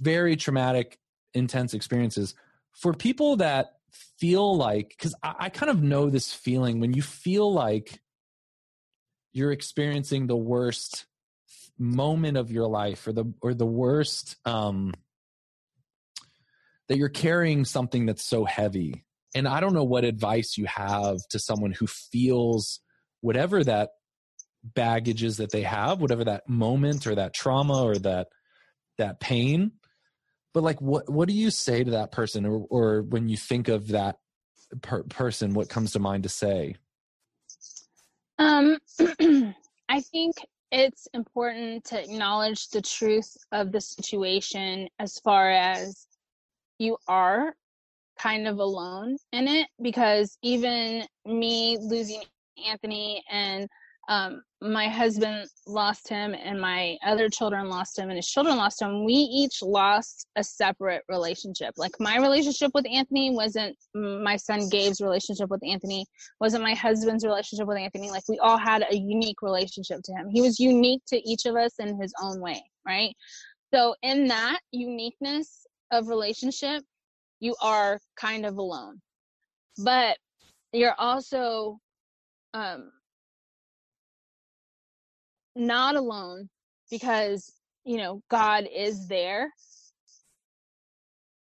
very 0.00 0.36
traumatic, 0.36 0.98
intense 1.34 1.74
experiences 1.74 2.34
for 2.72 2.92
people 2.92 3.36
that 3.36 3.74
feel 4.18 4.56
like 4.56 4.90
because 4.90 5.14
I, 5.22 5.34
I 5.38 5.48
kind 5.48 5.70
of 5.70 5.82
know 5.82 6.10
this 6.10 6.32
feeling 6.32 6.80
when 6.80 6.92
you 6.92 7.02
feel 7.02 7.52
like 7.52 8.00
you're 9.32 9.52
experiencing 9.52 10.26
the 10.26 10.36
worst 10.36 11.06
moment 11.78 12.36
of 12.36 12.50
your 12.50 12.66
life 12.66 13.06
or 13.06 13.12
the 13.12 13.32
or 13.40 13.54
the 13.54 13.66
worst 13.66 14.36
um 14.44 14.92
that 16.88 16.96
you're 16.96 17.08
carrying 17.08 17.64
something 17.64 18.06
that's 18.06 18.24
so 18.24 18.44
heavy. 18.44 19.04
And 19.34 19.46
i 19.46 19.60
don't 19.60 19.74
know 19.74 19.84
what 19.84 20.04
advice 20.04 20.56
you 20.56 20.66
have 20.66 21.18
to 21.30 21.38
someone 21.38 21.72
who 21.72 21.86
feels 21.86 22.80
whatever 23.20 23.62
that 23.62 23.90
baggage 24.64 25.22
is 25.22 25.36
that 25.36 25.52
they 25.52 25.62
have 25.62 26.00
whatever 26.00 26.24
that 26.24 26.48
moment 26.48 27.06
or 27.06 27.14
that 27.14 27.34
trauma 27.34 27.82
or 27.82 27.96
that 27.96 28.28
that 28.96 29.20
pain 29.20 29.72
but 30.58 30.64
like 30.64 30.80
what 30.80 31.08
what 31.08 31.28
do 31.28 31.34
you 31.34 31.52
say 31.52 31.84
to 31.84 31.92
that 31.92 32.10
person 32.10 32.44
or 32.44 32.66
or 32.68 33.02
when 33.02 33.28
you 33.28 33.36
think 33.36 33.68
of 33.68 33.86
that 33.86 34.16
per- 34.82 35.04
person 35.04 35.54
what 35.54 35.68
comes 35.68 35.92
to 35.92 36.00
mind 36.00 36.24
to 36.24 36.28
say? 36.28 36.74
Um, 38.40 38.76
I 39.88 40.00
think 40.00 40.34
it's 40.72 41.06
important 41.14 41.84
to 41.84 42.02
acknowledge 42.02 42.70
the 42.70 42.82
truth 42.82 43.36
of 43.52 43.70
the 43.70 43.80
situation 43.80 44.88
as 44.98 45.20
far 45.20 45.48
as 45.48 46.08
you 46.80 46.96
are 47.06 47.54
kind 48.18 48.48
of 48.48 48.58
alone 48.58 49.16
in 49.32 49.46
it 49.46 49.68
because 49.80 50.36
even 50.42 51.06
me 51.24 51.78
losing 51.80 52.22
Anthony 52.68 53.22
and 53.30 53.68
um, 54.08 54.42
my 54.60 54.88
husband 54.88 55.48
lost 55.66 56.08
him 56.08 56.34
and 56.34 56.60
my 56.60 56.96
other 57.06 57.28
children 57.28 57.68
lost 57.68 57.96
him 57.96 58.08
and 58.10 58.16
his 58.16 58.28
children 58.28 58.56
lost 58.56 58.82
him 58.82 59.04
we 59.04 59.12
each 59.12 59.62
lost 59.62 60.26
a 60.36 60.42
separate 60.42 61.02
relationship. 61.08 61.74
Like 61.76 61.92
my 62.00 62.16
relationship 62.18 62.72
with 62.74 62.84
anthony 62.90 63.30
wasn't 63.30 63.76
my 63.94 64.36
son 64.36 64.68
gabe's 64.68 65.00
relationship 65.00 65.48
with 65.48 65.60
anthony 65.64 66.06
wasn't 66.40 66.64
my 66.64 66.74
husband's 66.74 67.24
relationship 67.24 67.68
with 67.68 67.78
anthony. 67.78 68.10
Like 68.10 68.28
we 68.28 68.38
all 68.40 68.58
had 68.58 68.84
a 68.90 68.96
unique 68.96 69.42
relationship 69.42 70.00
to 70.04 70.12
him. 70.12 70.28
He 70.28 70.40
was 70.40 70.58
unique 70.58 71.02
to 71.08 71.28
each 71.28 71.46
of 71.46 71.54
us 71.54 71.74
in 71.78 72.00
his 72.00 72.12
own 72.20 72.40
way 72.40 72.62
right? 72.88 73.14
So 73.72 73.94
in 74.02 74.26
that 74.28 74.60
uniqueness 74.72 75.66
of 75.92 76.08
relationship 76.08 76.82
you 77.40 77.54
are 77.62 78.00
kind 78.16 78.44
of 78.44 78.56
alone. 78.56 79.00
But 79.78 80.18
you're 80.72 80.96
also 80.98 81.78
um 82.54 82.90
not 85.58 85.96
alone 85.96 86.48
because 86.90 87.52
you 87.84 87.96
know 87.98 88.22
god 88.30 88.66
is 88.74 89.08
there. 89.08 89.50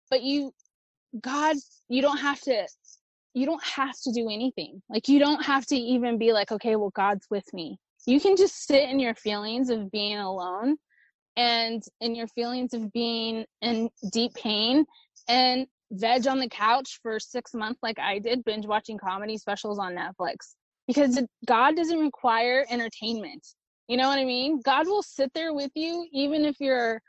But 0.10 0.24
you 0.24 0.54
god 1.22 1.56
you 1.88 2.02
don't 2.02 2.18
have 2.18 2.42
to 2.42 2.68
you 3.34 3.46
don't 3.46 3.64
have 3.64 3.96
to 4.04 4.12
do 4.12 4.30
anything. 4.30 4.82
Like 4.90 5.08
you 5.08 5.20
don't 5.20 5.44
have 5.46 5.66
to 5.68 5.76
even 5.76 6.18
be 6.18 6.34
like 6.34 6.52
okay 6.52 6.76
well 6.76 6.92
god's 6.96 7.28
with 7.30 7.46
me. 7.54 7.78
You 8.06 8.20
can 8.20 8.36
just 8.36 8.66
sit 8.66 8.90
in 8.90 9.00
your 9.00 9.14
feelings 9.14 9.70
of 9.70 9.92
being 9.92 10.18
alone 10.18 10.78
and 11.38 11.84
in 12.02 12.16
your 12.16 12.28
feelings 12.28 12.74
of 12.74 12.92
being 12.92 13.46
in 13.62 13.90
deep 14.12 14.34
pain 14.34 14.86
and 15.28 15.68
veg 15.92 16.28
on 16.28 16.40
the 16.40 16.50
couch 16.50 17.00
for 17.02 17.20
six 17.20 17.54
months 17.54 17.80
like 17.84 18.00
i 18.00 18.20
did 18.20 18.44
binge 18.44 18.66
watching 18.66 18.98
comedy 18.98 19.38
specials 19.38 19.80
on 19.80 19.94
netflix 19.94 20.56
because 20.88 21.22
god 21.46 21.76
doesn't 21.76 22.00
require 22.00 22.66
entertainment 22.70 23.46
you 23.92 23.98
know 23.98 24.08
what 24.08 24.20
I 24.20 24.24
mean? 24.24 24.62
God 24.64 24.88
will 24.88 25.04
sit 25.04 25.34
there 25.34 25.54
with 25.54 25.72
you 25.76 26.08
even 26.14 26.46
if 26.46 26.62
you're 26.62 27.02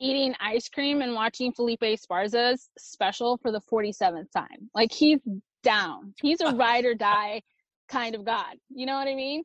eating 0.00 0.34
ice 0.40 0.68
cream 0.68 1.02
and 1.02 1.14
watching 1.14 1.52
Felipe 1.52 1.82
Esparza's 1.82 2.68
special 2.76 3.38
for 3.38 3.52
the 3.52 3.60
47th 3.72 4.26
time. 4.36 4.68
Like 4.74 4.90
he's 4.90 5.20
down. 5.62 6.12
He's 6.20 6.40
a 6.40 6.52
ride 6.56 6.84
or 6.84 6.94
die 6.94 7.42
kind 7.88 8.16
of 8.16 8.24
God. 8.24 8.56
You 8.70 8.86
know 8.86 8.94
what 8.94 9.06
I 9.06 9.14
mean? 9.14 9.44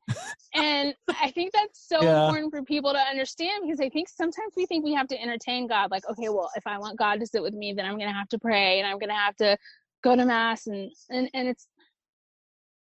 And 0.56 0.96
I 1.22 1.30
think 1.30 1.54
that's 1.54 1.88
so 1.88 2.02
yeah. 2.02 2.26
important 2.26 2.52
for 2.52 2.64
people 2.64 2.94
to 2.94 3.00
understand 3.00 3.62
because 3.62 3.80
I 3.80 3.90
think 3.90 4.10
sometimes 4.10 4.54
we 4.58 4.66
think 4.66 4.84
we 4.84 4.96
have 4.96 5.08
to 5.10 5.22
entertain 5.22 5.68
God. 5.68 5.92
Like, 5.92 6.10
okay, 6.10 6.30
well, 6.30 6.50
if 6.56 6.66
I 6.66 6.80
want 6.80 6.98
God 6.98 7.20
to 7.20 7.28
sit 7.28 7.44
with 7.44 7.54
me, 7.54 7.74
then 7.74 7.86
I'm 7.86 8.00
going 8.00 8.10
to 8.10 8.18
have 8.18 8.30
to 8.30 8.40
pray 8.40 8.80
and 8.80 8.88
I'm 8.88 8.98
going 8.98 9.10
to 9.10 9.14
have 9.14 9.36
to 9.36 9.56
go 10.04 10.16
to 10.16 10.26
mass 10.26 10.66
and, 10.66 10.92
and, 11.12 11.30
and 11.36 11.48
it's 11.48 11.68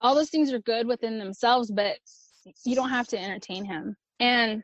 all 0.01 0.15
those 0.15 0.31
things 0.31 0.51
are 0.51 0.59
good 0.59 0.87
within 0.87 1.19
themselves, 1.19 1.69
but 1.69 1.97
you 2.65 2.75
don't 2.75 2.89
have 2.89 3.07
to 3.09 3.19
entertain 3.19 3.65
him. 3.65 3.95
And 4.19 4.63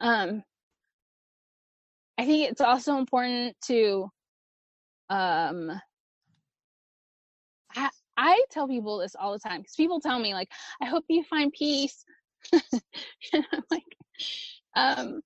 um 0.00 0.42
I 2.18 2.24
think 2.26 2.50
it's 2.50 2.60
also 2.60 2.96
important 2.98 3.56
to 3.66 4.10
um 5.10 5.80
I, 7.74 7.90
I 8.16 8.44
tell 8.50 8.66
people 8.66 8.98
this 8.98 9.14
all 9.14 9.32
the 9.32 9.38
time 9.38 9.60
because 9.60 9.74
people 9.76 10.00
tell 10.00 10.18
me 10.18 10.34
like 10.34 10.50
I 10.82 10.86
hope 10.86 11.04
you 11.08 11.22
find 11.24 11.52
peace. 11.52 12.04
and 12.52 13.44
I'm 13.52 13.62
like 13.70 13.96
um 14.74 15.20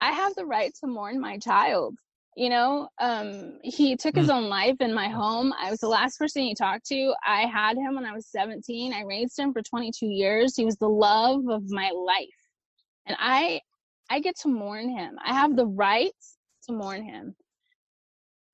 I 0.00 0.12
have 0.12 0.34
the 0.34 0.46
right 0.46 0.72
to 0.80 0.86
mourn 0.86 1.20
my 1.20 1.38
child 1.38 1.96
you 2.36 2.48
know 2.48 2.88
um 3.00 3.58
he 3.62 3.96
took 3.96 4.16
his 4.16 4.28
mm. 4.28 4.34
own 4.34 4.48
life 4.48 4.76
in 4.80 4.92
my 4.92 5.08
home. 5.08 5.52
I 5.58 5.70
was 5.70 5.80
the 5.80 5.88
last 5.88 6.18
person 6.18 6.42
he 6.42 6.54
talked 6.54 6.86
to. 6.86 7.14
I 7.26 7.42
had 7.42 7.76
him 7.76 7.94
when 7.94 8.04
i 8.04 8.12
was 8.12 8.26
17 8.28 8.92
i 8.92 9.02
raised 9.02 9.38
him 9.38 9.52
for 9.52 9.62
22 9.62 10.06
years. 10.06 10.56
He 10.56 10.64
was 10.64 10.76
the 10.76 10.88
love 10.88 11.48
of 11.48 11.62
my 11.68 11.90
life. 11.90 12.28
And 13.06 13.16
i 13.20 13.60
i 14.10 14.20
get 14.20 14.36
to 14.40 14.48
mourn 14.48 14.88
him. 14.88 15.16
I 15.24 15.32
have 15.32 15.56
the 15.56 15.66
right 15.66 16.12
to 16.66 16.72
mourn 16.72 17.04
him. 17.04 17.34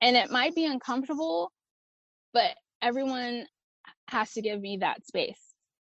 And 0.01 0.15
it 0.15 0.31
might 0.31 0.55
be 0.55 0.65
uncomfortable 0.65 1.51
but 2.33 2.55
everyone 2.81 3.45
has 4.07 4.31
to 4.33 4.41
give 4.41 4.61
me 4.61 4.77
that 4.77 5.05
space. 5.05 5.41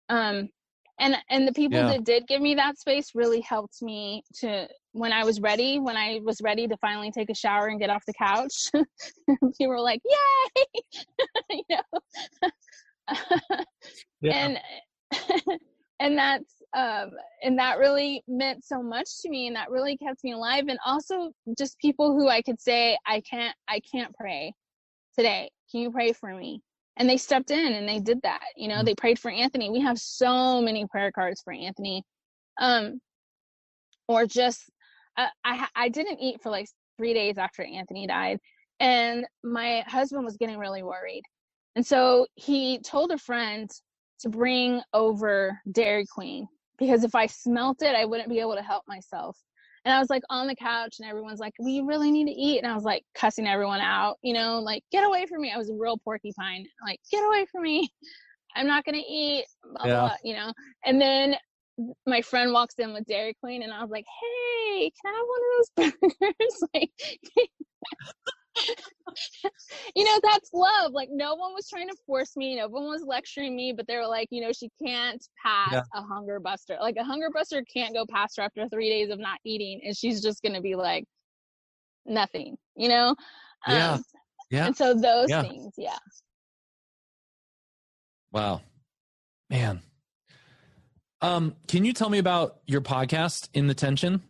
Um 0.09 0.49
and 0.99 1.17
and 1.31 1.47
the 1.47 1.53
people 1.53 1.79
yeah. 1.79 1.89
that 1.89 2.05
did 2.05 2.27
give 2.27 2.41
me 2.41 2.55
that 2.55 2.79
space 2.79 3.11
really 3.15 3.41
helped 3.41 3.83
me 3.83 4.23
to 4.41 4.69
when 4.93 5.13
I 5.13 5.25
was 5.25 5.41
ready, 5.41 5.79
when 5.79 5.97
I 5.97 6.21
was 6.23 6.41
ready 6.43 6.69
to 6.69 6.77
finally 6.77 7.11
take 7.11 7.31
a 7.31 7.35
shower 7.35 7.69
and 7.69 7.81
get 7.81 7.91
off 7.91 8.05
the 8.07 8.13
couch, 8.13 8.71
people 9.59 9.69
were 9.69 9.81
like, 9.81 10.01
"Yay!" 10.05 10.65
you 11.51 11.63
know, 11.71 12.49
yeah. 14.21 14.33
and 14.33 14.59
and 16.01 16.17
that's 16.17 16.55
um, 16.77 17.11
and 17.43 17.59
that 17.59 17.79
really 17.79 18.23
meant 18.29 18.65
so 18.65 18.83
much 18.83 19.09
to 19.23 19.31
me, 19.31 19.47
and 19.47 19.57
that 19.57 19.71
really 19.71 19.97
kept 19.97 20.23
me 20.25 20.33
alive. 20.33 20.65
And 20.69 20.79
also, 20.87 21.33
just 21.59 21.79
people 21.79 22.13
who 22.13 22.29
I 22.29 22.43
could 22.43 22.61
say, 22.61 22.97
"I 23.07 23.21
can't, 23.23 23.57
I 23.69 23.81
can't 23.81 24.15
pray 24.15 24.53
today. 25.17 25.51
Can 25.71 25.81
you 25.81 25.91
pray 25.91 26.13
for 26.13 26.35
me?" 26.35 26.61
And 26.99 27.09
they 27.09 27.17
stepped 27.17 27.51
in 27.51 27.73
and 27.73 27.89
they 27.89 28.01
did 28.01 28.21
that. 28.23 28.43
You 28.57 28.69
know, 28.69 28.77
mm-hmm. 28.77 28.85
they 28.85 28.95
prayed 28.95 29.19
for 29.19 29.31
Anthony. 29.31 29.71
We 29.71 29.81
have 29.81 29.99
so 29.99 30.61
many 30.61 30.87
prayer 30.87 31.11
cards 31.11 31.41
for 31.43 31.53
Anthony. 31.53 32.05
Um, 32.61 33.01
or 34.09 34.27
just 34.27 34.71
uh, 35.17 35.29
I 35.45 35.67
I 35.75 35.89
didn't 35.89 36.21
eat 36.21 36.43
for 36.43 36.51
like 36.51 36.69
three 36.97 37.15
days 37.15 37.39
after 37.39 37.63
Anthony 37.63 38.07
died, 38.07 38.39
and 38.81 39.27
my 39.43 39.83
husband 39.87 40.25
was 40.25 40.37
getting 40.37 40.59
really 40.59 40.83
worried, 40.83 41.23
and 41.77 41.87
so 41.87 42.27
he 42.35 42.79
told 42.81 43.11
a 43.11 43.19
friend 43.19 43.71
to 44.21 44.29
bring 44.29 44.81
over 44.93 45.59
Dairy 45.71 46.07
Queen 46.07 46.47
because 46.79 47.05
if 47.05 47.15
I 47.15 47.27
smelt 47.27 47.83
it, 47.83 47.95
I 47.95 48.05
wouldn't 48.05 48.29
be 48.29 48.41
able 48.41 48.55
to 48.55 48.63
help 48.63 48.85
myself. 48.89 49.37
And 49.85 49.93
I 49.93 49.99
was 49.99 50.11
like 50.11 50.23
on 50.31 50.47
the 50.47 50.55
couch, 50.55 50.97
and 51.01 51.09
everyone's 51.09 51.41
like, 51.41 51.55
"We 51.59 51.81
really 51.81 52.11
need 52.11 52.27
to 52.27 52.33
eat," 52.33 52.59
and 52.59 52.67
I 52.71 52.75
was 52.75 52.85
like 52.85 53.05
cussing 53.15 53.49
everyone 53.49 53.81
out, 53.81 54.17
you 54.23 54.33
know, 54.33 54.61
like 54.61 54.85
"Get 54.93 55.05
away 55.05 55.27
from 55.27 55.43
me!" 55.43 55.53
I 55.53 55.59
was 55.59 55.71
a 55.71 55.75
real 55.75 55.99
porcupine, 55.99 56.67
like 56.87 57.01
"Get 57.11 57.25
away 57.25 57.47
from 57.51 57.63
me!" 57.63 57.89
I'm 58.55 58.67
not 58.67 58.85
gonna 58.85 58.99
eat, 58.99 59.47
blah, 59.65 59.87
yeah. 59.87 60.01
blah, 60.01 60.17
you 60.25 60.35
know. 60.35 60.53
And 60.85 61.01
then 61.01 61.37
my 62.07 62.21
friend 62.23 62.53
walks 62.53 62.75
in 62.79 62.93
with 62.93 63.07
Dairy 63.07 63.35
Queen, 63.41 63.63
and 63.63 63.73
I 63.73 63.81
was 63.81 63.91
like, 63.91 64.05
"Hey, 64.21 64.91
can 64.91 65.13
I 65.13 65.17
have 65.17 65.27
one 65.29 65.41
of 65.41 65.53
those 65.57 65.71
burgers?" 66.21 66.65
like, 66.75 66.91
you 69.97 70.05
know, 70.05 70.21
that's 70.23 70.51
love. 70.53 70.93
Like, 70.93 71.09
no 71.11 71.35
one 71.35 71.55
was 71.55 71.69
trying 71.69 71.89
to 71.89 71.97
force 72.07 72.37
me. 72.37 72.57
No 72.57 72.69
one 72.69 72.85
was 72.85 73.03
lecturing 73.07 73.57
me, 73.57 73.73
but 73.73 73.87
they 73.87 73.97
were 73.97 74.07
like, 74.07 74.29
you 74.31 74.43
know, 74.43 74.53
she 74.53 74.69
can't 74.85 75.25
pass 75.45 75.73
yeah. 75.73 75.83
a 75.95 76.03
hunger 76.03 76.39
buster. 76.39 76.77
Like, 76.81 76.97
a 76.97 77.05
hunger 77.05 77.31
buster 77.33 77.65
can't 77.73 77.95
go 77.95 78.05
past 78.11 78.37
her 78.37 78.43
after 78.43 78.69
three 78.69 78.91
days 78.91 79.11
of 79.11 79.19
not 79.19 79.39
eating, 79.45 79.81
and 79.85 79.97
she's 79.97 80.21
just 80.23 80.43
gonna 80.43 80.61
be 80.61 80.75
like, 80.75 81.05
nothing. 82.05 82.57
You 82.77 82.89
know? 82.89 83.17
Yeah. 83.67 83.93
Um, 83.95 84.03
yeah. 84.51 84.67
And 84.67 84.77
so 84.77 84.95
those 84.95 85.31
yeah. 85.31 85.43
things, 85.43 85.73
yeah. 85.79 85.99
Wow, 88.33 88.61
man 89.51 89.83
um, 91.23 91.55
can 91.69 91.85
you 91.85 91.93
tell 91.93 92.11
me 92.11 92.19
about 92.19 92.59
your 92.67 92.81
podcast, 92.81 93.49
In 93.55 93.67
the 93.67 93.75
Tension? 93.75 94.23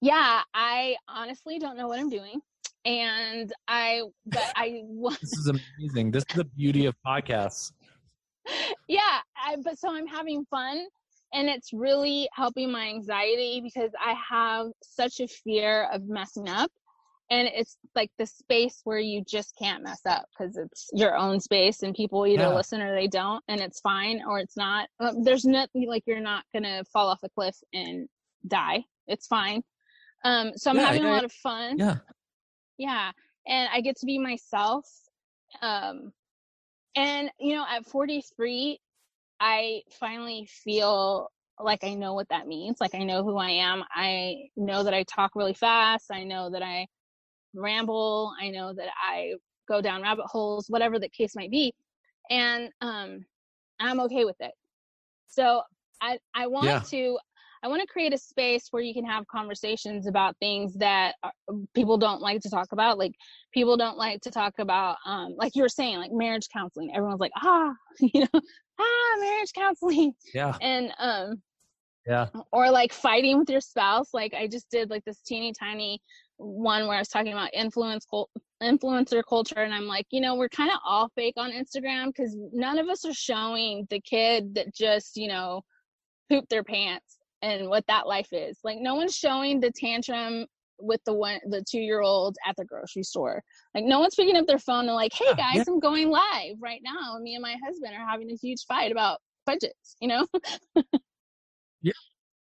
yeah, 0.00 0.42
I 0.52 0.96
honestly 1.08 1.58
don't 1.58 1.78
know 1.78 1.88
what 1.88 1.98
I'm 1.98 2.10
doing. 2.10 2.40
And 2.84 3.50
I, 3.66 4.02
but 4.26 4.52
I 4.54 4.82
was, 4.84 5.18
This 5.20 5.32
is 5.32 5.48
amazing. 5.48 6.10
This 6.10 6.24
is 6.28 6.36
the 6.36 6.44
beauty 6.44 6.84
of 6.84 6.94
podcasts. 7.06 7.72
yeah, 8.88 9.20
I, 9.42 9.56
but 9.64 9.78
so 9.78 9.94
I'm 9.94 10.06
having 10.06 10.44
fun 10.50 10.84
and 11.32 11.48
it's 11.48 11.72
really 11.72 12.28
helping 12.32 12.70
my 12.70 12.88
anxiety 12.88 13.62
because 13.62 13.90
I 13.98 14.14
have 14.28 14.66
such 14.82 15.20
a 15.20 15.26
fear 15.28 15.88
of 15.92 16.06
messing 16.06 16.48
up. 16.48 16.70
And 17.30 17.48
it's 17.48 17.78
like 17.94 18.10
the 18.18 18.26
space 18.26 18.80
where 18.84 18.98
you 18.98 19.24
just 19.26 19.54
can't 19.58 19.82
mess 19.82 20.00
up 20.06 20.26
because 20.38 20.56
it's 20.56 20.88
your 20.92 21.16
own 21.16 21.40
space 21.40 21.82
and 21.82 21.94
people 21.94 22.26
either 22.26 22.42
Yeah. 22.42 22.54
listen 22.54 22.82
or 22.82 22.94
they 22.94 23.08
don't 23.08 23.42
and 23.48 23.60
it's 23.60 23.80
fine 23.80 24.22
or 24.28 24.38
it's 24.40 24.56
not. 24.56 24.88
Um, 25.00 25.22
there's 25.24 25.44
nothing 25.44 25.88
like 25.88 26.04
you're 26.06 26.20
not 26.20 26.44
going 26.52 26.64
to 26.64 26.84
fall 26.92 27.08
off 27.08 27.20
a 27.24 27.28
cliff 27.30 27.56
and 27.72 28.08
die. 28.46 28.84
It's 29.06 29.26
fine. 29.26 29.62
Um, 30.24 30.52
so 30.56 30.70
I'm 30.70 30.76
Yeah, 30.76 30.86
having 30.86 31.02
yeah, 31.02 31.08
a 31.08 31.12
lot 31.12 31.24
of 31.24 31.32
fun 31.32 31.78
Yeah. 31.78 31.96
yeah 32.78 33.10
and 33.46 33.68
i 33.72 33.80
get 33.80 33.96
to 33.96 34.06
be 34.06 34.18
myself 34.18 34.86
um 35.62 36.12
and 36.96 37.30
you 37.38 37.54
know 37.54 37.64
at 37.68 37.86
43 37.86 38.78
i 39.40 39.82
finally 40.00 40.48
feel 40.64 41.30
like 41.60 41.84
i 41.84 41.94
know 41.94 42.14
what 42.14 42.28
that 42.30 42.46
means 42.46 42.78
like 42.80 42.94
i 42.94 43.02
know 43.04 43.22
who 43.22 43.36
i 43.36 43.50
am 43.50 43.84
i 43.94 44.36
know 44.56 44.82
that 44.82 44.94
i 44.94 45.04
talk 45.04 45.32
really 45.36 45.54
fast 45.54 46.06
i 46.10 46.24
know 46.24 46.50
that 46.50 46.62
i 46.62 46.86
ramble 47.54 48.32
i 48.40 48.48
know 48.48 48.72
that 48.74 48.88
i 49.08 49.32
go 49.68 49.80
down 49.80 50.02
rabbit 50.02 50.26
holes 50.26 50.66
whatever 50.68 50.98
the 50.98 51.08
case 51.10 51.34
might 51.36 51.50
be 51.50 51.72
and 52.30 52.68
um 52.80 53.24
i'm 53.80 54.00
okay 54.00 54.24
with 54.24 54.36
it 54.40 54.52
so 55.26 55.62
i 56.00 56.18
i 56.34 56.46
want 56.46 56.68
Yeah. 56.68 56.80
to 56.80 57.18
i 57.62 57.68
want 57.68 57.80
to 57.80 57.86
create 57.86 58.12
a 58.12 58.18
space 58.18 58.68
where 58.70 58.82
you 58.82 58.94
can 58.94 59.04
have 59.04 59.26
conversations 59.28 60.06
about 60.06 60.36
things 60.38 60.74
that 60.74 61.14
people 61.74 61.96
don't 61.96 62.20
like 62.20 62.40
to 62.42 62.50
talk 62.50 62.68
about 62.72 62.98
like 62.98 63.12
people 63.52 63.76
don't 63.76 63.96
like 63.96 64.20
to 64.20 64.30
talk 64.30 64.54
about 64.58 64.96
um 65.06 65.34
like 65.36 65.54
you 65.54 65.62
were 65.62 65.68
saying 65.68 65.96
like 65.98 66.12
marriage 66.12 66.48
counseling 66.52 66.94
everyone's 66.94 67.20
like 67.20 67.32
ah 67.42 67.72
you 68.00 68.20
know 68.20 68.40
ah 68.80 69.16
marriage 69.20 69.52
counseling 69.54 70.12
Yeah. 70.34 70.56
and 70.60 70.92
um 70.98 71.42
Yeah. 72.06 72.26
or 72.52 72.70
like 72.70 72.92
fighting 72.92 73.38
with 73.38 73.48
your 73.48 73.60
spouse 73.60 74.08
like 74.12 74.34
i 74.34 74.46
just 74.46 74.70
did 74.70 74.90
like 74.90 75.04
this 75.04 75.20
teeny 75.22 75.52
tiny 75.58 76.00
one 76.36 76.86
where 76.86 76.96
i 76.96 77.00
was 77.00 77.08
talking 77.08 77.32
about 77.32 77.52
influence 77.54 78.04
cul- 78.04 78.30
influencer 78.62 79.22
culture 79.28 79.58
and 79.60 79.74
i'm 79.74 79.86
like 79.86 80.06
you 80.10 80.20
know 80.20 80.34
we're 80.34 80.48
kind 80.48 80.70
of 80.70 80.78
all 80.86 81.08
fake 81.14 81.34
on 81.36 81.52
instagram 81.52 82.06
because 82.06 82.36
none 82.52 82.78
of 82.78 82.88
us 82.88 83.04
are 83.04 83.14
showing 83.14 83.86
the 83.90 84.00
kid 84.00 84.54
that 84.54 84.74
just 84.74 85.16
you 85.16 85.28
know 85.28 85.62
pooped 86.30 86.48
their 86.50 86.64
pants 86.64 87.18
and 87.42 87.68
what 87.68 87.84
that 87.86 88.06
life 88.06 88.28
is 88.32 88.58
like 88.64 88.78
no 88.80 88.94
one's 88.94 89.14
showing 89.14 89.60
the 89.60 89.70
tantrum 89.76 90.46
with 90.78 91.00
the 91.06 91.14
one 91.14 91.38
the 91.50 91.62
two 91.70 91.78
year 91.78 92.00
old 92.00 92.36
at 92.46 92.56
the 92.56 92.64
grocery 92.64 93.02
store 93.02 93.42
like 93.74 93.84
no 93.84 94.00
one's 94.00 94.14
picking 94.14 94.36
up 94.36 94.46
their 94.46 94.58
phone 94.58 94.86
and 94.86 94.94
like 94.94 95.12
hey 95.12 95.32
guys 95.36 95.56
yeah. 95.56 95.64
i'm 95.68 95.78
going 95.78 96.10
live 96.10 96.56
right 96.60 96.80
now 96.82 97.16
me 97.20 97.34
and 97.34 97.42
my 97.42 97.54
husband 97.64 97.94
are 97.94 98.08
having 98.08 98.30
a 98.30 98.34
huge 98.34 98.64
fight 98.66 98.90
about 98.90 99.20
budgets 99.46 99.96
you 100.00 100.08
know 100.08 100.26
yeah. 101.82 101.92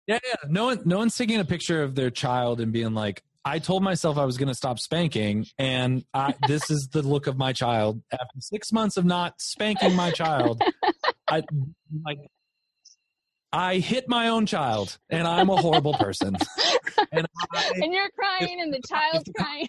Yeah, 0.09 0.19
yeah. 0.27 0.49
No 0.49 0.65
one, 0.65 0.81
no 0.87 0.99
one's 0.99 1.17
taking 1.17 1.39
a 1.39 1.45
picture 1.45 1.83
of 1.83 1.95
their 1.95 2.11
child 2.11 2.63
and 2.63 2.73
being 2.73 2.95
like, 2.95 3.23
"I 3.49 3.59
told 3.59 3.83
myself 3.83 4.19
I 4.19 4.25
was 4.25 4.37
going 4.37 4.49
to 4.49 4.55
stop 4.55 4.79
spanking, 4.79 5.47
and 5.59 6.05
I, 6.13 6.35
this 6.47 6.71
is 6.71 6.89
the 6.93 7.03
look 7.03 7.27
of 7.27 7.37
my 7.37 7.53
child 7.53 8.03
after 8.13 8.41
six 8.41 8.73
months 8.73 8.97
of 8.97 9.05
not 9.05 9.35
spanking 9.41 9.95
my 9.95 10.11
child." 10.11 10.63
I 11.31 11.43
like, 12.05 12.19
I 13.53 13.77
hit 13.79 14.09
my 14.09 14.29
own 14.29 14.47
child, 14.47 14.99
and 15.11 15.27
I'm 15.27 15.51
a 15.51 15.57
horrible 15.57 15.95
person. 15.95 16.37
And 17.13 17.27
I, 17.55 17.71
and 17.77 17.93
you're 17.93 18.11
crying 18.11 18.61
and 18.61 18.73
the 18.75 18.83
child's 18.87 19.31
crying 19.37 19.69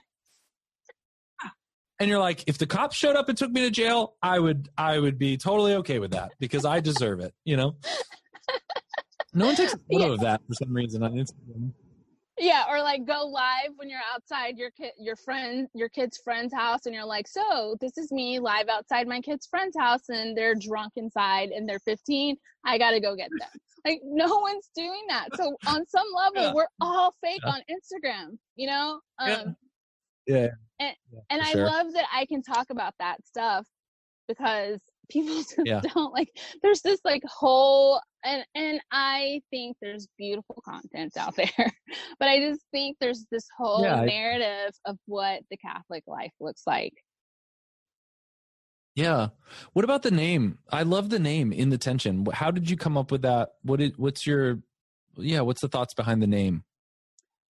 and 2.00 2.10
you're 2.10 2.20
like, 2.20 2.44
if 2.48 2.58
the 2.58 2.66
cops 2.66 2.96
showed 2.96 3.16
up 3.16 3.28
and 3.30 3.38
took 3.38 3.52
me 3.52 3.62
to 3.62 3.70
jail, 3.72 4.16
I 4.22 4.40
would, 4.40 4.70
I 4.78 4.98
would 4.98 5.18
be 5.20 5.38
totally 5.38 5.74
okay 5.76 6.00
with 6.00 6.12
that 6.12 6.32
because 6.40 6.66
I 6.66 6.80
deserve 6.80 7.20
it. 7.20 7.34
You 7.44 7.58
know. 7.58 7.76
No 9.34 9.46
one 9.48 9.56
takes 9.56 9.74
a 9.74 9.78
photo 9.78 10.08
Yeah. 10.08 10.14
of 10.14 10.20
that 10.22 10.42
for 10.48 10.54
some 10.56 10.74
reason 10.74 11.04
on 11.04 11.12
Instagram. 11.14 11.72
Yeah 12.40 12.64
or 12.70 12.82
like 12.82 13.06
go 13.06 13.26
live 13.26 13.72
when 13.76 13.90
you're 13.90 14.00
outside 14.14 14.58
your 14.58 14.72
kid 14.72 14.92
your 14.98 15.16
friend 15.16 15.68
your 15.74 15.90
kid's 15.90 16.20
friend's 16.24 16.54
house 16.54 16.86
and 16.86 16.96
you're 16.96 17.06
like 17.06 17.28
so 17.28 17.76
this 17.82 17.98
is 17.98 18.12
me 18.12 18.40
live 18.40 18.68
outside 18.70 19.08
my 19.08 19.20
kid's 19.22 19.48
friend's 19.48 19.78
house 19.78 20.10
and 20.10 20.38
they're 20.38 20.56
drunk 20.56 20.94
inside 20.96 21.50
and 21.50 21.68
they're 21.68 21.80
15 21.80 22.36
i 22.66 22.78
gotta 22.78 23.00
go 23.00 23.16
get 23.16 23.30
them 23.38 23.50
like 23.86 24.00
no 24.04 24.38
one's 24.40 24.70
doing 24.76 25.04
that 25.10 25.28
so 25.36 25.56
on 25.68 25.86
some 25.88 26.08
level 26.16 26.42
Yeah. 26.44 26.54
we're 26.54 26.68
all 26.82 27.14
fake 27.22 27.42
Yeah. 27.46 27.52
on 27.54 27.62
instagram 27.70 28.38
you 28.56 28.68
know 28.68 29.00
um 29.20 29.56
Yeah. 30.26 30.36
Yeah. 30.38 30.48
and 30.80 30.96
and 31.30 31.42
i 31.42 31.52
sure. 31.52 31.66
love 31.66 31.94
that 31.94 32.06
i 32.14 32.26
can 32.26 32.42
talk 32.42 32.70
about 32.70 32.94
that 33.00 33.26
stuff 33.26 33.68
because 34.28 34.80
people 35.10 35.36
just 35.56 35.56
don't 35.94 36.14
like 36.14 36.30
there's 36.62 36.82
this 36.82 37.02
like 37.04 37.24
whole 37.26 38.00
and 38.26 38.44
and 38.56 38.82
i 38.92 39.42
think 39.50 39.78
there's 39.82 40.08
beautiful 40.18 40.62
content 40.66 41.16
out 41.18 41.36
there 41.38 41.72
but 42.20 42.28
i 42.28 42.40
just 42.40 42.62
think 42.72 42.98
there's 43.00 43.26
this 43.32 43.48
whole 43.58 43.84
Yeah, 43.84 44.02
I- 44.02 44.06
narrative 44.06 44.74
of 44.86 44.98
what 45.06 45.42
the 45.50 45.58
catholic 45.58 46.04
life 46.08 46.34
looks 46.40 46.64
like 46.68 46.94
Yeah. 48.96 49.30
What 49.74 49.86
about 49.86 50.02
the 50.04 50.12
name? 50.12 50.58
I 50.72 50.84
love 50.84 51.10
the 51.10 51.20
name 51.20 51.54
in 51.54 51.70
the 51.70 51.78
tension. 51.78 52.26
How 52.34 52.52
did 52.52 52.70
you 52.70 52.76
come 52.76 52.98
up 52.98 53.12
with 53.12 53.22
that? 53.22 53.52
What 53.62 53.80
is, 53.80 53.92
what's 53.96 54.28
your 54.28 54.60
yeah, 55.18 55.40
what's 55.42 55.62
the 55.62 55.70
thoughts 55.70 55.94
behind 55.94 56.22
the 56.22 56.28
name? 56.28 56.64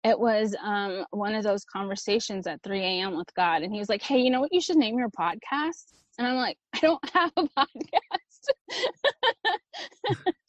it 0.03 0.19
was 0.19 0.55
um 0.63 1.05
one 1.11 1.35
of 1.35 1.43
those 1.43 1.63
conversations 1.65 2.47
at 2.47 2.61
3 2.63 2.79
a.m 2.81 3.15
with 3.15 3.31
god 3.35 3.61
and 3.63 3.71
he 3.73 3.77
was 3.79 3.88
like 3.89 4.01
hey 4.01 4.19
you 4.19 4.29
know 4.31 4.41
what 4.41 4.51
you 4.51 4.59
should 4.61 4.77
name 4.77 4.97
your 4.97 5.09
podcast 5.11 5.93
and 6.17 6.25
i'm 6.27 6.35
like 6.38 6.57
i 6.73 6.79
don't 6.79 7.09
have 7.13 7.31
a 7.38 7.43
podcast 7.59 8.41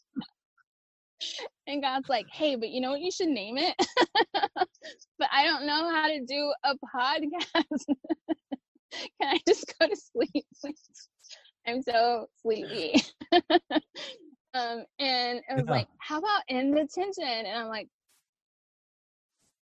and 1.73 1.82
god's 1.82 2.09
like 2.09 2.27
hey 2.32 2.57
but 2.57 2.70
you 2.70 2.81
know 2.81 2.93
what 2.93 3.01
you 3.01 3.11
should 3.12 3.28
name 3.28 3.59
it 3.59 3.74
but 5.19 5.28
i 5.32 5.44
don't 5.44 5.66
know 5.66 5.90
how 5.90 6.09
to 6.09 6.20
do 6.27 6.53
a 6.65 6.74
podcast 6.94 7.86
can 8.93 9.35
i 9.35 9.40
just 9.49 9.73
go 9.81 9.89
to 9.89 9.97
sleep 9.97 10.47
i'm 11.66 11.82
so 11.82 12.27
sleepy 12.43 12.94
um 14.55 14.85
and 15.01 15.40
it 15.49 15.57
was 15.57 15.69
Yeah. 15.69 15.70
like 15.70 15.89
how 15.99 16.19
about 16.19 16.43
in 16.49 16.73
the 16.73 16.86
tension 16.94 17.24
and 17.24 17.59
i'm 17.59 17.69
like 17.69 17.89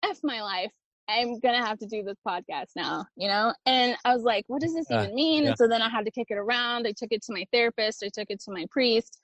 F 0.03 0.19
my 0.23 0.41
life. 0.41 0.71
I'm 1.09 1.39
gonna 1.39 1.65
have 1.65 1.79
to 1.79 1.87
do 1.87 2.03
this 2.03 2.17
podcast 2.27 2.69
now, 2.75 3.05
you 3.15 3.27
know? 3.27 3.53
And 3.65 3.97
I 4.05 4.13
was 4.13 4.23
like, 4.23 4.45
what 4.47 4.61
does 4.61 4.73
this 4.75 4.89
Yeah, 4.89 5.03
even 5.03 5.15
mean? 5.15 5.45
yeah. 5.45 5.47
And 5.47 5.57
so 5.57 5.67
then 5.67 5.81
I 5.81 5.89
had 5.89 6.05
to 6.05 6.11
kick 6.11 6.27
it 6.29 6.37
around. 6.37 6.87
I 6.87 6.93
took 6.95 7.11
it 7.11 7.23
to 7.23 7.33
my 7.33 7.45
therapist, 7.51 8.03
I 8.03 8.09
took 8.13 8.27
it 8.29 8.39
to 8.41 8.51
my 8.51 8.65
priest. 8.71 9.19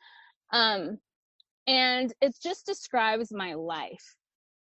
Um, 0.53 0.97
and 1.67 2.13
it 2.21 2.35
just 2.41 2.65
describes 2.65 3.31
my 3.31 3.53
life. 3.53 4.15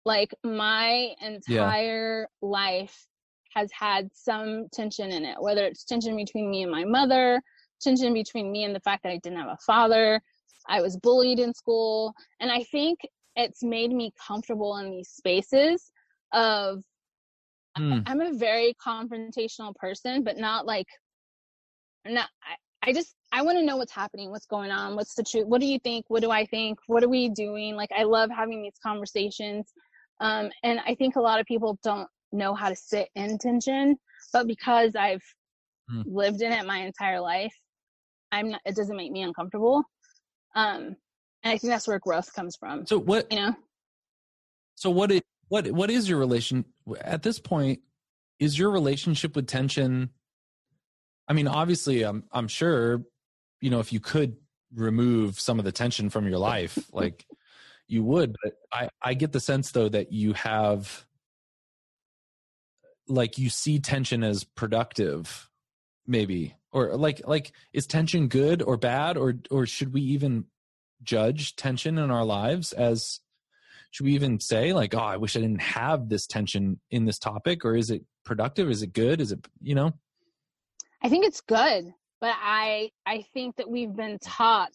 Like 0.05 0.33
my 0.43 1.13
entire 1.21 2.27
life 2.41 3.07
has 3.53 3.69
had 3.77 4.09
some 4.13 4.67
tension 4.71 5.11
in 5.11 5.25
it, 5.25 5.35
whether 5.39 5.65
it's 5.65 5.83
tension 5.83 6.15
between 6.15 6.49
me 6.49 6.63
and 6.63 6.71
my 6.71 6.85
mother, 6.85 7.41
tension 7.81 8.13
between 8.13 8.51
me 8.51 8.63
and 8.63 8.73
the 8.75 8.79
fact 8.81 9.03
that 9.03 9.11
I 9.11 9.17
didn't 9.17 9.39
have 9.39 9.49
a 9.49 9.57
father. 9.65 10.21
I 10.69 10.81
was 10.81 10.97
bullied 10.97 11.39
in 11.39 11.53
school. 11.53 12.13
And 12.39 12.51
I 12.51 12.63
think 12.63 12.99
it's 13.35 13.63
made 13.63 13.91
me 13.91 14.11
comfortable 14.25 14.77
in 14.77 14.91
these 14.91 15.09
spaces 15.09 15.91
of 16.33 16.83
Hmm. 17.77 17.99
I'm 18.07 18.21
a 18.21 18.33
very 18.33 18.73
confrontational 18.83 19.75
person, 19.75 20.23
but 20.23 20.37
not 20.37 20.65
like 20.65 20.87
not 22.05 22.29
I, 22.87 22.93
just 22.93 23.15
I 23.33 23.41
want 23.41 23.57
to 23.57 23.65
know 23.65 23.75
what's 23.75 23.91
happening, 23.91 24.31
what's 24.31 24.45
going 24.45 24.71
on, 24.71 24.95
what's 24.95 25.13
the 25.13 25.23
truth, 25.23 25.45
what 25.45 25.59
do 25.59 25.67
you 25.67 25.77
think, 25.79 26.05
what 26.07 26.21
do 26.21 26.31
I 26.31 26.45
think, 26.45 26.79
what 26.87 27.03
are 27.03 27.09
we 27.09 27.27
doing? 27.29 27.75
Like 27.75 27.89
I 27.95 28.03
love 28.03 28.29
having 28.31 28.61
these 28.63 28.79
conversations. 28.81 29.71
Um 30.21 30.49
and 30.63 30.79
I 30.87 30.95
think 30.95 31.17
a 31.17 31.21
lot 31.21 31.39
of 31.39 31.45
people 31.45 31.77
don't 31.83 32.07
know 32.31 32.55
how 32.55 32.69
to 32.69 32.75
sit 32.75 33.09
in 33.15 33.37
tension, 33.37 33.97
but 34.33 34.47
because 34.47 34.95
I've 34.95 35.23
Hmm. 35.89 36.01
lived 36.05 36.41
in 36.41 36.51
it 36.51 36.65
my 36.65 36.79
entire 36.79 37.21
life, 37.21 37.53
I'm 38.31 38.51
not 38.51 38.61
it 38.65 38.75
doesn't 38.75 38.97
make 38.97 39.11
me 39.11 39.21
uncomfortable. 39.21 39.83
Um 40.55 40.95
and 41.43 41.53
I 41.53 41.57
think 41.57 41.71
that's 41.71 41.87
where 41.87 41.99
growth 41.99 42.33
comes 42.33 42.55
from. 42.55 42.85
So 42.87 42.97
what 42.97 43.31
You 43.31 43.39
know? 43.39 43.55
so 44.75 44.89
what 44.89 45.11
it 45.11 45.23
what 45.49 45.69
what 45.71 45.91
is 45.91 46.07
your 46.07 46.19
relation 46.19 46.65
at 47.01 47.23
this 47.23 47.39
point 47.39 47.81
is 48.39 48.57
your 48.57 48.71
relationship 48.71 49.35
with 49.35 49.47
tension 49.47 50.11
I 51.27 51.33
mean 51.33 51.47
obviously 51.47 52.03
I'm 52.03 52.23
I'm 52.31 52.47
sure 52.47 53.03
you 53.61 53.69
know 53.69 53.79
if 53.79 53.91
you 53.91 53.99
could 53.99 54.37
remove 54.73 55.39
some 55.39 55.59
of 55.59 55.65
the 55.65 55.71
tension 55.71 56.09
from 56.09 56.27
your 56.27 56.39
life 56.39 56.77
like 56.93 57.25
you 57.87 58.03
would 58.03 58.35
but 58.43 58.53
I 58.71 58.89
I 59.01 59.13
get 59.13 59.31
the 59.31 59.39
sense 59.39 59.71
though 59.71 59.89
that 59.89 60.11
you 60.11 60.33
have 60.33 61.05
like 63.07 63.37
you 63.37 63.49
see 63.49 63.79
tension 63.79 64.23
as 64.23 64.43
productive 64.43 65.49
maybe 66.05 66.55
or 66.71 66.95
like 66.97 67.21
like 67.25 67.51
is 67.73 67.87
tension 67.87 68.27
good 68.27 68.61
or 68.61 68.77
bad 68.77 69.17
or 69.17 69.35
or 69.49 69.65
should 69.65 69.93
we 69.93 70.01
even 70.01 70.45
judge 71.03 71.55
tension 71.55 71.97
in 71.97 72.11
our 72.11 72.25
lives 72.25 72.73
as 72.73 73.21
should 73.91 74.05
we 74.05 74.13
even 74.13 74.39
say 74.39 74.73
like, 74.73 74.93
oh, 74.93 74.99
I 74.99 75.17
wish 75.17 75.35
I 75.35 75.39
didn't 75.39 75.61
have 75.61 76.09
this 76.09 76.27
tension 76.27 76.79
in 76.91 77.05
this 77.05 77.19
topic, 77.19 77.65
or 77.65 77.75
is 77.75 77.89
it 77.89 78.03
productive? 78.25 78.69
Is 78.69 78.81
it 78.81 78.93
good? 78.93 79.21
Is 79.21 79.31
it 79.31 79.47
you 79.61 79.75
know? 79.75 79.93
I 81.03 81.09
think 81.09 81.25
it's 81.25 81.41
good, 81.41 81.93
but 82.19 82.33
I 82.35 82.91
I 83.05 83.25
think 83.33 83.55
that 83.57 83.69
we've 83.69 83.95
been 83.95 84.17
taught 84.19 84.71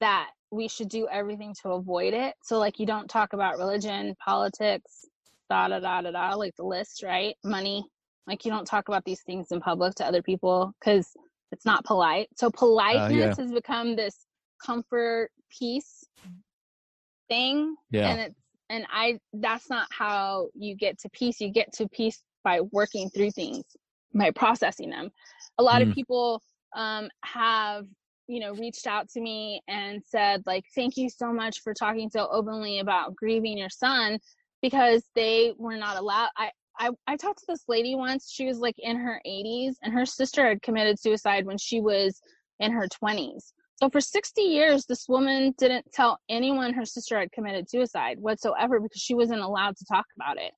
that 0.00 0.30
we 0.50 0.68
should 0.68 0.88
do 0.88 1.08
everything 1.10 1.54
to 1.62 1.70
avoid 1.70 2.14
it. 2.14 2.34
So 2.42 2.58
like 2.58 2.78
you 2.78 2.86
don't 2.86 3.08
talk 3.08 3.32
about 3.32 3.58
religion, 3.58 4.14
politics, 4.24 5.06
da 5.48 5.68
da 5.68 5.80
da 5.80 6.02
da 6.02 6.10
da, 6.10 6.34
like 6.34 6.54
the 6.56 6.64
list, 6.64 7.02
right? 7.02 7.36
Money. 7.44 7.84
Like 8.26 8.44
you 8.44 8.50
don't 8.50 8.66
talk 8.66 8.88
about 8.88 9.04
these 9.04 9.22
things 9.22 9.52
in 9.52 9.60
public 9.60 9.94
to 9.96 10.04
other 10.04 10.22
people 10.22 10.74
because 10.80 11.08
it's 11.52 11.64
not 11.64 11.84
polite. 11.84 12.28
So 12.36 12.48
uh, 12.48 12.50
politeness 12.50 13.38
has 13.38 13.52
become 13.52 13.94
this 13.94 14.26
comfort 14.64 15.30
peace 15.50 16.04
thing. 17.28 17.76
Yeah. 17.90 18.08
And 18.08 18.20
it's 18.20 18.40
and 18.68 18.86
I 18.90 19.20
that's 19.32 19.70
not 19.70 19.86
how 19.90 20.48
you 20.54 20.74
get 20.74 20.98
to 21.00 21.08
peace. 21.10 21.40
You 21.40 21.50
get 21.50 21.72
to 21.74 21.88
peace 21.88 22.20
by 22.42 22.60
working 22.72 23.10
through 23.10 23.30
things, 23.32 23.64
by 24.14 24.30
processing 24.30 24.90
them. 24.90 25.10
A 25.58 25.62
lot 25.62 25.82
Mm. 25.82 25.82
of 25.82 25.90
people 25.90 26.42
um 26.76 27.08
have 27.24 27.86
you 28.28 28.40
know 28.40 28.52
reached 28.54 28.86
out 28.86 29.08
to 29.08 29.20
me 29.20 29.60
and 29.68 30.02
said 30.04 30.42
like 30.46 30.64
thank 30.74 30.96
you 30.96 31.08
so 31.08 31.32
much 31.32 31.60
for 31.62 31.72
talking 31.72 32.10
so 32.10 32.28
openly 32.30 32.80
about 32.80 33.14
grieving 33.14 33.56
your 33.58 33.70
son 33.70 34.18
because 34.62 35.04
they 35.14 35.52
were 35.58 35.76
not 35.76 35.96
allowed 35.96 36.28
I, 36.36 36.50
I 36.78 36.90
i 37.06 37.16
talked 37.16 37.40
to 37.40 37.46
this 37.48 37.64
lady 37.68 37.94
once 37.94 38.30
she 38.30 38.46
was 38.46 38.58
like 38.58 38.74
in 38.78 38.96
her 38.96 39.20
80s 39.26 39.74
and 39.82 39.92
her 39.94 40.04
sister 40.04 40.46
had 40.48 40.62
committed 40.62 40.98
suicide 40.98 41.46
when 41.46 41.58
she 41.58 41.80
was 41.80 42.20
in 42.58 42.72
her 42.72 42.88
20s 43.02 43.52
so 43.76 43.88
for 43.90 44.00
60 44.00 44.42
years 44.42 44.86
this 44.86 45.08
woman 45.08 45.54
didn't 45.58 45.86
tell 45.92 46.18
anyone 46.28 46.74
her 46.74 46.84
sister 46.84 47.18
had 47.18 47.32
committed 47.32 47.70
suicide 47.70 48.18
whatsoever 48.18 48.80
because 48.80 49.00
she 49.00 49.14
wasn't 49.14 49.40
allowed 49.40 49.76
to 49.76 49.84
talk 49.84 50.06
about 50.16 50.36
it 50.38 50.52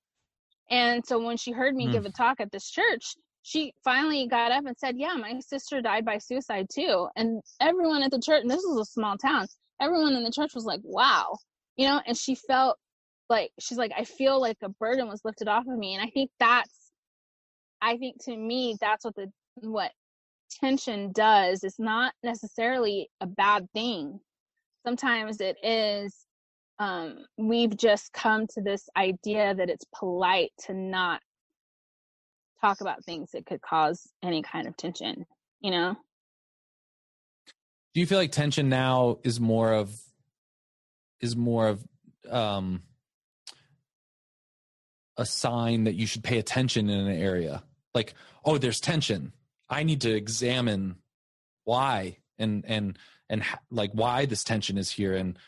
and 0.70 1.04
so 1.04 1.18
when 1.22 1.36
she 1.36 1.52
heard 1.52 1.74
me 1.74 1.86
Hmm. 1.86 1.90
give 1.90 2.04
a 2.06 2.12
talk 2.12 2.40
at 2.40 2.50
this 2.50 2.70
church 2.70 3.14
she 3.48 3.72
finally 3.82 4.26
got 4.26 4.52
up 4.52 4.66
and 4.66 4.76
said, 4.76 4.98
Yeah, 4.98 5.14
my 5.14 5.40
sister 5.40 5.80
died 5.80 6.04
by 6.04 6.18
suicide 6.18 6.66
too. 6.70 7.08
And 7.16 7.40
everyone 7.60 8.02
at 8.02 8.10
the 8.10 8.20
church, 8.20 8.42
and 8.42 8.50
this 8.50 8.62
is 8.62 8.76
a 8.76 8.84
small 8.84 9.16
town, 9.16 9.46
everyone 9.80 10.12
in 10.12 10.22
the 10.22 10.30
church 10.30 10.54
was 10.54 10.66
like, 10.66 10.80
Wow. 10.84 11.38
You 11.76 11.88
know, 11.88 12.02
and 12.06 12.14
she 12.16 12.34
felt 12.34 12.76
like, 13.30 13.50
she's 13.58 13.78
like, 13.78 13.92
I 13.96 14.04
feel 14.04 14.38
like 14.38 14.58
a 14.62 14.68
burden 14.68 15.08
was 15.08 15.22
lifted 15.24 15.48
off 15.48 15.64
of 15.66 15.78
me. 15.78 15.94
And 15.94 16.02
I 16.02 16.10
think 16.10 16.30
that's, 16.38 16.90
I 17.80 17.96
think 17.96 18.22
to 18.24 18.36
me, 18.36 18.76
that's 18.78 19.06
what 19.06 19.14
the, 19.14 19.30
what 19.62 19.92
tension 20.60 21.12
does. 21.12 21.64
It's 21.64 21.78
not 21.78 22.12
necessarily 22.22 23.08
a 23.22 23.26
bad 23.26 23.66
thing. 23.72 24.20
Sometimes 24.86 25.40
it 25.40 25.56
is, 25.62 26.14
um, 26.80 27.24
we've 27.38 27.76
just 27.76 28.12
come 28.12 28.46
to 28.48 28.60
this 28.60 28.88
idea 28.94 29.54
that 29.54 29.70
it's 29.70 29.86
polite 29.98 30.50
to 30.66 30.74
not 30.74 31.20
talk 32.60 32.80
about 32.80 33.04
things 33.04 33.30
that 33.32 33.46
could 33.46 33.60
cause 33.60 34.08
any 34.22 34.42
kind 34.42 34.66
of 34.66 34.76
tension 34.76 35.26
you 35.60 35.70
know 35.70 35.96
Do 37.94 38.00
you 38.00 38.06
feel 38.06 38.18
like 38.18 38.32
tension 38.32 38.68
now 38.68 39.18
is 39.24 39.40
more 39.40 39.72
of 39.72 39.98
is 41.20 41.36
more 41.36 41.68
of 41.68 41.84
um 42.30 42.82
a 45.18 45.26
sign 45.26 45.84
that 45.84 45.96
you 45.96 46.06
should 46.06 46.22
pay 46.22 46.38
attention 46.38 46.88
in 46.88 47.06
an 47.06 47.20
area? 47.20 47.64
Like, 47.92 48.14
oh, 48.44 48.56
there's 48.56 48.80
tension. 48.80 49.32
I 49.68 49.82
need 49.82 50.02
to 50.02 50.14
examine 50.14 50.96
why 51.64 52.18
and 52.38 52.64
and 52.66 52.98
and 53.28 53.42
like 53.70 53.90
why 53.92 54.24
this 54.24 54.44
tension 54.44 54.78
is 54.78 54.90
here 54.90 55.14
and 55.14 55.38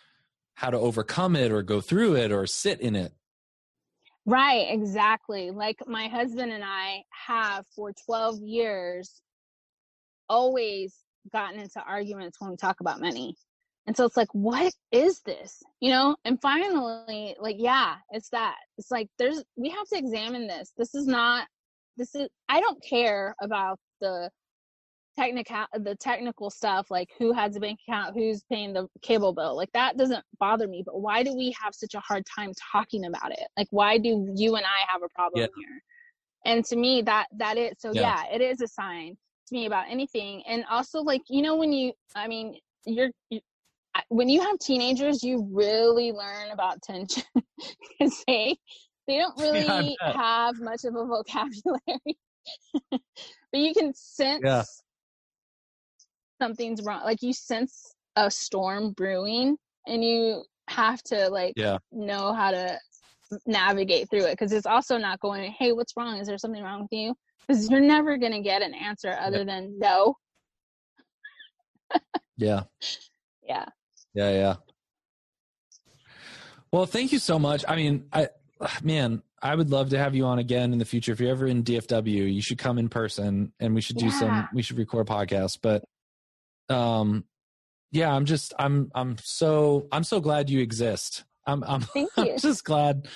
how 0.55 0.71
to 0.71 0.77
overcome 0.77 1.37
it 1.37 1.53
or 1.53 1.63
go 1.63 1.81
through 1.81 2.17
it 2.17 2.33
or 2.33 2.47
sit 2.47 2.81
in 2.81 2.97
it. 2.97 3.15
Right 4.31 4.69
exactly 4.71 5.51
like 5.51 5.77
my 5.87 6.07
husband 6.07 6.53
and 6.53 6.63
i 6.65 7.03
have 7.11 7.67
for 7.75 7.93
12 8.07 8.41
years 8.41 9.23
always 10.29 10.95
gotten 11.33 11.59
into 11.61 11.81
arguments 11.81 12.41
when 12.41 12.51
we 12.51 12.57
talk 12.57 12.81
about 12.81 13.01
money 13.01 13.35
and 13.87 13.97
so 13.97 14.05
it's 14.05 14.17
like 14.17 14.33
what 14.33 14.73
is 14.93 15.21
this? 15.21 15.63
You 15.81 15.91
know 15.91 16.17
and 16.25 16.41
finally 16.41 17.35
like 17.41 17.57
yeah 17.59 17.97
it's 18.11 18.29
that 18.29 18.55
it's 18.79 18.91
like 18.91 19.09
there's 19.19 19.43
we 19.57 19.71
have 19.71 19.89
to 19.89 19.99
examine 19.99 20.47
this 20.47 20.73
this 20.79 20.95
is 20.95 21.09
not 21.09 21.49
this 21.97 22.15
is 22.15 22.29
i 22.49 22.61
don't 22.61 22.81
care 22.85 23.35
about 23.43 23.81
the 24.01 24.31
technical 25.19 25.65
the 25.75 25.95
technical 25.97 26.51
stuff 26.51 26.87
like 26.91 27.09
who 27.19 27.33
has 27.33 27.57
a 27.57 27.61
bank 27.61 27.79
account 27.87 28.15
who's 28.15 28.43
paying 28.51 28.73
the 28.73 28.87
cable 29.03 29.33
bill 29.33 29.57
like 29.57 29.71
that 29.73 29.97
doesn't 29.97 30.25
bother 30.39 30.69
me 30.69 30.83
but 30.85 31.01
why 31.01 31.23
do 31.23 31.35
we 31.37 31.55
have 31.61 31.75
such 31.75 31.95
a 31.95 32.01
hard 32.01 32.25
time 32.27 32.53
talking 32.73 33.05
about 33.05 33.31
it 33.33 33.47
like 33.57 33.67
why 33.71 33.99
do 33.99 34.33
you 34.35 34.57
and 34.57 34.65
i 34.65 34.91
have 34.93 35.03
a 35.03 35.09
problem 35.15 35.41
Yeah. 35.41 35.47
here 35.57 35.83
and 36.47 36.65
to 36.67 36.77
me 36.77 37.03
that 37.03 37.27
that 37.37 37.57
is 37.59 37.73
so 37.79 37.93
Yeah. 37.93 38.23
yeah. 38.29 38.35
it 38.35 38.41
is 38.41 38.61
a 38.61 38.69
sign 38.69 39.17
to 39.49 39.55
me 39.55 39.67
about 39.67 39.85
anything 39.91 40.43
and 40.47 40.65
also 40.71 41.01
like 41.01 41.23
you 41.29 41.43
know 41.43 41.57
when 41.57 41.73
you 41.73 41.93
i 42.15 42.27
mean 42.29 42.57
you're 42.87 43.11
you, 43.31 43.41
when 44.09 44.29
you 44.29 44.41
have 44.41 44.59
teenagers 44.59 45.23
you 45.23 45.47
really 45.53 46.13
learn 46.13 46.51
about 46.53 46.81
tension 46.83 47.25
because 47.99 48.23
they 48.27 48.57
they 49.07 49.19
don't 49.19 49.37
really 49.39 49.97
bet. 50.01 50.15
have 50.17 50.55
much 50.61 50.85
of 50.85 50.95
a 50.95 51.05
vocabulary 51.05 52.19
but 52.91 53.01
you 53.61 53.75
can 53.75 53.93
sense 53.95 54.43
Yeah. 54.45 54.63
Something's 56.41 56.83
wrong 56.83 57.03
like 57.05 57.23
you 57.23 57.33
sense 57.33 57.95
a 58.17 58.31
storm 58.31 58.93
brewing 58.93 59.57
and 59.87 60.05
you 60.05 60.43
have 60.69 61.03
to 61.03 61.29
like 61.29 61.55
Yeah. 61.57 61.79
know 61.93 62.33
how 62.33 62.51
to 62.51 62.79
navigate 63.47 64.09
through 64.11 64.25
it 64.25 64.33
because 64.33 64.53
it's 64.53 64.67
also 64.67 64.97
not 64.97 65.21
going 65.21 65.53
hey 65.53 65.73
what's 65.73 65.93
wrong 65.97 66.19
is 66.19 66.27
there 66.27 66.39
something 66.39 66.63
wrong 66.63 66.83
with 66.83 66.93
you 66.93 67.15
because 67.47 67.69
you're 67.71 67.81
never 67.81 68.17
going 68.17 68.33
to 68.33 68.41
get 68.41 68.63
an 68.63 68.75
answer 68.75 69.17
other 69.21 69.45
than 69.45 69.79
no 69.79 70.15
Yeah. 72.37 72.63
yeah 73.43 73.67
Yeah, 74.15 74.31
yeah. 74.31 74.55
Well, 76.73 76.87
thank 76.87 77.11
you 77.11 77.19
so 77.19 77.39
much. 77.39 77.65
I 77.69 77.75
mean, 77.77 78.07
I 78.13 78.29
man, 78.83 79.23
I 79.43 79.55
would 79.55 79.71
love 79.71 79.91
to 79.91 79.99
have 79.99 80.15
you 80.15 80.25
on 80.27 80.39
again 80.39 80.73
in 80.73 80.79
the 80.79 80.85
future. 80.85 81.13
If 81.13 81.21
you're 81.21 81.31
ever 81.31 81.47
in 81.47 81.63
DFW, 81.65 82.33
you 82.33 82.43
should 82.43 82.59
come 82.59 82.79
in 82.79 82.89
person 82.89 83.53
and 83.59 83.75
we 83.75 83.81
should 83.81 83.97
do 83.97 84.11
some 84.11 84.49
we 84.53 84.63
should 84.63 84.79
record 84.79 85.07
podcasts. 85.07 85.59
But 85.61 85.85
um 86.71 87.25
yeah, 87.93 88.13
I'm 88.13 88.25
just 88.25 88.55
I'm 88.59 88.91
I'm 88.95 89.17
so 89.23 89.89
I'm 89.93 90.05
so 90.05 90.21
glad 90.21 90.49
you 90.49 90.61
exist. 90.61 91.25
I'm 91.47 91.65
I'm, 91.65 91.87
I'm 92.17 92.39
just 92.39 92.65
glad 92.65 93.09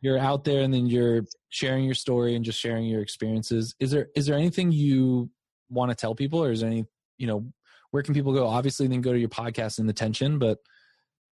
you're 0.00 0.18
out 0.18 0.44
there 0.44 0.62
and 0.62 0.74
then 0.74 0.86
you're 0.86 1.22
sharing 1.50 1.84
your 1.84 1.94
story 1.94 2.34
and 2.34 2.44
just 2.44 2.58
sharing 2.58 2.84
your 2.86 3.02
experiences. 3.02 3.74
Is 3.78 3.92
there 3.92 4.08
is 4.16 4.26
there 4.26 4.36
anything 4.36 4.72
you 4.72 5.30
want 5.70 5.90
to 5.90 5.94
tell 5.94 6.14
people 6.14 6.42
or 6.42 6.50
is 6.50 6.60
there 6.60 6.70
any, 6.70 6.84
you 7.18 7.26
know, 7.26 7.46
where 7.92 8.02
can 8.02 8.14
people 8.14 8.32
go? 8.32 8.46
Obviously, 8.46 8.86
then 8.88 9.00
go 9.00 9.12
to 9.12 9.18
your 9.18 9.28
podcast 9.28 9.78
in 9.78 9.86
the 9.86 9.92
tension, 9.92 10.38
but 10.38 10.58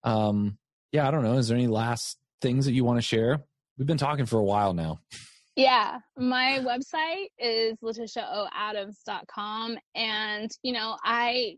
um, 0.04 0.56
yeah, 0.92 1.06
I 1.06 1.10
don't 1.10 1.24
know. 1.24 1.38
Is 1.38 1.48
there 1.48 1.58
any 1.58 1.66
last 1.66 2.18
things 2.40 2.66
that 2.66 2.72
you 2.72 2.84
want 2.84 2.98
to 2.98 3.02
share? 3.02 3.42
We've 3.76 3.86
been 3.86 3.98
talking 3.98 4.26
for 4.26 4.38
a 4.38 4.44
while 4.44 4.72
now. 4.72 5.00
Yeah, 5.60 5.98
my 6.16 6.60
website 6.64 7.26
is 7.38 7.76
leticiaoadams.com 7.84 9.76
and 9.94 10.50
you 10.62 10.72
know, 10.72 10.96
I 11.04 11.56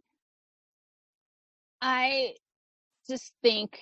I 1.81 2.33
just 3.09 3.33
think 3.45 3.79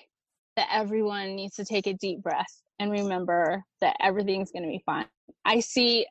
that 0.57 0.67
everyone 0.71 1.35
needs 1.35 1.55
to 1.55 1.65
take 1.65 1.87
a 1.87 1.95
deep 1.95 2.21
breath 2.21 2.61
and 2.77 2.91
remember 2.91 3.63
that 3.81 3.95
everything's 3.99 4.51
going 4.51 4.61
to 4.61 4.69
be 4.69 4.83
fine. 4.85 5.07
I 5.43 5.59
see 5.59 6.05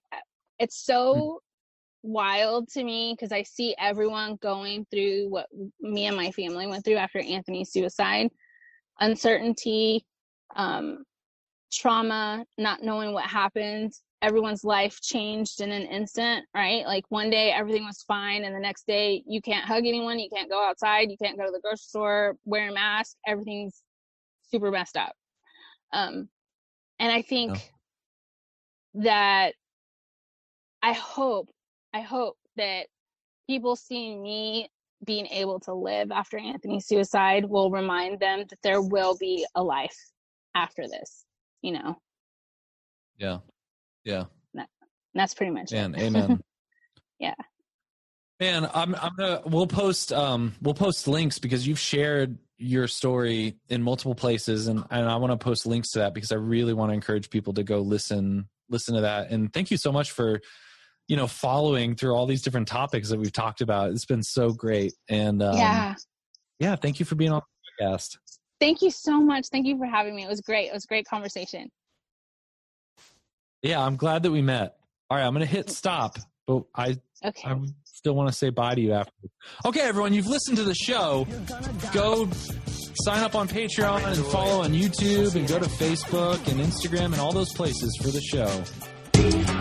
it's 0.58 0.84
so 0.84 1.40
wild 2.02 2.66
to 2.70 2.82
me 2.82 3.14
because 3.16 3.30
I 3.30 3.44
see 3.44 3.76
everyone 3.78 4.38
going 4.42 4.88
through 4.90 5.28
what 5.28 5.46
me 5.80 6.06
and 6.06 6.16
my 6.16 6.32
family 6.32 6.66
went 6.66 6.84
through 6.84 6.96
after 6.96 7.20
Anthony's 7.20 7.70
suicide, 7.70 8.30
uncertainty, 8.98 10.04
um 10.56 11.04
trauma, 11.70 12.44
not 12.58 12.82
knowing 12.82 13.12
what 13.12 13.24
happened. 13.24 13.92
Everyone's 14.22 14.64
life 14.64 15.00
changed 15.00 15.60
in 15.60 15.72
an 15.72 15.82
instant, 15.82 16.44
right? 16.54 16.84
Like 16.84 17.04
one 17.08 17.30
day 17.30 17.52
everything 17.52 17.86
was 17.86 18.02
fine, 18.02 18.44
and 18.44 18.54
the 18.54 18.60
next 18.60 18.86
day 18.86 19.22
you 19.26 19.40
can't 19.40 19.64
hug 19.64 19.86
anyone, 19.86 20.18
you 20.18 20.28
can't 20.28 20.50
go 20.50 20.62
outside, 20.62 21.10
you 21.10 21.16
can't 21.16 21.38
go 21.38 21.46
to 21.46 21.50
the 21.50 21.60
grocery 21.60 21.78
store, 21.78 22.36
wear 22.44 22.68
a 22.68 22.72
mask, 22.72 23.16
everything's 23.26 23.82
super 24.50 24.70
messed 24.70 24.96
up. 24.96 25.14
Um, 25.92 26.28
and 26.98 27.10
I 27.10 27.22
think 27.22 27.72
that 28.94 29.54
I 30.82 30.92
hope, 30.92 31.48
I 31.94 32.00
hope 32.00 32.36
that 32.56 32.86
people 33.48 33.74
seeing 33.74 34.22
me 34.22 34.68
being 35.04 35.26
able 35.28 35.60
to 35.60 35.72
live 35.72 36.10
after 36.10 36.36
Anthony's 36.38 36.86
suicide 36.86 37.46
will 37.46 37.70
remind 37.70 38.20
them 38.20 38.44
that 38.50 38.58
there 38.62 38.82
will 38.82 39.16
be 39.16 39.46
a 39.54 39.62
life 39.62 39.96
after 40.54 40.86
this 40.86 41.24
you 41.62 41.72
know 41.72 41.96
Yeah, 43.18 43.38
yeah, 44.04 44.24
and 44.54 44.66
that's 45.20 45.34
pretty 45.34 45.52
much 45.52 45.72
man, 45.72 45.94
it 45.94 46.02
amen. 46.02 46.40
Yeah. 47.18 47.34
man. 48.38 48.68
I'm 48.72 48.94
I'm 48.94 49.12
gonna 49.16 49.42
we'll 49.44 49.66
post 49.66 50.10
um 50.10 50.54
we'll 50.62 50.74
post 50.74 51.06
links 51.06 51.38
because 51.38 51.66
you've 51.66 51.78
shared 51.78 52.38
your 52.56 52.88
story 52.88 53.56
in 53.68 53.82
multiple 53.82 54.14
places 54.14 54.68
and, 54.68 54.84
and 54.90 55.08
I 55.08 55.16
want 55.16 55.32
to 55.32 55.36
post 55.36 55.66
links 55.66 55.90
to 55.90 56.00
that 56.00 56.14
because 56.14 56.32
I 56.32 56.36
really 56.36 56.72
want 56.72 56.90
to 56.90 56.94
encourage 56.94 57.28
people 57.28 57.52
to 57.54 57.62
go 57.62 57.80
listen 57.80 58.48
listen 58.70 58.94
to 58.94 59.02
that. 59.02 59.30
And 59.30 59.52
thank 59.52 59.70
you 59.70 59.76
so 59.76 59.92
much 59.92 60.12
for 60.12 60.40
you 61.08 61.16
know 61.16 61.26
following 61.26 61.96
through 61.96 62.14
all 62.14 62.26
these 62.26 62.42
different 62.42 62.68
topics 62.68 63.10
that 63.10 63.18
we've 63.18 63.32
talked 63.32 63.60
about. 63.60 63.90
It's 63.90 64.06
been 64.06 64.22
so 64.22 64.52
great. 64.52 64.94
And 65.08 65.42
um, 65.42 65.56
yeah. 65.56 65.94
yeah, 66.58 66.76
thank 66.76 67.00
you 67.00 67.06
for 67.06 67.16
being 67.16 67.32
on 67.32 67.42
the 67.78 67.84
podcast. 67.84 68.16
Thank 68.60 68.82
you 68.82 68.90
so 68.90 69.20
much. 69.20 69.46
Thank 69.50 69.66
you 69.66 69.78
for 69.78 69.86
having 69.86 70.14
me. 70.14 70.22
It 70.22 70.28
was 70.28 70.40
great. 70.42 70.68
It 70.68 70.74
was 70.74 70.84
a 70.84 70.88
great 70.88 71.06
conversation. 71.06 71.70
Yeah, 73.62 73.80
I'm 73.80 73.96
glad 73.96 74.22
that 74.22 74.30
we 74.30 74.42
met. 74.42 74.76
All 75.10 75.18
right, 75.18 75.26
I'm 75.26 75.34
going 75.34 75.46
to 75.46 75.50
hit 75.52 75.70
stop, 75.70 76.16
but 76.46 76.64
I 76.74 76.96
Okay. 77.24 77.48
I 77.48 77.58
still 77.84 78.14
want 78.14 78.30
to 78.30 78.34
say 78.34 78.48
bye 78.50 78.74
to 78.74 78.80
you 78.80 78.92
after. 78.92 79.12
Okay, 79.66 79.80
everyone, 79.80 80.14
you've 80.14 80.26
listened 80.26 80.56
to 80.56 80.64
the 80.64 80.74
show. 80.74 81.26
Go 81.92 82.28
sign 83.04 83.22
up 83.22 83.34
on 83.34 83.46
Patreon 83.46 84.04
and 84.06 84.24
follow 84.26 84.62
on 84.62 84.72
YouTube 84.72 85.34
and 85.34 85.46
go 85.46 85.58
to 85.58 85.66
Facebook 85.66 86.38
and 86.48 86.60
Instagram 86.60 87.12
and 87.12 87.20
all 87.20 87.32
those 87.32 87.52
places 87.52 87.98
for 88.00 88.10
the 88.10 88.20
show. 88.22 89.59